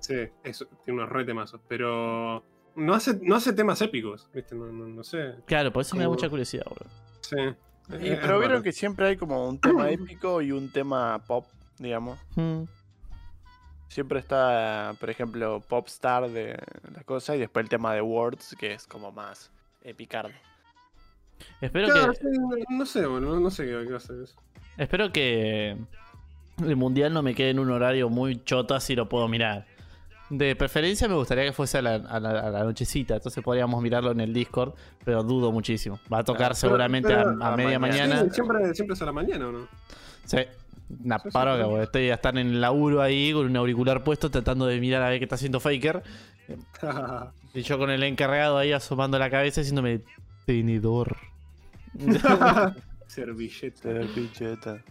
Sí, 0.00 0.14
eso, 0.44 0.66
tiene 0.84 1.00
unos 1.00 1.10
re 1.12 1.24
temazos. 1.24 1.60
Pero. 1.68 2.44
No 2.74 2.92
hace, 2.94 3.18
no 3.22 3.36
hace 3.36 3.52
temas 3.54 3.80
épicos, 3.80 4.28
¿viste? 4.34 4.54
No, 4.54 4.66
no, 4.66 4.86
no 4.86 5.02
sé. 5.02 5.34
Claro, 5.46 5.72
por 5.72 5.80
eso 5.82 5.96
me 5.96 6.02
da 6.02 6.08
mucha 6.10 6.28
curiosidad, 6.28 6.64
boludo. 6.66 6.90
Sí. 7.22 7.36
Y, 8.04 8.08
Es 8.08 8.18
pero 8.18 8.38
vieron 8.38 8.62
que 8.62 8.72
siempre 8.72 9.06
hay 9.06 9.16
como 9.16 9.48
un 9.48 9.58
tema 9.58 9.88
épico 9.90 10.42
y 10.42 10.52
un 10.52 10.70
tema 10.70 11.22
pop, 11.26 11.46
digamos. 11.78 12.18
Hmm. 12.34 12.64
Siempre 13.88 14.18
está, 14.18 14.94
por 15.00 15.08
ejemplo, 15.10 15.60
Popstar 15.66 16.28
de 16.28 16.58
la 16.94 17.02
cosa 17.04 17.34
y 17.36 17.38
después 17.38 17.64
el 17.64 17.70
tema 17.70 17.94
de 17.94 18.02
Words, 18.02 18.56
que 18.58 18.74
es 18.74 18.86
como 18.86 19.10
más 19.12 19.50
epicardo. 19.82 20.30
Espero 21.60 21.88
Claro, 21.88 22.12
que, 22.12 22.18
sí, 22.18 22.64
no, 22.70 22.86
sé, 22.86 23.06
boludo. 23.06 23.40
No 23.40 23.50
sé 23.50 23.64
qué, 23.64 23.82
qué 23.84 23.90
va 23.90 23.96
a 23.96 24.00
ser 24.00 24.16
eso. 24.22 24.34
espero 24.76 25.10
que 25.12 25.76
el 26.64 26.76
mundial 26.76 27.12
no 27.12 27.22
me 27.22 27.34
quede 27.34 27.50
en 27.50 27.58
un 27.58 27.70
horario 27.70 28.08
muy 28.08 28.42
choto 28.44 28.74
así 28.74 28.94
lo 28.94 29.08
puedo 29.08 29.26
mirar. 29.28 29.66
De 30.28 30.56
preferencia 30.56 31.06
me 31.06 31.14
gustaría 31.14 31.44
que 31.44 31.52
fuese 31.52 31.78
a 31.78 31.82
la, 31.82 31.94
a 31.94 32.18
la- 32.18 32.40
a 32.40 32.50
la 32.50 32.64
nochecita, 32.64 33.14
entonces 33.14 33.44
podríamos 33.44 33.80
mirarlo 33.80 34.10
en 34.10 34.20
el 34.20 34.32
Discord, 34.32 34.74
pero 35.04 35.22
dudo 35.22 35.52
muchísimo. 35.52 36.00
Va 36.12 36.18
a 36.18 36.24
tocar 36.24 36.48
Pero- 36.48 36.54
seguramente 36.56 37.08
pero- 37.14 37.20
a, 37.40 37.44
a 37.44 37.48
a 37.48 37.50
la 37.52 37.56
media 37.56 37.78
mañana. 37.78 38.14
mañana. 38.16 38.22
Sí, 38.28 38.34
siempre, 38.34 38.74
siempre 38.74 38.94
es 38.94 39.02
a 39.02 39.04
la 39.04 39.12
mañana, 39.12 39.46
¿o 39.48 39.52
no? 39.52 39.68
Sí. 40.24 40.38
Una 41.04 41.18
Sí, 41.18 41.28
paroca, 41.32 41.64
sí. 41.64 41.74
estoy 41.82 42.10
a 42.10 42.14
estar 42.14 42.36
en 42.38 42.46
el 42.48 42.60
laburo 42.60 43.02
ahí 43.02 43.32
con 43.32 43.46
un 43.46 43.56
auricular 43.56 44.02
puesto 44.04 44.30
tratando 44.30 44.66
de 44.66 44.78
mirar 44.80 45.02
a 45.02 45.10
ver 45.10 45.18
qué 45.18 45.24
está 45.24 45.34
haciendo 45.36 45.60
Faker. 45.60 46.02
Y 47.54 47.62
yo 47.62 47.78
con 47.78 47.90
el 47.90 48.02
encargado 48.02 48.58
ahí 48.58 48.72
asomando 48.72 49.18
la 49.18 49.30
cabeza 49.30 49.60
diciéndome 49.62 50.00
tenedor. 50.44 51.16
Servilleta. 53.06 53.82
Servilleta. 53.82 54.84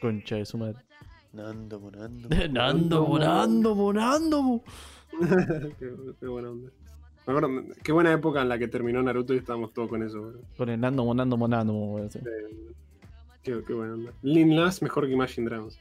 Concha 0.00 0.36
de 0.36 0.44
su 0.46 0.58
madre. 0.58 0.78
Nando, 1.32 1.80
monando. 1.80 2.28
Nando, 2.50 3.06
monando, 3.06 3.74
monando. 3.74 4.42
mo. 4.42 4.64
qué, 5.78 5.90
qué 6.20 6.26
buena 6.26 6.50
onda. 6.50 6.70
Me 7.26 7.32
acuerdo, 7.34 7.64
qué 7.84 7.92
buena 7.92 8.12
época 8.12 8.42
en 8.42 8.48
la 8.48 8.58
que 8.58 8.66
terminó 8.68 9.00
Naruto 9.02 9.32
y 9.32 9.38
estábamos 9.38 9.72
todos 9.72 9.88
con 9.88 10.02
eso. 10.02 10.32
Con 10.56 10.68
el 10.68 10.80
Nando, 10.80 11.04
monando, 11.04 11.36
monando. 11.36 11.72
mo, 11.72 11.86
güey, 11.92 12.10
sí. 12.10 12.18
Eh, 12.18 12.74
Qué, 13.42 13.60
qué 13.66 13.72
buena 13.72 13.94
onda. 13.94 14.12
Lin 14.22 14.54
Nas 14.54 14.82
mejor 14.82 15.06
que 15.06 15.12
Imagine 15.12 15.48
Dragons. 15.48 15.78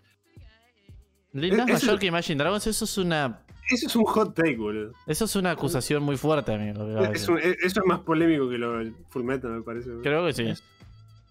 Lil 1.34 1.56
Nas 1.58 1.70
E- 1.70 1.74
ese- 1.74 1.86
mayor 1.88 2.00
que 2.00 2.06
Imagine 2.08 2.38
Dragons, 2.44 2.68
eso 2.68 2.86
es 2.86 2.98
una. 2.98 3.42
Eso 3.72 3.88
es 3.88 3.96
un 3.96 4.04
hot 4.06 4.36
take, 4.36 4.58
boludo. 4.58 4.94
Eso 5.08 5.26
es 5.26 5.36
una 5.36 5.52
acusación 5.52 6.04
muy 6.04 6.18
fuerte, 6.18 6.54
amigo. 6.54 6.86
Es 7.12 7.28
un- 7.28 7.40
eso 7.40 7.58
es 7.80 7.86
más 7.86 8.00
polémico 8.00 8.50
que 8.50 8.58
lo 8.58 8.74
del 8.78 8.94
Full 9.10 9.24
Metal, 9.24 9.50
me 9.52 9.62
parece. 9.62 9.90
boludo. 9.90 10.04
Creo 10.04 10.26
que 10.26 10.34
sí. 10.34 10.54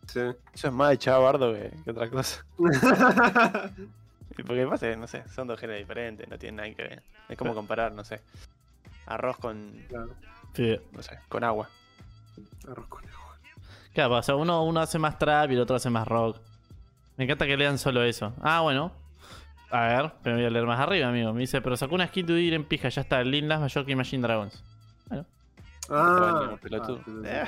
Sí. 0.06 0.20
Eso 0.54 0.68
es 0.68 0.72
más 0.72 0.90
de 0.90 0.98
chavardo 0.98 1.52
que, 1.52 1.70
que 1.84 1.90
otra 1.90 2.08
cosa. 2.10 2.44
Y 4.38 4.42
Porque 4.42 4.66
pasa, 4.66 4.94
no 4.96 5.06
sé, 5.06 5.22
son 5.34 5.48
dos 5.48 5.60
géneros 5.60 5.80
diferentes, 5.80 6.26
no 6.28 6.38
tienen 6.38 6.56
nada 6.56 6.74
que 6.74 6.82
ver. 6.82 7.02
Es 7.28 7.36
como 7.36 7.52
comparar, 7.54 7.92
no 7.92 8.04
sé, 8.04 8.20
arroz 9.06 9.36
con, 9.36 9.72
claro. 9.88 10.14
Sí. 10.54 10.78
no 10.92 11.02
sé, 11.02 11.18
con 11.28 11.44
agua. 11.44 11.68
Arroz 12.66 12.86
con 12.86 13.04
agua. 13.04 13.36
Claro, 13.92 14.16
o 14.16 14.22
sea, 14.22 14.36
uno, 14.36 14.64
uno 14.64 14.80
hace 14.80 14.98
más 14.98 15.18
trap 15.18 15.50
y 15.50 15.54
el 15.54 15.60
otro 15.60 15.76
hace 15.76 15.90
más 15.90 16.08
rock. 16.08 16.38
Me 17.18 17.24
encanta 17.24 17.44
que 17.46 17.56
lean 17.56 17.76
solo 17.78 18.02
eso. 18.02 18.32
Ah, 18.40 18.60
bueno. 18.60 18.92
A 19.70 19.86
ver, 19.86 20.12
pero 20.22 20.36
voy 20.36 20.44
a 20.44 20.50
leer 20.50 20.66
más 20.66 20.80
arriba, 20.80 21.08
amigo. 21.08 21.32
Me 21.32 21.40
dice, 21.40 21.60
pero 21.60 21.76
sacó 21.76 21.94
una 21.94 22.06
skin 22.08 22.26
de 22.26 22.40
ir 22.40 22.54
en 22.54 22.64
pija, 22.64 22.88
ya 22.88 23.02
está. 23.02 23.22
Lil 23.22 23.46
Nas 23.46 23.60
mayor 23.60 23.84
que 23.86 23.92
Imagine 23.92 24.22
Dragons. 24.22 24.64
Ah, 25.92 26.42
Baño, 26.42 26.56
pelotudo. 26.58 27.00
ah, 27.26 27.46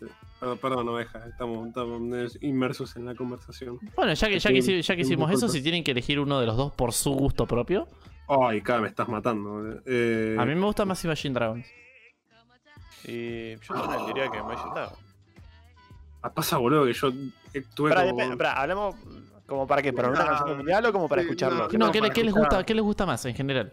sí. 0.00 0.06
Perdón, 0.60 0.88
oveja. 0.88 1.26
Estamos, 1.28 1.68
estamos 1.68 2.38
inmersos 2.42 2.96
en 2.96 3.04
la 3.06 3.14
conversación. 3.14 3.78
Bueno, 3.94 4.12
ya 4.14 4.28
que, 4.28 4.38
ya 4.38 4.50
que, 4.50 4.82
ya 4.82 4.96
que 4.96 5.02
hicimos 5.02 5.30
eso, 5.30 5.48
si 5.48 5.62
tienen 5.62 5.84
que 5.84 5.90
elegir 5.92 6.18
uno 6.18 6.40
de 6.40 6.46
los 6.46 6.56
dos 6.56 6.72
por 6.72 6.92
su 6.92 7.12
gusto 7.12 7.46
propio, 7.46 7.86
Ay, 8.28 8.62
cada 8.62 8.80
me 8.80 8.88
estás 8.88 9.08
matando. 9.08 9.50
boludo. 9.50 9.80
Eh, 9.86 10.36
a 10.38 10.44
mí 10.46 10.54
me 10.54 10.64
gusta 10.64 10.84
más 10.86 11.04
Imagine 11.04 11.34
Dragons. 11.34 11.66
Y 13.04 13.56
yo 13.56 13.74
también 13.74 14.06
diría 14.06 14.30
que 14.30 14.42
me 14.42 14.52
ayudaba. 14.52 14.92
ah, 16.22 16.30
pasa, 16.32 16.56
boludo, 16.56 16.86
que 16.86 16.92
yo 16.94 17.10
tuve 17.74 17.90
Pará, 17.90 18.08
como- 18.10 18.36
pará, 18.38 18.66
como 19.52 19.66
para 19.66 19.82
qué, 19.82 19.92
para 19.92 20.08
una 20.08 20.24
canción 20.24 20.56
mundial 20.56 20.86
o 20.86 20.92
como 20.92 21.08
para 21.08 21.22
sí, 21.22 21.28
escucharlo. 21.28 21.58
no, 21.64 21.68
¿Qué 21.68 21.78
No, 21.78 21.86
no, 21.86 21.92
¿qué, 21.92 21.98
le- 22.00 22.08
para 22.08 22.14
qué 22.14 22.24
les 22.24 22.34
gusta, 22.34 22.64
¿qué 22.64 22.74
les 22.74 22.82
gusta 22.84 23.06
más 23.06 23.24
en 23.26 23.34
general? 23.34 23.70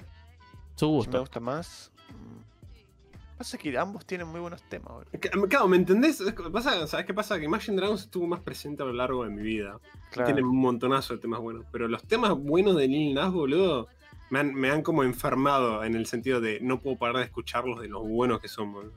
Su 0.75 0.87
me 0.87 0.91
gusto. 0.93 1.19
gusta 1.21 1.39
más? 1.39 1.91
Mm. 2.09 3.37
Pasa 3.37 3.57
que 3.57 3.77
ambos 3.77 4.05
tienen 4.05 4.27
muy 4.27 4.39
buenos 4.41 4.61
temas, 4.63 4.89
boludo. 4.93 5.11
Que- 5.11 5.29
Claro, 5.29 5.67
¿me 5.67 5.77
entendés? 5.77 6.21
Pasa, 6.51 6.85
¿Sabes 6.87 7.05
qué 7.05 7.13
pasa? 7.13 7.39
Que 7.39 7.45
Imagine 7.45 7.77
Dragons 7.77 8.01
estuvo 8.01 8.27
más 8.27 8.41
presente 8.41 8.83
a 8.83 8.85
lo 8.85 8.93
largo 8.93 9.23
de 9.23 9.29
mi 9.29 9.41
vida. 9.41 9.79
Claro. 10.11 10.25
Tiene 10.33 10.41
un 10.47 10.57
montonazo 10.57 11.13
de 11.15 11.19
temas 11.21 11.39
buenos. 11.39 11.65
Pero 11.71 11.87
los 11.87 12.03
temas 12.03 12.33
buenos 12.37 12.75
de 12.75 12.87
Lil 12.87 13.13
Nas, 13.13 13.31
boludo, 13.31 13.87
me 14.29 14.39
han, 14.39 14.53
me 14.53 14.69
han 14.69 14.81
como 14.81 15.03
enfermado 15.03 15.83
en 15.85 15.95
el 15.95 16.05
sentido 16.05 16.41
de 16.41 16.59
no 16.61 16.81
puedo 16.81 16.97
parar 16.97 17.17
de 17.17 17.23
escucharlos 17.23 17.79
de 17.79 17.87
los 17.87 18.05
buenos 18.07 18.39
que 18.41 18.47
son, 18.49 18.73
boludo. 18.73 18.93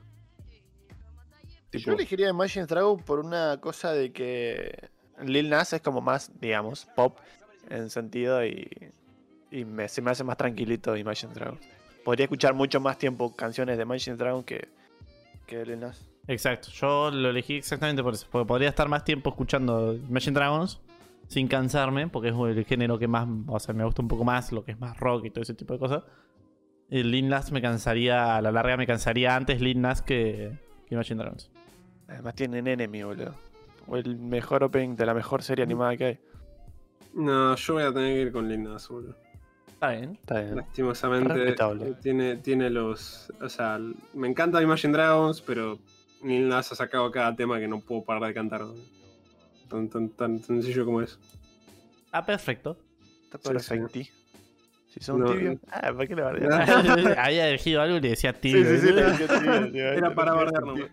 Yo 1.71 1.93
elegiría 1.93 2.29
Imagine 2.29 2.65
Dragons 2.67 3.01
por 3.03 3.19
una 3.19 3.57
cosa 3.59 3.91
de 3.93 4.11
que 4.11 4.89
Lil 5.21 5.49
Nas 5.49 5.73
es 5.73 5.81
como 5.81 6.01
más, 6.01 6.31
digamos, 6.39 6.85
pop 6.95 7.17
en 7.69 7.89
sentido 7.89 8.45
y, 8.45 8.69
y 9.51 9.65
me- 9.65 9.87
se 9.87 10.01
me 10.01 10.11
hace 10.11 10.23
más 10.23 10.37
tranquilito 10.37 10.95
Imagine 10.97 11.33
Dragons. 11.33 11.61
Podría 12.03 12.25
escuchar 12.25 12.53
mucho 12.53 12.79
más 12.79 12.97
tiempo 12.97 13.35
canciones 13.35 13.77
de 13.77 13.83
Imagine 13.83 14.17
Dragons 14.17 14.45
que, 14.45 14.67
que 15.45 15.57
de 15.59 15.65
Lil 15.67 15.79
Nas. 15.79 16.05
Exacto, 16.27 16.69
yo 16.71 17.11
lo 17.11 17.29
elegí 17.29 17.55
exactamente 17.57 18.01
por 18.03 18.13
eso. 18.13 18.27
Porque 18.31 18.47
podría 18.47 18.69
estar 18.69 18.87
más 18.89 19.03
tiempo 19.05 19.29
escuchando 19.29 19.93
Imagine 19.93 20.33
Dragons 20.33 20.79
sin 21.27 21.47
cansarme, 21.47 22.07
porque 22.07 22.29
es 22.29 22.35
el 22.35 22.65
género 22.65 22.99
que 22.99 23.07
más, 23.07 23.27
o 23.47 23.59
sea, 23.59 23.73
me 23.73 23.83
gusta 23.85 24.01
un 24.01 24.07
poco 24.07 24.23
más, 24.23 24.51
lo 24.51 24.63
que 24.65 24.71
es 24.73 24.79
más 24.79 24.97
rock 24.99 25.25
y 25.25 25.29
todo 25.31 25.41
ese 25.41 25.53
tipo 25.53 25.73
de 25.73 25.79
cosas. 25.79 26.03
El 26.89 27.11
Lil 27.11 27.29
Nas 27.29 27.51
me 27.51 27.61
cansaría, 27.61 28.35
a 28.35 28.41
la 28.41 28.51
larga 28.51 28.77
me 28.77 28.85
cansaría 28.85 29.35
antes 29.35 29.61
Lil 29.61 29.79
Nas 29.81 30.01
que, 30.01 30.51
que 30.85 30.95
Imagine 30.95 31.21
Dragons. 31.23 31.49
Además 32.07 32.35
tienen 32.35 32.67
Enemy, 32.67 33.03
boludo. 33.03 33.33
O 33.87 33.97
el 33.97 34.15
mejor 34.17 34.63
opening 34.63 34.95
de 34.95 35.05
la 35.05 35.13
mejor 35.13 35.43
serie 35.43 35.63
animada 35.63 35.95
que 35.97 36.05
hay. 36.05 36.19
no, 37.13 37.55
yo 37.55 37.73
voy 37.73 37.83
a 37.83 37.93
tener 37.93 38.13
que 38.15 38.21
ir 38.21 38.31
con 38.31 38.63
Nas, 38.63 38.87
boludo. 38.87 39.15
Está 39.73 39.89
bien. 39.91 40.11
Está 40.21 40.41
bien. 40.41 40.55
Lastimosamente. 40.55 41.33
Respetable. 41.33 41.87
eh, 41.89 41.95
Tiene, 42.01 42.35
tiene 42.37 42.69
los. 42.69 43.31
O 43.41 43.49
sea, 43.49 43.79
me 44.13 44.27
encanta 44.29 44.61
Imagine 44.61 44.93
Dragons, 44.93 45.41
pero 45.41 45.77
Lil 46.23 46.47
Nas 46.47 46.71
ha 46.71 46.75
sacado 46.75 47.11
cada 47.11 47.35
tema 47.35 47.59
que 47.59 47.67
no 47.67 47.81
puedo 47.81 48.03
parar 48.03 48.23
de 48.29 48.33
cantar. 48.33 48.61
Tan, 49.69 49.89
tan, 49.89 50.09
tan 50.09 50.39
sencillo 50.39 50.85
como 50.85 51.01
es. 51.01 51.19
Ah, 52.11 52.25
perfecto. 52.25 52.77
Está 53.25 53.37
Sí, 53.39 53.49
perfecto. 53.49 53.99
Si 54.93 54.99
son 55.01 55.19
No, 55.21 55.31
tibios. 55.31 55.55
no. 55.55 55.59
Ah, 55.71 55.91
¿para 55.91 56.07
qué 56.07 56.15
le 56.15 56.21
bardeas? 56.21 56.69
Había 57.17 57.49
elegido 57.49 57.81
algo 57.81 57.97
y 57.97 58.01
le 58.01 58.09
decía 58.09 58.31
Sí, 58.33 58.39
tibio. 58.41 58.63
sí, 58.65 58.77
sí, 58.77 58.91
le 58.93 59.03
decía 59.03 59.27
tibio. 59.27 59.85
Era 59.91 60.13
para 60.15 60.33
bardear 60.33 60.63
nomás. 60.63 60.89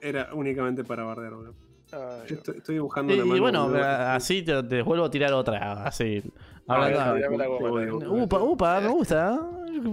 Era- 0.00 0.28
únicamente 0.34 0.84
para 0.84 1.04
bardear, 1.04 1.34
boludo. 1.34 1.54
Ay, 1.92 2.28
Yo 2.28 2.36
estoy, 2.36 2.58
estoy 2.58 2.78
buscando 2.78 3.12
Y, 3.12 3.16
una 3.16 3.24
mano. 3.24 3.36
y 3.36 3.40
bueno, 3.40 3.62
boludo. 3.68 3.84
así 3.84 4.42
te, 4.42 4.62
te 4.62 4.82
vuelvo 4.82 5.04
a 5.06 5.10
tirar 5.10 5.32
otra. 5.32 5.84
Así. 5.84 6.22
Ah, 6.68 6.84
Hablando. 6.84 8.12
Upa, 8.22 8.38
upa, 8.40 8.80
me 8.80 8.88
gusta. 8.88 9.40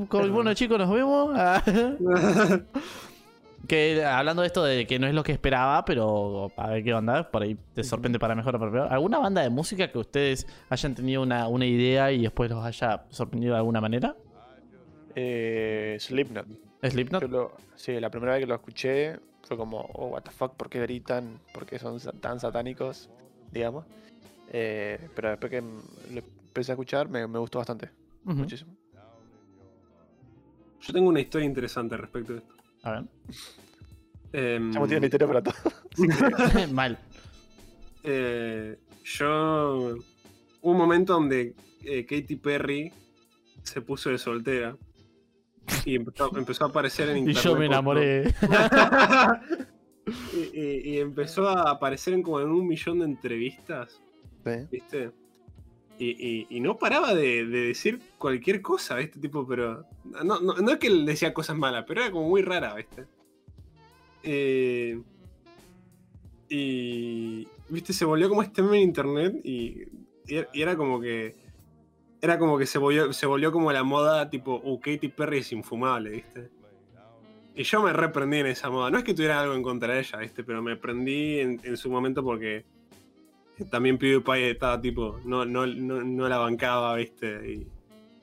Con 0.09 0.23
el 0.23 0.31
bueno 0.31 0.53
chico 0.53 0.77
nos 0.77 0.91
vemos. 0.91 1.31
Ah. 1.35 1.63
que 3.67 4.05
hablando 4.05 4.41
de 4.43 4.47
esto 4.47 4.63
de 4.63 4.85
que 4.87 4.99
no 4.99 5.07
es 5.07 5.13
lo 5.13 5.23
que 5.23 5.31
esperaba, 5.31 5.83
pero 5.85 6.51
a 6.55 6.69
ver 6.69 6.83
qué 6.83 6.93
onda, 6.93 7.29
por 7.29 7.41
ahí 7.41 7.57
te 7.73 7.83
sorprende 7.83 8.19
para 8.19 8.35
mejor 8.35 8.55
o 8.55 8.59
para 8.59 8.71
peor. 8.71 8.87
¿Alguna 8.93 9.17
banda 9.19 9.41
de 9.41 9.49
música 9.49 9.91
que 9.91 9.97
ustedes 9.97 10.47
hayan 10.69 10.93
tenido 10.95 11.21
una, 11.23 11.47
una 11.47 11.65
idea 11.65 12.11
y 12.11 12.21
después 12.21 12.49
los 12.49 12.63
haya 12.63 13.03
sorprendido 13.09 13.53
de 13.53 13.57
alguna 13.59 13.81
manera? 13.81 14.15
Eh, 15.15 15.97
Slipknot. 15.99 16.45
¿Slipknot? 16.83 17.23
Lo- 17.23 17.53
sí, 17.75 17.99
la 17.99 18.09
primera 18.09 18.33
vez 18.33 18.41
que 18.41 18.47
lo 18.47 18.55
escuché 18.55 19.19
fue 19.47 19.57
como, 19.57 19.79
oh, 19.93 20.07
what 20.07 20.23
the 20.23 20.31
fuck, 20.31 20.55
¿por 20.55 20.69
qué 20.69 20.79
gritan? 20.81 21.39
¿Por 21.53 21.65
qué 21.65 21.79
son 21.79 21.99
tan 22.19 22.39
satánicos? 22.39 23.09
Digamos. 23.51 23.85
Eh, 24.51 25.09
pero 25.15 25.29
después 25.29 25.49
que 25.49 25.61
lo 25.61 26.19
empecé 26.47 26.71
a 26.71 26.75
escuchar, 26.75 27.09
me, 27.09 27.25
me 27.27 27.39
gustó 27.39 27.59
bastante. 27.59 27.89
Muchísimo. 28.23 28.75
Yo 30.81 30.93
tengo 30.93 31.09
una 31.09 31.19
historia 31.19 31.45
interesante 31.45 31.97
respecto 31.97 32.33
de 32.33 32.39
esto. 32.39 32.53
A 32.83 32.91
ver. 32.91 33.03
Em, 34.33 34.71
Ya 34.71 34.87
tiene 34.87 35.07
historia 35.07 35.27
para 35.27 35.41
todo. 35.43 35.55
Mal. 36.71 36.97
eh, 38.03 38.77
yo. 39.03 39.95
Hubo 40.61 40.71
un 40.71 40.77
momento 40.77 41.13
donde 41.13 41.55
eh, 41.83 42.05
Katy 42.05 42.35
Perry 42.35 42.91
se 43.63 43.81
puso 43.81 44.09
de 44.09 44.17
soltera 44.17 44.75
y 45.85 45.95
empezó, 45.95 46.35
empezó 46.37 46.65
a 46.65 46.67
aparecer 46.69 47.09
en 47.09 47.17
Y 47.17 47.19
internet. 47.19 47.43
yo 47.43 47.55
me 47.55 47.65
enamoré. 47.65 48.33
y, 50.33 50.59
y- 50.59 50.81
y 50.95 50.99
empezó 50.99 51.47
a 51.49 51.69
aparecer 51.71 52.13
en 52.13 52.21
como 52.23 52.39
en 52.39 52.49
un 52.49 52.67
millón 52.67 52.99
de 52.99 53.05
entrevistas, 53.05 54.01
Sí. 54.45 54.51
¿viste? 54.71 55.11
Y, 55.99 56.09
y- 56.09 56.47
y 56.49 56.59
no 56.59 56.77
paraba 56.77 57.13
de, 57.13 57.45
de 57.45 57.61
decir 57.67 57.99
cualquier 58.17 58.61
cosa, 58.61 58.95
¿viste? 58.95 59.19
Tipo, 59.19 59.45
pero. 59.47 59.83
No, 60.23 60.39
no, 60.39 60.53
no 60.53 60.71
es 60.71 60.77
que 60.77 60.87
él 60.87 61.05
decía 61.05 61.33
cosas 61.33 61.57
malas, 61.57 61.85
pero 61.87 62.01
era 62.03 62.11
como 62.11 62.29
muy 62.29 62.41
rara, 62.43 62.73
¿viste? 62.75 63.05
Eh, 64.23 65.01
y. 66.49 67.47
¿Viste? 67.69 67.91
Se 67.93 68.05
volvió 68.05 68.29
como 68.29 68.41
este 68.43 68.61
meme 68.61 68.77
en 68.77 68.83
internet 68.83 69.35
y, 69.43 69.83
y 70.27 70.37
y 70.53 70.61
era 70.61 70.75
como 70.77 71.01
que. 71.01 71.35
Era 72.27 72.37
como 72.37 72.57
que 72.57 72.65
se 72.65 72.77
volvió, 72.77 73.13
se 73.13 73.25
volvió 73.25 73.53
como 73.53 73.71
la 73.71 73.83
moda, 73.83 74.29
tipo, 74.29 74.59
uh, 74.61 74.77
Katy 74.81 75.07
Perry 75.07 75.37
es 75.37 75.53
infumable, 75.53 76.09
¿viste? 76.09 76.49
Y 77.55 77.63
yo 77.63 77.81
me 77.81 77.93
reprendí 77.93 78.39
en 78.39 78.47
esa 78.47 78.69
moda. 78.69 78.91
No 78.91 78.97
es 78.97 79.05
que 79.05 79.13
tuviera 79.13 79.39
algo 79.39 79.53
en 79.53 79.63
contra 79.63 79.93
de 79.93 80.01
ella, 80.01 80.19
¿viste? 80.19 80.43
Pero 80.43 80.61
me 80.61 80.75
prendí 80.75 81.39
en, 81.39 81.61
en 81.63 81.77
su 81.77 81.89
momento 81.89 82.21
porque 82.25 82.65
también 83.71 83.97
PewDiePie 83.97 84.51
estaba 84.51 84.81
tipo, 84.81 85.21
no, 85.23 85.45
no, 85.45 85.65
no, 85.65 86.03
no 86.03 86.27
la 86.27 86.37
bancaba, 86.37 86.97
¿viste? 86.97 87.49
Y, 87.49 87.67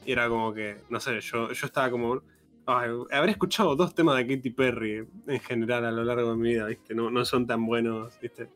y 0.05 0.13
era 0.13 0.29
como 0.29 0.53
que, 0.53 0.77
no 0.91 1.01
sé, 1.01 1.19
yo, 1.23 1.51
yo 1.51 1.67
estaba 1.67 1.91
como, 1.91 2.21
ay, 2.67 2.91
habré 3.11 3.31
escuchado 3.31 3.75
dos 3.75 3.95
temas 3.95 4.19
de 4.19 4.37
Katy 4.37 4.51
Perry 4.51 5.07
en 5.29 5.41
general 5.41 5.87
a 5.87 5.91
lo 5.91 6.05
largo 6.05 6.33
de 6.33 6.37
mi 6.37 6.51
vida, 6.51 6.67
¿viste? 6.67 6.95
No, 6.95 7.11
no 7.11 7.25
son 7.25 7.47
tan 7.47 7.65
buenos, 7.65 8.21
¿viste? 8.21 8.49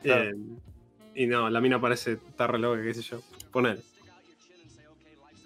Claro. 0.00 0.30
Eh, 0.30 0.34
y 1.16 1.26
no, 1.26 1.50
la 1.50 1.60
mina 1.60 1.80
parece 1.80 2.12
estar 2.12 2.52
re 2.52 2.60
loca, 2.60 2.80
qué 2.80 2.94
sé 2.94 3.02
yo. 3.02 3.20
Poner. 3.50 3.89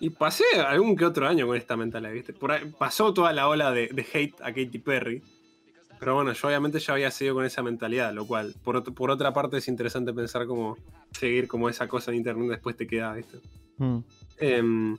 Y 0.00 0.10
pasé 0.10 0.44
algún 0.66 0.96
que 0.96 1.04
otro 1.04 1.26
año 1.26 1.46
con 1.46 1.56
esta 1.56 1.76
mentalidad, 1.76 2.12
¿viste? 2.12 2.32
Por 2.32 2.52
ahí- 2.52 2.70
pasó 2.78 3.14
toda 3.14 3.32
la 3.32 3.48
ola 3.48 3.70
de, 3.72 3.88
de 3.88 4.06
hate 4.12 4.40
a 4.42 4.46
Katy 4.52 4.78
Perry. 4.78 5.22
Pero 6.00 6.16
bueno, 6.16 6.32
yo 6.32 6.48
obviamente 6.48 6.80
ya 6.80 6.92
había 6.92 7.10
seguido 7.10 7.36
con 7.36 7.44
esa 7.44 7.62
mentalidad, 7.62 8.12
lo 8.12 8.26
cual, 8.26 8.54
por, 8.62 8.82
ot- 8.84 8.92
por 8.92 9.10
otra 9.10 9.32
parte, 9.32 9.56
es 9.58 9.68
interesante 9.68 10.12
pensar 10.12 10.46
cómo 10.46 10.76
seguir 11.12 11.48
como 11.48 11.68
esa 11.68 11.88
cosa 11.88 12.10
en 12.10 12.18
internet 12.18 12.48
después 12.50 12.76
te 12.76 12.86
queda, 12.86 13.14
¿viste? 13.14 13.38
Mm. 13.78 13.98
Em, 14.38 14.98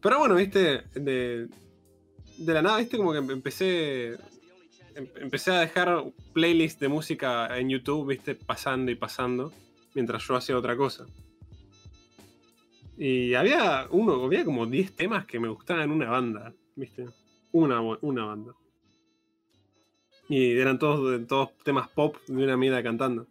pero 0.00 0.18
bueno, 0.18 0.34
viste, 0.34 0.82
de, 0.94 1.46
de 2.38 2.52
la 2.54 2.62
nada, 2.62 2.78
viste, 2.78 2.96
como 2.96 3.12
que 3.12 3.18
em- 3.18 3.30
empecé. 3.30 4.14
em- 4.96 5.08
Empecé 5.16 5.50
a 5.52 5.60
dejar 5.60 6.04
playlists 6.32 6.80
de 6.80 6.88
música 6.88 7.56
en 7.58 7.68
YouTube, 7.68 8.08
viste, 8.08 8.34
pasando 8.34 8.90
y 8.90 8.94
pasando, 8.96 9.52
mientras 9.94 10.22
yo 10.26 10.34
hacía 10.36 10.56
otra 10.56 10.76
cosa. 10.76 11.06
Y 12.96 13.34
había 13.34 13.88
uno, 13.90 14.24
había 14.24 14.44
como 14.44 14.66
10 14.66 14.94
temas 14.94 15.26
que 15.26 15.40
me 15.40 15.48
gustaban 15.48 15.90
una 15.90 16.08
banda, 16.10 16.52
viste. 16.76 17.06
Una, 17.52 17.80
una 17.80 18.24
banda. 18.26 18.54
Y 20.28 20.52
eran 20.58 20.78
todos, 20.78 21.26
todos 21.26 21.56
temas 21.64 21.88
pop 21.88 22.16
de 22.26 22.44
una 22.44 22.56
mina 22.56 22.82
cantando. 22.82 23.26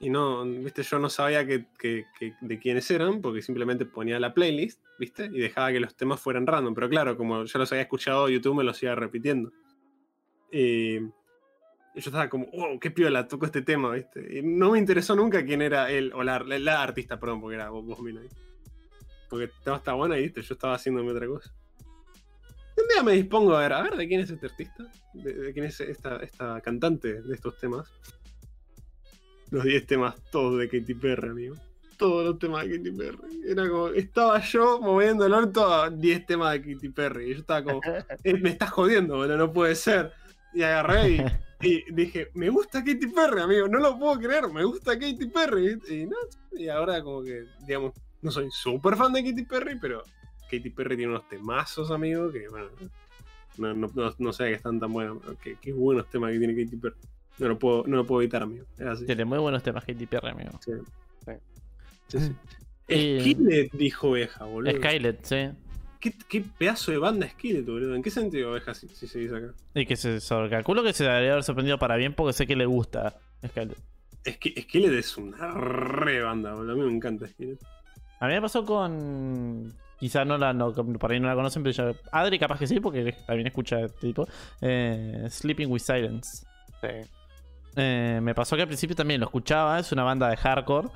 Y 0.00 0.10
no, 0.10 0.44
viste, 0.44 0.82
yo 0.84 0.98
no 1.00 1.10
sabía 1.10 1.44
que, 1.46 1.66
que- 1.78 2.06
que- 2.18 2.34
de 2.40 2.58
quiénes 2.60 2.88
eran, 2.90 3.20
porque 3.20 3.42
simplemente 3.42 3.84
ponía 3.84 4.20
la 4.20 4.32
playlist, 4.32 4.80
viste, 4.98 5.26
y 5.26 5.38
dejaba 5.40 5.72
que 5.72 5.80
los 5.80 5.96
temas 5.96 6.20
fueran 6.20 6.46
random. 6.46 6.72
Pero 6.74 6.88
claro, 6.88 7.16
como 7.16 7.44
yo 7.44 7.58
los 7.58 7.72
había 7.72 7.82
escuchado, 7.82 8.28
YouTube 8.28 8.56
me 8.56 8.64
los 8.64 8.80
iba 8.82 8.94
repitiendo. 8.94 9.52
Y, 10.52 10.98
y 11.98 12.00
yo 12.00 12.10
estaba 12.10 12.28
como, 12.28 12.46
wow, 12.46 12.78
qué 12.78 12.90
piola, 12.90 13.26
toco 13.28 13.44
este 13.46 13.62
tema, 13.62 13.90
viste. 13.92 14.38
Y 14.38 14.42
no 14.42 14.70
me 14.72 14.78
interesó 14.78 15.14
nunca 15.16 15.44
quién 15.44 15.60
era 15.62 15.90
él, 15.90 16.12
o 16.14 16.22
la, 16.22 16.38
la- 16.40 16.58
la 16.58 16.82
artista, 16.82 17.18
perdón, 17.20 17.40
porque 17.40 17.56
era 17.56 17.70
vos, 17.70 17.98
ahí. 18.00 18.28
Porque 19.28 19.44
el 19.46 19.50
tema 19.62 19.76
estaba 19.76 19.96
bueno 19.98 20.16
y 20.16 20.22
viste, 20.22 20.40
yo 20.42 20.54
estaba 20.54 20.74
haciéndome 20.74 21.10
otra 21.10 21.26
cosa. 21.26 21.52
Y 22.76 22.80
un 22.80 22.88
día 22.88 23.02
me 23.02 23.12
dispongo 23.12 23.54
a 23.56 23.60
ver, 23.60 23.72
a 23.72 23.82
ver, 23.82 23.96
¿de 23.96 24.06
quién 24.08 24.20
es 24.20 24.30
este 24.30 24.46
artista? 24.46 24.84
¿De, 25.12 25.32
de 25.34 25.52
quién 25.52 25.64
es 25.66 25.80
esta, 25.80 26.16
esta 26.22 26.60
cantante 26.60 27.20
de 27.22 27.34
estos 27.34 27.58
temas? 27.58 27.90
Los 29.50 29.64
10 29.64 29.86
temas 29.86 30.14
todos 30.30 30.58
de 30.58 30.68
Katy 30.68 30.94
Perry, 30.94 31.28
amigo. 31.30 31.56
Todos 31.96 32.24
los 32.26 32.38
temas 32.38 32.66
de 32.68 32.76
Katy 32.76 32.90
Perry. 32.92 33.40
Era 33.48 33.68
como, 33.68 33.88
estaba 33.88 34.40
yo 34.40 34.80
moviendo 34.80 35.26
el 35.26 35.32
orto 35.34 35.66
a 35.72 35.90
10 35.90 36.26
temas 36.26 36.52
de 36.52 36.60
Katy 36.74 36.88
Perry. 36.90 37.30
Y 37.30 37.34
yo 37.34 37.40
estaba 37.40 37.64
como, 37.64 37.80
"Eh, 38.24 38.34
me 38.34 38.50
estás 38.50 38.70
jodiendo, 38.70 39.16
boludo, 39.16 39.36
no 39.36 39.52
puede 39.52 39.74
ser. 39.74 40.12
Y 40.54 40.62
agarré 40.62 41.10
y, 41.10 41.16
y 41.60 41.92
dije, 41.92 42.30
me 42.34 42.50
gusta 42.50 42.84
Katy 42.84 43.08
Perry, 43.08 43.40
amigo, 43.40 43.66
no 43.68 43.78
lo 43.78 43.98
puedo 43.98 44.18
creer, 44.20 44.48
me 44.48 44.64
gusta 44.64 44.92
Katy 44.92 45.26
Perry. 45.26 45.78
Y, 45.88 46.06
no, 46.06 46.16
y 46.52 46.68
ahora 46.68 47.02
como 47.02 47.22
que, 47.22 47.46
digamos, 47.66 47.94
no 48.22 48.30
soy 48.30 48.48
súper 48.50 48.96
fan 48.96 49.12
de 49.12 49.24
Katy 49.24 49.44
Perry, 49.44 49.78
pero 49.78 50.04
Katy 50.50 50.70
Perry 50.70 50.96
tiene 50.96 51.12
unos 51.12 51.28
temazos, 51.28 51.90
amigo, 51.90 52.30
que 52.30 52.48
bueno, 52.48 52.68
no, 53.58 53.74
no, 53.74 53.88
no, 53.92 54.14
no 54.16 54.32
sé 54.32 54.44
que 54.44 54.52
están 54.54 54.78
tan 54.78 54.92
buenos, 54.92 55.18
pero 55.20 55.58
qué, 55.60 55.72
buenos 55.72 56.08
temas 56.08 56.32
que 56.32 56.38
tiene 56.38 56.64
Katy 56.64 56.76
Perry. 56.76 56.96
No 57.38 57.48
lo 57.48 57.58
puedo, 57.58 57.84
no 57.86 57.96
lo 57.96 58.06
puedo 58.06 58.22
evitar, 58.22 58.42
amigo. 58.42 58.64
Es 58.78 58.86
así. 58.86 59.06
Tiene 59.06 59.24
muy 59.24 59.38
buenos 59.38 59.62
temas 59.62 59.84
Katy 59.84 60.06
Perry, 60.06 60.28
amigo. 60.28 60.50
Sí. 60.64 60.72
Sí. 61.24 61.32
Sí, 62.08 62.18
sí. 62.20 62.34
Skillet 63.20 63.70
dijo 63.72 64.10
Oveja, 64.10 64.44
boludo. 64.44 64.76
Skylet, 64.76 65.24
sí. 65.24 65.50
¿Qué, 66.00 66.14
qué 66.28 66.44
pedazo 66.58 66.92
de 66.92 66.98
banda 66.98 67.28
Skillet, 67.28 67.64
boludo. 67.64 67.94
¿En 67.94 68.02
qué 68.02 68.10
sentido 68.10 68.52
Oveja 68.52 68.74
si, 68.74 68.88
si 68.88 69.06
se 69.06 69.18
dice 69.18 69.36
acá? 69.36 69.54
Y 69.74 69.86
que 69.86 69.96
se 69.96 70.18
calculo 70.50 70.82
que 70.82 70.92
se 70.92 71.04
debería 71.04 71.32
haber 71.32 71.44
sorprendido 71.44 71.78
para 71.78 71.96
bien 71.96 72.14
porque 72.14 72.32
sé 72.32 72.46
que 72.46 72.56
le 72.56 72.66
gusta 72.66 73.18
Skylet. 73.46 73.76
Es 74.24 74.38
que 74.38 74.60
Skillet 74.62 74.92
es 74.92 75.16
una 75.16 75.52
re 75.52 76.22
banda, 76.22 76.54
boludo. 76.54 76.72
A 76.72 76.76
mí 76.76 76.82
me 76.82 76.96
encanta 76.96 77.26
Skillet. 77.26 77.58
A 78.20 78.26
mí 78.26 78.34
me 78.34 78.42
pasó 78.42 78.64
con. 78.64 79.72
Quizá 79.98 80.24
no 80.24 80.38
la. 80.38 80.52
No, 80.52 80.72
por 80.72 81.12
ahí 81.12 81.20
no 81.20 81.28
la 81.28 81.34
conocen, 81.34 81.62
pero 81.62 81.72
ya. 81.72 81.98
Adri, 82.12 82.38
capaz 82.38 82.58
que 82.58 82.66
sí, 82.66 82.80
porque 82.80 83.14
también 83.26 83.46
escucha 83.46 83.80
este 83.80 84.00
tipo. 84.00 84.28
Eh, 84.60 85.26
Sleeping 85.28 85.70
with 85.70 85.80
Silence. 85.80 86.46
Sí. 86.80 87.10
Eh, 87.76 88.20
me 88.22 88.34
pasó 88.34 88.56
que 88.56 88.62
al 88.62 88.68
principio 88.68 88.96
también 88.96 89.20
lo 89.20 89.26
escuchaba. 89.26 89.78
Es 89.78 89.92
una 89.92 90.02
banda 90.02 90.28
de 90.28 90.36
hardcore. 90.36 90.88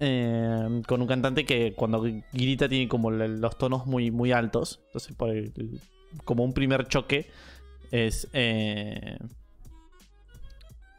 Eh, 0.00 0.82
con 0.86 1.00
un 1.02 1.06
cantante 1.06 1.44
que 1.44 1.74
cuando 1.74 2.02
grita 2.32 2.68
tiene 2.68 2.88
como 2.88 3.10
los 3.10 3.58
tonos 3.58 3.86
muy, 3.86 4.10
muy 4.10 4.32
altos. 4.32 4.80
Entonces, 4.86 5.14
por 5.16 5.30
el- 5.30 5.52
como 6.24 6.42
un 6.44 6.52
primer 6.52 6.88
choque, 6.88 7.30
es. 7.90 8.28
eh, 8.32 9.18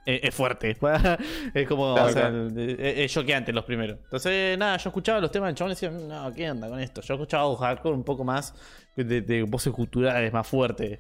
es 0.06 0.24
es 0.24 0.36
fuerte. 0.36 0.78
es 1.54 1.68
como. 1.68 1.94
Claro, 1.94 2.10
o 2.10 2.12
sea, 2.14 2.22
claro. 2.30 2.48
el- 2.48 2.80
es, 2.80 3.12
choqueante 3.12 3.52
los 3.54 3.66
primeros. 3.66 4.00
Entonces, 4.04 4.58
nada, 4.58 4.78
yo 4.78 4.90
escuchaba 4.90 5.20
los 5.20 5.32
temas 5.32 5.50
del 5.50 5.56
chabón 5.56 5.72
y 5.72 5.76
decía, 5.76 5.90
no, 5.92 6.34
¿qué 6.34 6.50
onda 6.50 6.70
con 6.70 6.80
esto? 6.80 7.02
Yo 7.02 7.14
escuchaba 7.16 7.56
hardcore 7.58 7.96
un 7.96 8.04
poco 8.04 8.24
más 8.24 8.54
de, 8.96 9.22
de 9.22 9.44
voces 9.44 9.74
culturales, 9.74 10.32
más 10.34 10.48
fuerte. 10.48 11.00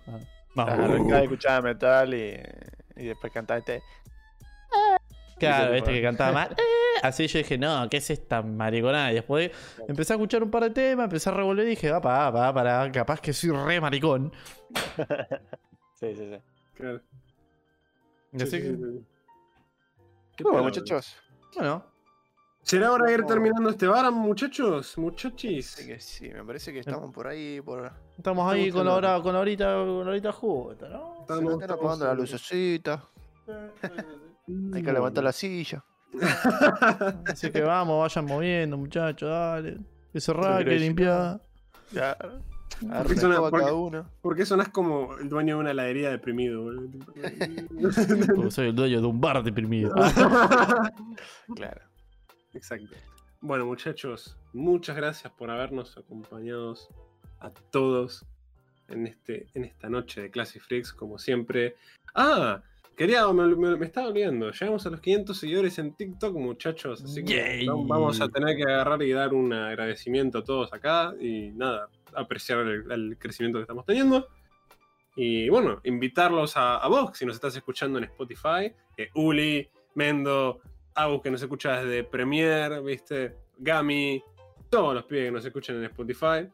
Más, 0.55 0.65
Claro, 0.65 1.01
uh, 1.01 1.15
escuchaba 1.15 1.61
metal 1.61 2.13
y, 2.13 2.37
y 2.97 3.05
después 3.05 3.31
cantaba 3.31 3.59
este. 3.59 3.81
Claro, 5.47 5.73
este 5.73 5.91
que 5.93 6.01
cantaba 6.01 6.31
más. 6.31 6.49
"Eh", 6.57 6.99
Así 7.03 7.27
yo 7.27 7.37
dije, 7.39 7.57
no, 7.57 7.87
¿qué 7.89 7.97
es 7.97 8.09
esta 8.09 8.41
mariconada? 8.41 9.11
Y 9.11 9.15
después 9.15 9.49
empecé 9.87 10.13
a 10.13 10.15
escuchar 10.17 10.43
un 10.43 10.51
par 10.51 10.63
de 10.63 10.69
temas, 10.71 11.05
empecé 11.05 11.29
a 11.29 11.33
revolver 11.33 11.65
y 11.65 11.71
dije, 11.71 11.89
va, 11.91 11.99
pa, 12.01 12.29
va, 12.29 12.53
para, 12.53 12.91
capaz 12.91 13.19
que 13.21 13.33
soy 13.33 13.51
re 13.51 13.79
maricón. 13.81 14.31
Sí, 15.95 16.15
sí, 16.15 16.29
sí. 16.31 16.37
Claro. 16.73 16.99
Así 18.33 18.45
Sí, 18.45 18.45
sí, 18.45 18.57
que, 18.57 18.63
sí, 18.69 18.75
sí. 18.77 19.05
Qué 20.35 20.43
Bueno, 20.43 20.63
muchachos. 20.63 21.15
bueno, 21.55 21.85
¿Será 22.63 22.91
hora 22.91 23.05
de 23.05 23.13
ir 23.13 23.23
terminando 23.25 23.69
este 23.69 23.85
bar, 23.87 24.11
muchachos? 24.11 24.97
Muchachis. 24.97 25.67
Sí 25.71 25.85
que 25.87 25.99
sí, 25.99 26.29
me 26.29 26.43
parece 26.43 26.71
que 26.73 26.79
estamos 26.79 27.11
por 27.13 27.27
ahí, 27.27 27.61
por... 27.61 27.91
Estamos 28.17 28.51
ahí 28.51 28.67
Estamos 28.67 28.79
con 28.79 28.85
la 28.87 28.95
hora, 28.95 29.21
con 29.21 29.33
la 29.33 29.39
horita, 29.41 29.73
con 29.75 30.05
la 30.05 30.11
horita 30.11 30.31
justa, 30.31 30.89
¿no? 30.89 31.13
Se 31.17 31.21
Estamos- 31.21 31.43
me 31.43 31.51
están 31.53 31.71
apagando 31.71 32.05
la 32.05 32.11
estamos- 32.13 32.17
lucecita, 32.31 33.03
hay 34.73 34.83
que 34.83 34.91
levantar 34.93 35.23
la 35.23 35.31
silla. 35.31 35.83
Así 37.27 37.51
que 37.51 37.61
vamos, 37.61 37.99
vayan 38.01 38.25
moviendo, 38.25 38.77
muchachos, 38.77 39.29
dale. 39.29 39.77
Que 40.11 40.19
cerrar, 40.19 40.63
que 40.65 40.75
limpiar. 40.77 41.41
Claro. 41.91 42.39
Porque 42.79 43.13
una 43.13 43.21
suena- 43.21 43.35
escoba 43.35 43.49
porque- 43.49 43.65
cada 43.65 43.75
uno. 43.75 44.09
¿Por 44.21 44.35
qué 44.35 44.45
sonás 44.45 44.69
como 44.69 45.15
el 45.17 45.29
dueño 45.29 45.55
de 45.55 45.61
una 45.61 45.71
heladería 45.71 46.09
deprimido, 46.09 46.63
boludo? 46.63 46.89
Porque 48.35 48.51
soy 48.51 48.67
el 48.69 48.75
dueño 48.75 49.01
de 49.01 49.07
un 49.07 49.21
bar 49.21 49.43
deprimido. 49.43 49.93
Claro. 51.55 51.81
Exacto. 52.53 52.95
Bueno, 53.41 53.65
muchachos, 53.65 54.37
muchas 54.53 54.95
gracias 54.95 55.31
por 55.33 55.49
habernos 55.49 55.97
acompañado 55.97 56.75
a 57.39 57.49
todos 57.71 58.25
en, 58.87 59.07
este, 59.07 59.47
en 59.53 59.63
esta 59.65 59.89
noche 59.89 60.21
de 60.21 60.31
Classic 60.31 60.61
Freaks, 60.61 60.93
como 60.93 61.17
siempre. 61.17 61.75
Ah, 62.13 62.61
quería, 62.95 63.27
me, 63.33 63.55
me- 63.55 63.75
me 63.77 63.85
estaba 63.85 64.07
olvidando, 64.07 64.51
llegamos 64.51 64.85
a 64.85 64.89
los 64.89 64.99
500 65.01 65.37
seguidores 65.37 65.77
en 65.79 65.93
TikTok, 65.93 66.35
muchachos, 66.35 67.03
así 67.03 67.23
que 67.23 67.33
Yay. 67.35 67.65
vamos 67.67 68.21
a 68.21 68.29
tener 68.29 68.55
que 68.57 68.63
agarrar 68.63 69.01
y 69.03 69.11
dar 69.11 69.33
un 69.33 69.51
agradecimiento 69.53 70.39
a 70.39 70.43
todos 70.43 70.71
acá 70.73 71.13
y 71.19 71.49
nada, 71.51 71.89
apreciar 72.13 72.59
el, 72.59 72.91
el 72.91 73.17
crecimiento 73.17 73.57
que 73.59 73.63
estamos 73.63 73.85
teniendo. 73.85 74.27
Y 75.15 75.49
bueno, 75.49 75.81
invitarlos 75.83 76.55
a, 76.55 76.77
a 76.77 76.87
vos, 76.87 77.17
si 77.17 77.25
nos 77.25 77.35
estás 77.35 77.55
escuchando 77.55 77.97
en 77.97 78.05
Spotify, 78.05 78.71
que 78.95 79.09
Uli, 79.15 79.67
Mendo, 79.95 80.61
Agus 80.95 81.21
que 81.21 81.31
nos 81.31 81.41
escucha 81.41 81.83
desde 81.83 82.03
Premiere, 82.05 82.79
¿viste? 82.81 83.35
Gami, 83.57 84.23
todos 84.69 84.93
los 84.95 85.03
pibes 85.03 85.25
que 85.25 85.31
nos 85.31 85.45
escuchan 85.45 85.75
en 85.77 85.83
Spotify. 85.85 86.47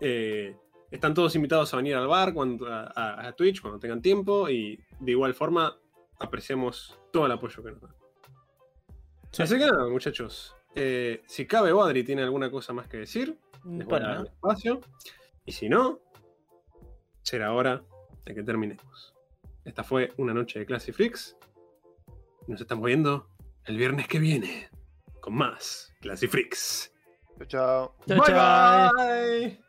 Eh, 0.00 0.56
están 0.94 1.12
todos 1.12 1.34
invitados 1.34 1.74
a 1.74 1.76
venir 1.76 1.96
al 1.96 2.06
bar, 2.06 2.32
cuando, 2.32 2.66
a, 2.68 3.32
Twitch, 3.36 3.60
cuando 3.60 3.80
tengan 3.80 4.00
tiempo. 4.00 4.48
Y 4.48 4.80
de 5.00 5.10
igual 5.10 5.34
forma, 5.34 5.76
apreciamos 6.20 6.98
todo 7.12 7.26
el 7.26 7.32
apoyo 7.32 7.62
que 7.62 7.72
nos 7.72 7.80
dan. 7.82 7.94
Sí. 9.32 9.42
Así 9.42 9.58
que 9.58 9.66
nada, 9.66 9.88
muchachos. 9.88 10.54
eh, 10.76 11.22
si 11.26 11.46
cabe, 11.46 11.72
Wadri 11.72 12.04
tiene 12.04 12.22
alguna 12.22 12.50
cosa 12.50 12.72
más 12.72 12.86
que 12.88 12.98
decir. 12.98 13.36
Les 13.64 13.86
voy 13.86 13.96
a 13.96 14.00
dar 14.00 14.08
Bueno, 14.08 14.20
el 14.20 14.26
espacio. 14.28 14.80
Y 15.44 15.52
si 15.52 15.68
no, 15.68 16.00
será 17.22 17.52
hora 17.52 17.82
de 18.24 18.34
que 18.34 18.42
terminemos. 18.42 19.14
Esta 19.64 19.82
fue 19.82 20.12
una 20.18 20.32
noche 20.32 20.60
de 20.60 20.66
Classic 20.66 20.94
Freaks. 20.94 21.36
Nos 22.46 22.60
estamos 22.60 22.84
viendo 22.84 23.28
el 23.64 23.76
viernes 23.76 24.06
que 24.06 24.18
viene 24.20 24.68
con 25.20 25.34
más 25.34 25.92
Classic 26.00 26.30
Freaks. 26.30 26.92
Chao, 27.38 27.46
chao. 27.48 27.96
Chao, 28.06 28.24
chao. 28.26 28.92
bye. 28.96 29.63